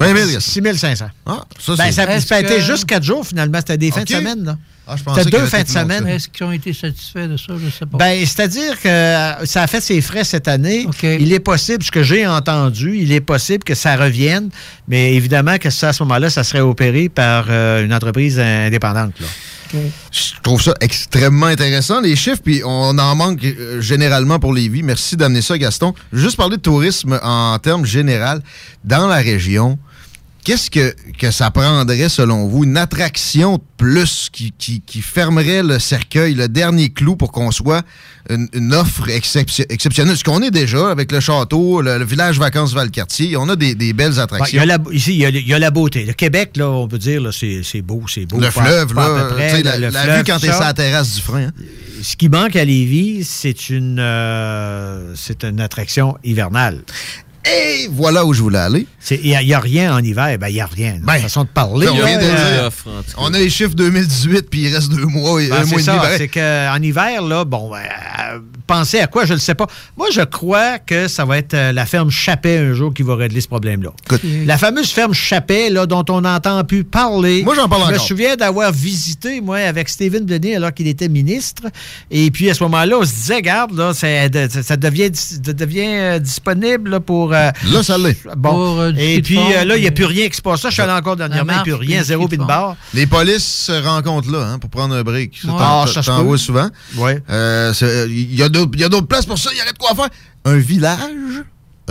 20 0.00 0.16
000, 0.16 0.30
Gaston. 0.32 0.40
6 0.72 0.78
500. 0.78 1.06
Ah, 1.26 1.44
ça, 1.58 1.76
Ben, 1.76 1.92
ça, 1.92 2.02
a 2.04 2.40
été 2.40 2.56
que- 2.56 2.60
juste 2.60 2.86
quatre 2.86 3.04
jours, 3.04 3.26
finalement. 3.26 3.58
C'était 3.58 3.78
des 3.78 3.90
fins 3.90 4.02
de 4.02 4.08
semaine, 4.08 4.44
là. 4.44 4.56
Ah, 4.92 4.96
C'était 5.14 5.30
deux 5.30 5.46
fins 5.46 5.62
de 5.62 5.68
semaine. 5.68 6.06
Est-ce 6.08 6.28
qu'ils 6.28 6.44
ont 6.46 6.50
été 6.50 6.72
satisfaits 6.72 7.28
de 7.28 7.36
ça? 7.36 7.52
Je 7.64 7.70
sais 7.70 7.86
pas. 7.86 7.98
Ben, 7.98 8.18
c'est-à-dire 8.26 8.80
que 8.80 8.88
euh, 8.88 9.46
ça 9.46 9.62
a 9.62 9.66
fait 9.68 9.80
ses 9.80 10.00
frais 10.00 10.24
cette 10.24 10.48
année. 10.48 10.86
Il 11.02 11.32
est 11.32 11.38
possible, 11.40 11.84
ce 11.84 11.92
que 11.92 12.02
j'ai 12.02 12.26
entendu, 12.26 12.96
il 12.98 13.12
est 13.12 13.20
possible 13.20 13.62
que 13.62 13.76
ça 13.76 13.94
revienne, 13.96 14.50
mais 14.88 15.14
évidemment 15.14 15.58
que 15.58 15.70
ça, 15.70 15.90
à 15.90 15.92
ce 15.92 16.02
moment-là, 16.02 16.28
ça 16.28 16.42
serait 16.42 16.60
opéré 16.60 17.08
par 17.08 17.46
euh, 17.50 17.84
une 17.84 17.94
entreprise 17.94 18.40
indépendante. 18.40 19.12
Là. 19.20 19.26
Je 20.10 20.40
trouve 20.42 20.60
ça 20.60 20.74
extrêmement 20.80 21.46
intéressant, 21.46 22.00
les 22.00 22.16
chiffres, 22.16 22.40
puis 22.44 22.62
on 22.64 22.98
en 22.98 23.14
manque 23.14 23.44
euh, 23.44 23.80
généralement 23.80 24.40
pour 24.40 24.52
les 24.52 24.68
vies. 24.68 24.82
Merci 24.82 25.16
d'amener 25.16 25.42
ça, 25.42 25.56
Gaston. 25.56 25.94
Je 26.12 26.16
veux 26.16 26.24
Juste 26.24 26.36
parler 26.36 26.56
de 26.56 26.62
tourisme 26.62 27.20
en 27.22 27.56
termes 27.60 27.86
général. 27.86 28.42
Dans 28.82 29.06
la 29.06 29.18
région, 29.18 29.78
qu'est-ce 30.44 30.70
que, 30.70 30.94
que 31.18 31.30
ça 31.30 31.50
prendrait, 31.50 32.08
selon 32.08 32.46
vous, 32.46 32.64
une 32.64 32.76
attraction 32.76 33.56
de 33.56 33.62
plus 33.76 34.28
qui, 34.32 34.52
qui, 34.58 34.80
qui 34.80 35.00
fermerait 35.02 35.62
le 35.62 35.78
cercueil, 35.78 36.34
le 36.34 36.48
dernier 36.48 36.90
clou 36.90 37.16
pour 37.16 37.32
qu'on 37.32 37.50
soit 37.50 37.82
une, 38.28 38.48
une 38.52 38.74
offre 38.74 39.08
excep- 39.08 39.66
exceptionnelle? 39.70 40.16
Ce 40.16 40.24
qu'on 40.24 40.42
est 40.42 40.50
déjà 40.50 40.90
avec 40.90 41.12
le 41.12 41.20
château, 41.20 41.80
le, 41.82 41.98
le 41.98 42.04
village 42.04 42.38
vacances 42.38 42.72
Valcartier, 42.74 43.36
on 43.36 43.48
a 43.48 43.56
des, 43.56 43.74
des 43.74 43.92
belles 43.92 44.10
Ben, 44.10 44.16
il 44.16 44.20
attractions. 44.20 44.64
la, 44.64 44.78
ici, 44.92 45.12
il 45.12 45.18
y 45.18 45.26
a, 45.26 45.28
il 45.30 45.46
y 45.48 45.54
a 45.54 45.58
la 45.58 45.70
beauté. 45.70 46.04
Le 46.04 46.12
Québec, 46.12 46.56
là, 46.56 46.68
on 46.70 46.88
peut 46.88 46.98
dire, 46.98 47.20
là, 47.20 47.30
c'est 47.32 47.62
c'est 47.64 47.82
beau, 47.82 48.02
c'est 48.08 48.26
beau. 48.26 48.38
le 48.38 48.50
pas- 48.50 48.62
fleuve, 48.64 48.94
pas 48.94 49.08
là, 49.18 49.24
près, 49.24 49.62
la, 49.62 49.78
le 49.78 49.88
la 49.88 50.02
fleuve, 50.02 50.18
vue 50.18 50.24
quand 50.24 50.38
t'es 50.38 50.50
sur 50.52 50.60
la 50.60 50.74
terrasse 50.74 51.14
du 51.14 51.20
frein. 51.22 51.46
hein. 51.48 51.52
Ce 52.02 52.16
qui 52.16 52.28
manque 52.30 52.56
à 52.56 52.64
Lévis, 52.64 53.24
c'est 53.24 53.68
une, 53.70 53.98
euh, 54.00 55.14
c'est 55.16 55.44
une 55.44 55.60
attraction 55.60 56.16
hivernale. 56.24 56.82
Et 57.52 57.88
voilà 57.90 58.24
où 58.24 58.32
je 58.32 58.42
voulais 58.42 58.58
aller. 58.58 58.86
Il 59.10 59.22
n'y 59.22 59.54
a, 59.54 59.60
rien 59.60 59.94
en 59.94 60.02
hiver. 60.02 60.36
Ben, 60.38 60.48
il 60.48 60.54
n'y 60.54 60.60
a 60.60 60.66
rien. 60.66 60.98
Ben, 61.02 61.18
façon 61.18 61.44
de 61.44 61.48
parler. 61.48 61.86
là, 61.86 61.92
de 61.92 61.98
euh, 61.98 62.68
dire. 62.68 63.02
On 63.16 63.32
a 63.32 63.38
les 63.38 63.50
chiffres 63.50 63.74
2018, 63.74 64.48
puis 64.50 64.62
il 64.62 64.74
reste 64.74 64.90
deux 64.90 65.06
mois 65.06 65.42
et 65.42 65.48
Ben, 65.48 65.62
un 65.62 65.64
mois 65.64 65.80
ça, 65.80 66.02
c'est 66.16 66.28
qu'en 66.28 66.80
hiver, 66.82 67.22
là, 67.22 67.44
bon, 67.44 67.72
euh, 67.74 68.38
pensez 68.66 69.00
à 69.00 69.06
quoi, 69.06 69.24
je 69.24 69.34
ne 69.34 69.38
sais 69.38 69.54
pas. 69.54 69.66
Moi, 69.96 70.08
je 70.12 70.20
crois 70.20 70.78
que 70.78 71.08
ça 71.08 71.24
va 71.24 71.38
être 71.38 71.54
euh, 71.54 71.72
la 71.72 71.86
ferme 71.86 72.10
Chappet 72.10 72.58
un 72.58 72.72
jour 72.72 72.94
qui 72.94 73.02
va 73.02 73.16
régler 73.16 73.40
ce 73.40 73.48
problème-là. 73.48 73.90
Écoute, 74.06 74.20
La 74.46 74.58
fameuse 74.58 74.90
ferme 74.90 75.12
Chappet, 75.12 75.70
là, 75.70 75.86
dont 75.86 76.04
on 76.08 76.20
n'entend 76.20 76.62
plus 76.62 76.84
parler. 76.84 77.42
Moi, 77.42 77.54
j'en 77.56 77.68
parle 77.68 77.82
Je 77.82 77.88
me 77.88 77.94
encore. 77.94 78.06
souviens 78.06 78.36
d'avoir 78.36 78.70
visité, 78.70 79.40
moi, 79.40 79.58
avec 79.58 79.88
Stephen 79.88 80.24
Blenay, 80.24 80.54
alors 80.54 80.72
qu'il 80.72 80.86
était 80.86 81.08
ministre. 81.08 81.64
Et 82.10 82.30
puis, 82.30 82.48
à 82.48 82.54
ce 82.54 82.62
moment-là, 82.64 82.98
on 82.98 83.04
se 83.04 83.12
disait, 83.12 83.36
regarde, 83.36 83.76
là, 83.76 83.92
ça, 83.92 84.28
devient, 84.76 85.10
ça 85.14 85.52
devient 85.52 85.80
euh, 85.86 86.18
disponible 86.20 86.90
là, 86.90 87.00
pour... 87.00 87.32
euh, 87.48 87.72
Là, 87.72 87.82
ça 87.82 87.98
l'est. 87.98 88.26
Bon. 88.36 88.50
Pour, 88.50 88.80
euh, 88.80 88.92
Et 88.96 89.22
puis, 89.22 89.34
fond, 89.36 89.50
euh, 89.54 89.64
là, 89.64 89.76
il 89.76 89.82
n'y 89.82 89.88
a 89.88 89.92
plus 89.92 90.04
rien 90.04 90.28
qui 90.28 90.36
se 90.36 90.42
passe. 90.42 90.60
Ça, 90.60 90.68
je 90.68 90.74
suis 90.74 90.82
allé 90.82 90.92
encore 90.92 91.16
dernièrement, 91.16 91.52
marche, 91.52 91.62
plus 91.64 91.76
puis 91.76 91.86
rien, 91.88 91.98
le 92.00 92.04
zéro 92.04 92.28
puis 92.28 92.38
de 92.38 92.44
barre. 92.44 92.76
Les 92.94 93.06
polices 93.06 93.44
se 93.66 93.72
rencontrent 93.82 94.30
là 94.30 94.46
hein, 94.46 94.58
pour 94.58 94.70
prendre 94.70 94.94
un 94.94 95.02
break. 95.02 95.40
Ouais. 95.44 95.52
Ah, 95.58 95.84
ça 95.92 96.02
se 96.02 96.10
vois 96.10 96.38
souvent. 96.38 96.68
Ouais. 96.96 97.22
Euh, 97.30 97.72
Il 98.08 98.34
y 98.34 98.42
a 98.42 98.48
d'autres 98.48 98.70
il 98.74 98.80
y 98.80 98.84
a 98.84 98.88
d'autres 98.88 99.06
places 99.06 99.26
pour 99.26 99.38
ça. 99.38 99.50
Il 99.52 99.58
y 99.58 99.62
aurait 99.62 99.72
de 99.72 99.78
quoi 99.78 99.94
faire. 99.94 100.08
Un 100.44 100.56
village? 100.58 100.98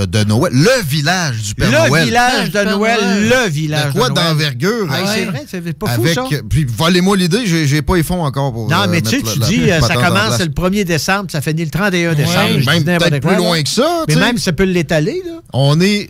De 0.05 0.23
Noël. 0.23 0.53
Le 0.53 0.83
village 0.87 1.41
du 1.41 1.55
Père 1.55 1.71
Le 1.71 1.89
Noël. 1.89 2.05
village 2.05 2.51
de 2.51 2.59
Noël, 2.63 2.99
le 3.29 3.49
village 3.49 3.93
De 3.93 3.99
quoi 3.99 4.09
de 4.09 4.13
Noël. 4.13 4.27
d'envergure? 4.29 4.87
Ah, 4.89 4.95
hein? 5.01 5.11
c'est 5.13 5.25
vrai, 5.25 5.45
c'est 5.47 5.77
pas 5.77 5.87
fou, 5.87 6.01
Avec, 6.01 6.13
ça. 6.15 6.23
Puis 6.49 6.65
volez-moi 6.65 7.17
l'idée, 7.17 7.45
j'ai 7.45 7.67
j'ai 7.67 7.81
pas 7.81 7.95
les 7.95 8.03
fonds 8.03 8.23
encore 8.23 8.51
pour. 8.53 8.69
Non, 8.69 8.77
euh, 8.83 8.87
mais 8.89 9.01
tu 9.01 9.09
sais, 9.11 9.21
tu 9.21 9.39
dis, 9.39 9.71
euh, 9.71 9.79
ça 9.81 9.95
commence 9.95 10.39
le 10.39 10.45
1er 10.47 10.83
décembre, 10.85 11.29
ça 11.31 11.41
finit 11.41 11.63
le 11.65 11.71
31 11.71 12.13
décembre. 12.13 12.57
dis 12.59 12.65
même 12.65 12.83
peut-être 12.83 13.09
quoi, 13.09 13.19
plus 13.19 13.31
là. 13.31 13.37
loin 13.37 13.61
que 13.63 13.69
ça. 13.69 14.03
Mais 14.07 14.15
même, 14.15 14.37
ça 14.37 14.51
peut 14.53 14.63
l'étaler, 14.63 15.21
là. 15.25 15.33
On 15.53 15.79
est 15.81 16.09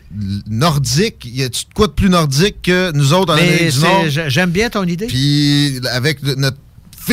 nordique. 0.50 1.28
Y 1.32 1.44
a-tu 1.44 1.66
de 1.66 1.74
quoi 1.74 1.88
de 1.88 1.92
plus 1.94 2.10
nordique 2.10 2.62
que 2.64 2.92
nous 2.94 3.14
autres 3.14 3.34
en 3.34 3.36
Mais 3.38 3.44
Amérique 3.44 3.74
du 3.74 3.80
Nord? 3.80 4.04
j'ai- 4.10 4.30
j'aime 4.30 4.50
bien 4.50 4.70
ton 4.70 4.84
idée. 4.84 5.08
Puis 5.08 5.80
avec 5.92 6.22
le- 6.22 6.36
notre 6.36 6.58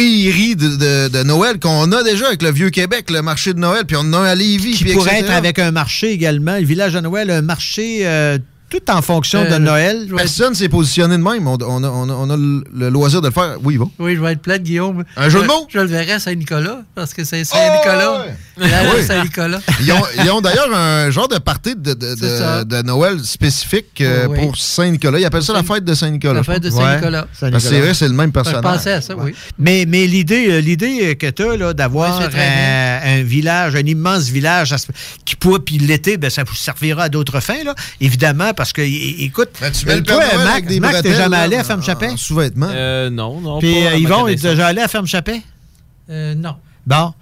féerie 0.00 0.56
de, 0.56 0.68
de- 0.76 1.08
de 1.08 1.22
Noël 1.22 1.58
qu'on 1.58 1.90
a 1.92 2.02
déjà 2.02 2.26
avec 2.28 2.42
le 2.42 2.50
Vieux-Québec, 2.52 3.10
le 3.10 3.22
marché 3.22 3.54
de 3.54 3.58
Noël, 3.58 3.84
puis 3.86 3.96
on 3.96 4.00
en 4.00 4.12
a 4.14 4.18
un 4.18 4.24
à 4.24 4.34
Lévis. 4.34 4.72
Qui 4.74 4.84
puis 4.84 4.92
pourrait 4.94 5.12
etc. 5.18 5.24
être 5.30 5.36
avec 5.36 5.58
un 5.58 5.70
marché 5.70 6.10
également. 6.10 6.56
Le 6.56 6.64
village 6.64 6.92
de 6.92 7.00
Noël, 7.00 7.30
un 7.30 7.42
marché 7.42 8.00
euh, 8.06 8.38
tout 8.68 8.82
en 8.90 9.00
fonction 9.00 9.42
de 9.44 9.48
Euh, 9.54 9.58
Noël. 9.58 10.08
Personne 10.14 10.54
s'est 10.54 10.68
positionné 10.68 11.16
de 11.16 11.22
même. 11.22 11.46
On, 11.46 11.56
on 11.62 11.84
a, 11.84 11.88
on 11.88 12.08
a- 12.08 12.12
on 12.12 12.30
a 12.30 12.36
le, 12.36 12.64
le 12.74 12.88
loisir 12.90 13.20
de 13.22 13.28
le 13.28 13.32
faire. 13.32 13.56
Oui, 13.62 13.78
bon. 13.78 13.90
Oui, 13.98 14.16
je 14.16 14.20
vais 14.20 14.32
être 14.32 14.42
plate, 14.42 14.62
Guillaume. 14.62 15.04
Un 15.16 15.28
jeu 15.28 15.40
de 15.42 15.46
mots? 15.46 15.66
Je 15.68 15.78
le 15.78 15.86
verrai 15.86 16.12
à 16.12 16.18
Saint-Nicolas, 16.18 16.82
parce 16.94 17.14
que 17.14 17.24
c'est 17.24 17.44
Saint-Nicolas. 17.44 18.26
De 18.26 18.30
Oui. 18.58 19.02
Saint-Nicolas. 19.06 19.60
Ils 19.82 19.92
ont, 19.92 20.02
ils 20.24 20.30
ont 20.30 20.40
d'ailleurs 20.40 20.74
un 20.74 21.10
genre 21.10 21.28
de 21.28 21.38
party 21.38 21.74
de, 21.76 21.92
de- 21.92 22.16
C'est 22.18 22.38
ça. 22.38 22.64
de- 22.64 22.76
de 22.76 22.82
Noël 22.82 23.18
spécifique 23.22 24.00
euh, 24.00 24.26
Oui. 24.28 24.38
pour 24.38 24.56
Saint-Nicolas. 24.56 25.18
Ils 25.18 25.24
appellent 25.26 25.42
ça 25.42 25.52
la 25.52 25.62
fête 25.62 25.84
de 25.84 25.92
Saint-Nicolas. 25.94 26.34
La 26.34 26.42
je 26.42 26.50
fête 26.52 26.62
de. 26.62 26.70
Saint-Nicolas. 26.70 27.22
Ouais. 27.42 27.50
Parce 27.50 27.64
que 27.64 27.70
C'est 27.70 27.80
vrai, 27.80 27.94
c'est 27.94 28.08
le 28.08 28.14
même 28.14 28.28
Je 28.28 28.32
personnage. 28.32 28.62
pensais 28.62 28.92
à 28.92 29.00
ça, 29.00 29.14
oui. 29.16 29.34
Mais, 29.58 29.84
mais 29.86 30.06
l'idée, 30.06 30.46
euh, 30.50 30.60
l'idée 30.60 31.16
que 31.16 31.26
tu 31.30 31.42
as 31.62 31.74
d'avoir 31.74 32.18
Oui, 32.18 32.24
un, 32.34 33.00
un 33.20 33.22
village, 33.22 33.74
un 33.76 33.80
immense 33.86 34.24
village 34.28 34.74
qui 35.24 35.36
pourrait, 35.36 35.60
puis 35.60 35.78
l'été, 35.78 36.16
ben, 36.16 36.30
ça 36.30 36.42
vous 36.44 36.54
servira 36.54 37.04
à 37.04 37.08
d'autres 37.08 37.40
fins, 37.40 37.62
là, 37.64 37.74
évidemment, 38.00 38.52
parce 38.54 38.72
que, 38.72 38.80
écoute, 38.82 39.50
Ben, 39.60 39.70
tu 39.70 39.86
mets 39.86 39.96
le 39.96 40.02
toi, 40.02 40.22
Mac, 40.44 40.64
des 40.66 40.80
Mac, 40.80 41.02
t'es 41.02 41.14
jamais 41.14 41.36
allé 41.36 41.56
à 41.56 41.64
Ferme-Chapet? 41.64 42.08
en 42.08 42.16
sous-vêtements. 42.16 42.70
Euh, 42.70 43.10
non, 43.10 43.40
non. 43.40 43.58
Puis 43.58 43.86
à 43.86 43.90
euh, 43.90 43.96
Yvon, 43.96 44.20
est 44.28 44.36
connaissance. 44.36 44.50
déjà 44.50 44.66
allé 44.68 44.80
à 44.80 44.88
Ferme-Chapet? 44.88 45.42
Euh, 46.10 46.34
non. 46.34 46.56
Bon. 46.86 47.12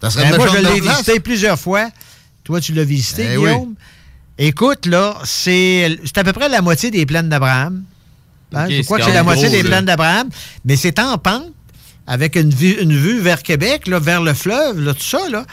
Ça 0.00 0.10
serait 0.10 0.30
Ben, 0.30 0.36
moi, 0.36 0.46
je 0.48 0.58
l'ai 0.58 0.80
visité 0.80 1.20
plusieurs 1.20 1.58
fois. 1.58 1.88
Toi, 2.44 2.60
tu 2.60 2.72
l'as 2.72 2.84
visité, 2.84 3.26
Eh 3.32 3.36
Guillaume. 3.36 3.74
Écoute, 4.38 4.86
là, 4.86 5.18
c'est 5.24 5.98
c'est 6.04 6.16
à 6.18 6.24
peu 6.24 6.32
près 6.32 6.48
la 6.48 6.62
moitié 6.62 6.90
des 6.90 7.04
plaines 7.04 7.28
d'Abraham. 7.28 7.84
Hein, 8.54 8.66
je 8.68 8.82
crois 8.82 8.98
que 8.98 9.04
c'est 9.04 9.12
la 9.12 9.22
moitié 9.22 9.48
gros, 9.48 9.56
des 9.56 9.62
là. 9.62 9.68
plaines 9.68 9.84
d'Abraham, 9.84 10.28
mais 10.64 10.76
c'est 10.76 10.98
en 10.98 11.18
pente, 11.18 11.52
avec 12.06 12.36
une 12.36 12.50
vue, 12.50 12.80
une 12.80 12.96
vue 12.96 13.20
vers 13.20 13.42
Québec, 13.42 13.86
là, 13.86 14.00
vers 14.00 14.22
le 14.22 14.34
fleuve, 14.34 14.80
là, 14.80 14.94
tout 14.94 15.04
ça. 15.04 15.28
Là. 15.28 15.44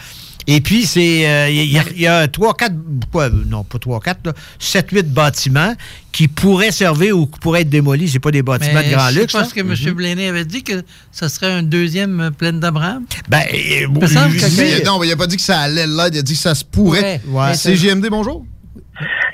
Et 0.50 0.62
puis, 0.62 0.86
c'est 0.86 1.28
euh, 1.30 1.50
il 1.50 1.66
y, 1.72 1.78
a- 1.78 1.84
il 1.94 2.00
y 2.02 2.08
a 2.08 2.28
trois, 2.30 2.54
quatre, 2.56 2.74
quoi, 3.12 3.30
non, 3.30 3.66
pas 3.66 3.80
trois, 3.80 4.00
quatre, 4.00 4.26
là, 4.26 4.34
sept, 4.60 4.92
huit 4.92 5.06
bâtiments 5.12 5.74
qui 6.14 6.30
pourraient 6.30 6.72
servir 6.72 7.18
ou 7.18 7.28
qui 7.28 7.38
pourraient 7.40 7.62
être 7.62 7.70
démolis. 7.70 8.08
C'est 8.08 8.20
pas 8.20 8.32
des 8.32 8.44
bâtiments 8.44 8.80
Mais 8.82 8.90
de 8.90 8.96
grand 8.96 9.10
je 9.10 9.20
luxe. 9.20 9.34
pas 9.34 9.40
là. 9.40 9.46
ce 9.46 9.54
que 9.54 9.60
M. 9.60 9.94
Blaney 9.94 10.28
avait 10.30 10.46
dit, 10.46 10.64
que 10.64 10.84
ça 11.12 11.28
serait 11.28 11.52
un 11.52 11.64
deuxième 11.64 12.20
euh, 12.22 12.32
plaine 12.32 12.62
d'Abraham. 12.62 13.06
Ben, 13.28 13.44
Il 13.54 13.90
me 13.90 14.08
semble 14.08 14.36
que 14.38 14.58
Mais 14.58 14.84
non, 14.86 15.04
il 15.04 15.12
a 15.12 15.18
pas 15.18 15.28
dit 15.28 15.36
que 15.36 15.42
ça 15.42 15.60
allait 15.60 15.86
l'être, 15.86 16.14
il 16.16 16.20
a 16.20 16.22
dit 16.22 16.34
que 16.34 16.40
ça 16.40 16.56
se 16.56 16.64
pourrait. 16.64 17.20
Ouais. 17.28 17.54
C'est 17.54 17.76
GMD, 17.76 18.08
bonjour. 18.10 18.46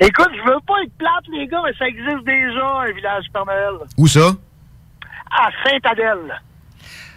Écoute, 0.02 0.30
je 0.36 0.42
veux 0.52 0.60
pas 0.68 0.74
être 0.84 0.92
plate, 0.98 1.24
les 1.32 1.46
gars, 1.48 1.62
mais 1.64 1.72
ça 1.78 1.88
existe 1.88 2.26
déjà, 2.26 2.66
un 2.90 2.92
village 2.92 3.26
Père 3.32 3.46
Noël. 3.46 3.88
Où 3.98 4.08
ça? 4.08 4.36
À 5.32 5.50
Sainte-Adèle. 5.64 6.42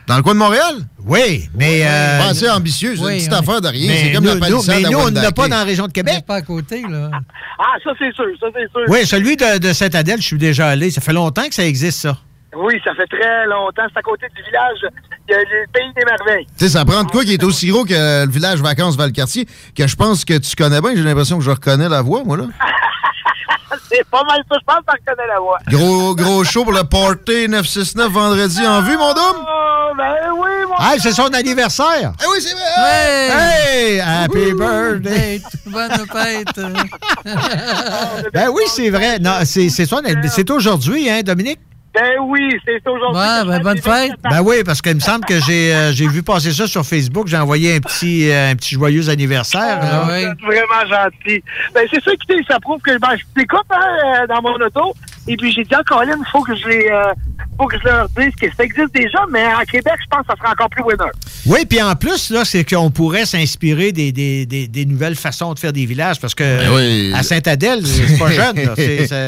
Dans 0.06 0.16
le 0.16 0.22
coin 0.22 0.34
de 0.34 0.38
Montréal? 0.38 0.74
Oui, 1.04 1.48
mais. 1.54 1.82
euh, 1.84 2.18
Pas 2.20 2.28
assez 2.30 2.48
ambitieux, 2.48 2.94
c'est 2.94 3.00
une 3.00 3.06
oui, 3.06 3.16
petite 3.18 3.32
oui. 3.32 3.38
affaire 3.38 3.60
de 3.60 3.68
rien. 3.68 3.88
Mais 3.88 3.96
C'est 4.04 4.12
comme 4.12 4.24
nous- 4.24 4.34
la 4.34 4.40
palissade 4.40 4.74
nous- 4.76 4.80
mais 4.80 4.86
à 4.86 4.90
nous, 4.90 4.98
on 4.98 5.00
n'en 5.02 5.06
a 5.08 5.12
Wendake. 5.20 5.34
pas 5.34 5.48
dans 5.48 5.56
la 5.56 5.64
région 5.64 5.86
de 5.88 5.92
Québec. 5.92 6.24
Pas 6.26 6.36
à 6.36 6.42
côté, 6.42 6.82
là. 6.88 7.10
Ah, 7.58 7.74
ça, 7.82 7.90
c'est 7.98 8.12
sûr, 8.14 8.24
ça, 8.40 8.46
c'est 8.54 8.70
sûr. 8.70 8.82
Oui, 8.88 9.04
celui 9.06 9.36
de, 9.36 9.58
de 9.58 9.72
Saint-Adèle, 9.72 10.20
je 10.20 10.26
suis 10.26 10.38
déjà 10.38 10.68
allé. 10.68 10.90
Ça 10.90 11.00
fait 11.00 11.12
longtemps 11.12 11.48
que 11.48 11.54
ça 11.54 11.64
existe, 11.64 12.00
ça. 12.00 12.16
Oui, 12.56 12.74
ça 12.84 12.94
fait 12.94 13.06
très 13.06 13.46
longtemps. 13.46 13.82
C'est 13.92 13.98
à 13.98 14.02
côté 14.02 14.26
du 14.34 14.42
village. 14.44 14.78
Il 15.28 15.32
y 15.32 15.34
a 15.34 15.38
le 15.38 15.66
pays 15.72 15.92
des 15.96 16.04
merveilles. 16.04 16.46
Tu 16.56 16.64
sais, 16.66 16.68
ça 16.70 16.84
prend 16.84 17.02
de 17.02 17.10
quoi 17.10 17.24
qui 17.24 17.34
est 17.34 17.42
aussi 17.44 17.66
gros 17.68 17.84
que 17.84 18.24
le 18.24 18.30
village 18.30 18.60
vacances 18.60 18.96
Valcartier, 18.96 19.46
que 19.76 19.86
je 19.86 19.96
pense 19.96 20.24
que 20.24 20.38
tu 20.38 20.54
connais 20.54 20.80
bien. 20.80 20.92
J'ai 20.94 21.02
l'impression 21.02 21.36
que 21.38 21.44
je 21.44 21.50
reconnais 21.50 21.88
la 21.88 22.00
voix, 22.02 22.22
moi, 22.24 22.36
là. 22.36 22.44
c'est 23.90 24.06
pas 24.08 24.22
mal 24.24 24.40
ça. 24.50 24.56
Je 24.60 24.64
pense 24.64 24.76
que 24.78 24.92
tu 25.04 25.10
reconnais 25.10 25.28
la 25.28 25.40
voix. 25.40 25.58
Gros, 25.68 26.14
gros 26.14 26.44
show 26.44 26.62
pour 26.64 26.72
le 26.72 26.84
Party 26.84 27.48
969 27.48 28.12
vendredi 28.12 28.64
en 28.66 28.80
vue, 28.82 28.96
mon 28.96 29.12
dôme? 29.12 29.44
Ben 29.96 30.32
oui, 30.38 30.50
mon 30.68 30.74
Ah, 30.78 30.94
c'est 30.98 31.12
son 31.12 31.28
anniversaire! 31.28 32.12
Eh 32.22 32.26
oui, 32.30 32.38
c'est 32.40 32.54
vrai! 32.54 33.30
Hey! 33.30 34.00
Happy 34.00 34.52
birthday! 34.52 35.40
Bonne 35.66 36.06
fête! 36.12 36.60
ben 38.32 38.48
oui, 38.52 38.62
c'est 38.66 38.90
vrai. 38.90 39.18
Non, 39.18 39.38
c'est 39.44 39.68
c'est 39.68 39.86
son 39.86 39.98
anniversaire. 39.98 40.32
C'est 40.34 40.50
aujourd'hui, 40.50 41.08
hein, 41.08 41.22
Dominique? 41.22 41.60
Ben 41.94 42.18
oui, 42.24 42.40
c'est 42.66 42.86
aujourd'hui. 42.86 43.18
Ouais, 43.22 43.44
ben 43.46 43.62
bonne 43.62 43.78
fête. 43.80 44.12
Ben 44.30 44.42
oui, 44.42 44.56
parce 44.66 44.82
qu'il 44.82 44.94
me 44.94 45.00
semble 45.00 45.24
que 45.24 45.40
j'ai 45.40 45.74
euh, 45.74 45.92
j'ai 45.92 46.06
vu 46.06 46.22
passer 46.22 46.52
ça 46.52 46.66
sur 46.66 46.84
Facebook. 46.84 47.26
J'ai 47.26 47.38
envoyé 47.38 47.74
un 47.76 47.80
petit, 47.80 48.30
euh, 48.30 48.50
un 48.50 48.54
petit 48.54 48.74
joyeux 48.74 49.08
anniversaire. 49.08 49.80
là. 49.80 50.02
Ah, 50.04 50.08
C'est 50.10 50.44
vraiment 50.46 50.86
gentil. 50.90 51.42
Ben, 51.74 51.86
c'est 51.90 52.04
ça, 52.04 52.12
écoutez, 52.12 52.44
ça 52.46 52.60
prouve 52.60 52.82
que 52.82 52.98
ben, 52.98 53.16
je 53.16 53.22
t'écoute 53.34 53.64
hein, 53.70 53.80
euh, 54.22 54.26
dans 54.26 54.42
mon 54.42 54.54
auto. 54.56 54.94
Et 55.26 55.36
puis, 55.38 55.50
j'ai 55.52 55.64
dit 55.64 55.74
à 55.74 55.82
Colin, 55.82 56.18
il 56.20 56.30
faut 56.30 56.42
que 56.42 56.54
je 56.54 56.68
les, 56.68 56.86
euh, 56.88 57.12
faut 57.58 57.66
que 57.66 57.78
je 57.78 57.84
leur 57.84 58.08
dise 58.10 58.34
que 58.40 58.46
ça 58.56 58.64
existe 58.64 58.94
déjà, 58.94 59.18
mais 59.30 59.42
à 59.44 59.64
Québec, 59.64 59.94
je 60.00 60.06
pense 60.10 60.20
que 60.22 60.26
ça 60.28 60.34
sera 60.38 60.52
encore 60.52 60.68
plus 60.70 60.82
winner. 60.82 61.10
Oui, 61.46 61.64
puis 61.66 61.80
en 61.82 61.94
plus, 61.94 62.30
là, 62.30 62.44
c'est 62.44 62.64
qu'on 62.64 62.90
pourrait 62.90 63.24
s'inspirer 63.26 63.92
des, 63.92 64.12
des, 64.12 64.46
des, 64.46 64.66
des 64.68 64.84
nouvelles 64.84 65.14
façons 65.16 65.54
de 65.54 65.58
faire 65.58 65.72
des 65.72 65.86
villages 65.86 66.20
parce 66.20 66.34
que 66.34 66.42
Ben 66.44 66.70
oui. 66.74 67.12
à 67.14 67.22
Saint-Adèle, 67.22 67.86
c'est 67.86 68.18
pas 68.18 68.30
jeune. 68.30 68.56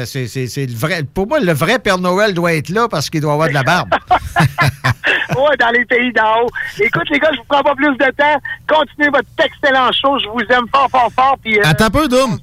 C'est- 0.06 0.66
le 0.66 0.74
vrai. 0.74 1.02
Pour 1.14 1.26
moi, 1.28 1.40
le 1.40 1.52
vrai 1.52 1.78
Père 1.78 1.98
Noël 1.98 2.34
doit 2.34 2.54
être 2.54 2.68
là 2.70 2.88
parce 2.88 3.08
qu'il 3.10 3.20
doit 3.20 3.32
avoir 3.32 3.48
de 3.48 3.54
la 3.54 3.62
barbe. 3.62 3.90
Ouais, 5.36 5.56
dans 5.60 5.70
les 5.70 5.84
pays 5.84 6.12
d'en 6.12 6.42
haut. 6.42 6.50
Écoute, 6.80 7.04
les 7.10 7.18
gars, 7.18 7.28
je 7.32 7.38
vous 7.38 7.44
prends 7.48 7.62
pas 7.62 7.74
plus 7.74 7.92
de 7.96 8.10
temps. 8.16 8.40
Continuez 8.66 9.08
votre 9.10 9.28
excellent 9.44 9.90
show. 9.92 10.18
Je 10.18 10.26
vous 10.28 10.40
aime 10.52 10.64
fort, 10.74 10.88
fort, 10.90 11.10
fort. 11.14 11.36
Puis, 11.42 11.58
euh, 11.58 11.62
Attends 11.64 11.84
un 11.84 11.90
peu, 11.90 12.08
Dom. 12.08 12.38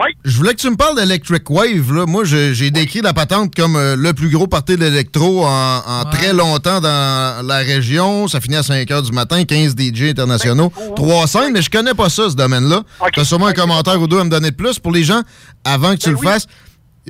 Oui. 0.00 0.06
Je 0.24 0.36
voulais 0.38 0.52
que 0.54 0.60
tu 0.60 0.70
me 0.70 0.76
parles 0.76 0.96
d'Electric 0.96 1.50
Wave. 1.50 1.92
Là. 1.92 2.06
Moi, 2.06 2.24
j'ai 2.24 2.70
décrit 2.70 3.02
la 3.02 3.12
patente 3.12 3.54
comme 3.54 3.76
euh, 3.76 3.96
le 3.96 4.14
plus 4.14 4.30
gros 4.30 4.46
party 4.46 4.76
de 4.76 4.80
l'électro 4.84 5.44
en, 5.44 5.78
en 5.86 6.04
très 6.06 6.32
longtemps 6.32 6.80
dans 6.80 7.46
la 7.46 7.58
région. 7.58 8.26
Ça 8.26 8.40
finit 8.40 8.56
à 8.56 8.62
5 8.62 8.88
h 8.88 9.02
du 9.04 9.12
matin, 9.12 9.44
15 9.44 9.76
DJ 9.76 10.04
internationaux, 10.10 10.72
3 10.96 11.26
scènes, 11.26 11.52
mais 11.52 11.60
je 11.60 11.70
connais 11.70 11.92
pas 11.94 12.08
ça, 12.08 12.30
ce 12.30 12.36
domaine-là. 12.36 12.82
Tu 13.12 13.20
as 13.20 13.24
sûrement 13.24 13.46
un 13.48 13.52
commentaire 13.52 14.00
ou 14.00 14.06
deux 14.06 14.18
à 14.20 14.24
me 14.24 14.30
donner 14.30 14.50
de 14.52 14.56
plus. 14.56 14.78
Pour 14.78 14.92
les 14.92 15.02
gens, 15.02 15.20
avant 15.64 15.92
que 15.92 15.98
tu 16.00 16.10
le 16.10 16.16
fasses, 16.16 16.46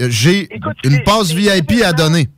euh, 0.00 0.08
j'ai 0.10 0.48
une 0.82 1.02
passe 1.04 1.30
VIP 1.32 1.82
à 1.84 1.92
donner. 1.92 2.28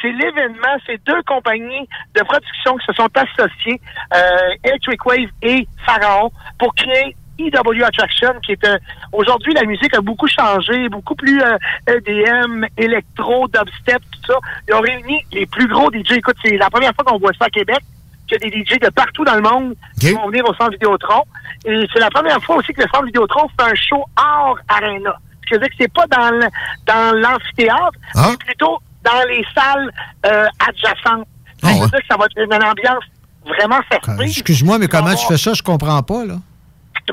c'est 0.00 0.12
l'événement, 0.12 0.76
c'est 0.86 1.00
deux 1.06 1.22
compagnies 1.26 1.86
de 2.14 2.22
production 2.22 2.76
qui 2.78 2.86
se 2.86 2.92
sont 2.94 3.08
associées, 3.14 3.80
euh, 4.14 4.18
Electric 4.64 5.04
Wave 5.04 5.28
et 5.42 5.66
Pharaon, 5.84 6.30
pour 6.58 6.74
créer 6.74 7.14
EW 7.38 7.82
Attraction, 7.84 8.34
qui 8.44 8.52
est 8.52 8.64
euh, 8.64 8.78
aujourd'hui 9.12 9.52
la 9.54 9.64
musique 9.64 9.94
a 9.94 10.00
beaucoup 10.00 10.28
changé, 10.28 10.88
beaucoup 10.88 11.14
plus 11.14 11.40
euh, 11.42 11.56
EDM, 11.86 12.64
électro, 12.76 13.46
dubstep, 13.48 14.02
tout 14.12 14.32
ça. 14.32 14.38
Ils 14.68 14.74
ont 14.74 14.80
réuni 14.80 15.20
les 15.32 15.46
plus 15.46 15.68
gros 15.68 15.90
DJ. 15.92 16.12
Écoute, 16.12 16.36
c'est 16.44 16.56
la 16.56 16.70
première 16.70 16.92
fois 16.94 17.04
qu'on 17.04 17.18
voit 17.18 17.32
ça 17.38 17.46
à 17.46 17.50
Québec, 17.50 17.80
qu'il 18.28 18.38
y 18.42 18.46
a 18.46 18.50
des 18.50 18.64
DJ 18.64 18.78
de 18.80 18.88
partout 18.90 19.24
dans 19.24 19.34
le 19.36 19.42
monde 19.42 19.74
qui 20.00 20.10
vont 20.12 20.28
venir 20.28 20.44
au 20.48 20.54
Centre 20.54 20.72
Vidéotron. 20.72 21.22
Et 21.64 21.86
c'est 21.92 22.00
la 22.00 22.10
première 22.10 22.42
fois 22.42 22.56
aussi 22.56 22.72
que 22.72 22.82
le 22.82 22.88
Centre 22.92 23.04
Vidéotron 23.06 23.48
fait 23.58 23.70
un 23.70 23.74
show 23.74 24.04
hors 24.18 24.58
arena. 24.68 25.14
Ce 25.42 25.48
qui 25.48 25.54
veut 25.54 25.60
dire 25.60 25.68
que 25.68 25.74
c'est 25.78 25.92
pas 25.92 26.06
dans 26.08 26.30
le- 26.30 26.48
dans 26.86 27.18
l'amphithéâtre, 27.20 27.92
Ah. 28.16 28.28
c'est 28.30 28.38
plutôt 28.44 28.78
dans 29.04 29.28
les 29.28 29.44
salles 29.54 29.92
euh, 30.26 30.46
adjacentes. 30.68 31.28
Ah 31.62 31.68
Ça 31.68 31.74
veut 31.74 31.80
ouais. 31.82 31.88
dire 31.88 32.00
que 32.00 32.06
ça 32.10 32.16
va 32.16 32.24
être 32.24 32.36
une 32.38 32.64
ambiance 32.64 33.04
vraiment 33.46 33.80
festive. 33.88 34.20
Excuse-moi, 34.22 34.78
mais 34.78 34.88
comment 34.88 35.14
tu 35.14 35.24
fais 35.26 35.36
ça? 35.36 35.52
Je 35.54 35.62
comprends 35.62 36.02
pas, 36.02 36.24
là. 36.24 36.34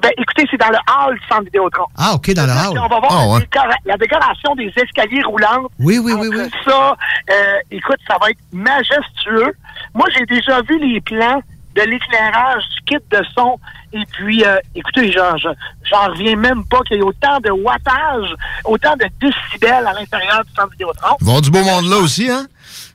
Ben, 0.01 0.11
écoutez, 0.17 0.45
c'est 0.49 0.57
dans 0.57 0.69
le 0.69 0.77
hall 0.89 1.17
du 1.19 1.27
centre 1.27 1.43
Vidéotron. 1.43 1.85
Ah, 1.97 2.13
OK, 2.15 2.31
dans 2.33 2.45
le 2.45 2.51
hall. 2.51 2.77
On 2.79 2.87
va 2.87 2.99
voir 2.99 3.11
Ah, 3.11 3.15
la, 3.25 3.27
ouais. 3.33 3.39
décora- 3.41 3.75
la 3.85 3.97
décoration 3.97 4.55
des 4.55 4.73
escaliers 4.75 5.23
roulants. 5.23 5.67
Oui, 5.79 5.99
oui, 5.99 6.13
oui, 6.13 6.27
oui. 6.31 6.49
Ça, 6.65 6.95
euh, 7.29 7.33
écoute, 7.71 7.97
ça 8.07 8.17
va 8.19 8.31
être 8.31 8.39
majestueux. 8.51 9.53
Moi, 9.93 10.07
j'ai 10.17 10.25
déjà 10.25 10.61
vu 10.63 10.79
les 10.79 10.99
plans 11.01 11.41
de 11.75 11.81
l'éclairage 11.81 12.63
du 12.75 12.81
kit 12.85 13.03
de 13.11 13.23
son. 13.35 13.59
Et 13.93 14.03
puis, 14.11 14.43
euh, 14.43 14.57
écoutez, 14.75 15.11
j'en, 15.11 15.37
j'en- 15.37 15.53
reviens 16.11 16.35
même 16.35 16.65
pas 16.65 16.79
qu'il 16.87 16.97
y 16.97 16.99
ait 16.99 17.03
autant 17.03 17.39
de 17.43 17.51
wattage, 17.51 18.33
autant 18.65 18.95
de 18.95 19.05
décibels 19.21 19.85
à 19.87 19.93
l'intérieur 19.93 20.43
du 20.43 20.51
centre 20.55 20.71
Vidéotron. 20.71 21.15
Il 21.21 21.25
va 21.25 21.31
y 21.31 21.35
avoir 21.35 21.41
du 21.41 21.51
beau 21.51 21.63
monde 21.63 21.85
là 21.89 21.97
aussi, 21.97 22.29
hein? 22.29 22.45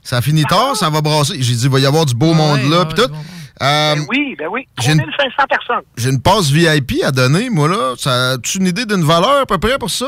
Ça 0.09 0.23
finit 0.23 0.43
tard, 0.43 0.75
ça 0.75 0.89
va 0.89 1.01
brasser. 1.01 1.35
J'ai 1.39 1.53
dit, 1.53 1.65
il 1.65 1.69
va 1.69 1.79
y 1.79 1.85
avoir 1.85 2.03
du 2.03 2.15
beau 2.15 2.33
monde 2.33 2.61
là, 2.67 2.83
pis 2.85 2.95
tout. 2.95 3.03
Euh, 3.03 3.93
Ben 3.95 4.05
oui, 4.09 4.35
ben 4.39 4.47
oui. 4.51 4.67
j'ai 4.81 4.93
une- 4.93 4.97
3500 5.01 5.43
personnes. 5.47 5.83
J'ai 5.97 6.09
une 6.09 6.19
passe 6.19 6.49
VIP 6.49 7.03
à 7.03 7.11
donner, 7.11 7.51
moi, 7.51 7.67
là. 7.67 7.93
Ça, 7.95 8.31
as-tu 8.31 8.57
une 8.57 8.65
idée 8.65 8.87
d'une 8.87 9.03
valeur 9.03 9.41
à 9.41 9.45
peu 9.45 9.59
près 9.59 9.77
pour 9.77 9.91
ça? 9.91 10.07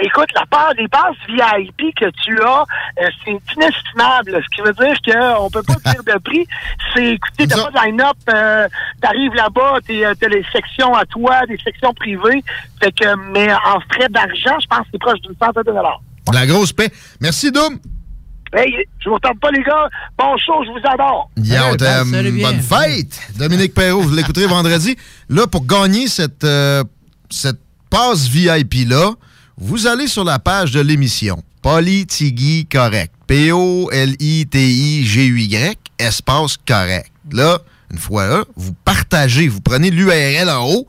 écoute, 0.00 0.28
la 0.34 0.46
part 0.46 0.74
des 0.76 0.88
passes 0.88 1.16
VIP 1.28 1.92
que 1.94 2.08
tu 2.24 2.40
as, 2.40 2.64
euh, 3.02 3.08
c'est 3.22 3.32
inestimable. 3.54 4.40
Ce 4.42 4.56
qui 4.56 4.62
veut 4.62 4.72
dire 4.72 4.96
qu'on 5.04 5.50
peut 5.50 5.62
pas 5.62 5.92
dire 5.92 6.02
de 6.04 6.18
prix. 6.20 6.46
C'est, 6.94 7.08
écoutez, 7.12 7.46
t'as 7.46 7.64
pas 7.64 7.70
de 7.70 7.86
line-up, 7.86 8.16
euh, 8.32 8.66
t'arrives 9.02 9.34
là-bas, 9.34 9.78
euh, 9.90 10.14
t'as 10.18 10.28
les 10.28 10.44
sections 10.52 10.94
à 10.94 11.04
toi, 11.04 11.40
des 11.46 11.58
sections 11.62 11.92
privées. 11.92 12.42
Fait 12.82 12.92
que, 12.92 13.14
mais 13.32 13.52
en 13.52 13.80
frais 13.92 14.08
d'argent, 14.08 14.58
je 14.62 14.66
pense 14.68 14.80
que 14.80 14.86
c'est 14.92 14.98
proche 14.98 15.20
d'une 15.20 15.36
centaine 15.38 15.62
de 15.64 15.72
dollars. 15.72 16.00
La 16.32 16.46
grosse 16.46 16.72
paix. 16.72 16.90
Merci, 17.20 17.50
Doom. 17.52 17.78
Hey, 18.54 18.70
je 19.02 19.08
vous 19.08 19.14
retarde 19.14 19.40
pas, 19.40 19.50
les 19.50 19.62
gars. 19.62 19.88
Bon 20.18 20.36
show, 20.36 20.62
je 20.64 20.70
vous 20.70 20.86
adore. 20.86 21.30
Yeah, 21.38 21.72
on 21.72 21.76
t'aime. 21.76 22.10
Bonne 22.10 22.60
fête! 22.60 23.18
Dominique 23.38 23.72
Perrault, 23.72 24.02
vous 24.02 24.14
l'écouterez 24.14 24.46
vendredi. 24.46 24.94
Là, 25.30 25.46
pour 25.46 25.64
gagner 25.64 26.06
cette, 26.06 26.44
euh, 26.44 26.84
cette 27.30 27.60
passe 27.88 28.28
VIP-là, 28.28 29.12
vous 29.56 29.86
allez 29.86 30.06
sur 30.06 30.24
la 30.24 30.38
page 30.38 30.72
de 30.72 30.80
l'émission. 30.80 31.42
Politigui 31.62 32.66
Correct. 32.66 33.14
P-O-L-I-T-I-G-U-Y, 33.26 34.18
espace 35.98 36.58
correct. 36.66 37.10
Là, 37.32 37.58
une 37.90 37.98
fois 37.98 38.26
là, 38.26 38.44
vous 38.56 38.74
partagez, 38.84 39.48
vous 39.48 39.62
prenez 39.62 39.90
l'URL 39.90 40.50
en 40.50 40.66
haut, 40.68 40.86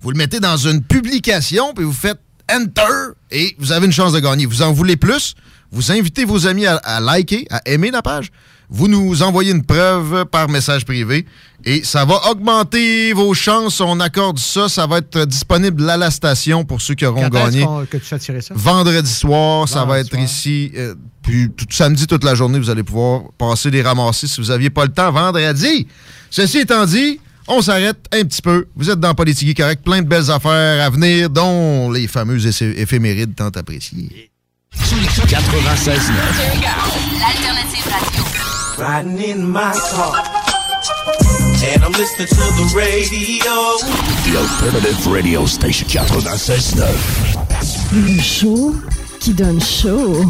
vous 0.00 0.10
le 0.10 0.18
mettez 0.18 0.40
dans 0.40 0.58
une 0.58 0.82
publication, 0.82 1.72
puis 1.74 1.84
vous 1.84 1.92
faites 1.92 2.18
Enter, 2.48 3.14
et 3.32 3.56
vous 3.58 3.72
avez 3.72 3.86
une 3.86 3.92
chance 3.92 4.12
de 4.12 4.20
gagner. 4.20 4.46
Vous 4.46 4.62
en 4.62 4.72
voulez 4.72 4.96
plus? 4.96 5.34
Vous 5.72 5.90
invitez 5.92 6.24
vos 6.24 6.46
amis 6.46 6.66
à, 6.66 6.76
à 6.76 7.00
liker, 7.00 7.46
à 7.50 7.60
aimer 7.66 7.90
la 7.90 8.02
page. 8.02 8.30
Vous 8.68 8.88
nous 8.88 9.22
envoyez 9.22 9.52
une 9.52 9.64
preuve 9.64 10.24
par 10.24 10.48
message 10.48 10.84
privé 10.84 11.24
et 11.64 11.84
ça 11.84 12.04
va 12.04 12.30
augmenter 12.30 13.12
vos 13.12 13.32
chances. 13.32 13.80
On 13.80 14.00
accorde 14.00 14.40
ça. 14.40 14.68
Ça 14.68 14.88
va 14.88 14.98
être 14.98 15.24
disponible 15.24 15.88
à 15.88 15.96
la 15.96 16.10
station 16.10 16.64
pour 16.64 16.80
ceux 16.80 16.94
qui 16.94 17.06
auront 17.06 17.22
Quand 17.30 17.44
gagné. 17.44 17.64
que 17.88 17.96
tu 17.96 18.18
tirer 18.18 18.40
ça? 18.40 18.54
Vendredi 18.56 19.08
soir, 19.10 19.68
ça 19.68 19.84
va 19.84 20.00
être 20.00 20.10
soir. 20.10 20.22
ici. 20.22 20.72
euh, 20.76 20.94
puis 21.22 21.48
tout 21.56 21.66
samedi, 21.70 22.08
toute 22.08 22.24
la 22.24 22.34
journée, 22.34 22.58
vous 22.58 22.68
allez 22.70 22.82
pouvoir 22.82 23.22
passer 23.38 23.70
les 23.70 23.82
ramasser 23.82 24.26
si 24.26 24.40
vous 24.40 24.48
n'aviez 24.48 24.70
pas 24.70 24.84
le 24.84 24.92
temps 24.92 25.12
vendredi. 25.12 25.86
Ceci 26.30 26.58
étant 26.58 26.86
dit, 26.86 27.20
on 27.46 27.62
s'arrête 27.62 27.98
un 28.12 28.24
petit 28.24 28.42
peu. 28.42 28.66
Vous 28.74 28.90
êtes 28.90 28.98
dans 28.98 29.14
Politique 29.14 29.56
Correct, 29.56 29.84
plein 29.84 30.02
de 30.02 30.08
belles 30.08 30.28
affaires 30.30 30.84
à 30.84 30.90
venir, 30.90 31.30
dont 31.30 31.88
les 31.92 32.08
fameuses 32.08 32.46
éphémérides 32.62 33.36
tant 33.36 33.48
appréciées. 33.50 34.30
96 34.76 36.10
L'alternative 37.18 37.86
radio. 37.86 38.22
Riding 38.78 39.20
in 39.22 39.50
my 39.50 39.72
car. 39.92 40.22
And 41.64 41.82
I'm 41.82 41.92
listening 41.92 42.28
to 42.28 42.34
the 42.34 42.72
radio. 42.76 43.76
The 44.24 44.36
Alternative 44.38 45.06
Radio 45.06 45.46
Station 45.46 45.88
96.9. 45.88 48.06
Le 48.06 48.20
show 48.20 48.74
qui 49.20 49.32
donne 49.32 49.60
chaud. 49.60 50.28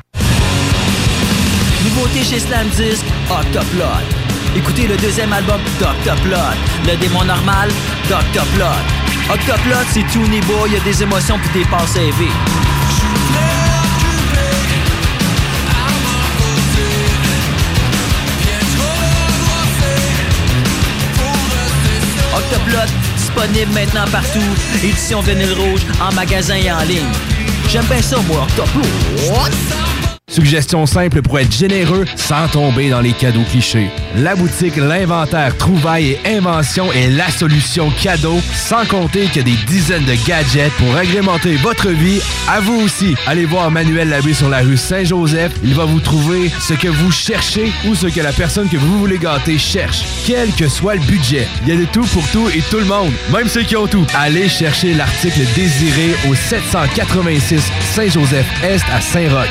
Nouveauté 1.95 2.25
chez 2.25 2.41
Slam 2.41 2.69
Disc, 2.71 3.05
Octoplot. 3.29 3.85
Écoutez 4.57 4.87
le 4.87 4.97
deuxième 4.97 5.31
album 5.31 5.61
d'Octoplot. 5.79 6.37
Le 6.87 6.97
démon 6.97 7.23
normal, 7.23 7.69
d'Octoplot. 8.09 8.65
Octoplot, 9.31 9.85
c'est 9.93 10.07
tout 10.11 10.27
niveau, 10.29 10.67
il 10.67 10.73
y 10.73 10.77
a 10.77 10.81
des 10.81 11.03
émotions 11.03 11.39
puis 11.39 11.61
des 11.61 11.69
passes 11.69 11.95
élevées. 11.97 12.33
Octoplot, 22.35 22.93
disponible 23.19 23.73
maintenant 23.73 24.07
partout. 24.11 24.41
Édition 24.83 25.21
vinyle 25.21 25.53
rouge, 25.53 25.83
en 26.01 26.15
magasin 26.15 26.55
et 26.55 26.73
en 26.73 26.83
ligne. 26.85 27.13
J'aime 27.69 27.85
bien 27.85 28.01
ça, 28.01 28.17
moi, 28.27 28.47
Octoplot. 28.49 28.83
Suggestion 30.33 30.87
simple 30.87 31.21
pour 31.21 31.39
être 31.39 31.53
généreux 31.53 32.07
sans 32.17 32.49
tomber 32.49 32.89
dans 32.89 33.03
les 33.03 33.13
cadeaux 33.13 33.45
clichés. 33.51 33.91
La 34.17 34.35
boutique 34.35 34.77
L'Inventaire 34.77 35.55
Trouvailles 35.59 36.19
et 36.25 36.37
Inventions 36.37 36.91
est 36.91 37.11
la 37.11 37.29
solution 37.29 37.91
cadeau, 38.03 38.41
sans 38.55 38.87
compter 38.87 39.27
qu'il 39.27 39.37
y 39.37 39.41
a 39.41 39.43
des 39.43 39.65
dizaines 39.67 40.07
de 40.07 40.15
gadgets 40.27 40.73
pour 40.79 40.97
agrémenter 40.97 41.57
votre 41.57 41.91
vie. 41.91 42.23
À 42.49 42.61
vous 42.61 42.81
aussi, 42.81 43.15
allez 43.27 43.45
voir 43.45 43.71
Manuel 43.71 44.09
Labbé 44.09 44.33
sur 44.33 44.49
la 44.49 44.61
rue 44.61 44.79
Saint-Joseph. 44.79 45.53
Il 45.63 45.75
va 45.75 45.85
vous 45.85 46.01
trouver 46.01 46.51
ce 46.61 46.73
que 46.73 46.89
vous 46.89 47.13
cherchez 47.13 47.71
ou 47.87 47.95
ce 47.95 48.07
que 48.07 48.21
la 48.21 48.33
personne 48.33 48.71
que 48.71 48.79
vous 48.79 48.99
voulez 49.01 49.19
gâter 49.19 49.59
cherche. 49.59 50.03
Quel 50.27 50.51
que 50.53 50.67
soit 50.67 50.95
le 50.95 51.03
budget, 51.03 51.47
il 51.63 51.69
y 51.69 51.77
a 51.77 51.81
de 51.81 51.85
tout 51.85 52.07
pour 52.07 52.27
tout 52.29 52.49
et 52.49 52.63
tout 52.71 52.79
le 52.79 52.87
monde, 52.87 53.13
même 53.31 53.49
ceux 53.49 53.65
qui 53.65 53.77
ont 53.77 53.87
tout. 53.87 54.07
Allez 54.15 54.49
chercher 54.49 54.95
l'article 54.95 55.43
désiré 55.55 56.15
au 56.27 56.35
786 56.35 57.63
Saint-Joseph-Est 57.95 58.85
à 58.91 59.01
Saint-Roch. 59.03 59.51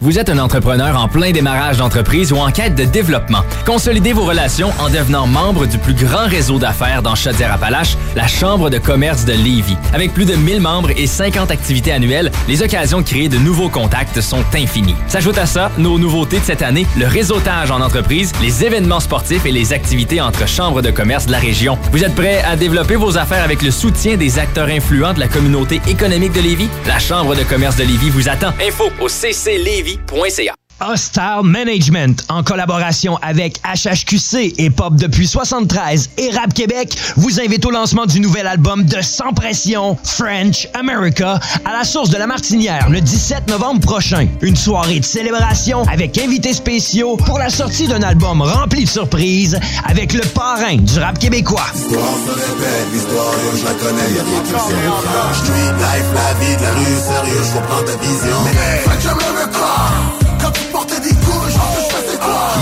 Vous 0.00 0.18
êtes 0.18 0.28
un 0.28 0.38
entrepreneur 0.38 1.00
en 1.00 1.08
plein 1.08 1.30
démarrage 1.30 1.78
d'entreprise 1.78 2.32
ou 2.32 2.36
en 2.36 2.50
quête 2.50 2.74
de 2.74 2.84
développement. 2.84 3.42
Consolidez 3.64 4.12
vos 4.12 4.24
relations 4.24 4.70
en 4.78 4.90
devenant 4.90 5.26
membre 5.26 5.66
du 5.66 5.78
plus 5.78 5.94
grand 5.94 6.26
réseau 6.26 6.58
d'affaires 6.58 7.02
dans 7.02 7.14
Chaudière-Appalaches, 7.14 7.96
la 8.16 8.26
Chambre 8.26 8.70
de 8.70 8.78
commerce 8.78 9.24
de 9.24 9.32
Lévis. 9.32 9.76
Avec 9.92 10.12
plus 10.12 10.24
de 10.24 10.34
1000 10.34 10.60
membres 10.60 10.90
et 10.96 11.06
50 11.06 11.50
activités 11.50 11.92
annuelles, 11.92 12.30
les 12.48 12.62
occasions 12.62 13.00
de 13.00 13.06
créer 13.06 13.28
de 13.28 13.38
nouveaux 13.38 13.68
contacts 13.68 14.13
sont 14.20 14.44
infinies. 14.54 14.96
S'ajoute 15.08 15.38
à 15.38 15.46
ça, 15.46 15.70
nos 15.78 15.98
nouveautés 15.98 16.40
de 16.40 16.44
cette 16.44 16.62
année, 16.62 16.86
le 16.96 17.06
réseautage 17.06 17.70
en 17.70 17.80
entreprise, 17.80 18.32
les 18.42 18.64
événements 18.64 19.00
sportifs 19.00 19.46
et 19.46 19.52
les 19.52 19.72
activités 19.72 20.20
entre 20.20 20.48
chambres 20.48 20.82
de 20.82 20.90
commerce 20.90 21.26
de 21.26 21.32
la 21.32 21.38
région. 21.38 21.78
Vous 21.92 22.04
êtes 22.04 22.14
prêt 22.14 22.42
à 22.42 22.56
développer 22.56 22.96
vos 22.96 23.18
affaires 23.18 23.44
avec 23.44 23.62
le 23.62 23.70
soutien 23.70 24.16
des 24.16 24.38
acteurs 24.38 24.68
influents 24.68 25.14
de 25.14 25.20
la 25.20 25.28
communauté 25.28 25.80
économique 25.86 26.32
de 26.32 26.40
Lévis? 26.40 26.68
La 26.86 26.98
Chambre 26.98 27.34
de 27.34 27.42
commerce 27.42 27.76
de 27.76 27.84
Lévis 27.84 28.10
vous 28.10 28.28
attend. 28.28 28.52
Info 28.60 28.90
au 29.00 29.08
cclévis.ca. 29.08 30.54
Hostile 30.80 31.42
Management, 31.44 32.24
en 32.28 32.42
collaboration 32.42 33.16
avec 33.22 33.60
HHQC 33.62 34.54
et 34.58 34.70
Pop 34.70 34.96
depuis 34.96 35.26
73 35.26 36.10
et 36.18 36.30
Rap 36.30 36.52
Québec, 36.52 36.96
vous 37.16 37.40
invite 37.40 37.64
au 37.64 37.70
lancement 37.70 38.06
du 38.06 38.20
nouvel 38.20 38.46
album 38.46 38.84
de 38.84 39.00
Sans 39.00 39.32
Pression, 39.32 39.96
French 40.02 40.68
America, 40.74 41.38
à 41.64 41.72
la 41.72 41.84
source 41.84 42.10
de 42.10 42.16
la 42.16 42.26
Martinière 42.26 42.88
le 42.90 43.00
17 43.00 43.48
novembre 43.48 43.80
prochain. 43.80 44.26
Une 44.42 44.56
soirée 44.56 45.00
de 45.00 45.04
célébration 45.04 45.84
avec 45.84 46.18
invités 46.18 46.52
spéciaux 46.52 47.16
pour 47.16 47.38
la 47.38 47.50
sortie 47.50 47.86
d'un 47.86 48.02
album 48.02 48.42
rempli 48.42 48.84
de 48.84 48.90
surprises 48.90 49.58
avec 49.84 50.12
le 50.12 50.22
parrain 50.22 50.76
du 50.76 50.98
rap 50.98 51.18
québécois. 51.18 51.66
L'histoire 51.74 52.14
se 52.26 52.30
répète, 52.30 52.86
l'histoire, 52.92 53.32
yo, 53.32 53.58
je 53.58 53.64
la 53.64 53.74
connais, 53.74 54.14
y'a 54.16 54.22
rien 54.22 54.42
qui 54.42 54.52
me 54.52 54.58
surprend. 54.58 55.32
Je 55.34 55.52
vis 55.52 55.70
life, 55.78 56.08
la 56.14 56.44
vie 56.44 56.56
de 56.56 56.62
la 56.62 56.72
rue, 56.72 56.84
sérieux, 56.84 57.42
je 57.44 57.58
comprends 57.58 57.82
ta 57.84 57.96
vision. 57.96 58.38
Mais 58.44 58.84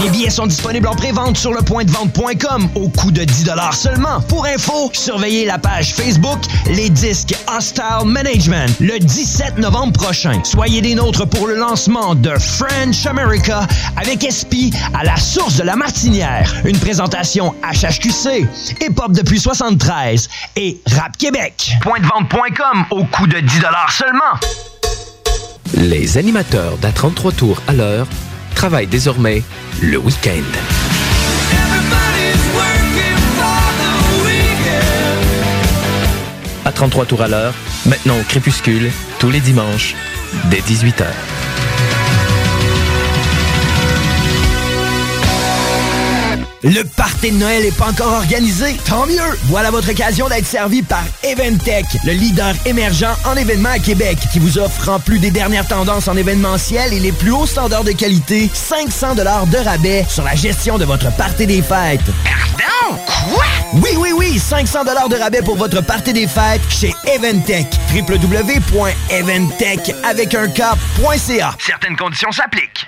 Les 0.02 0.10
billets 0.10 0.30
sont 0.30 0.46
disponibles 0.46 0.88
en 0.88 0.96
pré-vente 0.96 1.36
sur 1.36 1.52
le 1.52 1.62
point 1.62 1.84
de 1.84 1.90
vente.com 1.92 2.68
au 2.74 2.88
coût 2.88 3.12
de 3.12 3.22
10 3.22 3.50
seulement. 3.72 4.20
Pour 4.22 4.46
info, 4.46 4.90
surveillez 4.92 5.46
la 5.46 5.58
page 5.58 5.94
Facebook 5.94 6.40
Les 6.66 6.90
Disques 6.90 7.36
Hostile 7.46 8.06
Management 8.06 8.74
le 8.80 8.98
17 8.98 9.58
novembre 9.58 9.92
prochain. 9.92 10.40
Soyez 10.42 10.80
des 10.80 10.96
nôtres 10.96 11.28
pour 11.28 11.46
le 11.46 11.54
lancement 11.54 12.16
de 12.16 12.30
French 12.30 13.06
America 13.06 13.66
avec 13.96 14.26
SP 14.26 14.74
à 14.92 15.04
la 15.04 15.16
source 15.16 15.58
de 15.58 15.62
la 15.62 15.76
Martinière. 15.76 16.52
Une 16.64 16.78
présentation 16.78 17.54
HHQC, 17.62 18.48
Hip 18.80 18.98
Hop 18.98 19.12
depuis 19.12 19.38
73 19.38 20.28
et 20.56 20.80
Rap 20.96 21.16
Québec. 21.16 21.76
Point 21.80 22.00
de 22.00 22.06
vente.com 22.06 22.86
au 22.90 23.04
coût 23.04 23.28
de 23.28 23.38
10 23.38 23.60
seulement. 23.90 24.20
Les 25.74 26.18
animateurs 26.18 26.76
d'À 26.78 26.90
33 26.90 27.32
tours 27.32 27.62
à 27.68 27.72
l'heure 27.72 28.08
travaillent 28.62 28.86
désormais 28.86 29.42
le 29.80 29.98
week-end. 29.98 30.30
À 36.64 36.70
33 36.70 37.06
tours 37.06 37.22
à 37.22 37.26
l'heure, 37.26 37.54
maintenant 37.86 38.16
au 38.20 38.22
crépuscule, 38.22 38.92
tous 39.18 39.30
les 39.30 39.40
dimanches, 39.40 39.96
dès 40.44 40.60
18h. 40.60 41.06
Le 46.64 46.84
party 46.84 47.32
de 47.32 47.38
Noël 47.38 47.64
n'est 47.64 47.72
pas 47.72 47.88
encore 47.88 48.12
organisé? 48.12 48.76
Tant 48.86 49.04
mieux! 49.06 49.36
Voilà 49.46 49.72
votre 49.72 49.90
occasion 49.90 50.28
d'être 50.28 50.46
servi 50.46 50.82
par 50.82 51.02
Eventech, 51.24 51.84
le 52.04 52.12
leader 52.12 52.54
émergent 52.66 53.16
en 53.24 53.34
événements 53.34 53.70
à 53.70 53.80
Québec, 53.80 54.16
qui 54.32 54.38
vous 54.38 54.58
offre, 54.58 54.88
en 54.88 55.00
plus 55.00 55.18
des 55.18 55.32
dernières 55.32 55.66
tendances 55.66 56.06
en 56.06 56.16
événementiel 56.16 56.92
et 56.92 57.00
les 57.00 57.10
plus 57.10 57.32
hauts 57.32 57.46
standards 57.46 57.82
de 57.82 57.90
qualité, 57.90 58.48
500 58.52 59.16
de 59.16 59.64
rabais 59.64 60.06
sur 60.08 60.22
la 60.22 60.36
gestion 60.36 60.78
de 60.78 60.84
votre 60.84 61.10
party 61.16 61.48
des 61.48 61.62
fêtes. 61.62 62.00
Pardon? 62.22 62.96
Quoi? 63.06 63.44
Oui, 63.74 63.90
oui, 63.98 64.10
oui! 64.16 64.38
500 64.38 64.84
de 64.84 65.16
rabais 65.16 65.42
pour 65.42 65.56
votre 65.56 65.80
party 65.80 66.12
des 66.12 66.28
fêtes 66.28 66.62
chez 66.70 66.94
Eventech. 67.12 67.66
www.eventech 67.92 69.92
avec 70.04 70.32
un. 70.36 70.46
Certaines 71.58 71.96
conditions 71.96 72.30
s'appliquent. 72.30 72.86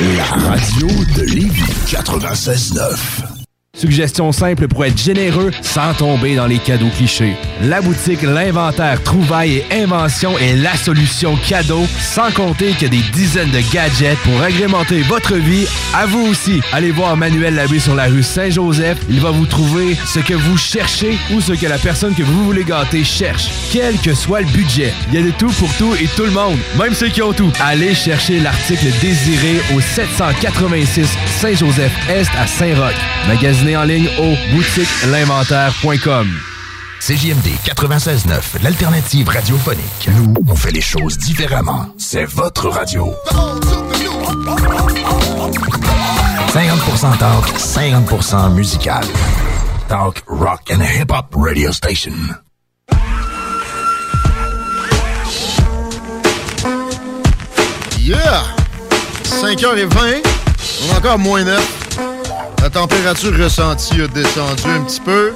La 0.00 0.24
radio 0.24 0.88
de 1.14 1.22
Lévis 1.22 1.62
96.9. 1.86 3.35
Suggestion 3.76 4.32
simple 4.32 4.68
pour 4.68 4.84
être 4.86 4.96
généreux 4.96 5.50
sans 5.60 5.92
tomber 5.92 6.34
dans 6.34 6.46
les 6.46 6.58
cadeaux 6.58 6.88
clichés. 6.96 7.36
La 7.62 7.82
boutique 7.82 8.22
L'Inventaire 8.22 9.02
Trouvailles 9.02 9.62
et 9.70 9.82
Invention 9.82 10.38
est 10.38 10.56
la 10.56 10.74
solution 10.74 11.36
cadeau, 11.46 11.84
sans 12.00 12.32
compter 12.32 12.72
qu'il 12.72 12.82
y 12.82 12.86
a 12.86 12.88
des 12.88 13.10
dizaines 13.12 13.50
de 13.50 13.60
gadgets 13.72 14.18
pour 14.24 14.40
agrémenter 14.40 15.02
votre 15.02 15.34
vie. 15.34 15.66
À 15.94 16.06
vous 16.06 16.26
aussi, 16.26 16.60
allez 16.72 16.90
voir 16.90 17.16
Manuel 17.18 17.54
Labbé 17.54 17.78
sur 17.78 17.94
la 17.94 18.04
rue 18.04 18.22
Saint-Joseph. 18.22 18.98
Il 19.10 19.20
va 19.20 19.30
vous 19.30 19.46
trouver 19.46 19.96
ce 20.06 20.20
que 20.20 20.34
vous 20.34 20.56
cherchez 20.56 21.18
ou 21.34 21.42
ce 21.42 21.52
que 21.52 21.66
la 21.66 21.78
personne 21.78 22.14
que 22.14 22.22
vous 22.22 22.44
voulez 22.44 22.64
gâter 22.64 23.04
cherche. 23.04 23.50
Quel 23.72 23.98
que 23.98 24.14
soit 24.14 24.40
le 24.40 24.46
budget, 24.46 24.94
il 25.08 25.20
y 25.20 25.22
a 25.22 25.26
de 25.26 25.32
tout 25.32 25.52
pour 25.52 25.72
tout 25.74 25.94
et 25.94 26.08
tout 26.16 26.24
le 26.24 26.30
monde, 26.30 26.58
même 26.78 26.94
ceux 26.94 27.08
qui 27.08 27.20
ont 27.20 27.34
tout. 27.34 27.52
Allez 27.60 27.94
chercher 27.94 28.40
l'article 28.40 28.86
désiré 29.02 29.60
au 29.74 29.80
786 29.80 31.08
Saint-Joseph-Est 31.40 32.30
à 32.38 32.46
Saint-Roch. 32.46 32.94
Magasinez 33.66 33.76
en 33.76 33.84
ligne 33.84 34.08
au 34.18 34.36
boutiquelinventaire.com. 34.54 36.28
CJMD 37.00 37.48
96.9, 37.64 38.62
l'alternative 38.62 39.28
radiophonique. 39.28 40.08
Nous, 40.16 40.34
on 40.48 40.54
fait 40.54 40.70
les 40.70 40.80
choses 40.80 41.18
différemment. 41.18 41.86
C'est 41.98 42.24
votre 42.24 42.68
radio. 42.68 43.12
50% 46.48 47.18
talk, 47.18 47.48
50% 47.58 48.54
musical. 48.54 49.04
Talk, 49.88 50.22
rock 50.26 50.70
and 50.70 50.82
hip-hop 50.82 51.34
radio 51.36 51.72
station. 51.72 52.14
Yeah! 57.98 58.44
5h20, 59.24 60.22
on 60.82 60.92
est 60.92 60.96
encore 60.96 61.18
moins 61.18 61.44
9. 61.44 61.85
La 62.62 62.70
température 62.70 63.32
ressentie 63.38 64.00
a 64.02 64.08
descendu 64.08 64.64
un 64.66 64.80
petit 64.82 65.00
peu. 65.00 65.32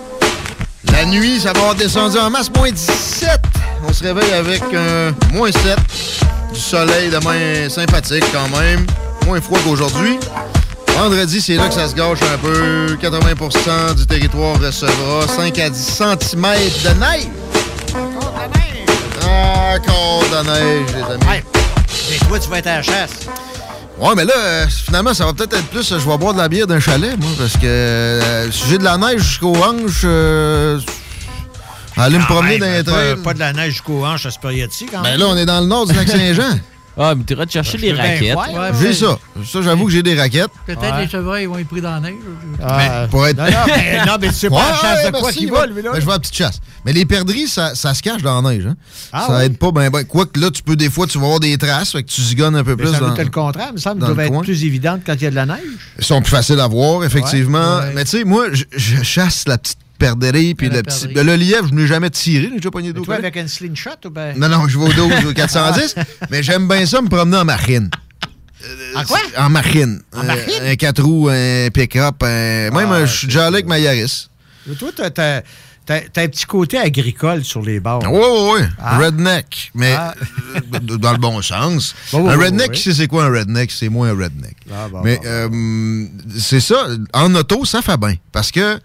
La 0.93 1.05
nuit, 1.05 1.41
ça 1.41 1.53
va 1.53 1.61
avoir 1.61 1.75
descendu 1.75 2.19
en 2.19 2.31
masse, 2.31 2.51
moins 2.55 2.71
17. 2.71 3.41
On 3.89 3.93
se 3.93 4.03
réveille 4.03 4.33
avec 4.33 4.63
un 4.75 5.15
moins 5.33 5.53
7. 5.53 5.79
Du 6.53 6.59
soleil 6.59 7.11
demain 7.11 7.69
sympathique 7.69 8.25
quand 8.33 8.49
même. 8.59 8.85
Moins 9.27 9.41
froid 9.41 9.59
qu'aujourd'hui. 9.65 10.19
Vendredi, 10.99 11.41
c'est 11.41 11.55
là 11.55 11.69
que 11.69 11.75
ça 11.75 11.89
se 11.89 11.95
gâche 11.95 12.19
un 12.23 12.39
peu. 12.39 12.97
80% 13.01 13.95
du 13.95 14.07
territoire 14.07 14.59
recevra 14.61 15.27
5 15.29 15.59
à 15.59 15.71
10 15.71 15.79
cm 15.79 16.43
de 16.43 17.01
neige. 17.01 17.29
Encore 19.23 20.25
de 20.29 20.35
la 20.35 20.43
neige, 20.43 20.87
les 20.95 21.03
amis. 21.03 21.43
Et 22.13 22.19
toi, 22.27 22.39
tu 22.39 22.51
vas 22.51 22.59
être 22.59 22.67
à 22.67 22.77
la 22.77 22.83
chasse. 22.83 23.29
Ouais, 24.01 24.15
mais 24.17 24.25
là, 24.25 24.33
euh, 24.37 24.67
finalement, 24.69 25.13
ça 25.13 25.27
va 25.27 25.33
peut-être 25.35 25.53
être 25.59 25.67
plus. 25.69 25.87
Je 25.89 25.95
vais 26.09 26.17
boire 26.19 26.33
de 26.33 26.39
la 26.39 26.49
bière 26.49 26.67
d'un 26.67 26.81
chalet, 26.81 27.17
moi, 27.21 27.29
parce 27.39 27.53
que 27.55 27.67
euh, 27.67 28.51
si 28.51 28.69
j'ai 28.71 28.79
de 28.79 28.85
la 28.85 28.97
neige 28.97 29.21
jusqu'aux 29.21 29.55
hanches, 29.57 30.03
euh, 30.05 30.81
aller 31.99 32.19
me 32.19 32.25
promener 32.25 32.59
dans 32.83 32.97
les 32.97 33.17
pas- 33.17 33.35
de 33.35 33.39
la 33.39 33.53
neige 33.53 33.73
jusqu'aux 33.73 34.07
hanches 34.07 34.25
à 34.25 34.31
ce 34.31 34.39
période-ci, 34.39 34.87
quand 34.87 35.03
Ben 35.03 35.11
même. 35.11 35.21
là, 35.21 35.27
on 35.29 35.37
est 35.37 35.45
dans 35.45 35.61
le 35.61 35.67
nord 35.67 35.87
du 35.87 35.93
lac 35.95 36.09
Saint-Jean. 36.09 36.59
Ah, 36.99 37.15
mais 37.15 37.25
tu 37.25 37.33
iras 37.33 37.47
te 37.47 37.53
chercher 37.53 37.79
les 37.79 37.93
raquettes. 37.93 38.37
j'ai 38.81 38.93
ça. 38.93 39.19
Ça, 39.47 39.63
j'avoue 39.63 39.87
que 39.87 39.93
j'ai 39.93 40.03
des 40.03 40.19
raquettes. 40.19 40.51
Peut-être 40.67 40.99
les 40.99 41.09
chevreuils 41.09 41.47
vont 41.47 41.59
être 41.59 41.69
pris 41.69 41.81
dans 41.81 41.93
la 41.93 42.01
neige. 42.01 42.15
Mais 42.59 43.09
pour 43.11 43.27
être... 43.27 43.37
Non, 43.39 43.45
non, 43.45 43.51
mais- 43.67 43.99
non, 44.07 44.13
mais 44.21 44.29
tu 44.29 44.35
sais 44.35 44.51
pas 44.51 44.71
la 44.71 44.77
chasse 44.77 45.07
de 45.07 45.11
quoi 45.11 45.21
merci, 45.23 45.39
qu'il 45.39 45.51
va, 45.51 45.67
lui, 45.67 45.83
là. 45.83 45.93
Ben, 45.93 46.01
je 46.01 46.05
vais 46.07 46.11
à 46.13 46.15
la 46.15 46.19
petite 46.21 46.35
chasse. 46.37 46.61
Mais 46.85 46.93
les 46.93 47.07
perdrix, 47.07 47.47
ça, 47.49 47.75
ça 47.75 47.95
se 47.95 48.03
cache 48.03 48.23
dans 48.23 48.41
la 48.43 48.51
neige. 48.51 48.67
Hein. 48.67 48.77
Ah 49.13 49.25
ça 49.29 49.39
oui? 49.39 49.45
aide 49.45 49.57
pas. 49.59 49.71
Ben, 49.71 49.89
ben, 49.91 50.05
quoique 50.05 50.39
là, 50.41 50.51
tu 50.51 50.63
peux, 50.63 50.77
des 50.77 50.91
fois, 50.91 51.07
tu 51.07 51.19
vas 51.19 51.25
avoir 51.25 51.41
des 51.41 51.57
traces, 51.59 51.93
fait 51.93 52.03
que 52.03 52.09
tu 52.11 52.21
zigonnes 52.23 52.57
un 52.57 52.65
peu 52.65 52.75
Mais 52.77 52.85
plus. 52.85 52.93
ça 52.93 52.99
dans, 53.01 53.07
doit 53.09 53.15
être 53.17 53.25
le 53.25 53.31
contraire. 53.31 53.69
Il 53.71 53.75
me 53.75 53.79
semble 53.79 54.01
doivent 54.01 54.19
être 54.21 54.33
coin. 54.33 54.43
plus 54.43 54.65
évidentes 54.65 55.03
quand 55.07 55.15
il 55.15 55.23
y 55.23 55.27
a 55.27 55.31
de 55.31 55.37
la 55.37 55.47
neige. 55.47 55.59
Ils 55.99 56.05
sont 56.05 56.21
plus 56.21 56.31
faciles 56.31 56.61
à 56.61 56.67
voir, 56.67 57.05
effectivement. 57.05 57.77
Ouais, 57.79 57.85
ouais. 57.85 57.93
Mais 57.95 58.05
tu 58.05 58.11
sais, 58.19 58.25
moi, 58.25 58.47
je, 58.53 58.65
je 58.73 59.03
chasse 59.03 59.45
la 59.47 59.59
petite 59.59 59.79
perdrix, 60.01 60.55
puis 60.57 60.69
le 60.69 60.83
petit. 60.83 61.07
le 61.15 61.35
lièvre, 61.37 61.69
je 61.69 61.75
n'ai 61.75 61.87
jamais 61.87 62.11
tiré, 62.11 62.49
j'ai 62.51 62.57
déjà 62.57 62.71
pogné 62.71 62.93
d'eau. 62.93 63.03
toi, 63.05 63.15
avec 63.17 63.37
un 63.37 63.47
slingshot 63.47 63.91
ou 64.07 64.11
ben. 64.11 64.37
Non, 64.37 64.49
non, 64.49 64.67
je 64.67 64.79
vais 64.79 64.87
au 64.87 64.93
12 64.93 65.27
au 65.27 65.33
410, 65.35 65.95
mais 66.31 66.43
j'aime 66.43 66.67
bien 66.67 66.85
ça 66.87 67.01
me 67.01 67.09
promener 67.09 67.37
en 67.37 67.45
marine. 67.45 67.89
En 68.95 69.05
quoi? 69.05 69.19
En 69.39 69.49
marine. 69.49 70.03
En 70.13 70.25
marine? 70.25 70.45
Euh, 70.63 70.73
un 70.73 70.77
4 70.77 71.03
roues, 71.03 71.29
un 71.31 71.69
pick-up, 71.73 72.23
même 72.23 72.75
euh, 72.93 73.07
je 73.07 73.17
suis 73.19 73.27
déjà 73.29 73.47
allé 73.47 73.57
avec 73.57 73.67
ma 73.67 73.79
Yaris. 73.79 74.29
Mais 74.67 74.75
Toi, 74.75 74.91
t'as- 74.93 75.43
un 75.89 76.29
petit 76.29 76.45
côté 76.47 76.79
agricole 76.79 77.43
sur 77.43 77.63
les 77.63 77.81
bords. 77.81 78.03
Oui, 78.09 78.21
oui, 78.23 78.61
oui. 78.61 78.67
Ah. 78.79 78.99
Redneck, 78.99 79.73
mais 79.75 79.93
Ah. 79.97 80.15
euh, 80.55 80.79
dans 80.79 81.13
le 81.13 81.19
bon 81.19 81.41
sens. 81.43 81.95
Bon, 82.13 82.29
un 82.29 82.37
redneck, 82.37 82.71
oui. 82.75 82.95
c'est 82.95 83.07
quoi 83.09 83.25
un 83.25 83.31
redneck? 83.33 83.71
C'est 83.73 83.89
moi 83.89 84.09
un 84.09 84.15
redneck. 84.17 84.57
Ah, 84.73 84.87
bon, 84.89 85.01
mais 85.03 85.17
bon, 85.17 85.23
euh, 85.27 86.07
c'est 86.39 86.61
ça. 86.61 86.87
En 87.13 87.35
auto, 87.35 87.65
ça 87.65 87.83
fait 87.83 87.97
bien. 87.97 88.15
Parce 88.31 88.53
que 88.53 88.79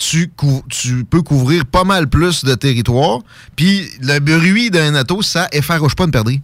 tu, 0.00 0.28
cou- 0.34 0.64
tu 0.68 1.04
peux 1.04 1.20
couvrir 1.22 1.66
pas 1.66 1.84
mal 1.84 2.08
plus 2.08 2.42
de 2.44 2.54
territoire. 2.54 3.18
Puis 3.54 3.86
le 4.00 4.18
bruit 4.18 4.70
d'un 4.70 4.98
auto, 4.98 5.20
ça 5.22 5.46
effarouche 5.52 5.94
pas 5.94 6.04
une 6.04 6.10
perdrix. 6.10 6.40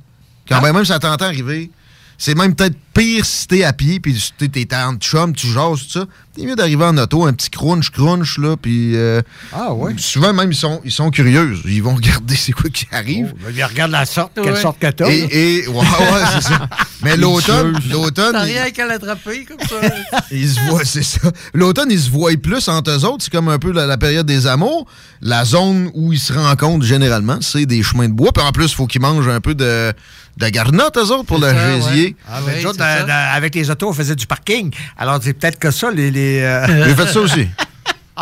Quand 0.48 0.60
ben 0.60 0.72
même 0.72 0.84
ça 0.84 0.98
t'entend 1.00 1.24
arriver, 1.24 1.70
c'est 2.18 2.34
même 2.34 2.54
peut-être 2.54 2.76
pire 2.94 3.24
si 3.26 3.46
t'es 3.46 3.62
à 3.64 3.72
pied, 3.74 4.00
puis 4.00 4.18
t'es 4.38 4.48
t'es 4.48 4.66
en 4.74 4.94
chum, 4.96 5.34
tu 5.34 5.46
jases, 5.48 5.80
tout 5.86 5.98
ça. 6.00 6.04
T'es 6.34 6.44
mieux 6.44 6.54
d'arriver 6.56 6.84
en 6.84 6.96
auto, 6.98 7.24
un 7.26 7.32
petit 7.32 7.48
crunch, 7.50 7.90
crunch, 7.90 8.36
là, 8.38 8.56
puis... 8.56 8.94
euh, 8.94 9.22
Ah, 9.52 9.72
ouais. 9.72 9.94
Souvent, 9.98 10.32
même, 10.34 10.50
ils 10.52 10.56
sont, 10.56 10.80
ils 10.84 10.90
sont 10.92 11.10
curieux. 11.10 11.56
Ils 11.66 11.82
vont 11.82 11.94
regarder 11.96 12.36
c'est 12.36 12.52
quoi 12.52 12.68
qui 12.70 12.86
arrive. 12.92 13.34
Ben, 13.42 13.52
ils 13.54 13.64
regardent 13.64 13.92
la 13.92 14.04
sorte, 14.06 14.32
quelle 14.34 14.52
Ouais. 14.52 14.60
sorte 14.60 14.78
que 14.78 14.90
t'as. 14.90 15.10
Et, 15.10 15.60
et- 15.62 15.68
ouais, 15.68 15.74
ouais, 15.76 16.22
c'est 16.34 16.42
ça. 16.48 16.68
Mais 17.02 17.16
l'automne, 17.16 17.78
l'automne, 17.90 18.32
T'as 18.32 18.42
rien 18.42 18.70
qu'à 18.70 18.86
l'attraper 18.86 19.44
comme 19.46 19.66
ça. 19.66 20.20
ils 20.30 20.48
se 20.48 20.60
voient, 20.68 20.84
c'est 20.84 21.02
ça. 21.02 21.30
L'automne, 21.54 21.88
ils 21.90 22.00
se 22.00 22.10
voient 22.10 22.32
plus 22.42 22.68
entre 22.68 22.90
eux 22.90 23.04
autres. 23.04 23.24
C'est 23.24 23.32
comme 23.32 23.48
un 23.48 23.58
peu 23.58 23.72
la, 23.72 23.86
la 23.86 23.96
période 23.98 24.26
des 24.26 24.46
amours. 24.46 24.86
La 25.22 25.44
zone 25.46 25.90
où 25.94 26.12
ils 26.12 26.18
se 26.20 26.32
rencontrent 26.34 26.84
généralement, 26.84 27.38
c'est 27.40 27.64
des 27.66 27.82
chemins 27.82 28.08
de 28.08 28.14
bois. 28.14 28.32
Puis 28.32 28.42
en 28.44 28.52
plus, 28.52 28.64
il 28.66 28.74
faut 28.74 28.86
qu'ils 28.86 29.00
mangent 29.00 29.28
un 29.28 29.40
peu 29.40 29.54
de, 29.54 29.92
de 30.36 30.48
garnotte, 30.48 30.96
eux 30.98 31.10
autres, 31.12 31.24
pour 31.24 31.38
le 31.38 31.48
gésier. 31.50 32.14
Ah, 32.28 32.40
autres, 32.66 32.76
dans- 32.78 33.06
dans- 33.06 33.34
avec 33.34 33.54
les 33.54 33.70
autos, 33.70 33.88
on 33.88 33.92
faisait 33.92 34.14
du 34.16 34.26
parking. 34.26 34.70
Alors, 34.98 35.18
c'est 35.22 35.32
peut-être 35.32 35.58
que 35.58 35.70
ça, 35.70 35.90
les. 35.90 36.10
les 36.10 36.40
euh, 36.40 36.66
J'ai 36.88 36.94
fait 36.94 37.06
ça 37.08 37.20
aussi. 37.20 37.48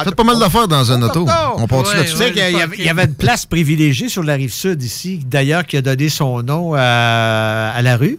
Faites 0.03 0.16
pas 0.16 0.24
mal 0.24 0.39
d'affaires 0.41 0.66
dans 0.66 0.91
un 0.91 1.01
auto. 1.03 1.24
On 1.57 1.66
part 1.69 1.85
Tu 1.85 1.97
là-dessus? 1.97 2.16
sais 2.16 2.32
qu'il 2.32 2.39
y, 2.39 2.61
avait- 2.61 2.77
il 2.78 2.85
y 2.85 2.89
avait 2.89 3.05
une 3.05 3.15
place 3.15 3.47
privilégiée 3.47 4.09
sur 4.09 4.24
la 4.24 4.35
rive 4.35 4.53
sud 4.53 4.82
ici, 4.82 5.20
d'ailleurs, 5.24 5.65
qui 5.65 5.77
a 5.77 5.82
donné 5.82 6.09
son 6.09 6.43
nom 6.43 6.74
à, 6.74 7.70
à 7.74 7.81
la 7.82 7.97
rue, 7.97 8.19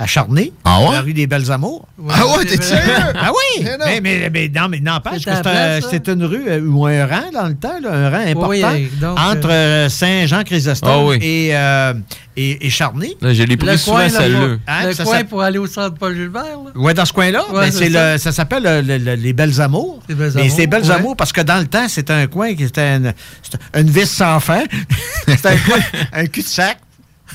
à 0.00 0.06
Charnay, 0.06 0.50
Ah 0.64 0.80
ouais? 0.80 0.92
la 0.94 1.00
rue 1.02 1.12
des 1.12 1.26
Belles 1.26 1.52
Amours. 1.52 1.86
Ah 2.08 2.26
ouais, 2.26 2.44
t'es 2.46 2.60
sérieux? 2.62 2.94
Ah 3.14 3.30
oui! 3.30 3.62
Mais 3.64 3.76
non. 3.76 3.84
Mais, 3.86 4.00
mais, 4.00 4.30
mais 4.32 4.48
non, 4.48 4.68
mais 4.70 4.80
n'empêche 4.80 5.24
que 5.26 5.30
C'était 5.34 5.80
c'est 5.90 6.08
un- 6.08 6.14
une 6.14 6.24
rue 6.24 6.44
euh, 6.48 6.60
ou 6.62 6.86
un 6.86 7.04
rang 7.06 7.30
dans 7.34 7.46
le 7.48 7.54
temps, 7.54 7.78
là, 7.82 7.90
un 7.92 8.10
rang 8.10 8.24
important, 8.26 8.48
Oui, 8.48 8.62
euh, 8.64 8.86
donc, 9.00 9.18
entre 9.20 9.50
euh, 9.50 9.88
Saint-Jean-Chrysostome 9.90 10.90
Ah 10.90 11.04
oui. 11.04 11.18
et, 11.20 11.50
euh, 11.52 11.92
et, 12.34 12.66
et 12.66 12.70
Charny. 12.70 13.14
Là, 13.20 13.34
je 13.34 13.42
l'ai 13.42 13.58
pris 13.58 13.66
Le 13.68 13.76
souvent, 13.76 14.08
celle-là. 14.08 14.56
Hein, 14.66 14.86
le 14.86 14.92
ça 14.94 15.04
coin 15.04 15.24
pour 15.24 15.42
aller 15.42 15.58
au 15.58 15.66
centre 15.66 15.96
Paul-Gilbert. 15.98 16.44
Ouais, 16.76 16.94
dans 16.94 17.04
ce 17.04 17.12
coin-là, 17.12 17.42
Ouais, 17.52 17.70
ben, 17.70 17.72
ça. 17.72 18.12
le- 18.14 18.18
ça 18.18 18.32
s'appelle 18.32 18.62
le- 18.62 18.80
le- 18.80 18.96
le- 19.04 19.14
les 19.16 19.32
Belles 19.34 19.60
Amours. 19.60 20.00
Les 20.08 20.14
Belles 20.14 20.38
Amours, 20.38 20.50
c'est 20.56 20.66
Belles 20.66 20.84
ouais. 20.84 20.90
Amours 20.92 21.16
parce 21.16 21.32
que 21.32 21.42
dans 21.42 21.58
le 21.58 21.66
temps, 21.66 21.88
c'était 21.88 22.14
un 22.14 22.26
coin 22.26 22.54
qui 22.54 22.64
était 22.64 22.96
une, 22.96 23.12
c'était 23.42 23.80
une 23.80 23.90
vis 23.90 24.08
sans 24.10 24.40
fin. 24.40 24.62
c'était 25.28 25.48
un 25.48 25.56
coin, 25.58 25.78
un 26.14 26.26
cul-de-sac. 26.26 26.78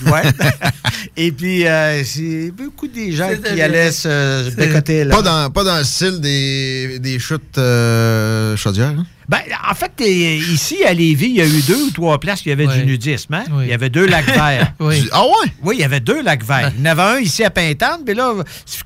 Ouais. 0.05 0.23
Et 1.17 1.31
puis, 1.31 1.65
euh, 1.67 2.03
c'est 2.03 2.51
beaucoup 2.51 2.87
des 2.87 3.11
gens 3.13 3.29
qui 3.29 3.53
bien. 3.53 3.65
allaient 3.65 3.91
se 3.91 4.53
bécoter 4.55 5.03
là. 5.05 5.15
Pas 5.15 5.21
dans, 5.21 5.49
pas 5.51 5.63
dans 5.63 5.77
le 5.77 5.83
style 5.83 6.19
des, 6.19 6.99
des 6.99 7.19
chutes 7.19 7.57
euh, 7.57 8.55
chaudières. 8.57 8.89
hein? 8.97 9.05
Ben, 9.27 9.39
en 9.69 9.73
fait, 9.73 9.91
ici, 10.05 10.83
à 10.85 10.93
Lévis, 10.93 11.27
il 11.29 11.35
y 11.37 11.41
a 11.41 11.45
eu 11.45 11.61
deux 11.67 11.83
ou 11.87 11.91
trois 11.91 12.19
places 12.19 12.41
où 12.41 12.43
il 12.45 12.49
y 12.49 12.51
avait 12.53 12.67
Oui. 12.67 12.77
du 12.79 12.85
nudisme. 12.85 13.33
hein? 13.33 13.43
Oui. 13.51 13.63
Il 13.65 13.69
y 13.69 13.73
avait 13.73 13.89
deux 13.89 14.05
lacs 14.05 14.25
verts. 14.25 14.73
Oui. 14.79 15.07
Ah 15.11 15.23
ouais? 15.23 15.51
Oui, 15.63 15.75
il 15.77 15.81
y 15.81 15.83
avait 15.83 15.99
deux 15.99 16.21
lacs 16.21 16.43
verts. 16.43 16.71
Il 16.77 16.83
y 16.85 16.87
en 16.87 16.91
avait 16.91 17.01
un 17.01 17.19
ici 17.19 17.43
à 17.43 17.49
Pintante, 17.49 18.01
mais 18.05 18.13
là, 18.13 18.33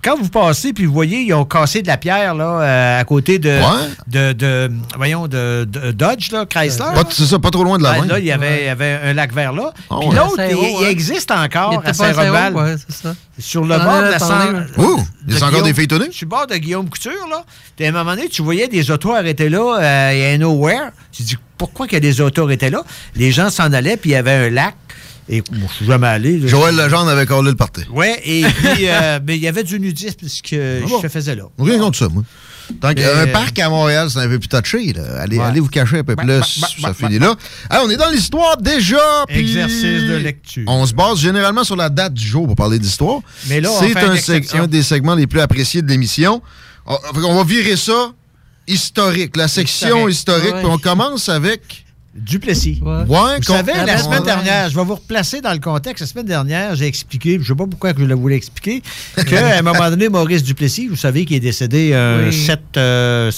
quand 0.04 0.18
vous 0.18 0.30
passez, 0.30 0.72
puis 0.74 0.86
vous 0.86 0.94
voyez, 0.94 1.22
ils 1.22 1.34
ont 1.34 1.46
cassé 1.46 1.82
de 1.82 1.88
la 1.88 1.98
pierre 1.98 2.36
là, 2.36 2.62
euh, 2.62 3.00
à 3.02 3.04
côté 3.04 3.38
de, 3.40 3.50
Ouais. 3.50 3.90
de, 4.08 4.34
de- 4.34 4.72
voyons, 4.96 5.28
de, 5.28 5.66
de 5.70 5.92
Dodge, 5.92 6.32
là, 6.32 6.46
Chrysler. 6.46 6.86
C'est 7.10 7.26
ça, 7.26 7.40
pas 7.40 7.50
trop 7.52 7.64
loin 7.64 7.78
de 7.78 7.84
la 7.84 7.94
Ben, 8.00 8.06
là, 8.08 8.20
il 8.20 8.26
y 8.26 8.32
avait, 8.32 8.62
il 8.62 8.66
y 8.66 8.70
avait 8.70 9.00
un 9.04 9.14
lac 9.14 9.34
vert 9.34 9.52
là. 9.54 9.74
Ah 9.90 9.96
Puis 10.00 10.10
l'autre, 10.16 10.36
il, 10.40 10.86
hein? 10.86 10.90
existe 10.90 11.32
encore 11.32 11.74
à 11.86 11.92
ouais, 12.54 12.76
ça. 12.88 13.16
Sur 13.38 13.62
le 13.66 13.78
bord 13.78 14.02
de 14.02 14.08
la 14.08 14.20
de 14.20 15.19
il 15.30 15.40
y 15.40 15.44
a 15.44 15.48
encore 15.48 15.64
des 15.64 15.74
filles 15.74 15.84
étonnées? 15.86 16.12
Sur 16.12 16.26
le 16.26 16.30
bord 16.30 16.48
de 16.48 16.56
Guillaume 16.56 16.90
Couture, 16.90 17.12
là. 17.30 17.44
À 17.80 17.88
un 17.88 17.92
moment 17.92 18.16
donné, 18.16 18.30
tu 18.30 18.42
voyais 18.42 18.68
des 18.68 18.92
autos 18.92 19.14
arrêtés 19.14 19.50
là, 19.50 19.78
euh, 19.80 20.12
il 20.14 20.20
y 20.20 20.26
a 20.26 20.30
un 20.30 20.38
nowhere. 20.38 20.92
Tu 21.12 21.24
dis, 21.24 21.36
pourquoi 21.58 21.88
qu'il 21.88 21.96
y 21.96 21.98
a 21.98 22.02
des 22.02 22.22
autos 22.22 22.44
arrêtés 22.44 22.70
là? 22.70 22.84
Les 23.16 23.32
gens 23.32 23.50
s'en 23.50 23.72
allaient, 23.74 23.98
puis 23.98 24.12
il 24.12 24.14
y 24.14 24.16
avait 24.16 24.32
un 24.32 24.50
lac. 24.50 24.76
Et 25.32 25.44
moi, 25.52 25.68
je 25.70 25.76
suis 25.76 25.86
jamais 25.86 26.08
allé. 26.08 26.40
là. 26.40 26.48
Joël 26.48 26.76
Legendre 26.76 27.10
avait 27.10 27.28
collé 27.28 27.52
le 27.52 27.56
party. 27.56 27.82
Ouais, 27.92 28.20
et 28.26 28.42
puis, 28.44 28.88
euh, 28.90 29.20
mais 29.26 29.36
il 29.38 29.42
y 29.44 29.48
avait 29.48 29.64
du 29.64 29.80
nudisme, 29.80 30.16
puisque 30.18 30.56
Ah 30.58 30.88
bon? 30.88 31.00
je 31.02 31.08
faisais 31.08 31.36
là. 31.36 31.44
Rien 31.60 31.78
contre 31.78 32.00
ça, 32.00 32.10
moi. 32.10 32.24
Tant 32.82 32.90
Mais- 32.90 32.96
qu'un 32.96 33.28
parc 33.28 33.58
à 33.60 33.70
Montréal, 33.70 34.10
c'est 34.10 34.20
un 34.20 34.28
peu 34.28 34.40
plus 34.40 34.48
touché. 34.48 34.94
Là. 34.94 35.04
Allez, 35.22 35.38
Ouais. 35.38 35.44
allez 35.46 35.60
vous 35.60 35.68
cacher 35.70 36.00
un 36.00 36.04
peu 36.04 36.16
Bah, 36.16 36.24
plus, 36.24 36.40
bah, 36.40 36.46
bah, 36.62 36.68
ça 36.82 36.88
bah, 36.90 36.94
finit 36.94 37.20
bah, 37.20 37.36
là. 37.70 37.78
Hey, 37.78 37.84
on 37.86 37.90
est 37.90 37.98
dans 37.98 38.10
l'histoire 38.10 38.58
déjà. 38.58 38.98
puis 39.28 39.40
Exercice 39.40 39.82
de 40.04 40.16
lecture. 40.16 40.64
On 40.68 40.86
se 40.86 40.94
base 40.94 41.20
généralement 41.20 41.64
sur 41.64 41.76
la 41.76 41.90
date 41.90 42.14
du 42.14 42.26
jour 42.28 42.46
pour 42.48 42.56
parler 42.56 42.80
d'histoire. 42.80 43.20
Mais 43.48 43.60
là, 43.62 43.70
c'est 43.80 43.98
un, 43.98 44.16
seg- 44.16 44.56
un 44.58 44.68
des 44.68 44.84
segments 44.84 45.16
les 45.16 45.28
plus 45.28 45.40
appréciés 45.42 45.82
de 45.82 45.88
l'émission. 45.90 46.42
On, 46.86 46.98
on 47.26 47.36
va 47.36 47.44
virer 47.44 47.76
ça 47.76 48.12
historique, 48.68 49.36
la 49.36 49.48
section 49.48 50.08
Historique. 50.08 50.16
historique. 50.16 50.54
Ouais. 50.56 50.62
Puis 50.62 50.70
on 50.72 50.78
commence 50.78 51.28
avec. 51.30 51.86
Duplessis. 52.16 52.82
Ouais, 52.84 53.04
Vous 53.06 53.44
savez, 53.44 53.72
la 53.86 53.96
qu'on- 53.96 54.04
semaine 54.04 54.24
dernière, 54.24 54.68
je 54.70 54.76
vais 54.76 54.84
vous 54.84 54.96
replacer 54.96 55.42
dans 55.42 55.54
le 55.54 55.60
contexte. 55.60 56.02
La 56.02 56.08
semaine 56.08 56.26
dernière, 56.26 56.76
j'ai 56.76 56.88
expliqué, 56.88 57.34
je 57.34 57.38
ne 57.40 57.44
sais 57.44 57.56
pas 57.56 57.68
pourquoi 57.68 57.94
que 57.94 58.00
je 58.02 58.06
le 58.06 58.16
voulais 58.16 58.36
expliquer, 58.36 58.82
qu'à 59.28 59.58
un 59.60 59.62
moment 59.62 59.90
donné, 59.92 60.10
Maurice 60.10 60.42
Duplessis, 60.44 60.88
vous 60.88 60.96
savez 60.96 61.24
qu'il 61.26 61.38
est 61.38 61.40
décédé 61.40 61.94
un 61.94 62.26
Oui. 62.26 62.34
7, 62.34 62.60
euh, 62.78 63.32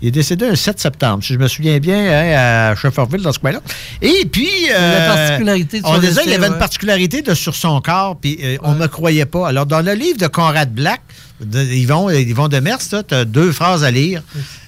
il 0.00 0.08
est 0.08 0.10
décédé 0.10 0.46
un 0.46 0.56
7 0.56 0.80
septembre, 0.80 1.22
si 1.22 1.34
je 1.34 1.38
me 1.38 1.48
souviens 1.48 1.78
bien, 1.78 1.98
hein, 1.98 2.70
à 2.72 2.74
Shefferville, 2.74 3.20
dans 3.22 3.32
ce 3.32 3.38
coin-là. 3.38 3.60
Et 4.00 4.24
puis, 4.24 4.48
euh, 4.74 5.06
La 5.08 5.14
particularité 5.14 5.80
de 5.82 5.86
on 5.86 5.98
disait 5.98 6.22
qu'il 6.22 6.32
y 6.32 6.34
avait 6.34 6.46
une 6.48 6.58
particularité 6.58 7.20
de, 7.22 7.34
sur 7.34 7.54
son 7.54 7.80
corps, 7.82 8.16
puis 8.16 8.38
euh, 8.42 8.56
on 8.62 8.72
ne 8.72 8.78
me 8.78 8.88
croyait 8.88 9.26
pas. 9.26 9.48
Alors, 9.48 9.66
dans 9.66 9.82
le 9.82 9.92
livre 9.92 10.16
de 10.18 10.26
Conrad 10.28 10.72
Black, 10.72 11.02
de 11.44 11.62
Yvon, 11.62 12.10
Yvon 12.10 12.48
Demers, 12.48 12.78
tu 12.78 13.14
as 13.14 13.24
deux 13.24 13.52
phrases 13.52 13.84
à 13.84 13.90
lire. 13.90 14.22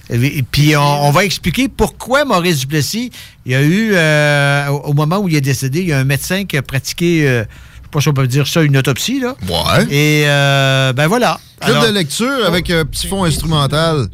Et 0.09 0.41
puis, 0.49 0.75
on, 0.77 1.05
on 1.07 1.11
va 1.11 1.25
expliquer 1.25 1.67
pourquoi 1.67 2.23
Maurice 2.23 2.59
Duplessis, 2.59 3.11
il 3.45 3.51
y 3.51 3.55
a 3.55 3.61
eu, 3.61 3.91
euh, 3.93 4.67
au, 4.69 4.89
au 4.89 4.93
moment 4.93 5.17
où 5.19 5.27
il 5.27 5.35
est 5.35 5.41
décédé, 5.41 5.81
il 5.81 5.87
y 5.89 5.93
a 5.93 5.99
un 5.99 6.05
médecin 6.05 6.45
qui 6.45 6.55
a 6.55 6.61
pratiqué, 6.61 7.27
euh, 7.27 7.31
je 7.33 7.39
ne 7.39 7.43
sais 7.43 7.89
pas 7.91 8.01
si 8.01 8.07
on 8.09 8.13
peut 8.13 8.27
dire 8.27 8.47
ça, 8.47 8.61
une 8.61 8.77
autopsie. 8.77 9.19
Là. 9.19 9.35
Ouais. 9.49 9.83
Et, 9.93 10.23
euh, 10.27 10.93
ben 10.93 11.07
voilà. 11.07 11.39
Club 11.59 11.75
Alors- 11.75 11.87
de 11.89 11.93
lecture 11.93 12.45
avec 12.45 12.69
un 12.69 12.85
petit 12.85 13.07
fond 13.07 13.23
instrumental. 13.25 14.07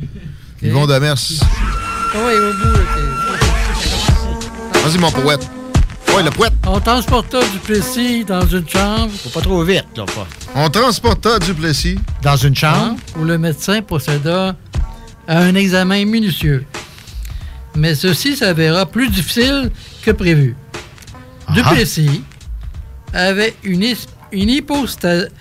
Yvon 0.64 0.88
Demers. 0.88 1.16
Ah 2.16 2.18
oui, 2.26 2.34
au 2.34 2.54
bout. 2.54 2.80
Vas-y, 4.84 4.98
mon 4.98 5.12
poète. 5.12 5.48
Ouais, 6.16 6.24
le 6.24 6.30
poète. 6.32 6.54
On 6.68 6.80
transporta 6.80 7.40
du 7.50 7.58
Plessis 7.60 8.24
dans 8.26 8.46
une 8.46 8.68
chambre. 8.68 9.12
Faut 9.24 9.30
pas 9.30 9.42
trop 9.42 9.64
vite, 9.64 9.86
là, 9.96 10.06
pas. 10.06 10.28
On 10.56 10.70
transporta 10.70 11.40
Duplessis. 11.40 11.98
Dans 12.22 12.36
une 12.38 12.56
chambre? 12.56 12.98
où 13.20 13.24
le 13.24 13.38
médecin 13.38 13.82
procéda 13.82 14.56
à 15.28 15.40
un 15.40 15.56
examen 15.56 16.06
minutieux. 16.06 16.66
Mais 17.76 17.96
ceci 17.96 18.36
s'avéra 18.38 18.86
plus 18.86 19.10
difficile 19.10 19.72
que 20.04 20.12
prévu. 20.12 20.56
Ah. 21.48 21.54
Duplessis 21.54 22.24
avait 23.14 23.56
une, 23.64 23.84
une 24.32 24.50
hypospadiase. 24.50 25.32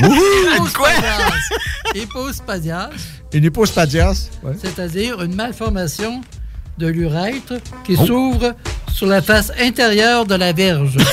Hypospadiase. 0.00 1.32
Hypospadiase, 1.94 2.90
Une 3.32 3.44
hypospadias. 3.44 4.28
Ouais. 4.42 4.52
c'est-à-dire 4.62 5.22
une 5.22 5.34
malformation 5.34 6.20
de 6.78 6.86
l'urètre 6.88 7.54
qui 7.84 7.96
Oh. 7.98 8.06
s'ouvre 8.06 8.54
sur 8.98 9.06
la 9.06 9.22
face 9.22 9.52
intérieure 9.60 10.26
de 10.26 10.34
la 10.34 10.52
verge. 10.52 10.96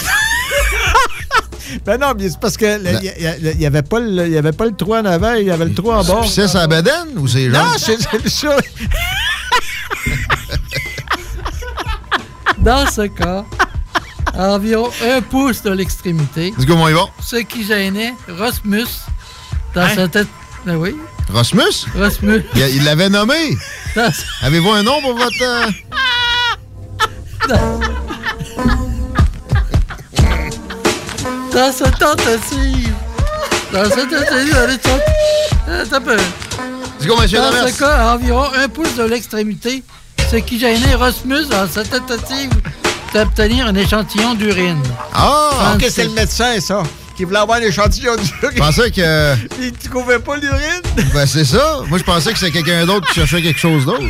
Ben 1.85 1.99
non, 1.99 2.13
mais 2.17 2.29
c'est 2.29 2.39
parce 2.39 2.55
que 2.57 2.79
il 2.79 3.57
n'y 3.59 3.65
avait, 3.65 3.81
pas 3.81 3.99
le- 3.99 4.25
il 4.27 4.31
y 4.33 4.37
avait 4.37 4.53
pas 4.53 4.65
le 4.65 4.71
trou 4.75 4.95
en 4.95 5.03
avant, 5.03 5.33
il 5.33 5.45
y 5.47 5.51
avait 5.51 5.65
le 5.65 5.73
trou 5.73 5.91
en 5.91 6.03
bas. 6.03 6.21
C'est 6.27 6.47
sa 6.47 6.67
bedaine 6.67 7.17
ou 7.17 7.27
c'est 7.27 7.47
Non, 7.47 7.59
genre? 7.59 7.75
c'est 7.77 7.97
c'est 8.01 8.29
ça. 8.29 8.57
Dans 12.59 12.87
ce 12.89 13.01
cas, 13.07 13.43
à 14.33 14.51
environ 14.53 14.89
un 15.03 15.21
pouce 15.21 15.61
de 15.63 15.71
l'extrémité, 15.71 16.53
ce 16.57 17.35
qui 17.43 17.65
gênait 17.65 18.13
Rosmus 18.29 18.85
dans 19.73 19.81
Hein? 19.81 19.89
sa 19.95 20.07
tête. 20.07 20.27
Ben 20.65 20.75
oui, 20.77 20.95
Rosmus? 21.31 21.85
Rosmus. 21.95 22.43
Il 22.55 22.83
l'avait 22.85 23.09
nommé. 23.09 23.57
Avez-vous 24.41 24.71
un 24.71 24.83
nom 24.83 25.01
pour 25.01 25.15
votre. 25.15 25.41
euh, 25.43 25.65
dans 31.53 31.71
sa 31.71 31.91
tentative. 31.91 32.93
Dans 33.71 33.85
sa 33.89 33.95
tentative 34.05 34.79
sur- 34.83 34.99
Attends 35.73 35.95
un 35.95 36.01
peu. 36.01 36.17
Go, 37.05 37.15
monsieur 37.21 37.39
Dans 37.39 37.49
Demers. 37.51 37.69
ce 37.69 37.79
cas, 37.79 37.95
à 38.09 38.15
environ 38.15 38.45
un 38.57 38.67
pouce 38.67 38.95
de 38.95 39.03
l'extrémité, 39.03 39.83
ce 40.31 40.37
qui 40.37 40.59
gênait 40.59 40.95
Rosmus 40.95 41.45
dans 41.49 41.67
sa 41.67 41.83
tentative 41.83 42.49
d'obtenir 43.13 43.67
un 43.67 43.75
échantillon 43.75 44.33
d'urine. 44.33 44.81
Ah! 45.13 45.73
Ok, 45.75 45.85
c'est 45.89 46.05
le 46.05 46.09
médecin, 46.11 46.59
ça, 46.59 46.83
qui 47.15 47.23
voulait 47.23 47.39
avoir 47.39 47.59
l'échantillon 47.59 48.13
Je 48.17 48.39
d'urine. 48.39 48.57
pensais 48.59 48.91
que. 48.91 49.35
Il 49.59 49.67
ne 49.71 49.89
trouvait 49.89 50.19
pas 50.19 50.37
l'urine. 50.37 50.81
Ben, 51.13 51.25
c'est 51.25 51.45
ça. 51.45 51.81
Moi, 51.87 51.97
je 51.99 52.03
pensais 52.03 52.33
que 52.33 52.39
c'était 52.39 52.51
quelqu'un 52.63 52.85
d'autre 52.85 53.07
qui 53.07 53.15
cherchait 53.15 53.41
quelque 53.41 53.59
chose 53.59 53.85
d'autre. 53.85 54.03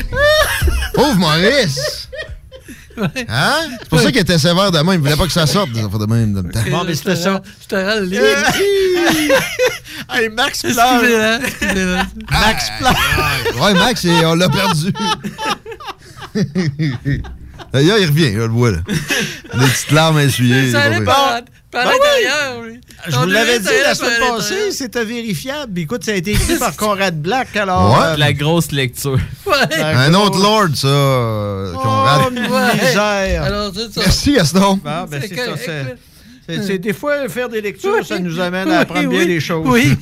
Pauvre 0.94 1.16
Maurice! 1.16 2.08
Hein? 3.28 3.54
C'est 3.80 3.88
pour 3.88 4.00
ça 4.00 4.10
qu'il 4.10 4.20
était 4.20 4.38
sévère 4.38 4.70
de 4.70 4.78
même. 4.78 4.94
Il 4.94 5.00
voulait 5.00 5.16
pas 5.16 5.26
que 5.26 5.32
ça 5.32 5.46
sorte, 5.46 5.72
des 5.72 5.80
affaires 5.80 5.98
de 5.98 6.06
même. 6.06 6.34
Bon, 6.70 6.84
mais 6.84 6.94
c'était 6.94 7.16
ça. 7.16 7.42
Je 7.62 7.66
te 7.66 7.74
rends 7.74 8.00
le 8.00 8.06
livre. 8.06 8.24
hey, 10.12 10.28
Max 10.28 10.62
pleure. 10.62 11.40
Excusez-la. 11.42 12.06
Max 12.30 12.70
pleure. 12.78 13.62
Ouais, 13.62 13.74
Max, 13.74 14.04
et 14.04 14.24
on 14.26 14.34
l'a 14.34 14.48
perdu. 14.48 14.92
D'ailleurs, 17.72 17.98
il 17.98 18.06
revient, 18.06 18.32
je 18.34 18.40
le 18.40 18.48
vois, 18.48 18.72
là. 18.72 18.78
Des 18.86 19.66
petites 19.66 19.90
larmes. 19.90 20.20
Ça 20.30 20.90
Par 21.72 21.84
Ben 21.84 21.90
oui. 21.90 21.98
l'intérieur, 22.22 22.62
oui. 22.64 22.80
Je 23.08 23.16
vous 23.16 23.26
l'avais 23.26 23.58
dit 23.58 23.66
la 23.82 23.94
semaine 23.94 24.20
passée, 24.20 24.70
c'était 24.72 25.04
vérifiable. 25.06 25.78
Écoute, 25.80 26.04
ça 26.04 26.10
a 26.12 26.14
été 26.14 26.32
écrit 26.32 26.56
par 26.58 26.76
Conrad 26.76 27.20
Black, 27.20 27.56
alors... 27.56 27.98
Ouais. 27.98 28.04
euh, 28.08 28.16
La 28.18 28.32
grosse 28.34 28.70
lecture. 28.72 29.18
la 29.70 29.88
Un 30.04 30.10
grosse- 30.10 30.26
autre 30.28 30.38
Lord, 30.42 30.68
ça. 30.76 30.86
euh, 30.86 31.72
Oh. 31.74 31.78
Alors, 32.94 33.72
ça. 33.74 33.80
Merci, 33.96 34.34
Gaston. 34.34 34.78
Ben, 34.84 35.06
C'est 35.10 35.28
c'est 36.46 36.62
ça, 36.66 36.76
Des 36.78 36.92
fois, 36.92 37.28
faire 37.28 37.48
des 37.48 37.60
lectures, 37.60 37.94
Oui. 38.00 38.06
ça 38.06 38.18
nous 38.18 38.38
amène 38.38 38.68
à 38.68 38.72
Oui, 38.72 38.76
apprendre 38.82 39.08
bien 39.08 39.24
les 39.24 39.40
choses. 39.40 39.66
Oui. 39.66 39.96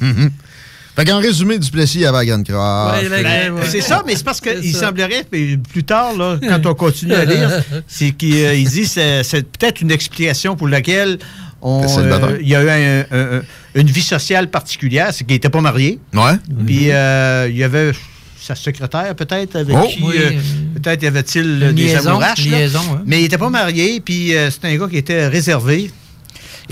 Fait 0.97 1.05
qu'en 1.05 1.19
résumé, 1.21 1.59
Duplessis 1.59 2.05
à. 2.05 2.13
Ouais, 2.13 2.29
ouais. 2.29 3.51
C'est 3.69 3.81
ça, 3.81 4.03
mais 4.07 4.17
c'est 4.17 4.25
parce 4.25 4.41
qu'il 4.41 4.75
semblerait, 4.75 5.25
puis 5.31 5.57
plus 5.57 5.85
tard, 5.85 6.15
là, 6.17 6.37
quand 6.43 6.67
on 6.67 6.75
continue 6.75 7.15
à 7.15 7.25
lire, 7.25 7.63
c'est 7.87 8.11
qu'il 8.11 8.35
euh, 8.45 8.55
dit 8.57 8.83
que 8.83 8.89
c'est 8.89 9.23
c'est 9.23 9.43
peut-être 9.51 9.81
une 9.81 9.93
explication 9.93 10.57
pour 10.57 10.67
laquelle. 10.69 11.19
Euh, 11.63 12.39
il 12.41 12.49
y 12.49 12.55
a 12.55 12.63
eu 12.63 12.69
un- 12.69 13.01
un- 13.11 13.39
un- 13.39 13.43
une 13.75 13.87
vie 13.89 14.03
sociale 14.03 14.49
particulière, 14.51 15.09
c'est 15.13 15.25
qu'il 15.25 15.35
n'était 15.35 15.49
pas 15.51 15.61
marié. 15.61 15.99
Ouais. 16.15 16.33
Puis 16.67 16.91
euh, 16.91 17.49
il 17.51 17.57
y 17.57 17.65
avait 17.65 17.93
sa 18.41 18.55
secrétaire, 18.55 19.15
peut-être, 19.15 19.57
avec 19.57 19.77
Oh. 19.79 19.87
qui 19.87 20.03
Oui, 20.03 20.15
euh, 20.19 20.31
peut-être 20.75 21.03
y 21.03 21.07
avait-il 21.07 21.43
une 21.63 21.73
des 21.73 21.83
liaison, 21.85 22.11
amouraches. 22.11 22.47
là. 22.47 22.59
liaison. 22.59 22.81
Mais 23.07 23.19
il 23.19 23.23
n'était 23.23 23.39
pas 23.39 23.51
marié, 23.51 24.01
puis 24.01 24.35
euh, 24.35 24.51
c'était 24.51 24.69
un 24.69 24.77
gars 24.77 24.89
qui 24.89 24.97
était 24.97 25.27
réservé. 25.29 25.91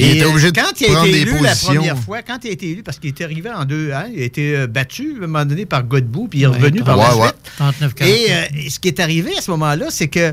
Il 0.00 0.16
était 0.16 0.26
obligé 0.26 0.52
de 0.52 0.60
quand 0.60 0.80
il 0.80 0.94
a 0.96 1.06
été 1.06 1.20
élu 1.22 1.38
la 1.42 1.56
première 1.56 1.98
fois, 1.98 2.22
quand 2.22 2.38
il 2.44 2.50
a 2.50 2.52
été 2.52 2.70
élu, 2.70 2.82
parce 2.84 3.00
qu'il 3.00 3.10
était 3.10 3.24
arrivé 3.24 3.50
en 3.50 3.64
deux 3.64 3.90
ans, 3.92 4.04
il 4.14 4.22
a 4.22 4.24
été 4.24 4.66
battu 4.68 5.16
à 5.20 5.24
un 5.24 5.26
moment 5.26 5.44
donné 5.44 5.66
par 5.66 5.82
Godbout, 5.82 6.28
puis 6.28 6.38
il 6.38 6.42
est 6.44 6.46
revenu 6.46 6.82
par 6.82 6.96
la 6.96 7.14
Ouais, 7.16 7.22
ouais. 7.22 7.26
suite. 7.28 7.52
39 7.56 7.92
Et 8.02 8.26
euh, 8.30 8.70
ce 8.70 8.78
qui 8.78 8.86
est 8.88 9.00
arrivé 9.00 9.32
à 9.36 9.40
ce 9.40 9.50
moment-là, 9.50 9.86
c'est 9.90 10.06
que 10.06 10.32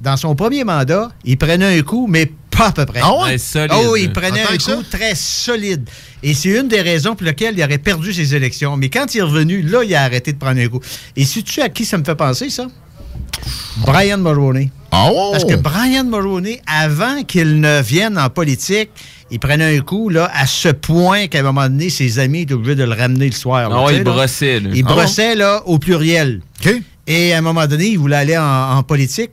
dans 0.00 0.16
son 0.16 0.34
premier 0.34 0.64
mandat, 0.64 1.10
il 1.24 1.36
prenait 1.36 1.78
un 1.78 1.82
coup, 1.82 2.06
mais 2.08 2.30
pas 2.50 2.68
à 2.68 2.72
peu 2.72 2.86
près. 2.86 3.00
Ah 3.02 3.12
ouais? 3.22 3.36
Oh, 3.84 3.96
il 3.96 4.12
prenait 4.12 4.42
un 4.42 4.56
coup 4.56 4.82
très 4.90 5.14
solide. 5.14 5.88
Et 6.22 6.34
c'est 6.34 6.50
une 6.50 6.68
des 6.68 6.80
raisons 6.80 7.14
pour 7.14 7.24
lesquelles 7.26 7.56
il 7.58 7.62
aurait 7.64 7.78
perdu 7.78 8.12
ses 8.12 8.34
élections. 8.34 8.76
Mais 8.76 8.88
quand 8.88 9.14
il 9.14 9.18
est 9.18 9.22
revenu, 9.22 9.62
là, 9.62 9.82
il 9.84 9.94
a 9.94 10.02
arrêté 10.02 10.32
de 10.32 10.38
prendre 10.38 10.60
un 10.60 10.68
coup. 10.68 10.80
Et 11.16 11.24
sais-tu 11.24 11.60
à 11.62 11.68
qui 11.68 11.84
ça 11.84 11.98
me 11.98 12.04
fait 12.04 12.14
penser, 12.16 12.50
ça? 12.50 12.66
Brian 13.78 14.18
Mulroney. 14.18 14.70
Ah 14.90 15.10
ouais? 15.12 15.28
Parce 15.32 15.44
que 15.44 15.54
Brian 15.54 16.04
Mulroney, 16.04 16.60
avant 16.66 17.22
qu'il 17.22 17.60
ne 17.60 17.82
vienne 17.82 18.18
en 18.18 18.30
politique, 18.30 18.90
il 19.30 19.38
prenait 19.38 19.76
un 19.76 19.80
coup 19.80 20.08
là, 20.08 20.30
à 20.34 20.46
ce 20.46 20.68
point 20.68 21.26
qu'à 21.26 21.40
un 21.40 21.42
moment 21.42 21.68
donné, 21.68 21.90
ses 21.90 22.18
amis 22.18 22.40
étaient 22.42 22.54
obligés 22.54 22.74
de 22.76 22.84
le 22.84 22.94
ramener 22.94 23.26
le 23.26 23.32
soir. 23.34 23.68
là, 23.68 23.76
Ah 23.78 23.84
tu 23.90 23.96
il 23.96 24.04
brossait, 24.04 24.60
là. 24.60 24.70
Il 24.74 24.84
Ah 24.86 24.92
brossait 24.92 25.34
là, 25.34 25.62
au 25.66 25.78
pluriel. 25.78 26.40
OK. 26.64 26.72
Et 27.06 27.32
à 27.34 27.38
un 27.38 27.42
moment 27.42 27.66
donné, 27.66 27.88
il 27.88 27.98
voulait 27.98 28.16
aller 28.16 28.36
en, 28.38 28.76
en 28.78 28.82
politique. 28.82 29.30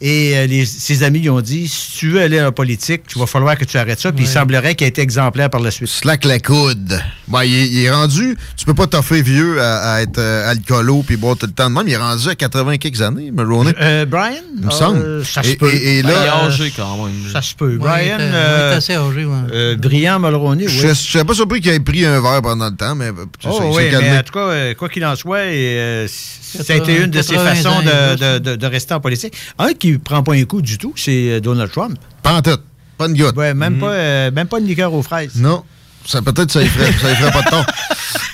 Et 0.00 0.36
euh, 0.36 0.46
les- 0.46 0.64
ses 0.64 1.02
amis 1.02 1.18
lui 1.18 1.28
ont 1.30 1.40
dit 1.40 1.66
si 1.66 1.90
tu 1.98 2.10
veux 2.10 2.20
aller 2.20 2.40
en 2.40 2.52
politique, 2.52 3.02
il 3.14 3.18
va 3.18 3.26
falloir 3.26 3.58
que 3.58 3.64
tu 3.64 3.76
arrêtes 3.78 3.98
ça. 3.98 4.12
Puis 4.12 4.24
il 4.24 4.28
semblerait 4.28 4.76
qu'il 4.76 4.84
ait 4.84 4.90
été 4.90 5.02
exemplaire 5.02 5.50
par 5.50 5.60
la 5.60 5.72
suite. 5.72 5.88
Slack 5.88 6.24
la 6.24 6.38
coude. 6.38 7.00
Ben, 7.26 7.42
il, 7.42 7.54
est, 7.54 7.66
il 7.68 7.84
est 7.84 7.90
rendu. 7.90 8.36
Tu 8.56 8.64
peux 8.64 8.74
pas 8.74 8.86
t'offrir 8.86 9.24
vieux 9.24 9.60
à, 9.60 9.94
à 9.94 10.02
être 10.02 10.18
euh, 10.18 10.48
alcoolo 10.50 11.02
puis 11.02 11.16
boire 11.16 11.36
tout 11.36 11.46
le 11.46 11.52
temps 11.52 11.68
de 11.68 11.74
même. 11.74 11.88
Il 11.88 11.92
est 11.94 11.96
rendu 11.96 12.28
à 12.28 12.34
80 12.36 12.76
quelques 12.78 13.02
années, 13.02 13.32
Mulroney. 13.32 13.74
Euh, 13.80 14.04
Brian? 14.06 14.34
Il 14.56 14.66
me 14.66 14.68
Euh, 14.68 14.70
semble. 14.70 15.24
Ça 15.26 15.42
se 15.42 15.54
peut. 15.56 15.68
et- 15.74 15.98
et 15.98 16.02
là- 16.02 16.10
Il 16.10 16.26
est 16.26 16.28
Euh, 16.28 16.46
âgé 16.46 16.72
quand 16.76 17.04
même. 17.04 17.14
Ça 17.32 17.42
se 17.42 17.54
peut. 17.56 17.72
Ouais, 17.72 17.78
Brian, 17.78 18.16
il 18.20 18.22
euh, 18.32 18.68
était 18.68 18.76
assez 18.76 18.94
âgé, 18.94 19.24
ouais. 19.24 19.34
euh, 19.52 19.76
brillant 19.76 20.20
Mulroney, 20.20 20.66
oui. 20.66 20.72
Je 20.72 20.86
ne 20.88 20.94
serais 20.94 21.24
pas 21.24 21.34
surpris 21.34 21.60
qu'il 21.60 21.72
ait 21.72 21.80
pris 21.80 22.04
un 22.06 22.20
verre 22.20 22.40
pendant 22.42 22.68
le 22.70 22.76
temps, 22.76 22.94
mais 22.94 23.06
euh, 23.06 23.12
c'est 23.42 23.48
Oh, 23.50 23.58
ça, 23.58 23.64
il 23.64 23.70
oui, 23.76 23.82
s'est 23.82 23.90
calmé. 23.90 24.10
mais 24.10 24.18
en 24.18 24.22
tout 24.22 24.32
cas, 24.32 24.40
euh, 24.48 24.74
quoi 24.74 24.88
qu'il 24.88 25.04
en 25.04 25.16
soit, 25.16 25.44
et, 25.46 25.76
euh, 25.78 26.06
ça 26.08 26.72
a 26.72 26.76
été 26.76 26.92
80, 26.94 27.04
une 27.04 27.10
de 27.10 27.22
ses 27.22 27.34
80 27.34 27.54
façons 27.56 27.68
ans, 27.68 27.82
de, 27.82 27.88
il 28.14 28.18
de- 28.20 28.38
de- 28.50 28.56
de 28.56 28.66
rester 28.66 28.94
en 28.94 29.00
politique. 29.00 29.34
Un 29.58 29.72
qui 29.74 29.87
ne 29.92 29.96
prend 29.98 30.22
pas 30.22 30.34
un 30.34 30.44
coup 30.44 30.62
du 30.62 30.78
tout, 30.78 30.92
c'est 30.96 31.30
euh, 31.30 31.40
Donald 31.40 31.70
Trump. 31.70 31.98
Pas 32.22 32.34
en 32.34 32.42
tête. 32.42 32.60
Pas 32.96 33.06
une 33.06 33.16
goutte. 33.16 33.36
Ouais, 33.36 33.54
même, 33.54 33.78
pas, 33.78 33.92
euh, 33.92 34.30
même 34.30 34.48
pas 34.48 34.58
une 34.58 34.66
liqueur 34.66 34.92
aux 34.92 35.02
fraises. 35.02 35.36
Non. 35.36 35.62
Ça, 36.04 36.22
peut-être 36.22 36.50
ça 36.50 36.60
ne 36.60 36.66
ferait, 36.66 36.92
ça 36.92 37.14
ferait 37.14 37.32
pas 37.32 37.42
de 37.42 37.50
ton. 37.50 37.64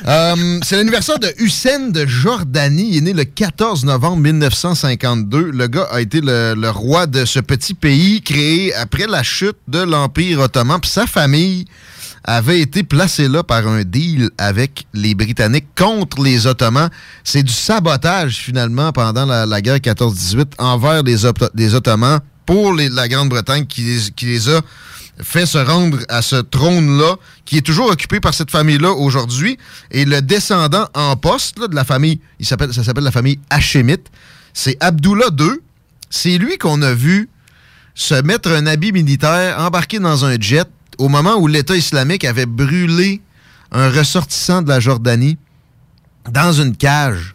Euh, 0.07 0.61
c'est 0.63 0.77
l'anniversaire 0.77 1.19
de 1.19 1.33
Hussein 1.39 1.89
de 1.89 2.05
Jordanie. 2.05 2.91
Il 2.91 2.97
est 2.99 3.01
né 3.01 3.13
le 3.15 3.25
14 3.25 3.87
novembre 3.87 4.19
1952. 4.19 5.51
Le 5.51 5.67
gars 5.67 5.89
a 5.91 6.03
été 6.03 6.21
le, 6.21 6.55
le 6.55 6.71
roi 6.71 7.07
de 7.07 7.25
ce 7.25 7.41
petit 7.41 7.73
pays 7.73 8.21
créé 8.21 8.75
après 8.75 9.07
la 9.07 9.23
chute 9.23 9.57
de 9.67 9.79
l'Empire 9.79 10.41
ottoman. 10.41 10.79
Puis 10.79 10.91
sa 10.91 11.07
famille 11.07 11.65
avait 12.25 12.61
été 12.61 12.83
placée 12.83 13.29
là 13.29 13.43
par 13.43 13.69
un 13.69 13.85
deal 13.85 14.31
avec 14.39 14.87
les 14.95 15.15
Britanniques 15.15 15.69
contre 15.77 16.23
les 16.23 16.47
Ottomans. 16.47 16.91
C'est 17.23 17.43
du 17.43 17.53
sabotage, 17.53 18.37
finalement, 18.37 18.93
pendant 18.93 19.27
la, 19.27 19.61
guerre 19.61 19.77
14-18 19.77 20.53
envers 20.59 21.03
les, 21.03 21.75
Ottomans 21.75 22.21
pour 22.47 22.73
la 22.73 23.09
Grande-Bretagne 23.09 23.67
qui 23.67 23.83
les, 23.83 24.49
a 24.49 24.61
fait 25.23 25.47
se 25.47 25.59
rendre 25.59 25.99
à 26.09 26.23
ce 26.23 26.37
trône-là, 26.37 27.17
qui 27.45 27.59
est 27.59 27.63
toujours 27.63 27.91
occupé 27.91 28.21
par 28.21 28.35
cette 28.35 28.51
famille-là 28.51 28.91
aujourd'hui. 28.91 29.59
Et 29.91 30.05
le 30.05 30.23
descendant 30.23 30.89
en 30.95 31.17
poste 31.17 31.59
de 31.59 31.75
la 31.75 31.85
famille, 31.85 32.21
ça 32.41 32.57
s'appelle 32.73 33.05
la 33.05 33.13
famille 33.13 33.39
Hachémite, 33.51 34.11
c'est 34.55 34.77
Abdullah 34.81 35.29
II. 35.39 35.61
C'est 36.11 36.39
lui 36.39 36.59
qu'on 36.59 36.81
a 36.83 36.95
vu 36.95 37.29
se 37.95 38.15
mettre 38.23 38.51
un 38.51 38.67
habit 38.67 38.93
militaire, 38.93 39.59
embarquer 39.61 39.99
dans 39.99 40.25
un 40.25 40.37
jet, 40.41 40.69
au 40.99 41.09
moment 41.09 41.37
où 41.37 41.47
l'État 41.47 41.77
islamique 41.77 42.25
avait 42.25 42.47
brûlé 42.47 43.21
un 43.73 43.91
ressortissant 43.91 44.63
de 44.63 44.69
la 44.69 44.81
Jordanie 44.81 45.37
dans 46.31 46.53
une 46.53 46.77
cage. 46.77 47.35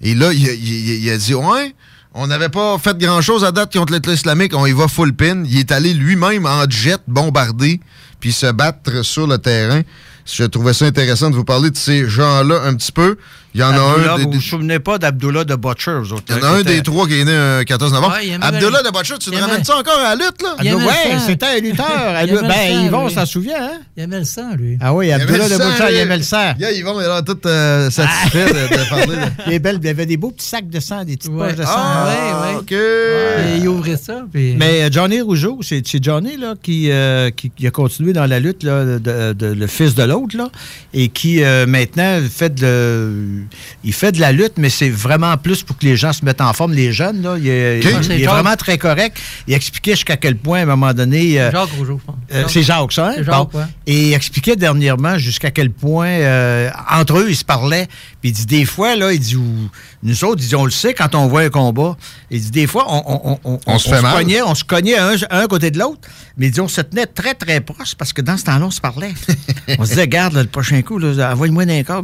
Et 0.00 0.14
là, 0.14 0.32
il, 0.32 1.10
a- 1.10 1.16
dit 1.18 1.34
Ouais, 1.34 1.74
on 2.14 2.26
n'avait 2.26 2.48
pas 2.48 2.78
fait 2.78 2.96
grand-chose 2.96 3.44
à 3.44 3.52
date 3.52 3.72
contre 3.72 3.92
l'État 3.92 4.12
islamique, 4.12 4.54
on 4.54 4.66
y 4.66 4.72
va 4.72 4.88
full 4.88 5.12
pin. 5.14 5.42
Il 5.44 5.58
est 5.58 5.72
allé 5.72 5.92
lui-même 5.94 6.46
en 6.46 6.68
jet 6.68 7.00
bombarder, 7.06 7.80
puis 8.20 8.32
se 8.32 8.50
battre 8.52 9.04
sur 9.04 9.26
le 9.26 9.38
terrain. 9.38 9.82
Je 10.24 10.44
trouvais 10.44 10.74
ça 10.74 10.84
intéressant 10.84 11.30
de 11.30 11.36
vous 11.36 11.44
parler 11.44 11.70
de 11.70 11.76
ces 11.76 12.08
gens-là 12.08 12.62
un 12.64 12.74
petit 12.74 12.92
peu. 12.92 13.16
Il 13.58 13.62
y 13.62 13.64
en 13.64 13.70
a 13.72 13.76
un. 13.80 14.16
des- 14.16 14.22
vous 14.24 14.30
des- 14.30 14.36
vous 14.36 14.40
souvenez 14.42 14.78
pas 14.78 14.98
d'Abdullah 14.98 15.42
de 15.42 15.56
Butcher, 15.56 15.98
vous 16.00 16.12
autres? 16.12 16.22
il 16.28 16.36
y 16.36 16.38
en 16.38 16.44
hein, 16.44 16.52
a 16.54 16.58
un 16.58 16.62
des 16.62 16.80
trois 16.80 17.08
qui 17.08 17.18
est 17.20 17.24
né 17.24 17.32
le 17.32 17.64
14 17.64 17.92
novembre. 17.92 18.14
Abdullah 18.40 18.82
de 18.84 18.90
Butcher, 18.90 19.14
tu 19.18 19.30
nous 19.30 19.36
aimait- 19.36 19.46
ramènes 19.46 19.64
ça 19.64 19.76
encore 19.78 19.98
à 19.98 20.14
la 20.14 20.24
lutte, 20.24 20.40
là? 20.42 20.54
Il 20.60 20.66
aimait 20.68 20.76
ouais, 20.84 20.92
le 21.12 21.18
sang. 21.18 21.24
c'était 21.26 21.46
un 21.46 21.58
lutteur. 21.58 21.86
Ben, 22.48 22.52
sang, 22.52 22.84
Yvon 22.86 23.08
s'en 23.08 23.26
souvient, 23.26 23.60
hein? 23.60 23.78
Il 23.96 24.04
aimait 24.04 24.20
le 24.20 24.24
sang, 24.24 24.54
lui. 24.56 24.78
Ah 24.80 24.94
oui, 24.94 25.10
Abdullah 25.10 25.48
de 25.48 25.54
le 25.54 25.58
sang, 25.58 25.70
Butcher, 25.70 25.84
il 25.90 25.96
aimait 25.96 26.16
le 26.18 26.22
sang. 26.22 26.54
Yeah, 26.60 26.70
Yvon, 26.72 27.00
il 27.00 27.06
a 27.06 27.22
tout 27.22 27.38
euh, 27.46 27.90
satisfait 27.90 28.46
de, 28.46 28.76
de 28.76 28.88
parler. 28.88 29.18
Il 29.48 29.52
est 29.54 29.58
belle, 29.58 29.78
il 29.82 29.86
y 29.86 29.90
avait 29.90 30.06
des 30.06 30.16
beaux 30.16 30.30
petits 30.30 30.46
sacs 30.46 30.68
de 30.68 30.78
sang, 30.80 31.04
des 31.04 31.16
petites 31.16 31.32
Ouais. 31.32 31.48
poches 31.48 31.56
de 31.56 31.62
sang. 31.64 31.70
Ah, 31.74 32.06
ouais, 32.06 32.54
ouais. 32.54 32.56
OK. 32.60 33.60
Il 33.62 33.68
ouvrait 33.68 33.96
ça. 33.96 34.24
Mais 34.34 34.82
euh, 34.84 34.88
Johnny 34.92 35.20
Rougeau, 35.20 35.58
c'est 35.62 35.82
Johnny 36.02 36.36
là, 36.36 36.54
qui, 36.62 36.90
euh, 36.90 37.30
a 37.64 37.70
continué 37.70 38.12
dans 38.12 38.26
la 38.26 38.38
lutte, 38.38 38.62
le 38.62 39.66
fils 39.66 39.94
de 39.94 40.02
l'autre, 40.04 40.36
là, 40.36 40.48
et 40.94 41.08
qui 41.08 41.42
euh, 41.42 41.66
maintenant 41.66 42.20
fait 42.30 42.54
de, 42.54 43.42
il 43.84 43.92
fait 43.92 44.12
de 44.12 44.20
la 44.20 44.32
lutte, 44.32 44.54
mais 44.56 44.70
c'est 44.70 44.88
vraiment 44.90 45.36
plus 45.36 45.62
pour 45.62 45.76
que 45.78 45.84
les 45.84 45.96
gens 45.96 46.12
se 46.12 46.24
mettent 46.24 46.40
en 46.40 46.52
forme, 46.52 46.72
les 46.72 46.92
jeunes. 46.92 47.22
Là. 47.22 47.36
Il 47.38 47.48
est, 47.48 47.80
il- 47.80 48.02
Jacques. 48.02 48.20
vraiment 48.22 48.56
très 48.56 48.78
correct. 48.78 49.16
Il 49.46 49.54
expliquait 49.54 49.92
jusqu'à 49.92 50.16
quel 50.16 50.36
point, 50.36 50.60
à 50.60 50.62
un 50.62 50.66
moment 50.66 50.92
donné... 50.94 51.40
euh, 51.40 51.50
Jacques 51.50 51.70
Rougeau, 51.78 52.00
euh, 52.32 52.44
c'est 52.48 52.62
Jacques, 52.62 52.92
ça, 52.92 53.08
hein? 53.08 53.22
Jacques, 53.22 53.54
ouais. 53.54 53.62
Et 53.86 54.08
il 54.08 54.12
expliquait 54.14 54.56
dernièrement 54.56 55.18
jusqu'à 55.18 55.50
quel 55.50 55.70
point, 55.70 56.08
euh, 56.08 56.70
entre 56.90 57.18
eux, 57.18 57.26
ils 57.28 57.36
se 57.36 57.44
parlaient. 57.44 57.86
Puis 58.20 58.30
il 58.30 58.32
dit, 58.32 58.46
des 58.46 58.64
fois, 58.64 58.96
là, 58.96 59.12
il 59.12 59.20
dit, 59.20 59.36
ou- 59.36 59.70
nous 60.02 60.24
autres, 60.24 60.42
il 60.42 60.48
dit, 60.48 60.54
on 60.56 60.64
le 60.64 60.70
sait 60.70 60.94
quand 60.94 61.14
on 61.14 61.26
voit 61.28 61.42
un 61.42 61.50
combat. 61.50 61.96
Il 62.30 62.40
dit, 62.40 62.50
des 62.50 62.66
fois, 62.66 62.86
on, 62.88 63.02
on, 63.06 63.38
on, 63.44 63.60
On 63.66 63.78
se 63.78 63.88
fait 63.88 64.00
mal. 64.02 64.16
cognait, 64.16 64.42
on 64.42 64.54
se 64.54 64.64
cognait 64.64 64.98
un, 64.98 65.14
un 65.30 65.46
côté 65.46 65.70
de 65.70 65.78
l'autre. 65.78 66.00
Mais 66.38 66.50
dit, 66.50 66.60
on 66.60 66.68
se 66.68 66.80
tenait 66.80 67.06
très, 67.06 67.34
très 67.34 67.60
proche 67.60 67.94
parce 67.96 68.12
que 68.12 68.22
dans 68.22 68.36
ce 68.36 68.44
temps-là, 68.44 68.66
on 68.66 68.70
se 68.70 68.80
parlait. 68.80 69.12
on 69.78 69.84
se 69.84 69.90
disait, 69.90 70.06
garde, 70.08 70.34
là, 70.34 70.42
le 70.42 70.48
prochain 70.48 70.80
coup, 70.82 71.02
envoie-moi 71.02 71.66
d'un 71.66 71.82
corps. 71.82 72.02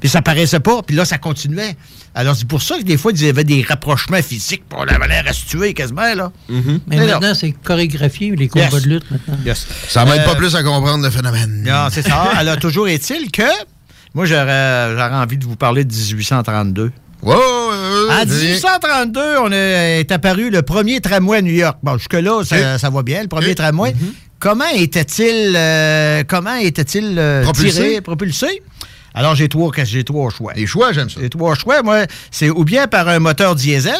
Puis 0.00 0.08
ça 0.10 0.20
paraissait 0.22 0.60
pas. 0.60 0.82
Puis 0.82 0.94
là, 0.94 1.04
ça 1.06 1.16
continuait. 1.18 1.74
Alors, 2.14 2.36
c'est 2.36 2.46
pour 2.46 2.62
ça 2.62 2.76
que 2.78 2.82
des 2.82 2.96
fois, 2.98 3.12
il 3.12 3.22
y 3.24 3.28
avait 3.28 3.42
des 3.42 3.62
rapprochements 3.62 4.20
physiques. 4.22 4.64
Puis 4.68 4.78
on 4.78 4.82
avait 4.86 5.08
l'air 5.08 5.24
à 5.26 5.32
se 5.32 5.46
tuer 5.46 5.72
quasiment, 5.74 6.14
là. 6.14 6.30
Mais 6.48 6.60
Mais 6.86 7.06
maintenant, 7.06 7.34
c'est 7.34 7.52
chorégraphié, 7.52 8.36
les 8.36 8.48
combats 8.48 8.66
Yes. 8.70 8.82
de 8.82 8.88
lutte, 8.88 9.10
maintenant. 9.10 9.38
Yes. 9.44 9.66
Ça 9.88 10.04
m'aide 10.04 10.20
Euh, 10.20 10.24
pas 10.24 10.34
plus 10.36 10.54
à 10.54 10.62
comprendre 10.62 11.02
le 11.02 11.10
phénomène. 11.10 11.62
non, 11.66 11.88
c'est 11.90 12.02
ça. 12.02 12.16
Alors, 12.36 12.58
toujours 12.58 12.86
est-il 12.88 13.30
que 13.30 13.42
moi, 14.14 14.26
j'aurais 14.26 14.90
j'aurais 14.92 15.14
envie 15.16 15.38
de 15.38 15.44
vous 15.44 15.56
parler 15.56 15.84
de 15.84 15.92
1832. 15.92 16.92
Wow, 17.24 17.34
En 18.10 18.26
1832, 18.26 19.20
on 19.42 19.50
a- 19.52 19.56
est 19.56 20.12
apparu 20.12 20.50
le 20.50 20.62
premier 20.62 21.00
tramway 21.00 21.38
à 21.38 21.42
New 21.42 21.52
York. 21.54 21.78
Bon, 21.82 21.96
jusque-là, 21.96 22.42
ça, 22.44 22.78
ça 22.78 22.90
va 22.90 23.02
bien, 23.02 23.22
le 23.22 23.28
premier 23.28 23.54
tramway. 23.54 23.94
Comment 24.38 24.68
était-il 24.74 25.54
euh, 25.56 26.22
comment 26.28 26.54
était-il 26.56 27.14
euh, 27.18 27.42
Propulsé? 27.42 27.72
tiré, 27.82 28.00
propulsé? 28.02 28.62
Alors, 29.14 29.34
j'ai 29.36 29.48
trois, 29.48 29.70
j'ai 29.84 30.04
trois 30.04 30.28
choix. 30.30 30.52
Les 30.54 30.66
choix, 30.66 30.92
j'aime 30.92 31.08
ça. 31.08 31.20
J'ai 31.20 31.30
trois 31.30 31.54
choix. 31.54 31.82
Moi, 31.82 32.04
c'est 32.30 32.50
ou 32.50 32.64
bien 32.64 32.86
par 32.88 33.08
un 33.08 33.20
moteur 33.20 33.54
diesel, 33.54 33.94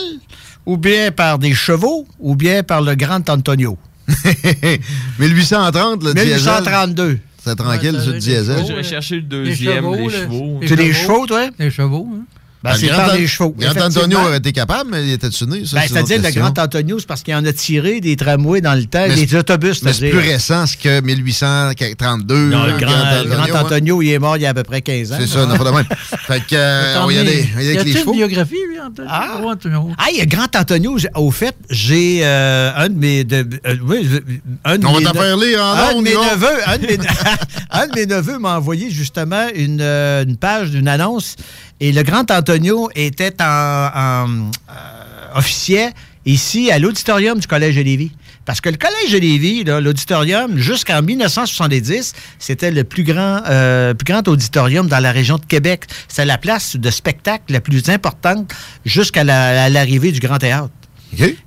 ou 0.66 0.76
bien 0.76 1.10
par 1.12 1.38
des 1.38 1.54
chevaux, 1.54 2.06
ou 2.18 2.34
bien 2.36 2.62
par 2.62 2.82
le 2.82 2.94
Grand 2.94 3.26
Antonio. 3.30 3.78
1830, 5.18 6.02
le 6.04 6.14
diesel. 6.14 6.34
1832. 6.36 7.18
C'est 7.44 7.56
tranquille, 7.56 7.94
Ouais, 7.96 8.08
être 8.08 8.18
diesel. 8.18 8.56
des 8.62 8.66
J'aurais 8.68 8.82
cherché 8.82 9.14
le 9.16 9.20
Les 9.20 9.26
deuxième, 9.50 9.76
chevaux, 9.84 9.94
les 9.96 10.10
chevaux. 10.10 10.60
C'est 10.66 10.76
des 10.76 10.92
chevaux, 10.92 11.26
toi? 11.26 11.48
Les 11.58 11.70
chevaux, 11.70 12.08
hein? 12.14 12.24
Ben, 12.64 12.72
c'est 12.76 12.88
par 12.88 13.14
les 13.14 13.26
chevaux. 13.26 13.54
Grand. 13.58 13.78
Antonio 13.78 14.18
aurait 14.20 14.38
été 14.38 14.50
capable, 14.52 14.88
mais 14.90 15.06
il 15.06 15.12
était 15.12 15.26
né. 15.26 15.66
ça, 15.66 15.76
Ben, 15.76 15.82
c'est-à-dire, 15.86 16.22
le. 16.22 16.30
Grand 16.30 16.58
Antonio, 16.58 16.98
c'est 16.98 17.06
parce 17.06 17.22
qu'il 17.22 17.34
en 17.34 17.44
a 17.44 17.52
tiré 17.52 18.00
des 18.00 18.16
tramways 18.16 18.62
dans 18.62 18.72
le 18.72 18.86
temps, 18.86 19.04
Mais 19.06 19.26
des 19.26 19.36
autobus, 19.36 19.82
Mais 19.82 19.92
c'est 19.92 20.08
plus 20.08 20.18
récent 20.18 20.64
c'est 20.66 20.78
que 20.78 21.00
1832. 21.02 22.48
Non, 22.48 22.64
le 22.64 22.72
euh, 22.72 22.78
grand, 22.78 22.90
hein. 22.90 23.64
Antonio, 23.64 24.00
il 24.00 24.12
est 24.12 24.18
mort 24.18 24.38
il 24.38 24.44
y 24.44 24.46
a 24.46 24.50
à 24.50 24.54
peu 24.54 24.62
près 24.62 24.80
15 24.80 25.12
ans. 25.12 25.16
C'est 25.20 25.26
ça, 25.26 25.44
n'a 25.44 25.58
pas 25.58 25.64
de 25.64 25.76
même. 25.76 25.84
Fait 26.26 26.40
que, 26.40 26.54
euh, 26.54 27.02
on 27.02 27.06
va 27.06 27.12
y 27.12 27.18
on 27.20 27.24
va 27.24 27.62
y 27.62 27.92
chevaux. 27.92 28.12
une 28.12 28.18
biographie, 28.18 28.54
lui, 28.66 28.80
Antonio? 28.80 29.10
Ah. 29.12 29.40
Antonio. 29.44 29.90
Ah, 29.98 30.06
il 30.10 30.18
y 30.18 30.22
a 30.22 30.26
Grand 30.26 30.56
Antonio. 30.56 30.96
Au 31.16 31.30
fait, 31.30 31.54
j'ai 31.68 32.20
euh, 32.22 32.72
un 32.76 32.88
de 32.88 32.94
mes. 32.94 33.24
de- 33.24 33.46
euh, 33.66 33.76
oui, 33.86 34.08
un 34.64 34.78
de 34.78 34.86
On 34.86 34.92
va 34.92 34.98
mes 35.00 35.04
t'en 35.04 35.12
faire 35.12 35.36
lire 35.36 35.62
en 35.62 35.72
un 35.74 35.94
de 35.96 36.00
neveux, 36.00 36.60
un 37.70 37.86
de 37.88 37.94
mes, 37.94 38.06
neveux 38.06 38.38
m'a 38.38 38.56
envoyé 38.56 38.90
justement 38.90 39.48
une, 39.54 39.82
une 39.82 40.38
page 40.38 40.70
d'une 40.70 40.88
annonce 40.88 41.36
et 41.80 41.92
le 41.92 42.02
Grand 42.02 42.30
Antonio 42.30 42.88
était 42.94 43.34
en, 43.40 43.44
en, 43.44 44.28
euh, 44.28 45.38
officier 45.38 45.88
ici 46.24 46.70
à 46.70 46.78
l'auditorium 46.78 47.38
du 47.38 47.46
Collège 47.46 47.76
de 47.76 47.82
Lévis. 47.82 48.12
Parce 48.44 48.60
que 48.60 48.68
le 48.68 48.76
Collège 48.76 49.12
de 49.12 49.18
Lévis, 49.18 49.64
l'auditorium, 49.64 50.58
jusqu'en 50.58 51.00
1970, 51.02 52.12
c'était 52.38 52.70
le 52.70 52.84
plus 52.84 53.02
grand, 53.02 53.42
euh, 53.48 53.94
plus 53.94 54.04
grand 54.12 54.26
auditorium 54.28 54.86
dans 54.86 55.00
la 55.00 55.12
région 55.12 55.38
de 55.38 55.46
Québec. 55.46 55.84
C'est 56.08 56.26
la 56.26 56.36
place 56.36 56.76
de 56.76 56.90
spectacle 56.90 57.44
la 57.48 57.60
plus 57.60 57.88
importante 57.88 58.52
jusqu'à 58.84 59.24
l'arrivée 59.24 60.12
du 60.12 60.20
Grand 60.20 60.38
Théâtre. 60.38 60.70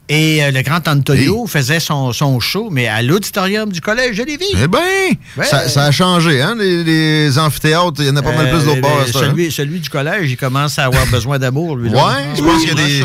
Et 0.09 0.41
euh, 0.41 0.51
le 0.51 0.61
Grand 0.61 0.87
Antonio 0.87 1.47
faisait 1.47 1.81
son, 1.81 2.13
son 2.13 2.39
show, 2.39 2.69
mais 2.71 2.87
à 2.87 3.01
l'auditorium 3.01 3.71
du 3.71 3.81
Collège 3.81 4.17
de 4.17 4.23
Lévis. 4.23 4.45
Eh 4.53 4.67
bien, 4.67 5.43
ça, 5.43 5.67
ça 5.67 5.83
a 5.83 5.91
changé, 5.91 6.41
hein? 6.41 6.55
Les, 6.57 6.81
les 6.83 7.37
amphithéâtres, 7.37 7.99
il 7.99 8.05
y 8.05 8.09
en 8.09 8.15
a 8.15 8.21
pas 8.21 8.31
mal 8.31 8.49
plus 8.49 8.63
d'autres 8.63 8.77
Euh, 8.77 8.81
bords. 8.81 9.05
ça, 9.11 9.19
hein? 9.19 9.29
celui, 9.31 9.51
celui 9.51 9.79
du 9.81 9.89
collège, 9.89 10.31
il 10.31 10.37
commence 10.37 10.79
à 10.79 10.85
avoir 10.85 11.05
besoin 11.11 11.37
d'amour, 11.39 11.75
lui. 11.75 11.89
là. 11.89 11.97
Ouais, 12.05 12.13
je 12.37 12.41
pense 12.41 12.59
qu'il 12.63 12.69
y 12.69 12.71
a 12.71 12.75
des. 12.75 13.03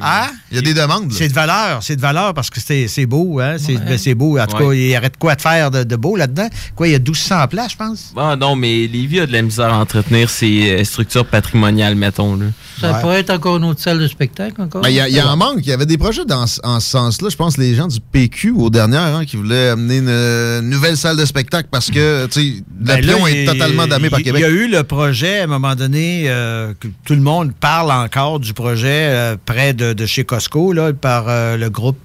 Ah? 0.00 0.30
Il 0.50 0.56
y 0.56 0.58
a 0.58 0.62
des 0.62 0.72
demandes. 0.72 1.10
là. 1.10 1.16
C'est 1.18 1.28
de 1.28 1.34
valeur, 1.34 1.82
c'est 1.82 1.96
de 1.96 2.00
valeur 2.00 2.32
parce 2.32 2.48
que 2.48 2.58
c'est 2.58 2.88
c'est 2.88 3.04
beau, 3.06 3.38
hein? 3.40 3.56
C'est 3.58 3.74
Ouais. 3.76 3.98
ben, 3.98 4.14
beau. 4.14 4.38
En 4.38 4.46
tout 4.46 4.56
Ouais. 4.56 4.66
cas, 4.68 4.72
il 4.72 4.90
y 4.92 4.96
aurait 4.96 5.10
de 5.10 5.16
quoi 5.18 5.34
de 5.34 5.42
faire 5.42 5.70
de, 5.70 5.84
de 5.84 5.96
beau 5.96 6.16
là-dedans. 6.16 6.48
Quoi, 6.74 6.88
il 6.88 6.92
y 6.92 6.94
a 6.94 6.98
1200 6.98 7.48
places, 7.48 7.72
je 7.72 7.76
pense? 7.76 8.12
Ah 8.16 8.34
non, 8.36 8.56
mais 8.56 8.86
Lévis 8.86 9.20
a 9.20 9.26
de 9.26 9.32
la 9.32 9.42
misère 9.42 9.72
à 9.74 9.78
entretenir 9.78 10.30
ses 10.30 10.70
euh, 10.80 10.84
structures 10.84 11.26
patrimoniales, 11.26 11.96
mettons. 11.96 12.34
Là. 12.36 12.46
Ça 12.80 12.94
pourrait 12.94 13.20
être 13.20 13.30
encore 13.30 13.58
une 13.58 13.64
autre 13.64 13.80
salle 13.80 13.98
de 13.98 14.08
spectacle, 14.08 14.60
encore. 14.62 14.80
Ben, 14.80 14.88
Il 14.88 14.94
y, 15.06 15.16
y 15.16 15.20
en 15.20 15.36
manque. 15.36 15.58
Il 15.58 15.68
y 15.68 15.72
avait 15.72 15.84
des 15.86 15.98
projets 15.98 16.24
dans, 16.30 16.44
en 16.62 16.80
ce 16.80 16.90
sens-là. 16.90 17.28
Je 17.28 17.36
pense 17.36 17.58
les 17.58 17.74
gens 17.74 17.88
du 17.88 18.00
PQ 18.00 18.52
aux 18.52 18.70
dernières 18.70 19.16
hein, 19.16 19.24
qui 19.24 19.36
voulaient 19.36 19.70
amener 19.70 19.98
une, 19.98 20.60
nouvelle 20.68 20.96
salle 20.96 21.16
de 21.16 21.24
spectacle 21.24 21.68
parce 21.70 21.90
que 21.90 22.28
sais, 22.30 22.62
Ben 22.70 23.04
est 23.26 23.44
totalement 23.44 23.86
damé 23.86 24.08
par 24.10 24.20
Québec. 24.20 24.40
Il 24.40 24.42
y 24.42 24.44
a 24.44 24.48
eu 24.48 24.68
le 24.68 24.84
projet, 24.84 25.40
à 25.40 25.44
un 25.44 25.46
moment 25.48 25.74
donné, 25.74 26.24
euh, 26.26 26.72
que 26.78 26.88
tout 27.04 27.14
le 27.14 27.20
monde 27.20 27.52
parle 27.52 27.90
encore 27.90 28.38
du 28.38 28.54
projet 28.54 29.08
euh, 29.10 29.36
près 29.44 29.74
de, 29.74 29.92
de 29.92 30.06
chez 30.06 30.24
Costco, 30.24 30.72
là, 30.72 30.92
par 30.92 31.26
euh, 31.28 31.56
le 31.56 31.68
groupe, 31.68 31.98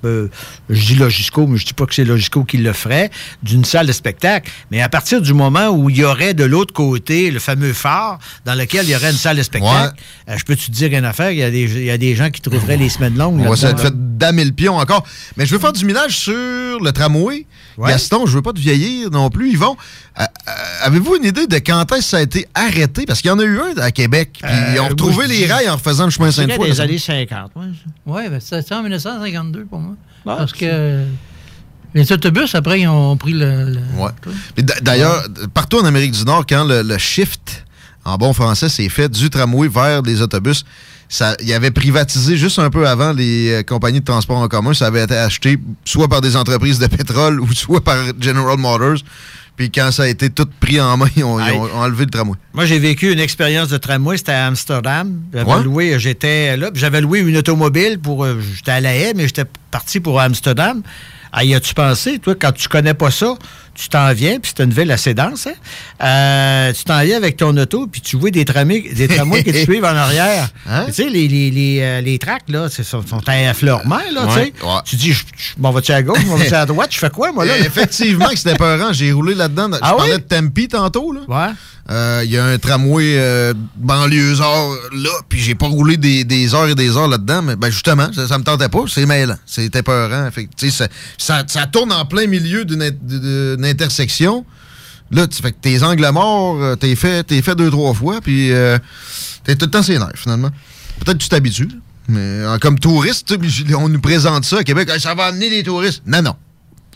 je 0.70 0.86
dis 0.86 0.96
Logisco, 0.96 1.46
mais 1.48 1.58
je 1.58 1.66
dis 1.66 1.74
pas 1.74 1.86
que 1.86 1.94
c'est 1.94 2.04
Logisco 2.04 2.44
qui 2.44 2.58
le 2.58 2.74
ferait, 2.74 3.12
d'une 3.44 3.64
salle 3.64 3.86
de 3.86 3.94
spectacle. 3.94 4.52
Mais 4.72 4.82
à 4.82 4.90
partir 4.90 5.22
du 5.22 5.34
moment 5.34 5.70
où 5.70 5.90
il 5.90 5.98
y 5.98 6.04
aurait 6.04 6.34
de 6.34 6.44
l'autre 6.44 6.74
côté 6.74 7.30
le 7.30 7.40
fameux 7.40 7.74
phare 7.74 8.20
dans 8.46 8.56
lequel 8.56 8.86
il 8.86 8.92
y 8.92 8.96
aurait 8.96 9.12
une 9.12 9.18
salle 9.18 9.38
de 9.38 9.44
spectacle, 9.44 9.96
je 10.28 10.44
peux 10.44 10.56
te 10.56 10.72
dire 10.72 10.92
une 10.94 11.06
affaire, 11.06 11.32
il 11.32 11.38
y, 11.38 11.44
a 11.44 11.52
des, 11.52 11.64
il 11.64 11.86
y 11.86 11.92
a 11.92 11.98
des 11.98 12.16
gens 12.16 12.32
qui 12.32 12.42
trouveraient 12.42 12.78
les 12.78 12.90
semaines 12.90 13.18
longues. 13.18 13.42
Fait 13.56 13.94
damer 14.16 14.46
le 14.46 14.52
pion 14.52 14.78
encore. 14.78 15.04
Mais 15.38 15.46
je 15.46 15.54
veux 15.54 15.60
faire 15.60 15.74
du 15.74 15.86
minage 15.86 16.18
sur 16.18 16.34
le 16.34 16.92
tramway. 16.92 17.46
Ouais. 17.78 17.90
Gaston, 17.90 18.26
je 18.26 18.36
veux 18.36 18.42
pas 18.42 18.54
te 18.54 18.60
vieillir 18.60 19.10
non 19.12 19.30
plus. 19.30 19.52
Yvon, 19.52 19.76
euh, 20.20 20.24
euh, 20.24 20.52
avez-vous 20.84 21.18
une 21.18 21.26
idée 21.26 21.46
de 21.48 21.56
quand 21.58 21.92
est-ce 21.92 21.98
que 22.00 22.04
ça 22.06 22.18
a 22.18 22.22
été 22.22 22.48
arrêté? 22.54 23.06
Parce 23.06 23.22
qu'il 23.22 23.30
y 23.30 23.32
en 23.34 23.40
a 23.40 23.44
eu 23.44 23.60
un 23.60 23.78
à 23.82 23.92
Québec. 23.92 24.40
Puis 24.42 24.52
ils 24.74 24.80
ont 24.80 24.86
Euh, 24.86 24.90
retrouvé 24.90 25.28
les 25.28 25.38
dis- 25.40 25.46
rails 25.46 25.70
en 25.70 25.76
refaisant 25.76 26.06
le 26.06 26.12
chemin 26.12 26.32
Sainte-Foy. 26.32 26.70
des 26.72 26.76
là, 26.78 26.84
années 26.84 26.98
50. 26.98 27.52
ouais. 27.56 27.66
Oui, 28.06 28.30
ben, 28.30 28.40
c'était 28.40 28.74
en 28.76 28.82
1952 28.84 29.66
pour 29.66 29.80
moi. 29.80 29.96
Parce 30.24 30.54
que 30.54 31.04
les 31.94 32.12
autobus, 32.12 32.56
après, 32.56 32.82
ils 32.82 32.88
ont 32.88 33.16
pris 33.18 33.34
le. 33.34 33.78
Ouais. 33.98 34.12
D'ailleurs, 34.82 35.24
partout 35.54 35.78
en 35.80 35.86
Amérique 35.86 36.12
du 36.12 36.24
Nord, 36.24 36.46
quand 36.48 36.64
le, 36.64 36.82
le 36.82 36.98
shift, 36.98 37.66
en 38.06 38.18
bon 38.18 38.34
français, 38.34 38.70
s'est 38.70 38.90
fait 38.90 39.10
du 39.10 39.30
tramway 39.30 39.68
vers 39.68 40.02
les 40.02 40.22
autobus, 40.22 40.64
ça, 41.10 41.36
il 41.42 41.52
avait 41.54 41.72
privatisé 41.72 42.36
juste 42.38 42.60
un 42.60 42.70
peu 42.70 42.88
avant 42.88 43.14
les 43.14 43.52
euh, 43.52 43.64
compagnies 43.64 44.00
de 44.00 44.06
transport 44.06 44.38
en 44.38 44.48
commun. 44.48 44.74
Ça 44.74 44.88
avait 44.88 45.04
été 45.04 45.16
acheté 45.16 45.58
soit 45.86 46.08
par 46.08 46.22
des 46.22 46.36
entreprises 46.36 46.80
de 46.80 46.88
pétrole 46.88 47.40
ou 47.40 47.52
soit 47.54 47.82
par 47.84 47.98
General 48.20 48.58
Motors. 48.58 48.98
Puis 49.56 49.72
quand 49.72 49.90
ça 49.92 50.04
a 50.04 50.08
été 50.08 50.30
tout 50.30 50.48
pris 50.60 50.82
en 50.82 50.98
main, 50.98 51.06
ils 51.16 51.24
ont, 51.24 51.40
ils 51.40 51.54
ont 51.54 51.74
enlevé 51.76 52.04
le 52.06 52.12
tramway. 52.12 52.36
Moi, 52.54 52.66
j'ai 52.66 52.78
vécu 52.80 53.14
une 53.14 53.20
expérience 53.20 53.70
de 53.70 53.78
tramway, 53.78 54.18
c'était 54.18 54.34
à 54.34 54.48
Amsterdam. 54.48 55.22
J'avais 55.34 55.50
Ouais. 55.50 55.64
loué, 55.64 55.96
j'étais 56.00 56.58
là, 56.58 56.72
j'avais 56.74 57.00
loué 57.00 57.20
une 57.20 57.38
automobile 57.38 57.98
pour. 58.00 58.26
euh, 58.26 58.38
J'étais 58.56 58.72
à 58.72 58.82
la 58.82 58.94
haie, 58.96 59.14
mais 59.16 59.24
j'étais 59.28 59.46
parti 59.72 60.02
pour 60.02 60.20
Amsterdam. 60.20 60.82
Ah, 61.32 61.46
y 61.46 61.54
as-tu 61.56 61.74
pensé, 61.74 62.20
toi, 62.20 62.34
quand 62.40 62.52
tu 62.54 62.68
connais 62.68 62.94
pas 62.94 63.12
ça, 63.12 63.36
tu 63.76 63.90
t'en 63.90 64.14
viens, 64.14 64.40
puis 64.40 64.52
c'est 64.56 64.64
une 64.64 64.72
ville 64.74 64.90
assez 64.92 65.14
dense, 65.14 65.48
hein? 65.48 65.54
Euh, 66.02 66.74
tu 66.74 66.84
t'en 66.86 67.02
viens 67.02 67.18
avec 67.18 67.38
ton 67.38 67.56
auto, 67.58 67.88
puis 67.88 68.02
tu 68.02 68.18
vois 68.18 68.32
des 68.32 68.46
tramways, 68.46 68.94
des 68.94 69.08
tramways 69.08 69.44
qui 69.44 69.52
te 69.52 69.58
suivent 69.64 69.84
en 69.84 69.96
arrière. 69.96 70.48
Hein? 70.68 70.86
Tu 70.88 70.94
sais, 70.94 71.10
les, 71.10 71.28
les, 71.28 71.52
les, 71.52 71.80
euh, 71.82 72.02
les 72.02 72.18
tracks, 72.18 72.48
là, 72.48 72.70
sont, 72.70 72.84
sont 73.06 73.22
à 73.28 73.36
là, 73.42 73.54
tu 73.54 74.34
sais. 74.34 74.54
Ouais. 74.64 74.82
Tu 74.86 74.96
dis, 74.96 75.14
je 75.14 75.24
je 75.38 75.62
m'en 75.62 75.72
vas-tu 75.72 75.92
à 75.92 76.02
gauche, 76.02 76.20
je 76.22 76.28
m'en 76.28 76.38
vas-tu 76.38 76.54
à 76.54 76.66
droite, 76.66 76.90
je 76.94 76.98
fais 77.00 77.10
quoi, 77.10 77.32
moi, 77.32 77.46
là? 77.46 77.54
Eh, 77.60 77.66
Effectivement 77.66 78.30
que 78.30 78.38
c'était 78.38 78.56
peurant. 78.56 78.94
J'ai 78.94 79.12
roulé 79.12 79.36
là-dedans. 79.36 79.70
Je 79.74 79.80
Ah 79.82 79.94
parlais 79.98 80.16
oui? 80.16 80.22
de 80.22 80.24
Tempe 80.24 80.68
tantôt. 80.70 81.12
Là. 81.12 81.22
Ouais. 81.28 81.54
Euh, 81.92 82.22
Il 82.26 82.32
y 82.32 82.38
a 82.38 82.46
un 82.46 82.58
tramway 82.58 83.20
banlieusard 83.76 84.70
là, 84.94 85.10
puis 85.30 85.40
j'ai 85.40 85.54
pas 85.56 85.68
roulé 85.68 85.98
des, 85.98 86.24
des 86.24 86.56
heures 86.56 86.68
et 86.68 86.76
des 86.76 86.98
heures 86.98 87.08
là-dedans, 87.08 87.42
mais 87.44 87.56
ben 87.56 87.70
justement, 87.70 88.12
ça, 88.14 88.28
ça 88.28 88.38
me 88.40 88.44
tentait 88.44 88.70
pas, 88.70 88.84
c'est 88.88 89.06
mêlant, 89.06 89.36
c'était 89.46 89.84
peurant. 89.84 90.30
Fait 90.32 90.48
ça, 90.72 90.88
ça, 91.18 91.44
ça 91.48 91.66
tourne 91.68 91.92
en 91.92 92.06
plein 92.06 92.26
milieu 92.28 92.66
d'une 92.66 93.65
intersection. 93.66 94.46
Là, 95.12 95.28
tu 95.28 95.42
fais 95.42 95.52
que 95.52 95.58
tes 95.62 95.84
angles 95.84 96.10
morts, 96.12 96.62
euh, 96.62 96.76
t'es 96.76 96.96
fait, 96.96 97.24
t'es 97.24 97.42
fait 97.42 97.56
deux, 97.56 97.70
trois 97.70 97.94
fois, 97.94 98.22
puis 98.22 98.52
euh, 98.52 98.78
t'es 99.44 99.56
tout 99.56 99.66
le 99.66 99.72
temps 99.72 99.84
ses 99.84 100.00
nerfs, 100.00 100.12
finalement. 100.16 100.50
Peut-être 101.00 101.18
que 101.20 101.24
tu 101.24 101.30
t'habitues, 101.30 101.70
mais 102.08 102.20
euh, 102.22 102.58
comme 102.58 102.80
touriste, 102.80 103.36
on 103.78 103.88
nous 103.90 104.00
présente 104.02 104.46
ça 104.46 104.60
à 104.60 104.64
Québec, 104.64 104.90
Hey, 104.92 105.00
ça 105.00 105.14
va 105.14 105.26
amener 105.26 105.50
des 105.50 105.62
touristes. 105.64 106.02
Non, 106.08 106.22
non. 106.24 106.36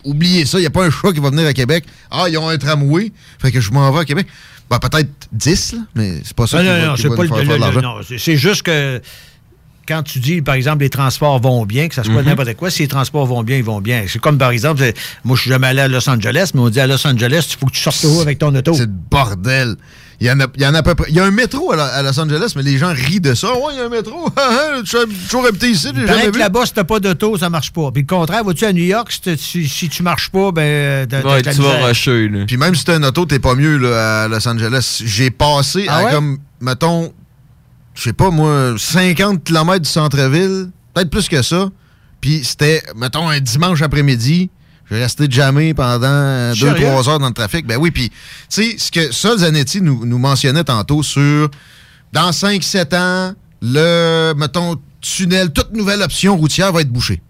Oubliez 0.04 0.46
ça, 0.46 0.58
il 0.58 0.62
n'y 0.62 0.68
a 0.68 0.70
pas 0.72 0.86
un 0.86 0.90
chat 0.90 1.12
qui 1.14 1.20
va 1.20 1.30
venir 1.30 1.46
à 1.46 1.54
Québec. 1.54 1.84
Ah, 2.10 2.26
ils 2.30 2.38
ont 2.38 2.48
un 2.50 2.58
tramway, 2.58 3.12
fait 3.38 3.52
que 3.52 3.60
je 3.62 3.70
m'en 3.72 3.91
vais 3.91 4.00
à 4.00 4.06
Québec. 4.06 4.26
Ben, 4.70 4.80
peut-être 4.80 5.10
10, 5.32 5.74
là, 5.74 5.80
mais 5.96 6.22
c'est 6.24 6.34
pas 6.36 6.48
ça 6.48 6.58
Ah, 6.60 6.62
qui 6.62 6.68
non, 6.68 6.74
va, 6.80 6.86
non, 6.88 6.94
qui 6.96 7.02
c'est 7.02 7.08
va 7.10 7.16
pas 7.16 7.24
le, 7.24 7.30
le- 7.30 7.36
de 7.46 7.52
le- 7.54 7.58
l'argent. 7.58 7.82
non, 7.82 7.96
c'est 8.18 8.38
juste 8.38 8.64
que 8.64 9.02
quand 9.90 10.03
tu 10.03 10.20
dis, 10.20 10.41
par 10.41 10.56
exemple, 10.56 10.84
les 10.84 10.90
transports 10.90 11.41
vont 11.41 11.66
bien, 11.66 11.90
que 11.90 11.95
ça 11.95 12.03
soit 12.03 12.22
Mhm. 12.22 12.26
n'importe 12.30 12.53
quoi, 12.56 12.70
si 12.70 12.84
les 12.84 12.88
transports 12.88 13.26
vont 13.26 13.44
bien, 13.44 13.57
ils 13.57 13.64
vont 13.64 13.82
bien. 13.82 14.06
C'est 14.07 14.20
comme, 14.20 14.38
par 14.38 14.52
exemple, 14.52 14.84
moi, 15.26 15.36
je 15.36 15.41
suis 15.41 15.49
jamais 15.49 15.68
allé 15.68 15.82
à 15.82 15.88
Los 15.90 16.07
Angeles, 16.10 16.52
mais 16.53 16.61
on 16.61 16.70
dit 16.70 16.80
à 16.80 16.88
Los 16.88 17.06
Angeles, 17.06 17.48
il 17.52 17.57
faut 17.60 17.66
que 17.66 17.72
tu 17.72 17.82
sortes 17.82 18.06
haut 18.06 18.22
avec 18.22 18.40
ton 18.40 18.56
auto. 18.56 18.74
C'est 18.74 18.82
le 18.82 18.88
bordel. 18.88 19.76
Il 20.22 20.28
y, 20.28 20.32
en 20.32 20.40
a, 20.41 20.48
il 20.57 20.61
y 20.61 20.66
en 20.68 20.74
a 20.76 20.80
à 20.80 20.84
peu 20.84 20.95
près. 20.95 21.10
Il 21.10 21.16
y 21.16 21.20
a 21.22 21.24
un 21.24 21.32
métro 21.32 21.72
à, 21.72 21.78
la- 21.78 21.86
à 21.86 22.03
Los 22.03 22.20
Angeles, 22.20 22.52
mais 22.57 22.61
les 22.61 22.78
gens 22.78 22.91
rient 22.94 23.22
de 23.22 23.34
ça. 23.34 23.53
Ouais, 23.53 23.72
il 23.74 23.78
y 23.78 23.82
a 23.82 23.86
un 23.86 23.90
métro. 23.90 24.28
Je 24.84 24.98
suis 24.98 25.16
toujours 25.30 25.45
habité 25.45 25.70
ici, 25.70 25.88
jamais 25.95 26.30
que 26.30 26.38
là-bas, 26.38 26.66
si 26.66 26.74
t'as 26.74 26.84
pas 26.84 26.99
d'auto, 26.99 27.38
ça 27.38 27.49
marche 27.49 27.72
pas. 27.72 27.90
Puis 27.94 28.02
le 28.02 28.07
contraire, 28.07 28.44
vas-tu 28.44 28.66
à 28.66 28.74
New 28.74 28.84
York, 28.84 29.10
si, 29.14 29.22
t'as- 29.22 29.38
si, 29.38 29.68
si 29.70 29.88
tu 29.88 30.03
marches 30.03 30.30
pas, 30.30 30.52
ben. 30.52 31.07
t'as- 31.07 31.22
Ouais, 31.22 31.41
tu 31.41 31.61
vas 31.61 31.88
rusher. 31.88 32.30
Puis 32.45 32.57
même 32.57 32.76
si 32.76 32.84
t'as 32.84 32.95
un 32.95 33.03
auto, 33.03 33.26
t'es 33.26 33.40
pas 33.40 33.56
mieux 33.56 33.78
là, 33.78 34.24
à 34.24 34.28
Los 34.28 34.45
Angeles. 34.45 35.02
J'ai 35.06 35.32
passé 35.32 35.86
Ah 35.88 35.99
à 35.99 36.03
ouais? 36.03 36.11
comme, 36.11 36.38
mettons, 36.60 37.14
je 37.99 38.05
sais 38.05 38.13
pas 38.13 38.30
moi, 38.30 38.76
50 38.77 39.43
km 39.43 39.80
du 39.80 39.89
centre-ville, 39.89 40.69
peut-être 40.93 41.09
plus 41.09 41.27
que 41.27 41.41
ça. 41.41 41.69
Puis 42.21 42.45
c'était, 42.45 42.81
mettons, 42.95 43.27
un 43.27 43.41
dimanche 43.41 43.81
après-midi. 43.81 44.49
J'ai 44.89 44.99
resté 44.99 45.26
jamais 45.30 45.73
pendant 45.73 46.53
Sérieux? 46.55 46.88
2-3 46.88 47.09
heures 47.09 47.19
dans 47.19 47.27
le 47.27 47.34
trafic. 47.34 47.67
Ben 47.67 47.77
oui, 47.77 47.91
puis, 47.91 48.09
tu 48.09 48.15
sais, 48.47 48.76
ce 48.77 48.89
que 48.89 49.11
Sol 49.11 49.39
Zanetti 49.39 49.81
nous, 49.81 50.05
nous 50.05 50.17
mentionnait 50.17 50.63
tantôt 50.63 51.03
sur, 51.03 51.51
dans 52.13 52.31
5-7 52.31 52.95
ans, 52.95 53.35
le, 53.61 54.34
mettons, 54.34 54.77
tunnel, 55.01 55.51
toute 55.51 55.73
nouvelle 55.73 56.01
option 56.01 56.38
routière 56.38 56.71
va 56.71 56.81
être 56.81 56.89
bouchée. 56.89 57.21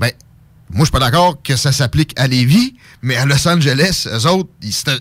Ben, 0.00 0.10
moi, 0.70 0.80
je 0.80 0.84
suis 0.86 0.90
pas 0.92 0.98
d'accord 0.98 1.40
que 1.42 1.56
ça 1.56 1.70
s'applique 1.72 2.12
à 2.16 2.26
Lévis, 2.26 2.74
mais 3.02 3.16
à 3.16 3.26
Los 3.26 3.46
Angeles, 3.46 4.08
eux 4.12 4.26
autres, 4.28 4.48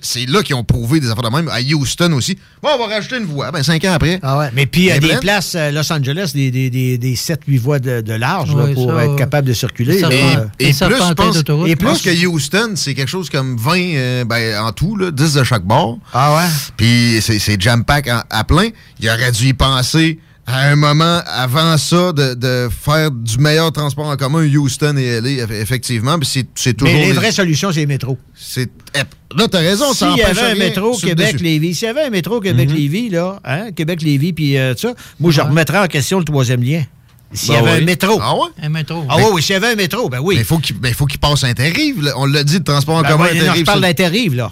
c'est 0.02 0.26
là 0.30 0.44
qu'ils 0.44 0.56
ont 0.56 0.64
prouvé 0.64 1.00
des 1.00 1.10
affaires 1.10 1.24
de 1.30 1.36
même. 1.36 1.48
À 1.48 1.62
Houston 1.62 2.12
aussi. 2.14 2.38
Bon, 2.62 2.70
on 2.76 2.78
va 2.88 2.94
rajouter 2.96 3.18
une 3.18 3.26
voie. 3.26 3.50
Ben, 3.52 3.64
cinq 3.64 3.84
ans 3.86 3.94
après. 3.94 4.20
Ah 4.22 4.38
ouais. 4.38 4.50
Mais 4.54 4.66
puis, 4.66 4.82
il 4.82 4.86
y 4.88 4.92
a 4.92 5.00
Ben, 5.00 5.10
des 5.16 5.18
places 5.18 5.56
à 5.56 5.72
Los 5.72 5.92
Angeles, 5.92 6.32
des, 6.36 6.52
des, 6.52 6.70
des, 6.70 6.98
des 6.98 7.16
7-8 7.16 7.60
voies 7.60 7.80
de, 7.80 8.02
de 8.02 8.14
large 8.14 8.56
là, 8.56 8.68
pour 8.74 8.92
ça, 8.92 9.04
être 9.04 9.12
ouais. 9.14 9.18
capable 9.18 9.48
de 9.48 9.54
circuler. 9.54 10.00
Serpents- 10.00 10.50
Et, 10.60 10.66
et 10.66 10.66
plus, 10.66 10.74
je 10.74 10.78
serpentins 10.78 11.14
pense, 11.16 11.36
d'autoroute. 11.38 11.68
et 11.68 11.72
Je 11.72 11.76
plus 11.78 11.88
pense 11.88 12.02
que 12.02 12.26
Houston, 12.28 12.74
c'est 12.76 12.94
quelque 12.94 13.10
chose 13.10 13.30
comme 13.30 13.58
20, 13.58 13.78
euh, 13.96 14.26
ben, 14.26 14.60
en 14.64 14.72
tout, 14.74 14.96
là, 14.98 15.12
10 15.12 15.34
de 15.34 15.44
chaque 15.44 15.64
bord. 15.64 15.98
Ah 16.14 16.36
ouais? 16.36 16.50
Puis 16.78 17.20
c'est 17.22 17.60
jam-pack 17.60 18.10
à 18.30 18.44
plein. 18.44 18.68
Il 19.00 19.10
aurait 19.10 19.32
dû 19.32 19.48
y 19.48 19.54
penser 19.54 20.20
à 20.46 20.68
un 20.70 20.76
moment 20.76 21.22
avant 21.26 21.78
ça 21.78 22.12
de, 22.12 22.34
de 22.34 22.70
faire 22.70 23.12
du 23.12 23.38
meilleur 23.38 23.72
transport 23.72 24.08
en 24.08 24.18
commun 24.18 24.46
Houston 24.46 24.96
et 24.98 25.22
LA, 25.22 25.46
eff- 25.46 25.62
effectivement. 25.62 26.18
C'est- 26.24 26.48
c'est 26.56 26.74
toujours. 26.76 26.94
Mais 26.94 27.06
les 27.08 27.14
vraies 27.14 27.32
solutions, 27.32 27.72
c'est 27.72 27.80
les 27.82 27.86
métros. 27.86 28.18
C'est. 28.36 28.70
eh, 28.96 29.00
Là, 29.36 29.48
t'as 29.48 29.60
raison, 29.60 29.94
ça 29.94 30.10
S'il 30.12 30.18
y 30.20 30.22
avait 30.22 30.42
un 30.42 30.56
métro. 30.56 30.96
Québec-Lévis, 30.98 31.74
s'il 31.76 31.88
y 31.88 31.90
avait 31.90 32.04
un 32.04 32.10
métro 32.12 32.40
Québec-Lévis, 32.40 33.10
là, 33.10 33.40
hein, 33.46 33.72
Québec-Lévis, 33.72 34.34
puis 34.34 34.58
euh, 34.58 34.76
ça, 34.76 34.94
moi, 35.20 35.32
je 35.32 35.42
remettrais 35.42 35.80
en 35.80 35.88
question 35.88 36.20
le 36.20 36.26
troisième 36.26 36.62
lien. 36.62 36.84
S'il 37.32 37.50
y 37.50 37.54
Ben 37.54 37.64
avait 37.64 37.72
oui. 37.78 37.82
un 37.82 37.86
métro. 37.86 38.20
Ah 38.22 38.36
ouais? 38.36 38.50
Un 38.62 38.70
métro. 38.70 39.04
Ah 39.10 39.16
oui, 39.18 39.24
oui, 39.34 39.42
s'il 39.42 39.54
y 39.54 39.56
avait 39.56 39.72
un 39.72 39.76
métro, 39.76 40.08
ben 40.08 40.20
oui. 40.22 40.36
Mais 40.36 40.42
il 40.42 40.46
faut 40.46 40.60
qu'il 40.60 40.76
ben, 40.78 40.94
faut 40.94 41.08
qu'il 41.08 41.20
passe 41.20 41.44
Interrive. 41.44 42.04
là. 42.04 42.12
On 42.18 42.28
l'a 42.28 42.44
dit, 42.44 42.58
le 42.60 42.64
transport 42.64 42.98
en 42.98 43.02
Ben 43.02 43.10
commun 43.14 43.24
ouais, 43.24 43.34
non, 43.34 43.42
Interrive. 43.42 43.62
je 43.62 43.66
parle 43.66 43.82
ça- 43.82 43.88
d'Interrive, 43.88 44.36
là. 44.36 44.52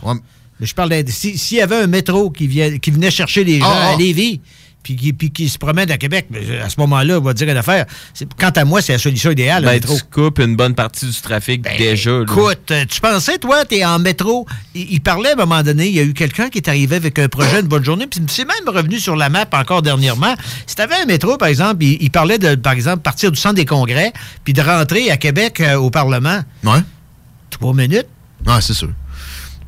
Mais 0.60 0.66
je 0.66 0.74
parle 0.74 0.90
d'Inter- 0.90 1.12
si- 1.12 1.38
S'il 1.38 1.58
y 1.58 1.62
avait 1.62 1.76
un 1.76 1.86
métro 1.88 2.32
qui, 2.32 2.48
vient, 2.48 2.76
qui 2.80 2.90
venait 2.90 3.12
chercher 3.12 3.44
les 3.44 3.60
gens 3.60 3.66
Ah, 3.70 3.90
ah. 3.92 3.94
à 3.94 3.98
Lévis, 3.98 4.42
puis 4.84 4.96
qui, 4.96 5.14
puis 5.14 5.32
qui 5.32 5.48
se 5.50 5.58
promène 5.58 5.90
à 5.92 5.98
Québec, 5.98 6.28
ben, 6.30 6.42
à 6.64 6.70
ce 6.70 6.80
moment-là, 6.80 7.20
on 7.20 7.22
va 7.22 7.34
dire 7.34 7.48
une 7.50 7.58
affaire. 7.58 7.86
C'est- 8.14 8.28
Quant 8.38 8.50
à 8.50 8.66
moi, 8.66 8.82
c'est 8.82 8.94
la 8.94 9.00
solution 9.00 9.32
idéale, 9.32 9.64
le 9.64 9.68
Ben, 9.70 9.74
métro. 9.76 9.96
tu 9.96 10.04
coupes 10.12 10.40
une 10.40 10.56
bonne 10.56 10.74
partie 10.76 11.06
du 11.08 11.22
trafic 11.22 11.62
déjà. 11.78 12.12
là. 12.12 12.22
Écoute, 12.24 12.72
euh, 12.72 12.86
tu 12.90 13.00
pensais, 13.02 13.38
toi, 13.38 13.64
t'es 13.66 13.86
en 13.86 14.00
métro. 14.00 14.46
Il, 14.74 14.94
il 14.94 15.02
parlait 15.02 15.30
à 15.30 15.34
un 15.34 15.36
moment 15.36 15.62
donné, 15.64 15.88
il 15.88 15.94
y 15.96 16.00
a 16.00 16.04
eu 16.04 16.14
quelqu'un 16.14 16.50
qui 16.50 16.58
est 16.60 16.68
arrivé 16.68 16.96
avec 16.96 17.18
un 17.20 17.28
projet 17.28 17.60
une 17.60 17.68
bonne 17.68 17.86
journée, 17.86 18.08
puis 18.08 18.20
c'est 18.28 18.46
même 18.46 18.68
revenu 18.76 19.00
sur 19.00 19.16
la 19.16 19.30
map 19.30 19.46
encore 19.54 19.82
dernièrement. 19.82 20.36
Si 20.66 20.76
t'avais 20.76 20.96
un 20.96 21.06
métro, 21.06 21.38
par 21.38 21.48
exemple, 21.48 21.84
il, 21.84 22.02
il 22.02 22.10
parlait 22.12 22.38
de, 22.40 22.56
par 22.56 22.74
exemple, 22.74 23.00
partir 23.04 23.32
du 23.32 23.40
centre 23.40 23.56
des 23.56 23.66
congrès, 23.66 24.12
puis 24.44 24.54
de 24.54 24.62
rentrer 24.62 25.12
à 25.12 25.18
Québec 25.18 25.60
euh, 25.62 25.76
au 25.76 25.90
Parlement. 25.90 26.42
Ouais. 26.64 26.80
Trois 27.50 27.74
minutes. 27.74 28.08
Ouais, 28.46 28.62
c'est 28.62 28.74
sûr. 28.74 28.90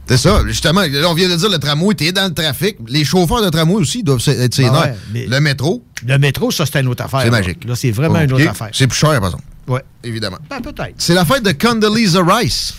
C'est 0.07 0.17
ça, 0.17 0.41
justement. 0.45 0.81
Là, 0.81 1.09
on 1.09 1.13
vient 1.13 1.29
de 1.29 1.35
dire 1.35 1.49
le 1.49 1.57
tramway, 1.57 1.95
t'es 1.95 2.11
dans 2.11 2.27
le 2.27 2.33
trafic. 2.33 2.77
Les 2.87 3.05
chauffeurs 3.05 3.41
de 3.41 3.49
tramway 3.49 3.75
aussi 3.75 4.03
doivent 4.03 4.21
être 4.27 4.59
Ah 4.65 4.81
ouais, 5.13 5.27
Le 5.27 5.39
métro. 5.39 5.83
Le 6.05 6.17
métro, 6.17 6.51
ça, 6.51 6.65
c'est 6.65 6.81
une 6.81 6.87
autre 6.89 7.03
affaire. 7.03 7.21
C'est 7.23 7.29
magique. 7.29 7.63
Là, 7.65 7.75
c'est 7.75 7.91
vraiment 7.91 8.19
une 8.19 8.33
autre 8.33 8.47
affaire. 8.49 8.69
C'est 8.73 8.87
plus 8.87 8.97
cher, 8.97 9.11
par 9.19 9.25
exemple. 9.29 9.43
Ouais. 9.67 9.81
Évidemment. 10.03 10.37
Ben, 10.49 10.59
peut-être. 10.61 10.95
C'est 10.97 11.13
la 11.13 11.23
fête 11.23 11.43
de 11.43 11.51
Condoleezza 11.53 12.21
Rice. 12.21 12.73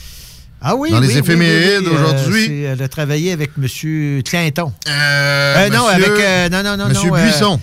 Ah 0.66 0.74
oui, 0.76 0.90
Dans 0.90 1.01
les 1.01 1.09
oui, 1.09 1.12
oui, 1.14 1.18
éphémérides 1.20 1.80
oui, 1.80 1.88
oui, 1.90 1.94
euh, 1.94 1.98
aujourd'hui. 1.98 2.46
c'est, 2.46 2.59
Elle 2.60 2.82
a 2.82 2.88
travaillé 2.88 3.32
avec 3.32 3.51
M. 3.59 4.22
Clinton. 4.22 4.72
Euh, 4.88 5.68
non, 5.70 5.86
monsieur- 5.88 6.05
avec. 6.12 6.24
euh, 6.24 6.48
non, 6.48 6.62
non, 6.62 6.76
non. 6.78 6.88
Monsieur 6.88 7.09
non, 7.10 7.16
euh, 7.16 7.22
Buisson. 7.24 7.60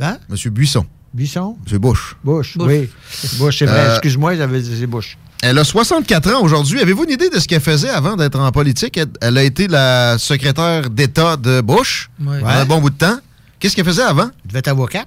Hein? 0.00 0.18
Monsieur 0.28 0.50
Buisson. 0.50 0.86
Buisson? 1.14 1.56
Monsieur 1.64 1.78
Bush. 1.78 2.16
Bush, 2.24 2.56
oui. 2.58 2.90
Bush, 3.38 3.58
c'est 3.58 3.66
vrai. 3.66 3.78
Euh, 3.78 3.92
Excuse-moi, 3.92 4.36
j'avais 4.36 4.60
dit 4.60 4.76
c'est 4.78 4.86
Bush. 4.86 5.16
Elle 5.44 5.58
a 5.58 5.64
64 5.64 6.34
ans 6.34 6.42
aujourd'hui. 6.42 6.80
Avez-vous 6.80 7.02
une 7.04 7.10
idée 7.10 7.28
de 7.28 7.40
ce 7.40 7.48
qu'elle 7.48 7.60
faisait 7.60 7.88
avant 7.90 8.14
d'être 8.14 8.38
en 8.38 8.50
politique? 8.52 8.96
Elle, 8.96 9.08
elle 9.20 9.36
a 9.38 9.42
été 9.42 9.66
la 9.66 10.16
secrétaire 10.16 10.88
d'État 10.88 11.36
de 11.36 11.60
Bush 11.60 12.10
Ouais. 12.24 12.38
pendant 12.38 12.48
un 12.52 12.64
bon 12.64 12.80
bout 12.80 12.90
de 12.90 12.96
temps. 12.96 13.18
Qu'est-ce 13.58 13.74
qu'elle 13.74 13.84
faisait 13.84 14.02
avant? 14.04 14.30
Elle 14.44 14.48
devait 14.48 14.60
être 14.60 14.68
avocat. 14.68 15.04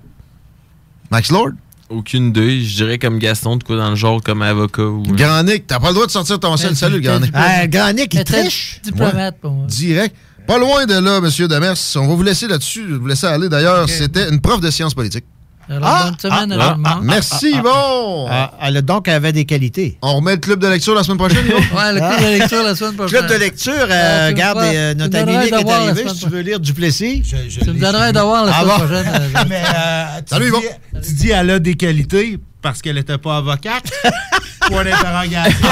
Max 1.10 1.32
Lord? 1.32 1.52
Aucune 1.90 2.28
idée. 2.28 2.62
Je 2.66 2.76
dirais 2.76 2.98
comme 2.98 3.18
Gaston, 3.18 3.56
de 3.56 3.64
quoi 3.64 3.78
dans 3.78 3.90
le 3.90 3.96
genre, 3.96 4.22
comme 4.22 4.42
avocat. 4.42 4.84
Ou... 4.84 5.04
Grand 5.04 5.44
Nick, 5.44 5.68
t'as 5.68 5.80
pas 5.80 5.90
le 5.90 5.94
droit 5.94 6.06
de 6.06 6.12
sortir 6.12 6.38
ton 6.38 6.58
sel. 6.58 6.76
Salut, 6.76 7.00
Grand 7.00 7.22
Nick. 7.22 7.32
Ah, 7.34 7.66
Grand 7.68 7.94
Nick, 7.94 8.14
il 8.14 8.24
triche. 8.26 8.82
Diplomate 8.84 9.40
pour 9.40 9.52
moi. 9.52 9.68
Direct. 9.68 10.14
Pas 10.48 10.58
loin 10.58 10.86
de 10.86 10.96
là, 10.96 11.22
Monsieur 11.22 11.48
Demers. 11.48 11.76
On 11.96 12.08
va 12.08 12.14
vous 12.16 12.24
laisser 12.24 12.48
là-dessus. 12.48 12.84
Je 12.88 12.94
vais 12.94 13.00
vous 13.00 13.08
laisser 13.08 13.26
aller. 13.26 13.48
D'ailleurs, 13.48 13.88
c'était 13.90 14.30
une 14.30 14.42
prof 14.42 14.60
de 14.60 14.70
sciences 14.70 14.94
politiques. 14.94 15.26
Alors, 15.68 16.04
bonne 16.06 16.20
semaine 16.20 16.52
à 16.52 16.56
tout 16.70 16.72
le 16.76 16.78
monde. 16.78 17.04
Merci, 17.04 17.52
Yvon. 17.56 18.28
Ah, 18.30 18.52
elle 18.62 18.78
a 18.78 18.82
donc 18.84 19.08
elle 19.08 19.16
avait 19.16 19.32
des 19.34 19.46
qualités. 19.46 19.98
On 20.04 20.18
remet 20.18 20.34
le 20.34 20.38
club 20.38 20.60
de 20.60 20.68
lecture 20.68 20.94
la 20.94 21.04
semaine 21.04 21.18
prochaine, 21.18 21.44
Yvon? 21.46 21.58
Ouais, 21.76 21.94
le 21.94 22.00
club 22.00 22.20
de 22.22 22.38
lecture 22.40 22.64
la 22.64 22.76
semaine 22.76 22.94
prochaine. 22.94 23.18
Club 23.20 23.30
de 23.32 23.36
lecture, 23.36 23.74
Ah, 23.90 23.94
euh, 23.94 24.28
regarde, 24.28 24.58
euh, 24.60 24.92
tu 24.94 24.98
notre 25.00 25.18
ami 25.18 25.38
Nick 25.38 25.52
est 25.54 25.70
arrivé. 25.72 26.04
Si 26.10 26.20
tu 26.20 26.30
veux 26.30 26.42
lire 26.42 26.60
Duplessis. 26.60 27.24
Tu 27.24 27.72
me 27.72 27.80
donnerais 27.80 28.14
d'avoir 28.14 28.46
la 28.46 28.54
Ah 28.56 28.62
semaine 28.62 28.76
prochaine. 28.78 29.46
Mais 29.50 29.64
euh, 29.76 30.06
tu, 30.20 30.24
Salut, 30.28 30.48
Yvon. 30.48 30.60
dis, 30.60 31.02
tu 31.08 31.14
dis 31.16 31.30
elle 31.32 31.50
a 31.50 31.60
des 31.60 31.74
qualités 31.76 32.38
parce 32.62 32.82
qu'elle 32.82 32.96
n'était 32.96 33.18
pas 33.18 33.38
avocate. 33.38 33.86
Point 34.68 34.84
d'interrogation. 34.84 35.68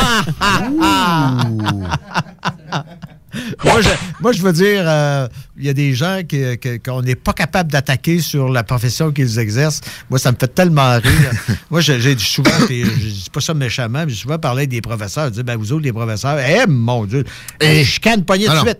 moi, 3.63 3.81
je, 3.81 3.89
moi, 4.19 4.31
je 4.31 4.41
veux 4.41 4.53
dire, 4.53 4.83
euh, 4.85 5.27
il 5.57 5.65
y 5.65 5.69
a 5.69 5.73
des 5.73 5.93
gens 5.93 6.21
que- 6.27 6.77
qu'on 6.77 7.01
n'est 7.01 7.15
pas 7.15 7.33
capable 7.33 7.71
d'attaquer 7.71 8.19
sur 8.19 8.49
la 8.49 8.63
profession 8.63 9.11
qu'ils 9.11 9.39
exercent. 9.39 9.81
Moi, 10.09 10.19
ça 10.19 10.31
me 10.31 10.37
fait 10.39 10.53
tellement 10.53 10.93
rire. 10.99 11.31
moi, 11.71 11.81
j'ai 11.81 12.17
souvent, 12.17 12.51
puis 12.67 12.83
je 12.83 12.89
dis 13.09 13.29
pas 13.31 13.41
ça 13.41 13.53
méchamment, 13.53 14.03
mais 14.05 14.09
j'ai 14.13 14.21
souvent 14.21 14.39
parlé 14.39 14.67
des 14.67 14.81
professeurs. 14.81 15.25
Je 15.25 15.31
dis, 15.31 15.43
ben, 15.43 15.55
vous 15.57 15.71
autres, 15.73 15.83
les 15.83 15.93
professeurs, 15.93 16.37
eh, 16.39 16.67
mon 16.67 17.05
Dieu, 17.05 17.23
et 17.59 17.83
je 17.83 17.99
canne 17.99 18.23
pogner 18.23 18.45
Ah 18.49 18.53
tout 18.59 18.65
de 18.65 18.69
suite. 18.69 18.79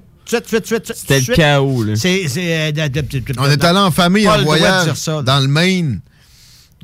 C'était 0.96 1.20
le 1.20 1.36
chaos, 1.36 1.84
là. 1.84 1.94
Euh, 1.94 2.72
de- 2.72 2.88
de- 2.88 3.02
de- 3.02 3.20
de- 3.20 3.34
On 3.38 3.50
est 3.50 3.64
allé 3.64 3.80
en 3.80 3.92
famille 3.92 4.28
en 4.30 4.38
voyage 4.46 4.88
dans 5.24 5.40
le 5.42 5.48
Maine. 5.48 6.00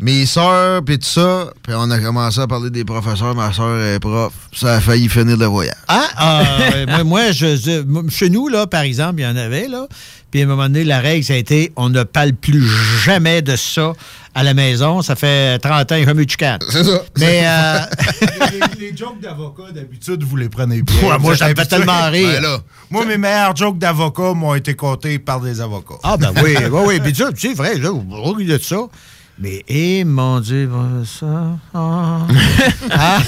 Mes 0.01 0.25
sœurs, 0.25 0.81
puis 0.85 0.97
tout 0.97 1.05
ça. 1.05 1.51
Puis 1.61 1.73
on 1.75 1.91
a 1.91 1.99
commencé 1.99 2.39
à 2.39 2.47
parler 2.47 2.69
des 2.69 2.85
professeurs. 2.85 3.35
Ma 3.35 3.51
sœur 3.51 3.77
est 3.81 3.99
prof. 3.99 4.31
Ça 4.53 4.75
a 4.75 4.79
failli 4.79 5.09
finir 5.09 5.35
le 5.35 5.45
voyage. 5.45 5.75
Ah, 5.89 6.07
ah, 6.15 6.43
euh, 6.73 6.85
moi, 6.87 7.03
moi, 7.03 7.31
je, 7.31 7.83
chez 8.09 8.29
nous, 8.29 8.47
là, 8.47 8.65
par 8.65 8.81
exemple, 8.83 9.19
il 9.19 9.23
y 9.23 9.27
en 9.27 9.35
avait, 9.35 9.67
là. 9.67 9.87
Puis 10.31 10.41
à 10.41 10.45
un 10.45 10.47
moment 10.47 10.63
donné, 10.63 10.85
la 10.85 10.99
règle, 10.99 11.25
ça 11.25 11.33
a 11.33 11.37
été 11.37 11.73
on 11.75 11.89
ne 11.89 12.03
parle 12.03 12.33
plus 12.33 12.65
jamais 13.03 13.41
de 13.41 13.55
ça 13.57 13.93
à 14.35 14.43
la 14.43 14.53
maison. 14.53 15.01
Ça 15.01 15.17
fait 15.17 15.59
30 15.59 15.91
ans 15.91 16.03
jamais 16.03 16.21
eu 16.21 16.25
de 16.25 16.31
chicane. 16.31 16.59
C'est 16.69 16.83
ça. 16.85 17.01
Mais, 17.17 17.41
euh, 17.45 17.79
les, 18.79 18.91
les 18.91 18.95
jokes 18.97 19.19
d'avocat, 19.19 19.71
d'habitude, 19.73 20.23
vous 20.23 20.37
les 20.37 20.47
prenez 20.47 20.81
bien. 20.81 20.95
Ouais, 21.01 21.17
moi, 21.19 21.33
Vous 21.33 21.35
ça 21.35 21.45
me 21.47 21.51
êtes 21.51 21.57
fait 21.57 21.73
habitués. 21.73 21.77
tellement 21.77 22.09
rire. 22.09 22.29
Ben 22.35 22.41
là, 22.43 22.57
moi, 22.89 23.05
mes 23.05 23.17
meilleurs 23.17 23.55
jokes 23.55 23.79
d'avocat 23.79 24.33
m'ont 24.33 24.55
été 24.55 24.75
comptés 24.75 25.19
par 25.19 25.41
des 25.41 25.59
avocats. 25.59 25.95
ah, 26.03 26.15
ben 26.15 26.31
oui, 26.41 26.55
oui, 26.71 26.81
oui. 26.85 26.99
Puis 27.01 27.15
ça, 27.15 27.31
c'est 27.35 27.53
vrai, 27.53 27.75
là, 27.77 27.89
vous 27.89 28.43
de 28.43 28.57
ça. 28.59 28.77
Mais, 29.41 29.63
eh, 29.69 30.03
mon 30.03 30.41
Dieu, 30.41 30.69
ça. 31.05 31.57
Ah. 31.73 32.27
ah. 32.91 33.19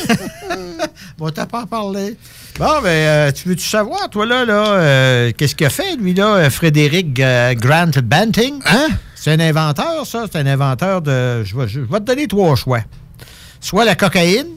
bon, 1.18 1.30
t'as 1.30 1.46
pas 1.46 1.66
parlé. 1.66 2.18
Bon, 2.60 2.82
ben, 2.84 2.90
euh, 2.90 3.32
tu 3.32 3.48
veux-tu 3.48 3.66
savoir, 3.66 4.10
toi, 4.10 4.26
là, 4.26 4.44
là, 4.44 4.74
euh, 4.74 5.32
qu'est-ce 5.38 5.56
qu'il 5.56 5.68
a 5.68 5.70
fait, 5.70 5.96
lui, 5.96 6.14
là, 6.14 6.36
euh, 6.36 6.50
Frédéric 6.50 7.18
euh, 7.22 7.54
Grant 7.54 7.92
Banting? 8.04 8.60
Hein? 8.66 8.90
C'est 9.16 9.32
un 9.32 9.40
inventeur, 9.40 10.06
ça. 10.06 10.26
C'est 10.30 10.40
un 10.40 10.48
inventeur 10.48 11.02
de. 11.02 11.46
Je 11.46 11.56
vais, 11.56 11.70
je 11.70 11.80
vais 11.80 12.00
te 12.00 12.04
donner 12.04 12.28
trois 12.28 12.58
choix. 12.58 12.82
Soit 13.62 13.86
la 13.86 13.96
cocaïne, 13.96 14.48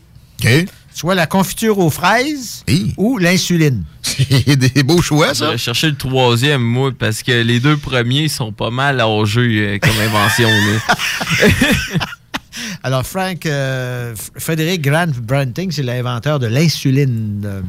soit 0.95 1.15
la 1.15 1.27
confiture 1.27 1.79
aux 1.79 1.91
fraises, 1.91 2.65
ou 2.97 3.19
l'insuline. 3.19 3.85
C'est 4.03 4.57
des 4.57 4.83
beaux 4.83 5.03
choix, 5.03 5.35
ça. 5.35 5.47
J'aurais 5.47 5.59
cherché 5.59 5.91
le 5.91 5.97
troisième, 5.97 6.63
moi, 6.63 6.93
parce 6.97 7.23
que 7.23 7.33
les 7.33 7.61
deux 7.61 7.77
premiers 7.77 8.29
sont 8.29 8.53
pas 8.53 8.71
mal 8.71 9.01
âgés 9.01 9.59
euh, 9.61 9.79
comme 9.79 9.99
invention. 10.01 10.49
Alors, 12.83 13.05
Frank, 13.05 13.45
euh, 13.47 14.15
Frédéric 14.39 14.83
Grant 14.83 15.11
Branting, 15.23 15.71
c'est 15.73 15.83
l'inventeur 15.83 16.39
de 16.39 16.47
l'insuline. 16.47 17.43
Euh, 17.45 17.61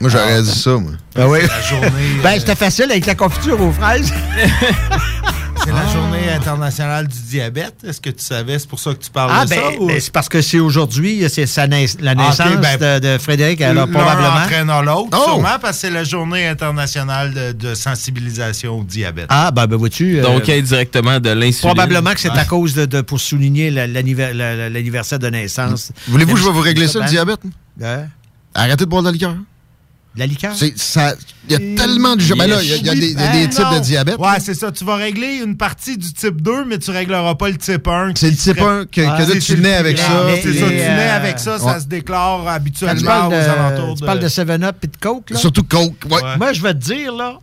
Moi, 0.00 0.10
j'aurais 0.10 0.36
ah, 0.36 0.42
dit 0.42 0.50
ça, 0.50 0.76
moi. 0.76 0.92
Ben 1.14 1.26
oui. 1.26 1.40
La 1.48 1.62
journée, 1.62 1.88
ben, 2.22 2.30
euh, 2.30 2.38
c'était 2.38 2.54
facile 2.54 2.90
avec 2.90 3.06
la 3.06 3.14
confiture 3.14 3.60
aux 3.60 3.72
fraises. 3.72 4.12
C'est 5.68 5.74
la 5.74 5.86
journée 5.92 6.30
internationale 6.30 7.06
du 7.08 7.18
diabète. 7.28 7.74
Est-ce 7.86 8.00
que 8.00 8.08
tu 8.08 8.24
savais? 8.24 8.58
C'est 8.58 8.66
pour 8.70 8.78
ça 8.80 8.94
que 8.94 9.04
tu 9.04 9.10
parles 9.10 9.30
Ah, 9.34 9.44
de 9.44 9.50
ben, 9.50 9.56
ça? 9.60 9.70
ou- 9.78 9.86
ben, 9.86 10.00
c'est 10.00 10.10
parce 10.10 10.26
que 10.30 10.40
c'est 10.40 10.58
aujourd'hui, 10.60 11.22
c'est 11.28 11.44
la 11.56 11.62
Ah, 12.12 12.14
naissance 12.14 12.56
ben, 12.56 12.78
de, 12.78 13.06
de 13.06 13.18
Frédéric, 13.18 13.60
alors 13.60 13.86
L'un 13.86 13.92
probablement. 13.92 14.28
entraînant 14.44 14.80
l'autre, 14.80 15.08
Oh! 15.12 15.24
sûrement, 15.32 15.58
parce 15.60 15.72
que 15.76 15.80
c'est 15.82 15.90
la 15.90 16.04
journée 16.04 16.48
internationale 16.48 17.34
de, 17.34 17.52
de 17.52 17.74
sensibilisation 17.74 18.78
au 18.78 18.84
diabète. 18.84 19.26
Ah, 19.28 19.50
ben, 19.50 19.66
ben 19.66 19.76
vois-tu. 19.76 20.18
euh, 20.18 20.22
Donc, 20.22 20.48
indirectement 20.48 21.20
de 21.20 21.28
l'insuline. 21.30 21.74
Probablement 21.74 22.12
que 22.14 22.20
c'est 22.20 22.30
à 22.30 22.46
cause 22.46 22.72
de, 22.72 22.86
de- 22.86 23.02
pour 23.02 23.20
souligner 23.20 23.70
la- 23.70 23.86
l'anniver- 23.86 24.32
la- 24.32 24.56
la- 24.56 24.70
l'anniversaire 24.70 25.18
de 25.18 25.28
naissance. 25.28 25.92
Voulez-vous 26.08 26.32
que 26.32 26.40
je 26.40 26.44
vais 26.46 26.52
vous 26.52 26.60
régler 26.62 26.88
ça, 26.88 27.00
le 27.00 27.08
diabète? 27.10 27.40
Hein? 27.84 28.06
Arrêtez 28.54 28.86
de 28.86 28.90
boire 28.90 29.02
de 29.02 29.08
la 29.08 29.12
liqueur. 29.12 29.34
La 30.18 30.26
liqueur? 30.26 30.54
C'est- 30.54 30.76
ça- 30.76 31.14
Il 31.48 31.52
y 31.52 31.54
a 31.54 31.76
tellement 31.76 32.14
de... 32.16 32.22
Ben 32.34 32.46
là, 32.46 32.58
il 32.62 32.68
y 32.68 32.72
a, 32.72 32.76
il 32.76 32.86
y 32.86 32.90
a 32.90 32.94
des, 32.94 33.10
il 33.12 33.20
y 33.20 33.22
a 33.22 33.28
des 33.32 33.46
Ben 33.46 33.48
types 33.48 33.70
de 33.74 33.78
diabète. 33.78 34.18
Ouais, 34.18 34.38
c'est 34.40 34.52
ça. 34.54 34.70
Tu 34.70 34.84
vas 34.84 34.96
régler 34.96 35.40
une 35.42 35.56
partie 35.56 35.96
du 35.96 36.12
type 36.12 36.42
2, 36.42 36.64
mais 36.66 36.78
tu 36.78 36.90
régleras 36.90 37.36
pas 37.36 37.48
le 37.48 37.56
type 37.56 37.86
1. 37.88 38.12
C'est 38.16 38.30
le 38.30 38.36
type 38.36 38.60
1 38.60 38.84
que, 38.86 39.00
que 39.00 39.00
là, 39.00 39.40
tu 39.40 39.52
nais 39.56 39.60
plus 39.60 39.66
avec 39.78 39.98
ça. 39.98 40.26
C'est 40.42 40.52
ça, 40.54 40.66
tu 40.66 40.74
nais 40.74 41.08
avec 41.10 41.38
ça, 41.38 41.58
ça 41.58 41.80
se 41.80 41.86
déclare 41.86 42.46
habituellement 42.48 43.02
parles 43.06 43.26
aux 43.32 43.36
de, 43.36 43.42
alentours 43.42 43.94
de... 43.94 43.98
tu 44.00 44.04
parles 44.04 44.18
de 44.18 44.28
7-Up 44.28 44.76
et 44.82 44.86
de 44.88 44.96
Coke, 45.00 45.30
là? 45.30 45.38
Surtout 45.38 45.62
Coke, 45.62 46.04
ouais. 46.10 46.36
Moi, 46.36 46.52
je 46.52 46.60
vais 46.62 46.74
te 46.74 46.78
dire, 46.80 47.14
là, 47.14 47.38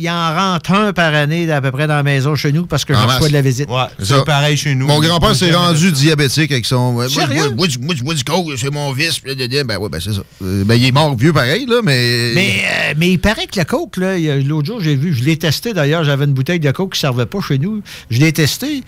il 0.00 0.08
en 0.10 0.34
rentre 0.34 0.72
un 0.72 0.92
par 0.92 1.14
année 1.14 1.50
à 1.52 1.60
peu 1.60 1.70
près 1.70 1.86
dans 1.86 1.94
la 1.96 2.02
maison 2.02 2.34
chez 2.34 2.52
nous 2.52 2.66
parce 2.66 2.84
que 2.84 2.94
je 2.94 2.98
reçois 2.98 3.28
de 3.28 3.32
la 3.32 3.42
visite. 3.42 3.68
Ouais, 3.68 3.84
C'est 4.02 4.24
pareil 4.24 4.56
chez 4.56 4.74
nous. 4.74 4.86
Mon 4.86 5.00
grand-père 5.00 5.34
s'est 5.36 5.52
rendu 5.52 5.92
diabétique 5.92 6.50
avec 6.52 6.66
son. 6.66 6.92
moi, 6.92 7.08
je 7.08 7.14
Sérieux? 7.14 7.48
bois- 7.50 7.54
moi, 7.56 7.66
je- 7.68 7.78
moi, 7.78 7.94
je 7.96 8.02
bois 8.04 8.14
du 8.14 8.24
coke, 8.24 8.46
c'est 8.56 8.70
mon 8.72 8.92
vice. 8.92 9.20
Ben 9.24 9.76
oui, 9.80 9.88
ben 9.90 10.00
c'est 10.00 10.12
ça. 10.12 10.22
Euh, 10.42 10.64
Ben 10.64 10.74
il 10.74 10.86
est 10.86 10.92
mort 10.92 11.14
vieux 11.16 11.32
pareil, 11.32 11.66
là, 11.66 11.80
mais. 11.84 12.32
Mais, 12.34 12.62
euh, 12.64 12.94
mais 12.96 13.10
il 13.12 13.18
paraît 13.18 13.46
que 13.46 13.58
le 13.58 13.64
Coke, 13.64 13.96
là, 13.98 14.16
l'autre 14.40 14.66
jour, 14.68 14.80
j'ai 14.80 14.96
vu, 14.96 15.14
je 15.14 15.22
l'ai 15.24 15.36
testé 15.36 15.72
d'ailleurs, 15.72 16.04
j'avais 16.04 16.24
une 16.24 16.32
bouteille 16.32 16.60
de 16.60 16.70
Coke 16.70 16.92
qui 16.94 16.98
ne 16.98 17.00
servait 17.00 17.26
pas 17.26 17.40
chez 17.46 17.58
nous. 17.58 17.82
Je 18.10 18.18
l'ai 18.20 18.32
testé. 18.32 18.82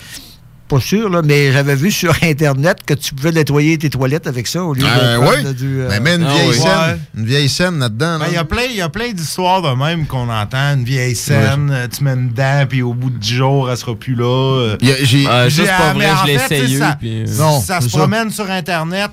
Pas 0.74 0.80
sûr, 0.80 1.08
là, 1.10 1.20
mais 1.22 1.52
j'avais 1.52 1.74
vu 1.74 1.90
sur 1.90 2.14
Internet 2.22 2.78
que 2.86 2.94
tu 2.94 3.14
pouvais 3.14 3.32
nettoyer 3.32 3.76
tes 3.78 3.90
toilettes 3.90 4.26
avec 4.26 4.46
ça 4.46 4.62
au 4.64 4.72
lieu 4.74 4.82
Euh, 4.84 5.16
de 5.18 5.20
prendre 5.22 5.48
oui. 5.48 5.54
du... 5.54 5.80
euh, 5.82 5.88
Ben, 5.88 6.02
mets 6.02 6.14
une 6.16 6.24
Ah 6.24 6.32
vieille 6.34 6.48
oui. 6.48 6.54
scène. 6.56 6.66
Ouais. 6.66 6.96
Une 7.18 7.26
vieille 7.26 7.48
scène 7.48 7.78
là-dedans. 7.78 8.18
Ben, 8.18 8.24
là. 8.24 8.26
Il 8.30 8.34
y 8.34 8.38
a 8.38 8.44
plein, 8.44 8.62
il 8.70 8.76
y 8.76 8.80
a 8.80 8.88
plein 8.88 9.12
d'histoires 9.12 9.62
de 9.62 9.68
même 9.76 10.06
qu'on 10.06 10.28
entend. 10.28 10.74
Une 10.74 10.84
vieille 10.84 11.14
scène, 11.16 11.70
euh, 11.70 11.86
tu 11.94 12.02
mets 12.04 12.12
une 12.14 12.30
dent, 12.30 12.64
puis 12.68 12.82
au 12.82 12.94
bout 12.94 13.10
de 13.10 13.18
10 13.18 13.34
jours, 13.34 13.70
elle 13.70 13.76
sera 13.76 13.94
plus 13.94 14.14
là. 14.14 14.76
j'ai- 14.80 15.26
Ah, 15.28 15.44
ça, 15.44 15.50
c'est 15.50 15.62
J'ai- 15.62 15.66
pas 15.68 15.92
vrai, 15.92 16.08
je 16.22 16.26
l'ai 16.26 16.34
essayé, 16.34 16.78
Ça, 16.78 16.96
puis, 16.98 17.22
euh, 17.22 17.26
ça- 17.26 17.42
Non, 17.42 17.60
ça 17.60 17.78
c'est 17.80 17.86
se 17.86 17.90
ça. 17.92 17.98
promène 17.98 18.30
sur 18.30 18.50
Internet, 18.50 19.10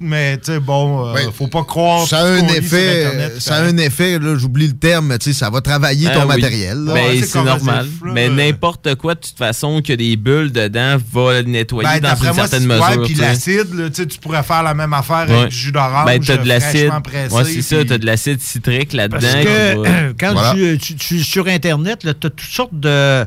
mais 0.00 0.38
tu 0.38 0.52
sais, 0.52 0.60
bon, 0.60 1.08
euh, 1.08 1.14
Ben, 1.14 1.30
faut 1.32 1.46
pas 1.48 1.62
croire. 1.64 2.06
Ça 2.06 2.18
a 2.20 2.24
un 2.26 2.46
effet, 2.48 3.04
Internet, 3.06 3.32
ça 3.40 3.56
a 3.56 3.62
un 3.64 3.76
effet, 3.76 4.18
là, 4.18 4.34
j'oublie 4.36 4.66
le 4.68 4.72
terme, 4.76 5.16
tu 5.18 5.32
sais, 5.32 5.38
ça 5.38 5.50
va 5.50 5.60
travailler 5.60 6.08
Ah 6.10 6.14
ton 6.14 6.22
oui. 6.22 6.28
matériel. 6.28 6.78
là. 6.84 6.94
Ben, 6.94 7.04
Ouais, 7.08 7.22
c'est 7.22 7.42
normal. 7.42 7.86
là. 8.04 8.12
Mais 8.12 8.28
n'importe 8.28 8.94
quoi, 8.96 9.14
de 9.14 9.20
toute 9.20 9.36
façon, 9.38 9.82
que 9.82 9.92
des 9.92 10.16
bulles 10.16 10.52
dedans, 10.52 10.96
va 11.12 11.42
le 11.42 11.48
nettoyer 11.48 11.88
Ben, 11.88 12.00
dans 12.00 12.16
une 12.16 12.24
moi, 12.24 12.34
certaine 12.34 12.66
mesure. 12.66 12.88
ouais, 12.88 13.04
puis 13.06 13.14
l'acide, 13.14 13.66
tu 13.70 14.02
sais, 14.02 14.06
tu 14.06 14.18
pourrais 14.18 14.42
faire 14.42 14.62
la 14.62 14.74
même 14.74 14.92
affaire 14.92 15.26
Ouais. 15.28 15.36
avec 15.38 15.48
du 15.50 15.56
jus 15.56 15.72
d'orange. 15.72 16.06
Ben, 16.06 16.20
t'as 16.24 16.36
de 16.38 16.48
l'acide. 16.48 16.70
fraîchement 16.88 17.00
pressé, 17.00 17.34
Ouais, 17.34 17.44
c'est 17.44 17.62
ça, 17.62 17.76
t'as 17.86 17.98
de 17.98 18.06
l'acide 18.06 18.40
citrique 18.40 18.92
là-dedans. 18.92 19.18
Parce 19.20 19.34
qui 19.34 19.44
que 19.44 19.76
va- 19.82 20.12
quand 20.18 20.32
Voilà. 20.32 20.54
tu, 20.54 20.78
tu- 20.78 20.94
tu 20.96 21.20
es 21.20 21.22
sur 21.22 21.46
Internet, 21.46 22.00
tu 22.00 22.08
as 22.08 22.14
toutes 22.14 22.40
sortes 22.40 22.70
de, 22.78 23.24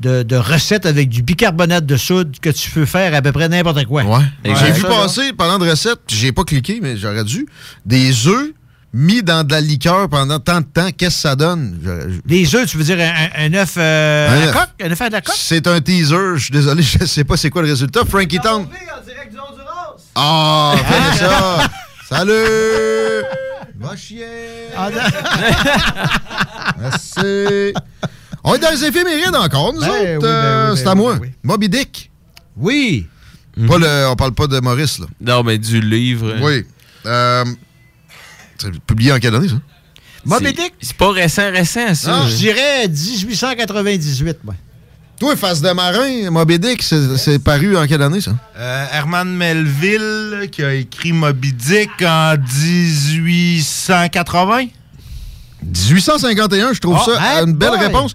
de, 0.00 0.22
de 0.22 0.36
recettes 0.36 0.86
avec 0.86 1.08
du 1.08 1.22
bicarbonate 1.22 1.86
de 1.86 1.96
soude 1.96 2.36
que 2.40 2.50
tu 2.50 2.70
peux 2.70 2.84
faire 2.86 3.14
à 3.14 3.22
peu 3.22 3.32
près 3.32 3.48
n'importe 3.48 3.84
quoi. 3.86 4.02
Ouais. 4.04 4.24
J'ai 4.44 4.72
vu 4.72 4.80
Ça, 4.80 4.88
là. 4.88 4.94
passer, 4.96 5.32
pendant 5.32 5.58
de 5.58 5.68
recettes, 5.70 6.00
puis 6.06 6.16
j'ai 6.16 6.32
pas 6.32 6.44
cliqué, 6.44 6.80
mais 6.82 6.96
j'aurais 6.96 7.24
dû, 7.24 7.46
des 7.86 8.26
œufs 8.28 8.50
mis 8.92 9.22
dans 9.24 9.42
de 9.44 9.50
la 9.52 9.60
liqueur 9.60 10.08
pendant 10.08 10.38
tant 10.38 10.60
de 10.60 10.66
temps. 10.66 10.88
Qu'est-ce 10.96 11.16
que 11.16 11.20
ça 11.22 11.34
donne? 11.36 11.78
Des 12.24 12.54
œufs, 12.54 12.68
tu 12.68 12.76
veux 12.76 12.84
dire 12.84 12.98
un, 13.00 13.42
un- 13.42 13.46
un 13.50 13.54
œuf 13.54 13.74
euh, 13.76 14.28
Un 14.28 14.32
à 14.32 14.36
la 14.40 14.46
œuf. 14.46 14.52
coque? 14.54 14.86
Un 14.86 14.90
œuf 14.92 15.00
à 15.00 15.08
la 15.10 15.20
coque? 15.20 15.34
C'est 15.36 15.66
un 15.66 15.80
teaser, 15.80 16.36
je 16.36 16.42
suis 16.44 16.52
désolé, 16.52 16.82
je 17.00 17.04
sais 17.04 17.24
pas 17.24 17.36
c'est 17.36 17.50
quoi 17.50 17.62
le 17.62 17.68
résultat. 17.68 18.04
Frankie 18.04 18.38
Town. 18.38 18.66
Ah, 20.14 20.74
fais 20.86 21.18
ça! 21.24 21.58
Salut! 22.08 22.32
Va 23.80 23.96
chier! 23.96 24.26
Ah, 24.76 24.88
Merci! 26.80 27.72
On 28.44 28.54
est 28.54 28.58
dans 28.58 28.70
les 28.70 28.84
éphémérides 28.84 29.34
encore, 29.34 29.72
nous 29.72 29.80
Ben 29.80 29.88
autres. 29.88 29.98
oui, 30.00 30.04
ben 30.04 30.18
oui, 30.18 30.24
euh, 30.26 30.68
ben 30.70 30.76
c'est 30.76 30.86
à 30.86 30.94
moi. 30.94 31.14
ben 31.14 31.20
oui. 31.22 31.28
Moby 31.42 31.68
Dick. 31.68 32.10
Oui. 32.56 33.06
Pas 33.68 33.78
le, 33.78 34.06
on 34.08 34.16
parle 34.16 34.32
pas 34.34 34.46
de 34.46 34.60
Maurice, 34.60 34.98
là. 34.98 35.06
Non, 35.20 35.42
mais 35.42 35.58
du 35.58 35.80
livre. 35.80 36.34
Oui. 36.42 36.64
Euh, 37.06 37.44
c'est 38.58 38.78
publié 38.80 39.12
en 39.12 39.18
quelle 39.18 39.34
année, 39.34 39.48
ça? 39.48 39.54
Moby 40.26 40.46
C'est- 40.46 40.52
Dick? 40.52 40.74
C'est 40.80 40.96
pas 40.96 41.10
récent, 41.10 41.50
récent, 41.50 41.94
ça. 41.94 42.20
Ah, 42.22 42.26
je 42.28 42.36
dirais 42.36 42.88
1898, 42.88 44.38
moi. 44.44 44.54
Toi, 45.20 45.36
Face 45.36 45.60
de 45.62 45.70
marin, 45.70 46.28
Moby 46.30 46.58
Dick, 46.58 46.82
c'est 46.82 47.16
c'est 47.16 47.38
paru 47.38 47.76
en 47.76 47.86
quelle 47.86 48.02
année, 48.02 48.20
ça? 48.20 48.32
Euh, 48.58 48.86
Herman 48.92 49.28
Melville, 49.36 50.48
qui 50.50 50.62
a 50.64 50.74
écrit 50.74 51.12
Moby 51.12 51.52
Dick 51.52 51.90
en 52.02 52.34
1880. 52.36 54.66
1851, 55.62 56.72
je 56.72 56.80
trouve 56.80 56.96
Ah, 57.00 57.04
ça 57.06 57.12
hey 57.38 57.44
une 57.46 57.52
belle 57.54 57.70
boy! 57.70 57.78
réponse. 57.78 58.12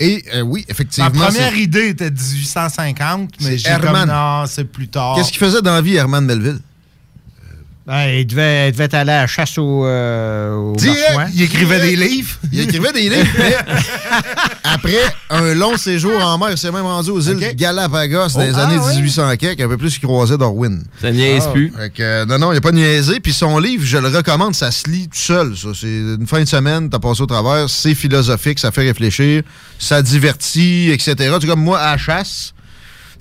Et 0.00 0.24
euh, 0.34 0.40
oui, 0.42 0.64
Ma 0.66 0.72
effectivement. 0.72 1.10
première 1.10 1.52
c'est- 1.52 1.60
idée 1.60 1.88
était 1.90 2.10
1850, 2.10 3.30
mais 3.42 3.56
j'ai 3.58 3.70
comme 3.80 4.04
non, 4.06 4.44
c'est 4.46 4.64
plus 4.64 4.88
tard. 4.88 5.14
Qu'est-ce 5.16 5.30
qu'il 5.30 5.38
faisait 5.40 5.62
dans 5.62 5.72
la 5.74 5.80
vie, 5.82 5.94
Herman 5.94 6.24
Melville? 6.24 6.58
Ben, 7.86 8.06
il, 8.08 8.26
devait, 8.26 8.70
il 8.70 8.72
devait 8.72 8.94
aller 8.94 9.12
à 9.12 9.20
la 9.20 9.26
chasse 9.26 9.58
au, 9.58 9.84
euh, 9.84 10.54
au 10.54 10.74
Direct, 10.74 11.00
marsouin. 11.14 11.26
Il 11.34 11.42
écrivait 11.42 11.80
des 11.80 11.96
livres. 11.96 12.30
Il 12.50 12.60
écrivait 12.60 12.92
des 12.94 13.10
livres, 13.10 13.28
mais 13.38 13.56
après 14.64 15.02
un 15.28 15.52
long 15.52 15.76
séjour 15.76 16.18
en 16.24 16.38
mer, 16.38 16.48
il 16.52 16.56
s'est 16.56 16.70
même 16.72 16.86
rendu 16.86 17.10
aux 17.10 17.20
îles 17.20 17.54
Galapagos 17.54 18.28
dans 18.34 18.40
les 18.40 18.52
Oh, 18.54 18.58
années 18.58 18.76
ah, 18.80 18.86
oui. 18.86 18.96
1800 18.96 19.36
quelques, 19.36 19.60
un 19.60 19.68
peu 19.68 19.76
plus 19.76 19.98
qu'il 19.98 20.08
croisait 20.08 20.38
Darwin. 20.38 20.82
Ça 21.02 21.10
niaise 21.12 21.44
Ah. 21.46 21.52
plus. 21.52 21.72
Fait 21.76 21.90
que, 21.90 22.24
non, 22.24 22.38
non, 22.38 22.48
il 22.52 22.52
n'y 22.54 22.58
a 22.58 22.60
pas 22.62 22.70
de 22.70 22.76
niaisé. 22.76 23.20
Puis 23.20 23.34
son 23.34 23.58
livre, 23.58 23.84
je 23.84 23.98
le 23.98 24.08
recommande, 24.08 24.54
ça 24.54 24.70
se 24.70 24.88
lit 24.88 25.08
tout 25.08 25.18
seul. 25.18 25.54
ça. 25.54 25.68
C'est 25.78 25.86
une 25.88 26.26
fin 26.26 26.40
de 26.40 26.48
semaine, 26.48 26.88
t'as 26.88 26.98
passé 26.98 27.20
au 27.20 27.26
travers, 27.26 27.68
c'est 27.68 27.94
philosophique, 27.94 28.60
ça 28.60 28.70
fait 28.72 28.84
réfléchir, 28.84 29.42
ça 29.78 30.00
divertit, 30.00 30.90
etc. 30.90 31.16
Tu 31.38 31.46
comme 31.46 31.60
moi, 31.62 31.80
à 31.80 31.92
la 31.92 31.98
chasse, 31.98 32.53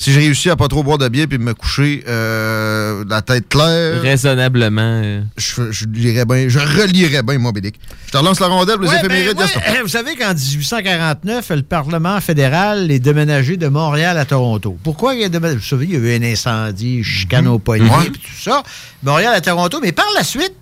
si 0.04 0.12
j'ai 0.12 0.20
réussi 0.20 0.50
à 0.50 0.58
pas 0.58 0.68
trop 0.68 0.84
boire 0.84 0.98
de 0.98 1.08
bière 1.08 1.28
puis 1.30 1.38
me 1.38 1.54
coucher 1.54 2.04
euh, 2.10 3.06
la 3.08 3.22
tête 3.22 3.48
claire, 3.48 4.02
Raisonnablement. 4.02 4.82
euh. 4.82 5.22
je, 5.38 5.72
je 5.72 5.86
lirais 5.86 6.26
bien, 6.26 6.50
je 6.50 6.60
relirais 6.60 7.24
bien 7.24 7.38
Moby 7.38 7.62
Dick. 7.62 7.80
Je 8.08 8.12
te 8.12 8.18
relance 8.18 8.42
la 8.42 8.48
rondelle 8.48 8.76
pour 8.76 8.84
les 8.84 8.90
Ouais, 8.90 8.98
éphémérides, 8.98 9.38
ben, 9.38 9.46
ouais, 9.46 9.82
vous 9.84 9.88
savez 9.88 10.18
qu'en 10.18 10.34
1849, 10.34 11.50
le 11.52 11.62
Parlement 11.62 12.20
fédéral 12.20 12.92
est 12.92 13.00
déménagé 13.00 13.56
de 13.56 13.70
Montréal 13.70 14.18
à 14.18 14.26
Toronto. 14.26 14.78
Pourquoi 14.84 15.16
il 15.16 15.24
a 15.24 15.30
déménagé? 15.30 15.60
Vous 15.60 15.66
savez, 15.66 15.86
il 15.86 15.92
y 15.94 15.96
a 15.96 16.00
eu 16.00 16.18
un 16.18 16.24
incendie, 16.32 17.02
chicane 17.02 17.48
au 17.48 17.60
poignet, 17.60 17.90
puis 18.12 18.20
tout 18.22 18.42
ça. 18.44 18.62
Montréal 19.04 19.34
à 19.34 19.40
Toronto. 19.40 19.80
Mais 19.82 19.94
par 19.94 20.08
la 20.18 20.26
suite, 20.26 20.54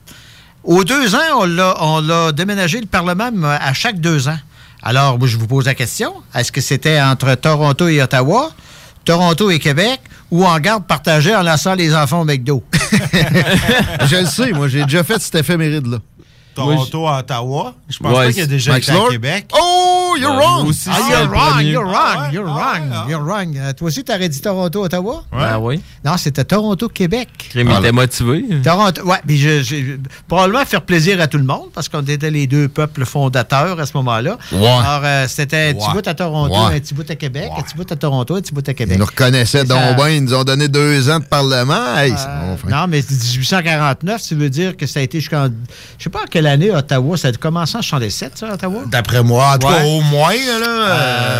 aux 0.64 0.84
deux 0.84 1.16
ans, 1.16 1.48
on 1.80 2.00
l'a, 2.02 2.32
déménagé 2.32 2.80
le 2.80 2.86
Parlement 2.86 3.32
à 3.44 3.74
chaque 3.74 4.00
deux 4.00 4.28
ans. 4.28 4.38
Alors, 4.84 5.18
moi, 5.18 5.28
je 5.28 5.38
vous 5.38 5.48
pose 5.48 5.66
la 5.66 5.74
question. 5.76 6.14
Est-ce 6.36 6.52
que 6.52 6.62
c'était 6.62 7.02
entre 7.02 7.34
Toronto 7.36 7.88
et 7.88 8.02
Ottawa, 8.02 8.52
Toronto 9.06 9.50
et 9.50 9.60
Québec, 9.60 10.00
ou 10.30 10.46
en 10.46 10.60
garde 10.60 10.86
partagée 10.86 11.36
en 11.36 11.42
laissant 11.42 11.74
les 11.76 11.94
enfants 11.96 12.22
au 12.22 12.26
McDo? 12.26 12.64
je 12.74 14.22
le 14.22 14.26
sais, 14.26 14.52
moi, 14.52 14.68
j'ai 14.68 14.84
déjà 14.84 15.04
fait 15.04 15.20
cet 15.20 15.36
éphéméride-là. 15.36 15.98
Toronto 16.54 17.08
à 17.08 17.20
Ottawa. 17.20 17.74
Je 17.90 17.98
pense 17.98 18.12
Ouais, 18.18 18.26
pas 18.28 18.34
qu'il 18.34 18.42
a 18.44 18.46
déjà 18.46 18.78
été 18.78 18.92
à? 18.92 18.96
Québec. 19.10 19.46
Oh, 19.58 20.11
you're 20.18 20.32
Ouais, 20.32 20.38
wrong! 20.38 20.68
aussi, 20.68 20.90
Ah, 20.92 20.98
you're 21.10 21.30
wrong, 21.30 21.62
you're 21.62 21.84
wrong, 21.84 21.96
Ah 21.96 22.22
ouais, 22.28 22.34
you're 22.34 22.48
ah 22.48 22.54
wrong, 22.54 22.90
ouais, 22.90 22.96
ah. 22.96 23.06
you're 23.10 23.22
wrong. 23.24 23.58
Euh, 23.58 23.74
Toi 23.74 23.88
aussi, 23.88 24.04
t'aurais 24.04 24.30
dit 24.30 24.42
Toronto-Ottawa? 24.42 25.24
Ah 25.32 25.60
oui. 25.60 25.82
Non, 26.06 26.18
c'était 26.18 26.44
Toronto-Québec. 26.44 27.30
Crime, 27.50 27.70
il 27.72 27.78
était 27.80 27.92
motivé. 27.92 28.46
Toronto, 28.64 29.04
ouais, 29.06 29.18
mais 29.28 29.36
je, 29.38 29.62
je- 29.64 29.98
probablement 30.28 30.66
faire 30.66 30.82
plaisir 30.84 31.20
à 31.22 31.28
tout 31.28 31.38
le 31.38 31.44
monde 31.44 31.70
parce 31.74 31.90
qu'on 31.90 32.02
était 32.02 32.32
les 32.32 32.48
deux 32.48 32.68
peuples 32.68 33.06
fondateurs 33.06 33.80
à 33.80 33.86
ce 33.86 33.94
moment-là. 33.98 34.38
Ouais. 34.52 34.66
Alors, 34.68 35.02
euh, 35.04 35.26
c'était 35.28 35.70
un 35.70 35.74
petit 35.74 35.92
bout 35.94 36.08
à 36.08 36.14
Toronto, 36.14 36.54
Ouais. 36.54 36.76
un 36.76 36.80
petit 36.80 36.94
bout 36.94 37.10
à 37.10 37.16
Québec, 37.16 37.50
un 37.58 37.62
petit 37.62 37.76
bout 37.76 37.92
à 37.92 37.96
Toronto, 37.96 38.36
un 38.36 38.42
petit 38.42 38.54
bout 38.54 38.68
à 38.68 38.74
Québec. 38.74 38.96
Ils 38.96 39.00
nous 39.00 39.06
reconnaissaient 39.06 39.64
donc 39.66 39.80
ça- 39.80 39.94
bien, 39.94 40.10
ils 40.10 40.24
nous 40.24 40.34
ont 40.34 40.44
donné 40.44 40.68
deux 40.68 41.10
ans 41.10 41.20
de 41.20 41.26
parlement. 41.26 41.96
Hey, 41.98 42.14
c'est 42.18 42.26
bon, 42.28 42.58
fin. 42.58 42.70
Non, 42.70 42.86
mais 42.88 43.02
1849, 43.02 44.22
ça 44.22 44.36
veut 44.36 44.50
dire 44.50 44.78
que 44.78 44.86
ça 44.86 45.00
a 45.00 45.04
été 45.04 45.20
jusqu'en. 45.20 45.48
Je 45.98 46.04
sais 46.04 46.10
pas 46.10 46.20
en 46.24 46.28
quelle 46.30 46.48
année 46.48 46.72
Ottawa, 46.72 47.18
ça 47.18 47.30
a 47.30 47.32
commencé 47.34 47.78
en 47.78 47.82
67, 47.82 48.38
ça, 48.38 48.54
Ottawa? 48.54 48.82
D'après 48.88 49.24
moi, 49.24 49.54
en 49.56 49.58
tout 49.58 49.68
cas, 49.68 49.84
Ouais. 49.84 50.01
Au 50.02 50.04
moins, 50.10 50.34
là, 50.34 50.68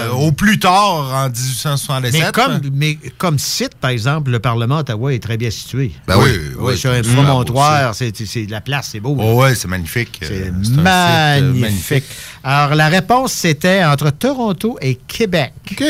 euh, 0.08 0.10
au 0.12 0.32
plus 0.32 0.60
tard, 0.60 1.12
en 1.14 1.30
1867. 1.30 2.14
Mais 2.14 2.32
comme, 2.32 2.60
mais 2.74 2.98
comme 3.18 3.40
site, 3.40 3.76
par 3.76 3.90
exemple, 3.92 4.32
le 4.32 4.40
Parlement 4.40 4.78
d'Ottawa 4.78 5.14
est 5.14 5.20
très 5.24 5.38
bien 5.38 5.50
situé. 5.50 5.92
Ben 6.08 6.16
oui, 6.20 6.30
oui, 6.60 6.78
sur 6.78 6.92
un 6.92 7.02
promontoire, 7.02 7.94
c'est 7.96 8.16
c'est- 8.26 8.50
la 8.50 8.62
place, 8.62 8.90
c'est 8.92 9.00
beau. 9.00 9.16
Oh, 9.20 9.42
ouais, 9.42 9.56
c'est 9.56 9.68
magnifique. 9.68 10.20
C'est 10.22 10.48
Euh, 10.48 10.52
euh, 10.78 11.54
magnifique. 11.54 12.04
Alors, 12.44 12.76
la 12.76 12.88
réponse, 12.90 13.34
c'était 13.34 13.84
entre 13.84 14.10
Toronto 14.12 14.78
et 14.82 14.96
Québec. 15.08 15.54
OK. 15.72 15.84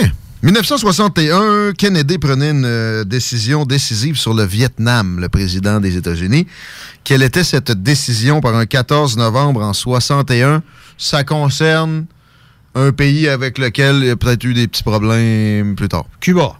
1961, 0.43 1.73
Kennedy 1.77 2.17
prenait 2.17 2.49
une 2.49 2.65
euh, 2.65 3.03
décision 3.03 3.63
décisive 3.65 4.17
sur 4.17 4.33
le 4.33 4.43
Vietnam, 4.43 5.19
le 5.19 5.29
président 5.29 5.79
des 5.79 5.97
États-Unis. 5.97 6.47
Quelle 7.03 7.21
était 7.23 7.43
cette 7.43 7.71
décision 7.71 8.41
par 8.41 8.55
un 8.55 8.65
14 8.65 9.17
novembre 9.17 9.61
en 9.61 9.73
61? 9.73 10.63
Ça 10.97 11.23
concerne 11.23 12.05
un 12.75 12.91
pays 12.91 13.27
avec 13.27 13.57
lequel 13.57 13.97
il 13.97 14.05
y 14.05 14.09
a 14.09 14.15
peut-être 14.15 14.43
eu 14.43 14.53
des 14.53 14.67
petits 14.67 14.83
problèmes 14.83 15.75
plus 15.75 15.89
tard. 15.89 16.05
Cuba. 16.19 16.59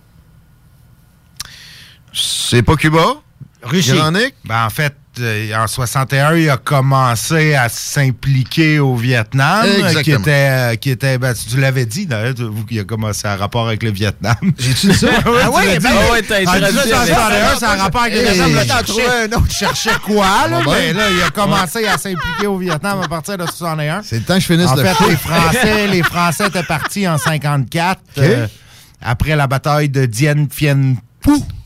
C'est 2.14 2.64
pas 2.64 2.76
Cuba? 2.76 3.22
Russie. 3.64 3.96
Ironique? 3.96 4.36
Ben, 4.46 4.66
en 4.66 4.70
fait, 4.70 4.96
en 5.20 5.68
61, 5.68 6.36
il 6.36 6.50
a 6.50 6.58
commencé 6.58 7.54
à 7.54 7.68
s'impliquer 7.70 8.80
au 8.80 8.96
Vietnam, 8.96 9.66
euh, 9.66 10.02
qui 10.02 10.12
était, 10.12 10.32
euh, 10.32 10.76
qui 10.76 10.90
était 10.90 11.18
ben, 11.18 11.34
tu 11.34 11.58
l'avais 11.60 11.86
dit, 11.86 12.06
d'ailleurs, 12.06 12.34
qu'il 12.68 12.80
a 12.80 12.84
commencé 12.86 13.28
à 13.28 13.36
rapport 13.36 13.68
avec 13.68 13.84
le 13.84 13.92
Vietnam. 13.92 14.36
J'ai-tu 14.58 14.88
dit 14.88 14.94
ça? 14.98 15.08
Oui, 15.26 15.40
Ah 15.44 15.52
ouais, 15.52 15.80
ben 15.80 15.92
ouais, 16.12 16.22
t'as 16.22 16.40
En 16.44 16.54
introduit 16.54 16.68
1961, 16.68 17.60
ça 17.60 17.72
a 17.72 17.76
rapport 17.76 18.02
avec 18.04 18.14
le 18.16 18.22
Vietnam. 18.22 18.56
Là, 18.56 18.84
trouvais 18.84 19.50
cherchais- 19.50 19.90
quoi, 20.06 20.26
là? 20.50 20.60
Ah 20.62 20.66
ben. 20.66 20.96
Là, 20.96 21.04
il 21.10 21.22
a 21.24 21.30
commencé 21.30 21.86
à 21.86 21.98
s'impliquer 21.98 22.48
au 22.48 22.58
Vietnam 22.58 23.02
à 23.02 23.08
partir 23.08 23.38
de 23.38 23.46
61. 23.46 24.02
C'est 24.04 24.18
le 24.20 24.24
temps 24.24 24.36
que 24.36 24.40
je 24.42 24.46
finisse 24.46 24.70
En 24.70 24.76
le 24.76 24.84
fait, 24.84 25.10
les 25.10 25.16
Français, 25.18 25.88
les 25.92 26.04
Français 26.04 26.48
étaient 26.48 26.64
partis 26.64 27.08
en 27.08 27.18
54 27.18 28.00
euh, 28.18 28.48
après 29.02 29.36
la 29.36 29.48
bataille 29.48 29.90
de 29.90 30.06
Dien 30.06 30.48
Phu. 30.50 30.96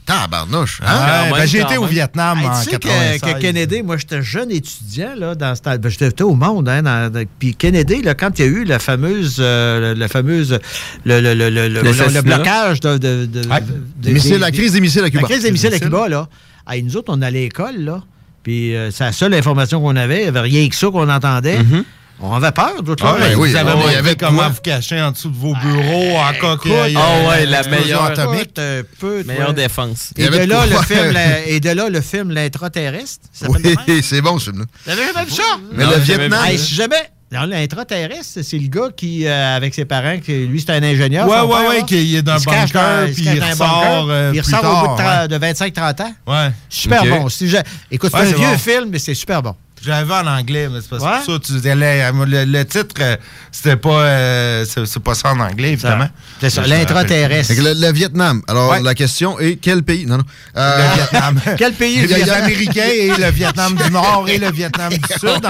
Tabarnouche, 0.06 0.82
hein? 0.86 0.86
Ouais, 0.86 1.30
Quand 1.32 1.36
ben, 1.38 1.46
j'ai 1.48 1.60
été 1.62 1.78
au. 1.78 1.86
Vietnam 1.86 2.38
Hey, 2.40 2.46
en 2.48 2.52
tu 2.60 2.66
sais 2.66 2.72
que, 2.78 2.88
96. 2.88 3.22
que 3.34 3.40
Kennedy, 3.42 3.82
moi 3.84 3.98
j'étais 3.98 4.22
jeune 4.22 4.52
étudiant 4.52 5.14
là, 5.18 5.34
dans 5.36 5.56
ce 5.56 5.62
temps- 5.62 5.76
ben, 5.78 5.90
j'étais 5.90 6.22
au 6.24 6.36
monde, 6.36 6.70
hein, 6.70 6.82
dans- 6.84 7.26
puis 7.40 7.56
Kennedy, 7.56 8.02
là, 8.04 8.14
quand 8.14 8.38
il 8.38 8.46
y 8.46 8.48
a 8.48 8.52
eu 8.52 8.64
la 8.66 8.80
fameuse, 8.80 9.38
euh, 9.40 9.96
la 9.96 10.08
fameuse, 10.08 10.60
le, 11.06 11.22
le, 11.22 11.34
le, 11.34 11.50
le, 11.50 11.68
le- 11.70 11.82
L'assassinat. 11.82 12.22
le 12.22 12.22
blocage 12.22 12.80
de, 12.82 12.98
de, 12.98 13.26
de- 13.26 13.48
Ouais. 13.50 13.62
de- 14.02 14.10
Missile- 14.12 14.32
des- 14.34 14.38
la 14.38 14.52
crise 14.52 14.74
des 14.74 14.82
missiles 14.82 15.04
à 15.04 15.10
Cuba. 15.10 15.22
La 15.24 15.28
crise 15.28 15.44
des 15.44 15.52
missiles 15.52 15.74
à 15.74 15.80
Cuba, 15.80 16.08
là. 16.08 16.28
Hey, 16.70 16.84
nous 16.84 16.96
autres, 16.98 17.12
on 17.16 17.22
allait 17.22 17.40
à 17.40 17.44
l'école, 17.44 17.78
là. 17.80 18.02
Puis 18.44 18.76
euh, 18.76 18.92
c'est 18.92 19.04
la 19.06 19.12
seule 19.12 19.34
information 19.34 19.82
qu'on 19.82 19.96
avait. 19.96 20.18
Il 20.20 20.22
n'y 20.24 20.28
avait 20.28 20.40
rien 20.42 20.70
que 20.70 20.76
ça 20.76 20.88
qu'on 20.88 21.10
entendait. 21.10 21.60
Mhm. 21.64 21.84
On 22.22 22.34
avait 22.34 22.52
peur, 22.52 22.82
d'autres 22.82 23.06
Ah, 23.06 23.20
là. 23.20 23.28
ben 23.30 23.36
oui, 23.38 23.50
Vous 23.52 23.56
avez 23.58 23.70
il 23.70 23.74
y 23.74 23.76
montré 23.78 23.96
avait 23.98 24.16
comment 24.16 24.38
quoi? 24.38 24.50
vous 24.50 24.62
cacher 24.62 25.02
en 25.02 25.12
dessous 25.12 25.30
de 25.30 25.36
vos 25.36 25.54
bureaux 25.56 26.18
en 26.18 26.32
ait, 26.32 26.96
Ah 26.96 27.28
ouais, 27.28 27.44
euh, 27.44 27.46
la 27.46 27.64
meilleure- 27.64 28.04
atomique. 28.06 28.54
Peu, 28.54 28.86
toi. 29.00 29.24
Meilleure 29.26 29.54
défense. 29.54 30.12
Et 30.18 30.30
de, 30.30 30.38
là, 30.38 30.66
le 30.66 30.78
film, 30.78 31.12
la- 31.12 31.46
et 31.48 31.60
de 31.60 31.70
là, 31.72 31.90
le 31.90 32.02
film 32.02 32.32
L'intraterrestre. 32.32 33.26
Oui, 33.50 34.02
c'est 34.02 34.22
bon 34.22 34.40
ce 34.40 34.52
film-là. 34.52 34.66
Vous 34.86 34.92
avez 34.92 35.04
jamais 35.14 35.26
vu 35.26 35.32
ça? 35.32 35.44
Mais 35.74 35.86
le 35.86 35.98
Vietnam. 36.00 36.46
Hey, 36.46 36.58
si 36.58 36.74
jamais. 36.74 36.96
Dans 37.32 37.44
l'intraterrestre, 37.46 38.40
c'est 38.44 38.58
le 38.60 38.68
gars 38.68 38.90
qui, 38.96 39.26
euh, 39.28 39.58
avec 39.58 39.74
ses 39.74 39.84
parents, 39.84 40.20
qui, 40.20 40.46
lui, 40.46 40.62
c'est 40.62 40.72
un 40.72 40.84
ingénieur. 40.84 41.28
Ouais, 41.28 41.40
ouais, 41.42 41.48
père, 41.60 41.70
ouais, 41.70 41.78
là. 41.80 41.84
qui 41.84 42.16
est 42.16 42.22
dans 42.22 42.38
Il 42.38 42.46
bunker, 42.46 42.68
dans- 43.08 43.14
puis 43.14 43.24
il 43.26 43.44
ressort, 43.44 44.08
euh, 44.10 44.32
Il 44.34 44.40
ressort 44.42 44.64
au 44.64 44.88
bout 44.88 44.94
de, 44.94 44.98
tard, 44.98 45.26
tra- 45.26 45.28
de 45.28 45.38
25-30 45.38 46.02
ans. 46.02 46.14
Ouais. 46.28 46.52
Super 46.70 47.04
bon. 47.06 47.28
Si 47.28 47.50
je- 47.50 47.58
Écoute, 47.92 48.12
c'est 48.14 48.20
Ouais, 48.22 48.28
un 48.34 48.38
vieux 48.38 48.48
bon. 48.52 48.58
film, 48.58 48.90
mais 48.92 49.00
c'est 49.00 49.16
super 49.16 49.42
bon. 49.42 49.56
Je 49.84 49.90
l'avais 49.92 50.14
en 50.14 50.26
anglais, 50.26 50.68
mais 50.72 50.80
c'est 50.82 50.90
parce 50.90 51.04
Ouais. 51.04 51.26
que 51.26 51.34
ça, 51.34 51.40
tu 51.46 51.52
disais, 51.54 51.76
le, 51.76 52.26
le- 52.26 52.46
le 52.46 52.66
titre, 52.66 52.96
euh, 53.02 53.18
c'était 53.52 53.76
pas, 53.76 53.90
euh, 54.02 54.66
c'est 54.66 55.00
pas 55.00 55.14
ça 55.14 55.32
en 55.34 55.40
anglais, 55.40 55.74
évidemment. 55.74 56.08
C'est 56.42 56.50
ça, 56.50 56.66
l'intraterrestre. 56.66 57.54
Le, 57.58 57.74
le 57.80 57.92
Vietnam. 57.94 58.42
Alors, 58.48 58.72
Ouais. 58.72 58.82
la 58.82 58.96
question 58.96 59.40
est 59.40 59.58
quel 59.58 59.84
pays? 59.84 60.06
Non, 60.08 60.18
non. 60.18 60.24
Euh, 60.58 60.78
Le 60.88 60.96
Vietnam. 60.96 61.42
Quel 61.58 61.74
pays? 61.74 62.00
Il 62.04 62.10
y 62.10 62.14
a 62.14 62.18
les? 62.18 62.30
Américains 62.32 62.88
et 62.92 63.10
le 63.10 63.30
Vietnam 63.32 63.76
du 63.76 63.92
Nord 63.92 64.26
et 64.28 64.38
le 64.40 64.52
Vietnam 64.52 64.92
du 64.92 65.00
Sud. 65.20 65.42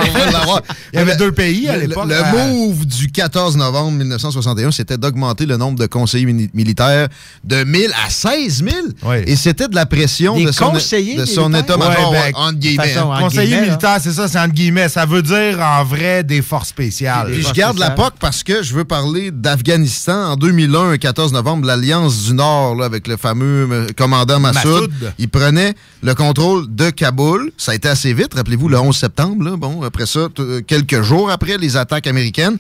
Il 0.94 1.00
y 1.00 1.02
avait 1.02 1.16
deux 1.16 1.32
pays 1.32 1.70
à 1.70 1.78
l'époque. 1.78 2.08
Le, 2.08 2.16
Euh, 2.16 2.32
move 2.34 2.86
du 2.86 3.08
14 3.12 3.56
novembre 3.58 3.92
1961, 3.92 4.72
c'était 4.72 4.98
d'augmenter 4.98 5.46
le 5.46 5.56
nombre 5.58 5.80
de 5.80 5.86
conseillers 5.86 6.26
militaires 6.54 7.08
de 7.44 7.64
1000 7.64 7.92
à 8.06 8.10
16 8.10 8.64
000. 9.04 9.14
Et 9.26 9.36
c'était 9.36 9.68
de 9.68 9.76
la 9.76 9.86
pression 9.86 10.36
Des 10.36 10.46
de 10.46 10.52
son, 10.52 10.72
de 10.74 11.26
son 11.26 11.54
état-major, 11.54 12.12
Ouais, 12.12 12.18
ben, 12.18 12.26
ouais, 12.26 12.32
entre 12.36 12.58
guillemets. 12.60 12.88
façon, 12.90 13.12
hein. 13.12 13.16
entre 13.16 13.22
Conseiller 13.24 13.48
guillemets, 13.48 13.62
militaire, 13.68 13.98
c'est 14.02 14.12
ça, 14.16 14.28
c'est 14.28 14.40
entre 14.40 14.54
guillemets. 14.54 14.90
Ça 14.90 15.06
veut 15.06 15.22
dire 15.22 15.60
en 15.62 15.84
vrai 15.84 16.24
des 16.24 16.42
forces 16.42 16.70
spéciales. 16.70 17.32
Puis 17.32 17.44
je 17.44 17.54
garde 17.54 17.78
la. 17.78 17.92
POC 17.92 18.14
parce 18.20 18.44
que 18.44 18.64
je 18.64 18.74
veux 18.74 18.84
parler 18.86 19.30
d'Afghanistan. 19.32 20.32
En 20.32 20.36
2001, 20.36 20.92
le 20.92 20.98
14 20.98 21.32
novembre, 21.34 21.68
l'Alliance 21.68 22.24
du 22.26 22.34
Nord, 22.34 22.76
là, 22.76 22.86
avec 22.86 23.08
le 23.08 23.18
fameux 23.18 23.68
euh, 23.72 23.88
commandant 23.98 24.40
Massoud, 24.40 24.90
Massoud. 24.90 25.14
il 25.18 25.30
prenait 25.30 25.74
le 26.02 26.14
contrôle 26.16 26.66
de 26.74 26.90
Kaboul. 26.90 27.52
Ça 27.58 27.72
a 27.74 27.76
été 27.76 27.88
assez 27.88 28.14
vite, 28.14 28.34
rappelez-vous, 28.34 28.68
le 28.70 28.80
11 28.80 28.96
septembre. 28.96 29.44
là. 29.46 29.56
Bon, 29.58 29.84
après 29.84 30.06
ça, 30.06 30.28
euh, 30.40 30.62
quelques 30.66 31.02
jours 31.02 31.30
après 31.30 31.58
les 31.58 31.78
attaques 31.78 32.08
américaines. 32.08 32.58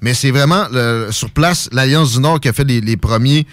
Mais 0.00 0.12
c'est 0.12 0.32
vraiment 0.32 0.64
le- 0.70 1.08
sur 1.12 1.30
place 1.30 1.68
l'Alliance 1.72 2.12
du 2.12 2.20
Nord 2.20 2.38
qui 2.40 2.48
a 2.48 2.52
fait 2.52 2.64
les, 2.64 2.80
les 2.82 2.96
premiers 2.98 3.46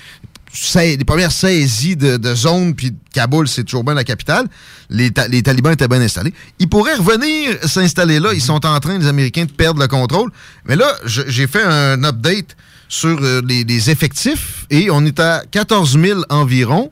les 0.76 0.98
premières 1.06 1.32
saisies 1.32 1.96
de, 1.96 2.18
de 2.18 2.36
zones, 2.36 2.76
puis 2.76 2.94
Kaboul, 3.14 3.48
c'est 3.48 3.64
toujours 3.64 3.84
bien 3.84 3.94
la 3.94 4.04
capitale. 4.04 4.48
Les, 4.90 5.12
ta- 5.12 5.28
les 5.28 5.42
talibans 5.44 5.72
étaient 5.74 5.88
bien 5.88 6.02
installés. 6.02 6.34
Ils 6.60 6.68
pourraient 6.68 6.96
revenir 6.96 7.58
s'installer 7.68 8.20
là. 8.20 8.34
Ils 8.34 8.42
sont 8.42 8.66
en 8.66 8.80
train, 8.80 8.98
les 8.98 9.08
Américains, 9.08 9.46
de 9.46 9.52
perdre 9.52 9.80
le 9.82 9.88
contrôle. 9.88 10.32
Mais 10.66 10.76
là, 10.76 10.88
j'ai 11.06 11.48
fait 11.48 11.64
un 11.64 12.04
update 12.04 12.56
sur 12.90 13.18
euh, 13.22 13.42
les, 13.48 13.64
les 13.64 13.90
effectifs 13.90 14.66
et 14.70 14.90
on 14.92 15.06
est 15.06 15.20
à 15.20 15.44
14 15.50 15.98
000 15.98 16.22
environ 16.30 16.92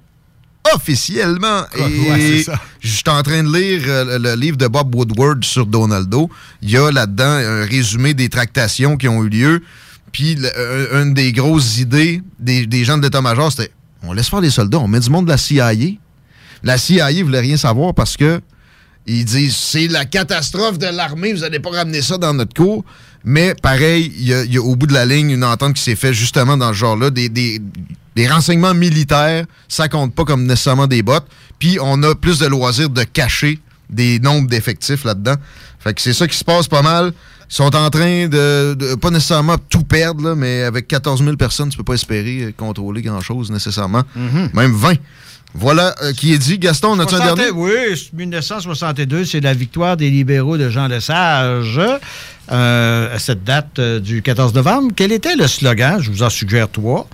officiellement. 0.73 1.63
Et 1.77 1.81
Ouais, 2.09 2.45
je 2.79 2.87
suis 2.89 3.03
en 3.07 3.21
train 3.23 3.43
de 3.43 3.53
lire 3.53 3.81
euh, 3.87 4.17
le, 4.19 4.29
le 4.29 4.35
livre 4.35 4.57
de 4.57 4.67
Bob 4.67 4.93
Woodward 4.95 5.43
sur 5.43 5.65
Donaldo. 5.65 6.29
Il 6.61 6.69
y 6.71 6.77
a 6.77 6.91
là-dedans 6.91 7.25
un 7.25 7.65
résumé 7.65 8.13
des 8.13 8.29
tractations 8.29 8.97
qui 8.97 9.07
ont 9.07 9.23
eu 9.23 9.29
lieu. 9.29 9.63
Puis 10.11 10.37
euh, 10.57 11.03
une 11.03 11.13
des 11.13 11.31
grosses 11.31 11.77
idées 11.79 12.21
des, 12.39 12.83
gens 12.83 12.97
de 12.97 13.03
l'état-major, 13.03 13.51
c'était 13.51 13.71
on 14.03 14.13
laisse 14.13 14.29
faire 14.29 14.41
les 14.41 14.49
soldats, 14.49 14.79
on 14.79 14.87
met 14.87 14.99
du 14.99 15.09
monde 15.09 15.25
de 15.25 15.31
la 15.31 15.37
CIA. 15.37 15.71
La 16.63 16.77
CIA 16.77 17.23
voulait 17.23 17.39
rien 17.39 17.57
savoir 17.57 17.93
parce 17.93 18.17
que 18.17 18.41
ils 19.05 19.25
disent 19.25 19.55
c'est 19.55 19.87
la 19.87 20.05
catastrophe 20.05 20.77
de 20.77 20.87
l'armée, 20.87 21.33
vous 21.33 21.41
n'allez 21.41 21.59
pas 21.59 21.71
ramener 21.71 22.01
ça 22.01 22.17
dans 22.17 22.33
notre 22.33 22.53
cours. 22.53 22.83
Mais 23.25 23.53
pareil, 23.55 24.11
il 24.17 24.25
y, 24.27 24.57
a- 24.57 24.61
au 24.61 24.75
bout 24.75 24.87
de 24.87 24.93
la 24.93 25.05
ligne 25.05 25.31
une 25.31 25.43
entente 25.43 25.73
qui 25.73 25.81
s'est 25.81 25.95
faite 25.95 26.13
justement 26.13 26.55
dans 26.55 26.69
ce 26.69 26.77
genre-là. 26.77 27.09
Des 27.09 28.27
renseignements 28.27 28.73
militaires, 28.73 29.45
ça 29.67 29.87
compte 29.87 30.13
pas 30.13 30.25
comme 30.25 30.45
nécessairement 30.45 30.87
des 30.87 31.03
bottes. 31.03 31.27
Puis 31.57 31.77
on 31.81 32.01
a 32.03 32.15
plus 32.15 32.39
de 32.39 32.47
loisirs 32.47 32.89
de 32.89 33.03
cacher 33.03 33.59
des 33.89 34.19
nombres 34.19 34.47
d'effectifs 34.47 35.03
là-dedans. 35.03 35.35
Fait 35.79 35.93
que 35.93 36.01
c'est 36.01 36.13
ça 36.13 36.27
qui 36.27 36.37
se 36.37 36.43
passe 36.43 36.67
pas 36.67 36.81
mal. 36.81 37.13
Ils 37.51 37.55
sont 37.55 37.75
en 37.75 37.89
train 37.89 38.27
de, 38.27 38.75
de- 38.75 38.95
pas 38.95 39.09
nécessairement 39.09 39.55
tout 39.69 39.83
perdre, 39.83 40.23
là, 40.29 40.35
mais 40.35 40.63
avec 40.63 40.87
14 40.87 41.23
000 41.23 41.35
personnes, 41.35 41.69
tu 41.69 41.77
peux 41.77 41.83
pas 41.83 41.95
espérer 41.95 42.43
euh, 42.43 42.51
contrôler 42.55 43.01
grand-chose 43.01 43.49
nécessairement. 43.51 44.03
Même 44.53 44.73
20. 44.73 44.93
Voilà 45.55 45.95
euh, 46.03 46.13
qui 46.13 46.31
est 46.31 46.37
dit. 46.37 46.59
Gaston, 46.59 46.89
on 46.89 46.99
a-tu 46.99 47.15
un 47.15 47.17
60 47.17 47.35
dernier? 47.37 47.51
Oui, 47.51 48.09
1962, 48.13 49.25
c'est 49.25 49.39
la 49.41 49.55
victoire 49.55 49.97
des 49.97 50.11
libéraux 50.11 50.57
de 50.57 50.69
Jean 50.69 50.87
Lesage. 50.87 51.79
Euh, 52.51 53.15
à 53.15 53.19
cette 53.19 53.43
date 53.43 53.77
euh, 53.79 53.99
du 53.99 54.21
14 54.23 54.53
novembre. 54.55 54.91
Quel 54.95 55.11
était 55.11 55.35
le 55.35 55.47
slogan? 55.47 55.99
Je 56.01 56.09
vous 56.11 56.23
en 56.23 56.29
suggère 56.29 56.69
trois? 56.69 57.07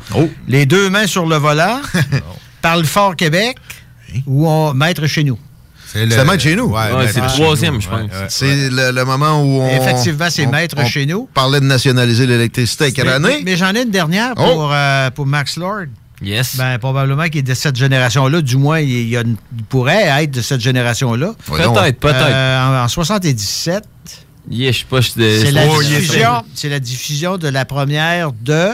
Les 0.47 0.65
deux 0.65 0.89
mains 0.89 1.07
sur 1.07 1.25
le 1.25 1.35
volant, 1.37 1.79
Parle 2.61 2.85
fort 2.85 3.15
Québec 3.15 3.57
ou 4.25 4.47
on 4.47 4.73
Maître 4.73 5.05
chez 5.07 5.23
nous? 5.23 5.37
C'est 5.95 6.09
C'est 6.11 6.25
Maître 6.25 6.43
chez 6.43 6.55
nous. 6.55 6.65
Ouais, 6.65 6.91
Ouais, 6.93 7.07
c'est 7.11 7.21
le 7.21 7.27
troisième, 7.27 7.79
je 7.81 7.87
pense. 7.89 7.99
Ouais, 8.01 8.05
ouais. 8.05 8.25
C'est 8.29 8.69
le, 8.69 8.91
le 8.91 9.05
moment 9.05 9.41
où 9.41 9.61
on. 9.61 9.69
Effectivement, 9.69 10.27
c'est 10.29 10.45
on- 10.45 10.51
Maître 10.51 10.75
on 10.77 10.85
chez 10.85 11.05
nous. 11.05 11.27
parlait 11.33 11.59
de 11.61 11.65
nationaliser 11.65 12.27
l'électricité 12.27 12.85
à 12.85 12.91
quelle 12.91 13.05
Mais, 13.05 13.11
année? 13.13 13.41
mais 13.45 13.55
j'en 13.57 13.73
ai 13.73 13.83
une 13.83 13.91
dernière 13.91 14.35
pour, 14.35 14.45
Oh. 14.69 14.73
euh, 14.73 15.09
pour 15.11 15.25
Max 15.25 15.57
Lord. 15.57 15.85
Yes. 16.21 16.55
Ben, 16.57 16.77
probablement 16.79 17.25
qu'il 17.25 17.37
est 17.39 17.43
de 17.43 17.53
cette 17.53 17.75
génération-là. 17.75 18.41
Du 18.41 18.57
moins, 18.57 18.79
il, 18.79 19.15
a 19.17 19.21
il 19.21 19.63
pourrait 19.69 20.03
être 20.23 20.31
de 20.31 20.41
cette 20.41 20.61
génération-là. 20.61 21.33
Peut-être, 21.45 21.99
peut-être. 21.99 22.15
Euh, 22.21 22.81
en, 22.81 22.85
en 22.85 22.87
77, 22.87 23.83
Yeah, 24.49 24.71
je 24.71 24.77
sais 24.79 24.85
pas, 24.87 25.01
je 25.01 25.09
c'est 25.09 25.51
la, 25.51 25.65
Oh, 25.67 25.81
yeah, 25.81 25.99
diffusion, 25.99 26.43
c'est 26.53 26.69
la 26.69 26.79
diffusion 26.79 27.37
de 27.37 27.47
la 27.47 27.65
première 27.65 28.31
de... 28.31 28.69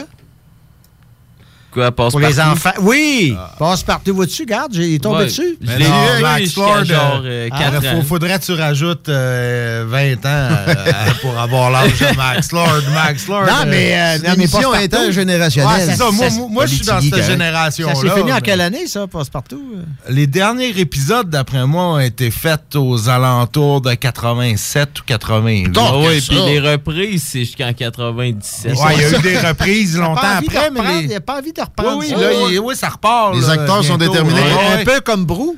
Quoi, 1.72 1.90
passe 1.90 2.10
Pour 2.10 2.20
les 2.20 2.34
partout? 2.34 2.50
enfants. 2.52 2.70
Oui! 2.82 3.34
Passe 3.58 3.82
partout. 3.82 4.14
Vois-tu? 4.14 4.42
Regarde, 4.42 4.72
j'ai- 4.74 4.88
il 4.88 4.94
est 4.96 4.98
tombé 4.98 5.20
Ouais. 5.20 5.24
dessus. 5.24 5.56
Je 5.60 5.66
Mais 5.66 5.78
l'ai 5.78 5.88
non, 5.88 6.04
lu, 6.16 6.22
Max 6.22 6.56
Lord, 6.56 6.84
genre, 6.84 7.22
euh, 7.24 7.48
euh, 7.48 7.48
ah, 7.50 7.96
ans. 7.96 8.02
faudrait 8.06 8.38
que 8.38 8.44
tu 8.44 8.52
rajoutes 8.52 9.08
euh, 9.08 9.84
20 9.88 10.16
ans 10.26 10.56
euh, 10.68 10.74
pour 11.22 11.38
avoir 11.38 11.70
l'âge 11.70 11.98
de 11.98 12.14
Max 12.16 12.52
Lord. 12.52 12.82
Max 12.92 13.26
Lord. 13.26 13.46
Non, 13.46 13.52
mais, 13.66 13.94
euh, 13.94 14.18
non, 14.18 14.24
une 14.24 14.28
mais 14.28 14.34
émission 14.34 14.58
Passe-Partout. 14.70 14.84
intergénérationnelle. 14.84 15.72
Ouais, 15.72 15.86
c'est 15.86 15.96
ça. 15.96 16.10
Moi, 16.10 16.28
moi, 16.30 16.48
moi, 16.50 16.66
je 16.66 16.74
suis 16.74 16.84
dans 16.84 17.00
cette 17.00 17.14
hein. 17.14 17.22
génération-là. 17.22 17.94
Ça 17.94 18.00
s'est 18.02 18.10
fini 18.18 18.32
en 18.34 18.40
quelle 18.40 18.60
année, 18.60 18.86
ça, 18.86 19.06
Passe-Partout? 19.06 19.62
Les 20.10 20.26
derniers 20.26 20.78
épisodes, 20.78 21.30
d'après 21.30 21.66
moi, 21.66 21.84
ont 21.94 21.98
été 22.00 22.30
faits 22.30 22.76
aux 22.76 23.08
alentours 23.08 23.80
de 23.80 23.94
87 23.94 25.00
ou 25.00 25.02
88. 25.06 25.74
Ah 25.78 25.96
ouais, 25.98 26.20
ça. 26.20 26.26
puis 26.28 26.36
les 26.52 26.60
reprises, 26.60 27.24
c'est 27.30 27.46
jusqu'en 27.46 27.72
97. 27.72 28.72
Ouais, 28.72 28.78
il 28.96 29.00
y 29.00 29.04
a 29.04 29.18
eu 29.18 29.22
des 29.22 29.38
reprises 29.38 29.96
longtemps 29.96 30.20
après, 30.38 30.70
mais. 30.70 30.80
Il 31.02 31.08
n'y 31.08 31.14
a 31.14 31.20
pas 31.20 31.38
envie 31.38 31.52
de 31.52 31.61
reprendre. 31.64 31.98
Oui, 31.98 32.06
oui, 32.08 32.20
ça. 32.20 32.30
là, 32.30 32.60
oui, 32.62 32.76
ça 32.76 32.88
repart. 32.88 33.34
Les 33.34 33.40
là, 33.42 33.50
acteurs 33.50 33.84
sont 33.84 33.96
déterminés. 33.96 34.40
Ouais, 34.40 34.80
Un 34.80 34.84
peu 34.84 35.00
comme 35.00 35.24
Brou. 35.24 35.56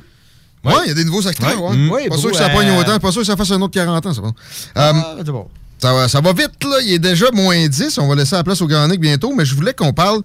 Ouais, 0.63 0.73
il 0.85 0.87
y 0.87 0.91
a 0.91 0.93
des 0.95 1.03
nouveaux 1.05 1.27
acteurs. 1.27 1.61
Ouais. 1.61 1.69
ouais. 1.69 1.77
Mm. 1.77 1.91
Oui, 1.91 2.09
pas 2.09 2.17
sûr 2.17 2.31
que 2.31 2.37
ça 2.37 2.45
euh, 2.49 2.53
pogne 2.53 2.71
autant. 2.71 2.97
Pas 2.99 3.11
sûr 3.11 3.21
que 3.21 3.27
ça 3.27 3.37
fasse 3.37 3.51
un 3.51 3.61
autre 3.61 3.73
40 3.73 4.05
ans. 4.05 4.13
Ça, 4.13 4.21
va. 4.21 4.27
Euh, 4.29 4.31
Ah, 4.75 5.15
c'est 5.17 5.31
bon. 5.31 5.47
ça, 5.77 5.93
va, 5.93 6.07
ça 6.07 6.21
va 6.21 6.33
vite, 6.33 6.63
là. 6.63 6.77
Il 6.83 6.93
est 6.93 6.99
déjà 6.99 7.27
moins 7.33 7.67
10. 7.67 7.99
On 7.99 8.07
va 8.07 8.15
laisser 8.15 8.35
la 8.35 8.43
place 8.43 8.61
au 8.61 8.67
Grand 8.67 8.87
Nick 8.87 8.99
bientôt. 8.99 9.31
Mais 9.35 9.45
je 9.45 9.53
voulais 9.53 9.73
qu'on 9.75 9.93
parle 9.93 10.21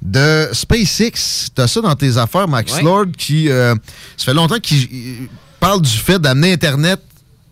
de 0.00 0.48
SpaceX. 0.52 1.48
T'as 1.54 1.66
ça 1.68 1.80
dans 1.82 1.94
tes 1.94 2.16
affaires, 2.16 2.48
Max 2.48 2.72
Ouais. 2.76 2.82
Lord, 2.82 3.06
qui... 3.18 3.50
euh, 3.50 3.74
ça 4.16 4.24
fait 4.24 4.34
longtemps 4.34 4.58
qu'il 4.60 4.78
il 4.90 5.28
parle 5.60 5.82
du 5.82 5.90
fait 5.96 6.18
d'amener 6.18 6.52
Internet 6.54 7.00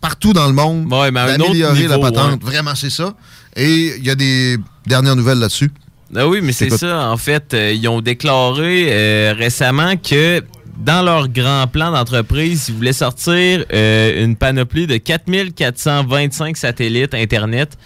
partout 0.00 0.32
dans 0.32 0.46
le 0.46 0.54
monde. 0.54 0.90
Ouais, 0.92 1.12
d'améliorer 1.12 1.88
la 1.88 1.98
patente. 1.98 2.42
ouais. 2.42 2.50
Vraiment, 2.50 2.74
c'est 2.74 2.88
ça. 2.90 3.12
Et 3.54 3.96
il 3.98 4.06
y 4.06 4.10
a 4.10 4.14
des 4.14 4.56
dernières 4.86 5.14
nouvelles 5.14 5.38
là-dessus. 5.40 5.70
Ah 6.14 6.26
oui, 6.26 6.40
mais 6.42 6.52
c'est 6.52 6.70
ça. 6.70 7.10
En 7.10 7.16
fait, 7.16 7.54
euh, 7.54 7.72
ils 7.72 7.86
ont 7.88 8.00
déclaré 8.00 8.86
euh, 8.88 9.34
récemment 9.36 9.96
que 9.96 10.42
dans 10.78 11.02
leur 11.04 11.28
grand 11.28 11.66
plan 11.66 11.92
d'entreprise, 11.92 12.68
ils 12.68 12.74
voulaient 12.74 12.92
sortir 12.92 13.64
euh, 13.72 14.24
une 14.24 14.34
panoplie 14.34 14.86
de 14.86 14.96
4425 14.96 16.56
satellites 16.56 17.14
Internet 17.14 17.76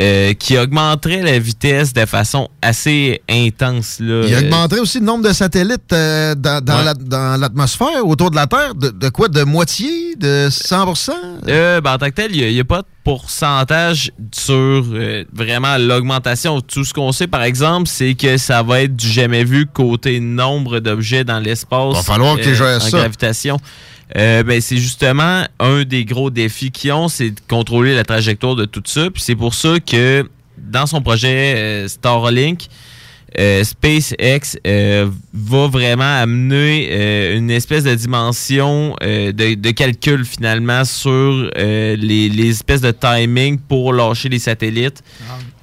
euh, 0.00 0.32
qui 0.34 0.58
augmenterait 0.58 1.22
la 1.22 1.38
vitesse 1.38 1.92
de 1.92 2.04
façon 2.04 2.48
assez 2.60 3.22
intense. 3.30 3.98
Là. 4.00 4.24
Il 4.26 4.34
Euh, 4.34 4.40
augmenterait 4.40 4.80
aussi 4.80 4.98
le 4.98 5.04
nombre 5.06 5.22
de 5.28 5.32
satellites 5.32 5.92
euh, 5.92 6.34
dans, 6.34 6.62
dans 6.64 6.78
Ouais. 6.78 6.84
la- 6.84 6.94
dans 6.94 7.40
l'atmosphère 7.40 8.04
autour 8.04 8.30
de 8.30 8.36
la 8.36 8.46
Terre. 8.48 8.74
De, 8.74 8.90
de 8.90 9.08
quoi? 9.10 9.28
De 9.28 9.42
moitié? 9.44 10.16
De 10.16 10.48
100% 10.50 11.12
Euh, 11.48 11.80
ben, 11.80 11.92
en 11.94 11.98
tant 11.98 12.06
que 12.06 12.14
tel, 12.14 12.34
il 12.34 12.52
n'y 12.52 12.60
a, 12.60 12.64
pas 12.64 12.82
de 12.82 12.86
pourcentage 13.04 14.10
sur 14.34 14.54
euh, 14.54 15.24
vraiment 15.32 15.76
l'augmentation. 15.78 16.60
Tout 16.60 16.84
ce 16.84 16.92
qu'on 16.94 17.12
sait, 17.12 17.26
par 17.26 17.42
exemple, 17.42 17.88
c'est 17.88 18.14
que 18.14 18.36
ça 18.36 18.62
va 18.62 18.82
être 18.82 18.96
du 18.96 19.08
jamais 19.08 19.44
vu 19.44 19.66
côté 19.66 20.20
nombre 20.20 20.80
d'objets 20.80 21.24
dans 21.24 21.38
l'espace. 21.38 21.94
Va 21.94 22.02
falloir 22.02 22.36
gèrent 22.42 22.76
en 22.76 22.80
ça. 22.80 22.98
gravitation. 22.98 23.58
Euh, 24.16 24.42
ben, 24.42 24.60
c'est 24.60 24.76
justement 24.76 25.44
un 25.58 25.84
des 25.84 26.04
gros 26.04 26.30
défis 26.30 26.70
qu'ils 26.70 26.92
ont, 26.92 27.08
c'est 27.08 27.30
de 27.30 27.40
contrôler 27.48 27.94
la 27.94 28.04
trajectoire 28.04 28.54
de 28.54 28.64
tout 28.64 28.82
ça. 28.84 29.10
Puis 29.10 29.22
c'est 29.22 29.36
pour 29.36 29.54
ça 29.54 29.80
que 29.80 30.28
dans 30.58 30.86
son 30.86 31.00
projet 31.00 31.54
euh, 31.56 31.88
Starlink, 31.88 32.68
euh, 33.36 33.64
SpaceX 33.64 34.58
va 35.32 35.66
vraiment 35.66 36.20
amener 36.20 37.34
une 37.34 37.50
espèce 37.50 37.82
de 37.82 37.92
dimension 37.92 38.94
de, 39.00 39.70
calcul 39.72 40.24
finalement 40.24 40.84
sur 40.84 41.50
les, 41.56 41.96
les 41.96 42.48
espèces 42.48 42.80
de 42.80 42.92
timing 42.92 43.58
pour 43.58 43.92
lâcher 43.92 44.28
les 44.28 44.38
satellites 44.38 45.02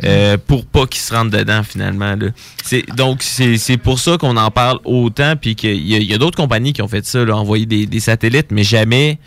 euh, 0.03 0.37
pour 0.37 0.65
pas 0.65 0.87
qu'ils 0.87 1.01
se 1.01 1.13
rentrent 1.13 1.31
dedans 1.31 1.63
finalement. 1.63 2.15
Là. 2.15 2.27
C'est, 2.63 2.85
donc 2.95 3.21
c'est, 3.23 3.57
c'est 3.57 3.77
pour 3.77 3.99
ça 3.99 4.17
qu'on 4.17 4.37
en 4.37 4.51
parle 4.51 4.79
autant 4.83 5.35
puis 5.35 5.55
qu'il 5.55 5.87
y 5.87 5.95
a, 5.95 5.97
il 5.99 6.09
y 6.09 6.13
a 6.13 6.17
d'autres 6.17 6.37
compagnies 6.37 6.73
qui 6.73 6.81
ont 6.81 6.87
fait 6.87 7.05
ça, 7.05 7.23
là, 7.23 7.35
envoyer 7.35 7.65
des, 7.65 7.85
des 7.85 7.99
satellites, 7.99 8.47
mais 8.51 8.63
jamais 8.63 9.19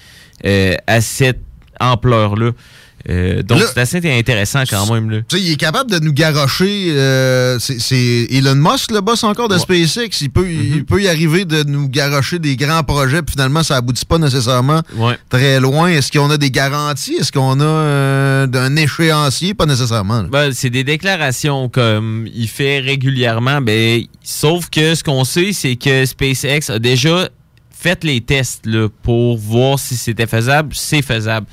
euh, 0.45 0.75
à 0.87 1.01
cette 1.01 1.41
ampleur-là. 1.81 2.51
Euh, 3.11 3.43
donc 3.43 3.61
c'est 3.73 3.81
assez 3.81 4.19
intéressant 4.19 4.63
quand 4.69 4.93
même. 4.93 5.11
Là. 5.11 5.19
Il 5.33 5.53
est 5.53 5.57
capable 5.57 5.91
de 5.91 5.99
nous 5.99 6.13
garrocher. 6.13 6.87
euh, 6.91 7.59
c'est- 7.59 8.27
Elon 8.31 8.55
Musk, 8.55 8.91
le 8.93 9.01
boss 9.03 9.25
encore 9.25 9.49
de 9.49 9.59
SpaceX. 9.59 10.09
Il 10.23 10.31
peut, 10.31 10.45
Mm-hmm. 10.45 10.73
il 10.77 10.85
peut 10.87 11.03
y 11.03 11.09
arriver 11.09 11.45
de 11.45 11.63
nous 11.65 11.89
garrocher 11.89 12.39
des 12.39 12.57
grands 12.57 12.83
projets, 12.83 13.21
puis 13.23 13.33
finalement, 13.33 13.63
ça 13.63 13.77
aboutit 13.77 14.05
pas 14.07 14.19
nécessairement 14.19 14.81
très 15.29 15.61
loin. 15.61 15.89
Est-ce 15.89 16.11
qu'on 16.11 16.31
a 16.31 16.39
des 16.39 16.51
garanties? 16.51 17.15
Est-ce 17.21 17.31
qu'on 17.33 17.61
a 17.61 17.65
euh, 17.65 18.47
d'un 18.47 18.75
échéancier? 18.77 19.53
Pas 19.55 19.67
nécessairement. 19.67 20.23
Ben, 20.25 20.53
c'est 20.53 20.71
des 20.71 20.85
déclarations 20.85 21.69
comme 21.69 22.27
il 22.35 22.49
fait 22.49 22.79
régulièrement. 22.81 23.61
Ben, 23.61 24.03
sauf 24.23 24.71
que 24.71 24.95
ce 24.95 25.05
qu'on 25.05 25.25
sait, 25.25 25.53
c'est 25.53 25.77
que 25.77 26.07
SpaceX 26.07 26.71
a 26.73 26.79
déjà 26.79 27.29
fait 27.71 28.03
les 28.03 28.23
tests 28.23 28.65
là, 28.65 28.89
pour 29.03 29.37
voir 29.37 29.79
si 29.79 29.97
c'était 29.97 30.27
faisable. 30.27 30.71
C'est 30.75 31.03
faisable. 31.03 31.47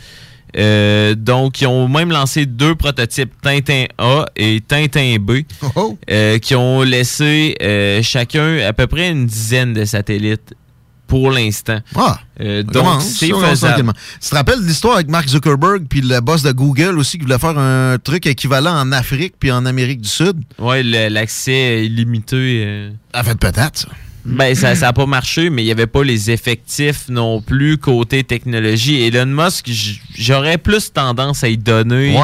Euh, 0.57 1.15
donc, 1.15 1.61
ils 1.61 1.67
ont 1.67 1.87
même 1.87 2.11
lancé 2.11 2.45
deux 2.45 2.75
prototypes, 2.75 3.31
Tintin 3.41 3.85
A 3.97 4.25
et 4.35 4.61
Tintin 4.61 5.17
B, 5.19 5.41
Oh, 5.75 5.97
euh, 6.09 6.37
qui 6.39 6.55
ont 6.55 6.81
laissé 6.81 7.55
euh, 7.61 8.01
chacun 8.03 8.57
à 8.59 8.73
peu 8.73 8.87
près 8.87 9.09
une 9.09 9.25
dizaine 9.25 9.73
de 9.73 9.85
satellites 9.85 10.53
pour 11.07 11.29
l'instant. 11.31 11.79
Ah, 11.95 12.19
On 12.39 12.61
donc, 12.63 12.71
commence, 12.71 13.05
c'est 13.05 13.27
faisable. 13.29 13.91
Tu 14.21 14.29
te 14.29 14.35
rappelles 14.35 14.61
l'histoire 14.65 14.95
avec 14.95 15.09
Mark 15.09 15.27
Zuckerberg 15.27 15.85
puis 15.89 15.99
le 16.01 16.21
boss 16.21 16.41
de 16.41 16.53
Google 16.53 16.97
aussi 16.97 17.17
qui 17.17 17.25
voulait 17.25 17.37
faire 17.37 17.57
un 17.57 17.97
truc 18.01 18.25
équivalent 18.27 18.73
en 18.79 18.91
Afrique 18.93 19.33
puis 19.37 19.51
en 19.51 19.65
Amérique 19.65 19.99
du 20.01 20.07
Sud? 20.09 20.37
Le- 20.57 21.09
l'accès 21.09 21.85
illimité. 21.85 22.89
En 23.13 23.23
fait, 23.23 23.37
peut-être, 23.37 23.77
ça. 23.79 23.87
Ben, 24.23 24.55
ça 24.55 24.75
n'a 24.75 24.93
pas 24.93 25.05
marché, 25.05 25.49
mais 25.49 25.63
il 25.63 25.65
n'y 25.65 25.71
avait 25.71 25.87
pas 25.87 26.03
les 26.03 26.31
effectifs 26.31 27.05
non 27.09 27.41
plus 27.41 27.77
côté 27.77 28.23
technologie. 28.23 29.01
Elon 29.01 29.25
Musk, 29.25 29.69
j'aurais 30.15 30.57
plus 30.57 30.91
tendance 30.91 31.43
à 31.43 31.49
y 31.49 31.57
donner 31.57 32.17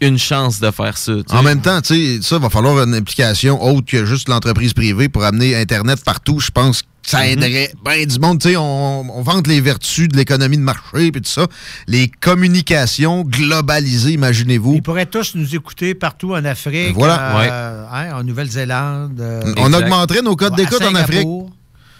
une 0.00 0.18
chance 0.18 0.60
de 0.60 0.70
faire 0.70 0.96
ça. 0.96 1.12
sais. 1.12 1.34
En 1.34 1.42
même 1.42 1.60
temps, 1.60 1.80
tu 1.82 1.94
sais, 1.94 2.22
ça 2.22 2.38
va 2.38 2.48
falloir 2.48 2.82
une 2.82 2.94
implication 2.94 3.62
autre 3.62 3.86
que 3.86 4.06
juste 4.06 4.28
l'entreprise 4.28 4.72
privée 4.72 5.08
pour 5.08 5.24
amener 5.24 5.54
Internet 5.54 6.02
partout. 6.04 6.40
Je 6.40 6.50
pense 6.50 6.82
ça 7.02 7.20
Mhm. 7.20 7.42
aiderait 7.42 8.06
du 8.06 8.18
monde. 8.18 8.40
Tu 8.40 8.50
sais, 8.50 8.56
on, 8.56 9.18
on 9.18 9.22
vante 9.22 9.46
les 9.46 9.60
vertus 9.60 10.08
de 10.08 10.16
l'économie 10.16 10.56
de 10.58 10.62
marché 10.62 11.06
et 11.06 11.12
tout 11.12 11.20
ça. 11.24 11.46
Les 11.86 12.08
communications 12.08 13.22
globalisées, 13.24 14.12
imaginez-vous. 14.12 14.74
Ils 14.74 14.82
pourraient 14.82 15.06
tous 15.06 15.34
nous 15.34 15.54
écouter 15.54 15.94
partout 15.94 16.34
en 16.34 16.44
Afrique, 16.44 16.94
Voilà. 16.94 17.36
euh, 17.40 17.84
hein, 17.90 18.12
en 18.18 18.22
Nouvelle-Zélande. 18.24 19.20
euh, 19.20 19.54
On 19.58 19.72
augmenterait 19.72 20.22
nos 20.22 20.36
codes 20.36 20.54
d'écoute 20.56 20.82
en 20.82 20.94
Afrique. 20.94 21.26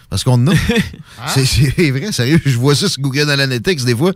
Parce 0.09 0.23
qu'on 0.25 0.33
en 0.33 0.47
a. 0.47 0.51
Hein? 0.51 0.55
C'est- 1.27 1.45
C'est 1.45 1.91
vrai, 1.91 2.11
sérieux. 2.11 2.41
Je 2.45 2.57
vois 2.57 2.75
ça 2.75 2.89
sur 2.89 3.01
Google 3.01 3.29
Analytics 3.31 3.85
des 3.85 3.95
fois. 3.95 4.11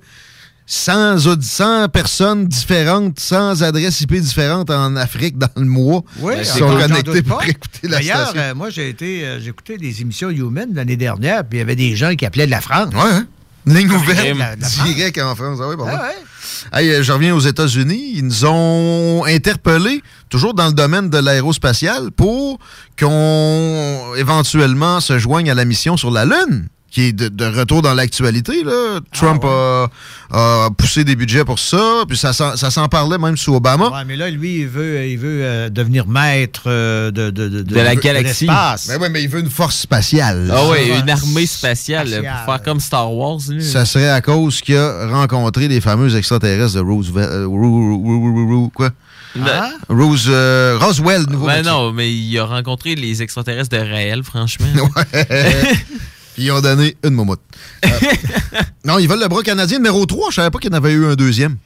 100, 0.68 1.28
audi- 1.28 1.46
100 1.48 1.90
personnes 1.90 2.48
différentes, 2.48 3.20
sans 3.20 3.62
adresse 3.64 4.02
IP 4.02 4.14
différentes 4.16 4.70
en 4.72 4.96
Afrique 4.96 5.38
dans 5.38 5.48
le 5.56 5.66
mois 5.66 6.04
Oui, 6.20 6.34
qui 6.40 6.46
sont 6.46 6.70
doute 7.04 7.22
pour 7.24 7.38
pas. 7.38 7.48
écouter 7.48 7.88
la 7.88 7.98
D'ailleurs, 7.98 8.28
station. 8.30 8.42
euh, 8.42 8.56
moi, 8.56 8.70
j'ai 8.72 8.90
été, 8.90 9.26
euh, 9.26 9.40
j'écoutais 9.40 9.78
des 9.78 10.02
émissions 10.02 10.30
Human 10.32 10.70
l'année 10.74 10.98
dernière, 10.98 11.44
puis 11.44 11.58
il 11.58 11.60
y 11.60 11.62
avait 11.62 11.76
des 11.76 11.96
gens 11.96 12.16
qui 12.16 12.26
appelaient 12.26 12.48
de 12.48 12.52
la 12.52 12.62
France. 12.62 12.94
Ouais, 12.96 13.02
hein? 13.12 13.28
Ligne 13.68 13.90
ouverte, 13.92 14.60
direct 14.86 15.18
en 15.20 15.36
France. 15.36 15.58
Ah 15.62 15.68
oui, 15.68 15.76
pardon. 15.76 15.92
Ah 15.96 16.04
ouais. 16.04 16.80
Hey, 16.84 16.90
euh, 16.92 17.04
je 17.04 17.12
reviens 17.12 17.34
aux 17.36 17.40
États-Unis. 17.40 18.12
Ils 18.16 18.26
nous 18.26 18.46
ont 18.46 19.24
interpellés, 19.26 20.04
toujours 20.30 20.54
dans 20.54 20.68
le 20.68 20.74
domaine 20.74 21.10
de 21.10 21.18
l'aérospatial, 21.18 22.12
pour 22.12 22.60
qu'on 23.00 24.14
éventuellement 24.18 25.00
se 25.00 25.18
joigne 25.20 25.50
à 25.50 25.54
la 25.56 25.66
mission 25.66 25.98
sur 25.98 26.12
la 26.12 26.26
Lune, 26.26 26.68
qui 26.96 27.08
est 27.08 27.12
de, 27.12 27.28
de 27.28 27.44
retour 27.46 27.82
dans 27.82 27.94
l'actualité. 27.94 28.64
là. 28.64 29.00
Trump 29.12 29.44
a, 29.44 29.88
a 30.32 30.70
poussé 30.78 31.04
des 31.04 31.18
budgets 31.18 31.44
pour 31.44 31.60
ça, 31.60 32.06
puis 32.08 32.16
ça, 32.18 32.32
s'en- 32.32 32.56
ça 32.56 32.72
s'en 32.72 32.88
parlait 32.88 33.18
même 33.18 33.36
sous 33.36 33.54
Obama. 33.54 33.90
Ouais, 33.90 34.06
mais 34.08 34.16
là, 34.16 34.30
lui, 34.30 34.62
il 34.62 34.68
veut, 34.70 35.06
il 35.06 35.18
veut 35.18 35.42
euh, 35.44 35.70
devenir 35.70 36.08
maître 36.08 36.62
euh, 36.68 37.12
de, 37.12 37.32
de, 37.32 37.50
de, 37.50 37.62
De 37.64 37.76
la 37.76 37.98
galaxie. 37.98 38.46
l'espace. 38.46 38.88
Mais 38.88 38.96
oui, 38.96 39.08
mais 39.12 39.24
il 39.24 39.28
veut 39.28 39.42
une 39.42 39.50
force 39.50 39.78
spatiale. 39.78 40.50
Ah 40.56 40.68
Ouais. 40.70 40.98
une 40.98 41.10
armée 41.10 41.46
spatiale, 41.46 42.08
Spatiale. 42.08 42.34
pour 42.46 42.54
faire 42.54 42.64
comme 42.64 42.80
Star 42.80 43.12
Wars. 43.14 43.40
là. 43.50 43.62
Ça 43.62 43.84
serait 43.86 44.10
à 44.10 44.22
cause 44.22 44.62
qu'il 44.62 44.78
a 44.78 45.08
rencontré 45.08 45.68
les 45.68 45.82
fameux 45.82 46.16
extraterrestres 46.16 46.76
de 46.76 46.80
Roosevelt. 46.80 47.30
euh, 47.30 47.46
Roo- 47.46 47.58
Roo- 47.60 48.02
Roo- 48.04 48.32
Roo- 48.34 48.48
Roo- 48.62 48.72
quoi? 48.74 48.90
Ben- 49.36 49.70
Rose, 49.90 50.28
euh, 50.30 50.78
Roswell, 50.80 51.26
nouveau 51.30 51.48
Ben 51.48 51.62
non, 51.62 51.92
mais 51.92 52.10
il 52.10 52.40
a 52.40 52.46
rencontré 52.46 52.96
les 52.96 53.22
extraterrestres 53.22 53.76
de 53.76 53.82
réel, 53.84 54.24
franchement. 54.24 54.66
Puis 56.36 56.44
ils 56.44 56.52
ont 56.52 56.62
donné 56.62 56.96
une 57.04 57.14
moumoute. 57.16 57.42
Euh, 57.86 57.90
non, 58.86 59.00
ils 59.00 59.08
veulent 59.08 59.22
le 59.22 59.28
bras 59.28 59.42
canadien 59.42 59.78
numéro 59.80 60.06
3. 60.06 60.28
Je 60.30 60.36
savais 60.36 60.50
pas 60.52 60.60
qu'il 60.60 60.70
y 60.72 60.74
en 60.74 60.78
avait 60.78 60.94
eu 60.94 61.06
un 61.06 61.16
deuxième. 61.16 61.58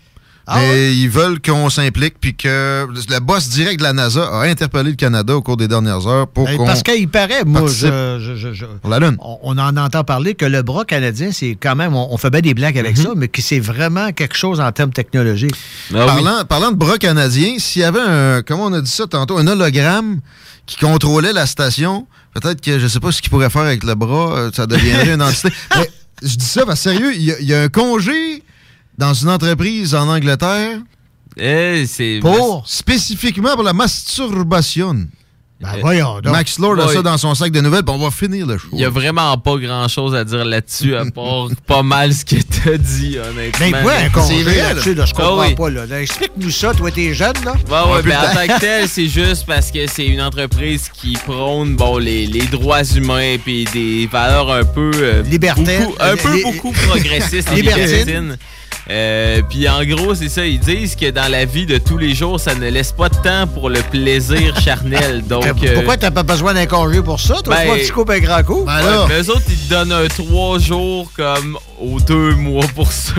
mais 0.56 0.96
ils 0.96 1.10
veulent 1.10 1.40
qu'on 1.42 1.70
s'implique 1.70 2.16
puis 2.20 2.36
que 2.36 2.88
le 2.90 3.20
boss 3.20 3.50
direct 3.50 3.78
de 3.80 3.84
la 3.84 3.94
NASA 3.94 4.24
a 4.32 4.46
interpellé 4.48 4.90
le 4.92 4.96
Canada 4.96 5.36
au 5.36 5.44
cours 5.44 5.58
des 5.58 5.68
dernières 5.68 6.08
heures 6.08 6.28
pour 6.28 6.50
qu'on 6.50 6.66
Parce 6.66 6.82
qu'il 6.82 7.08
paraît, 7.08 7.44
moi, 7.46 7.68
je, 7.68 8.18
je- 8.20 8.36
je- 8.36 8.54
je- 8.54 8.66
pour 8.66 8.90
la 8.90 8.98
Lune. 9.00 9.16
on, 9.20 9.38
on 9.44 9.58
en 9.60 9.78
entend 9.78 10.04
parler 10.04 10.34
que 10.34 10.46
le 10.46 10.64
bras 10.64 10.86
canadien, 10.86 11.32
c'est 11.32 11.56
quand 11.60 11.76
même, 11.76 11.96
on, 11.96 12.08
on 12.12 12.18
fait 12.18 12.32
bien 12.32 12.42
des 12.42 12.56
blagues 12.56 12.80
avec 12.80 12.98
Mhm. 12.98 13.04
ça, 13.04 13.10
mais 13.16 13.28
que 13.28 13.42
c'est 13.44 13.60
vraiment 13.60 14.12
quelque 14.12 14.36
chose 14.36 14.60
en 14.60 14.72
termes 14.72 14.92
technologiques. 14.92 15.54
Ah 15.94 16.06
parlant, 16.08 16.46
parlant 16.48 16.72
de 16.72 16.78
bras 16.78 16.98
canadiens, 16.98 17.56
s'il 17.60 17.84
y 17.84 17.86
avait 17.86 18.02
un, 18.02 18.42
comment 18.42 18.66
on 18.66 18.74
a 18.74 18.82
dit 18.82 18.90
ça 18.90 19.06
tantôt, 19.06 19.38
un 19.38 19.46
hologramme 19.46 20.20
qui 20.66 20.78
contrôlait 20.78 21.34
la 21.34 21.46
station, 21.46 22.08
peut-être 22.34 22.62
que 22.62 22.80
je 22.80 22.88
sais 22.88 23.00
pas 23.00 23.12
ce 23.12 23.22
qu'il 23.22 23.30
pourrait 23.30 23.50
faire 23.50 23.64
avec 23.64 23.84
le 23.84 23.96
bras, 23.96 24.38
euh, 24.38 24.52
ça 24.54 24.66
deviendrait 24.68 25.14
une 25.14 25.22
entité. 25.22 25.50
Mais 25.78 25.90
je 26.22 26.36
dis 26.36 26.46
ça 26.46 26.66
parce 26.66 26.84
que 26.84 26.92
sérieux, 26.92 27.14
il 27.16 27.24
y, 27.24 27.32
a- 27.32 27.40
il 27.40 27.48
y 27.48 27.54
a 27.54 27.62
un 27.64 27.70
congé 27.70 28.44
dans 28.98 29.14
une 29.14 29.30
entreprise 29.30 29.96
en 29.96 30.08
Angleterre 30.10 30.80
Eh, 31.38 31.86
c'est. 31.88 32.20
pour 32.22 32.68
spécifiquement 32.68 33.54
pour 33.56 33.64
la 33.64 33.74
masturbation. 33.74 35.08
Ben, 35.62 35.70
voyons 35.82 36.22
donc. 36.22 36.32
Max 36.32 36.58
Lord 36.58 36.80
a 36.80 36.88
ça 36.94 37.02
dans 37.02 37.18
son 37.18 37.36
sac 37.36 37.52
de 37.52 37.60
nouvelles, 37.60 37.84
puis 37.84 37.94
on 37.94 37.98
va 37.98 38.12
finir 38.12 38.46
le 38.48 38.58
show. 38.58 38.68
Il 38.72 38.80
y 38.80 38.86
a 38.86 38.90
vraiment 38.90 39.38
pas 39.38 39.58
grand 39.58 39.90
chose 39.90 40.16
à 40.16 40.24
dire 40.24 40.46
là-dessus, 40.46 40.96
à 40.96 41.04
part 41.14 41.48
pas 41.68 41.84
mal 41.84 42.14
ce 42.14 42.24
que 42.24 42.36
t'as 42.42 42.78
dit, 42.78 43.18
honnêtement. 43.20 43.66
Mais 43.70 43.82
quoi, 43.84 43.94
un 43.94 44.10
congé 44.10 44.44
là-dessus, 44.46 44.94
là, 44.94 45.06
je 45.06 45.12
Ah 45.18 45.22
comprends 45.22 45.42
oui. 45.48 45.56
pas. 45.56 45.70
Là. 45.70 45.86
Là, 45.86 46.02
Explique-nous 46.02 46.52
ça, 46.52 46.74
toi, 46.74 46.90
t'es 46.92 47.14
jeune, 47.14 47.34
là. 47.44 47.52
Ouais, 47.70 47.94
ouais, 47.94 48.02
ben, 48.04 48.18
en 48.20 48.34
tant 48.36 48.54
que 48.56 48.60
tel, 48.62 48.88
c'est 48.88 49.08
juste 49.10 49.46
parce 49.46 49.70
que 49.70 49.86
c'est 49.88 50.06
une 50.08 50.22
entreprise 50.22 50.90
qui 50.94 51.14
prône 51.26 51.76
bon, 51.76 51.98
les, 51.98 52.26
les 52.26 52.46
droits 52.48 52.84
humains 52.86 53.36
puis 53.44 53.66
des 53.74 54.08
valeurs 54.10 54.50
un 54.52 54.64
peu. 54.64 54.92
euh, 54.96 55.24
beaucoup- 55.24 55.96
un 56.00 56.16
peu 56.16 56.42
beaucoup 56.44 56.72
progressistes 56.72 57.52
et 57.52 57.56
Libertines. 57.56 57.86
libertines. 57.86 58.38
Euh, 58.90 59.42
puis 59.48 59.70
en 59.70 59.84
gros, 59.86 60.16
c'est 60.16 60.30
ça, 60.30 60.46
ils 60.46 60.60
disent 60.60 60.96
que 60.96 61.12
dans 61.12 61.30
la 61.30 61.46
vie 61.46 61.66
de 61.68 61.78
tous 61.78 61.98
les 61.98 62.16
jours, 62.16 62.40
ça 62.40 62.56
ne 62.56 62.70
laisse 62.70 62.92
pas 62.92 63.10
de 63.10 63.16
temps 63.16 63.46
pour 63.54 63.70
le 63.70 63.82
plaisir 63.82 64.60
charnel. 64.60 65.24
Donc, 65.28 65.46
euh, 65.46 65.76
Pourquoi 65.76 65.96
t'as 65.96 66.10
pas 66.10 66.24
besoin 66.24 66.56
d'un 66.56 66.66
congé 66.66 67.02
pour 67.04 67.20
ça? 67.20 67.36
Toi, 67.44 67.56
ben, 67.56 67.66
toi, 67.68 67.78
tu 67.86 67.92
coupes 67.92 68.10
un 68.10 68.20
grand 68.20 68.44
coup? 68.44 68.64
Ben 68.66 68.78
ouais, 68.84 69.06
mais 69.10 69.22
eux 69.22 69.30
autres, 69.30 69.46
ils 69.48 69.58
te 69.58 69.70
donnent 69.70 69.92
un 69.92 70.08
trois 70.08 70.58
jours 70.58 71.12
comme 71.16 71.58
aux 71.80 72.00
deux 72.00 72.34
mois 72.34 72.66
pour 72.74 72.92
ça. 72.92 73.14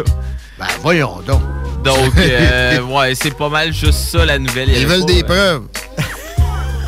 Ben, 0.59 0.66
voyons 0.82 1.20
donc. 1.26 1.40
Donc, 1.84 2.12
euh, 2.18 2.80
ouais, 2.82 3.14
c'est 3.14 3.36
pas 3.36 3.48
mal 3.48 3.72
juste 3.72 4.10
ça 4.10 4.24
la 4.26 4.38
nouvelle. 4.38 4.70
Ils 4.70 4.86
veulent 4.86 5.06
pas, 5.06 5.12
des 5.12 5.22
preuves. 5.22 5.62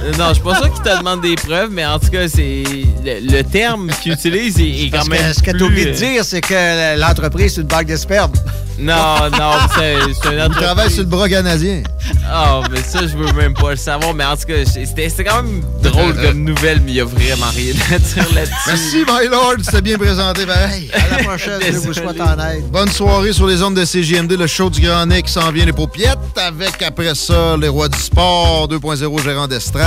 Euh, 0.04 0.12
Non, 0.18 0.28
je 0.28 0.34
suis 0.34 0.42
pas 0.42 0.56
sûr 0.56 0.72
qu'ils 0.72 0.82
te 0.82 0.98
demandent 0.98 1.20
des 1.22 1.34
preuves, 1.36 1.70
mais 1.70 1.84
en 1.86 1.98
tout 1.98 2.08
cas, 2.10 2.28
c'est 2.28 2.62
le, 3.04 3.20
le 3.36 3.42
terme 3.42 3.90
qu'ils 4.02 4.12
utilisent 4.12 4.58
est, 4.60 4.84
est 4.86 4.90
quand 4.90 4.98
Parce 4.98 5.08
même. 5.08 5.22
que 5.30 5.32
ce 5.36 5.42
que 5.42 5.50
t'as 5.50 5.64
oublié 5.64 5.84
de 5.86 5.90
euh, 5.90 5.94
dire, 5.94 6.24
c'est 6.24 6.40
que 6.40 6.98
l'entreprise, 6.98 7.54
c'est 7.54 7.60
une 7.62 7.66
banque 7.66 7.86
de 7.86 7.96
sperme. 7.96 8.32
Non, 8.78 9.30
non, 9.38 9.52
c'est 9.76 9.94
c'est 10.20 10.28
une 10.30 10.34
Il 10.38 10.40
entreprise. 10.40 10.62
travaille 10.64 10.90
sur 10.90 11.00
le 11.02 11.08
bras 11.08 11.28
canadien. 11.28 11.82
Ah, 12.28 12.62
mais 12.70 12.80
ça, 12.82 13.00
je 13.06 13.16
veux 13.16 13.30
même 13.34 13.54
pas 13.54 13.70
le 13.70 13.76
savoir. 13.76 14.12
Mais 14.14 14.24
en 14.24 14.34
tout 14.36 14.46
cas, 14.46 14.54
c'était 14.64 15.08
c'était 15.08 15.24
quand 15.24 15.42
même 15.42 15.62
drôle 15.82 16.14
comme 16.20 16.42
nouvelle, 16.42 16.80
mais 16.84 16.92
il 16.92 16.96
y 16.96 17.00
a 17.00 17.04
vraiment 17.04 17.46
rien 17.54 17.74
à 17.94 17.98
dire 17.98 18.26
là-dessus. 18.34 18.54
Merci, 18.66 19.04
my 19.06 19.28
lord. 19.30 19.56
C'était 19.62 19.82
bien 19.82 19.98
présenté, 19.98 20.46
pareil. 20.46 20.90
À 20.94 21.16
la 21.16 21.22
prochaine, 21.22 21.60
Dieu 21.60 21.72
vous 21.78 21.92
soit 21.92 22.18
en 22.20 22.38
aide. 22.48 22.64
Bonne 22.72 22.88
soirée 22.90 23.32
sur 23.32 23.46
les 23.46 23.62
ondes 23.62 23.76
de 23.76 23.84
CGMD, 23.84 24.32
le 24.32 24.46
show 24.48 24.68
du 24.70 24.80
Grand 24.80 25.06
Nez 25.06 25.22
qui 25.22 25.30
s'en 25.32 25.52
vient 25.52 25.66
les 25.66 25.72
paupiettes, 25.72 26.18
avec 26.36 26.82
après 26.82 27.14
ça 27.14 27.56
les 27.60 27.68
rois 27.68 27.88
du 27.88 27.98
sport 27.98 28.66
2.0 28.68 29.22
gérant 29.22 29.46
d'estrade, 29.46 29.84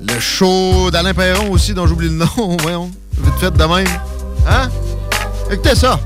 le 0.00 0.20
show 0.20 0.90
d'Alain 0.90 1.14
Perron 1.14 1.50
aussi, 1.50 1.74
dont 1.74 1.86
j'oublie 1.86 2.08
le 2.08 2.14
nom, 2.14 2.56
voyons. 2.62 2.90
Vite 3.18 3.34
fait 3.40 3.50
de 3.50 3.64
même. 3.64 3.86
Hein? 4.48 4.68
Écoutez 5.50 5.74
ça. 5.74 5.98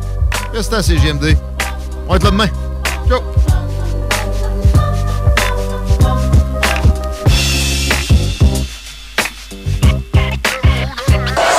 Restez 0.52 0.76
à 0.76 0.82
CGMD. 0.82 1.36
On 2.06 2.10
va 2.10 2.16
être 2.16 2.24
là 2.24 2.30
demain. 2.30 2.48
Ciao! 3.08 3.20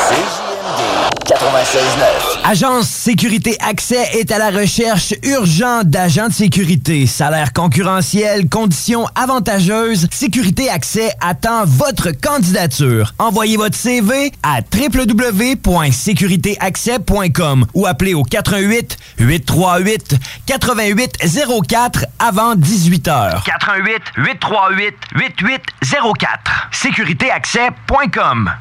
CGMD 0.09 0.83
96.9 1.25 2.32
Agence 2.45 2.89
Sécurité 2.89 3.55
Accès 3.61 4.05
est 4.15 4.29
à 4.29 4.37
la 4.37 4.49
recherche 4.49 5.13
urgente 5.23 5.87
d'agents 5.87 6.27
de 6.27 6.33
sécurité. 6.33 7.07
Salaire 7.07 7.53
concurrentiel, 7.53 8.49
conditions 8.49 9.05
avantageuses. 9.15 10.07
Sécurité 10.11 10.69
Accès 10.69 11.13
attend 11.21 11.63
votre 11.65 12.11
candidature. 12.11 13.13
Envoyez 13.17 13.55
votre 13.55 13.77
CV 13.77 14.33
à 14.43 14.59
www.sécuritéaccès.com 14.75 17.65
ou 17.73 17.85
appelez 17.85 18.13
au 18.13 18.23
88 18.23 18.97
838 19.19 20.15
8804 20.49 22.05
avant 22.19 22.55
18 22.55 23.07
heures. 23.07 23.43
88 23.45 24.01
838 24.17 24.93
8804. 25.15 26.69
Sécuritéaccès.com. 26.73 28.51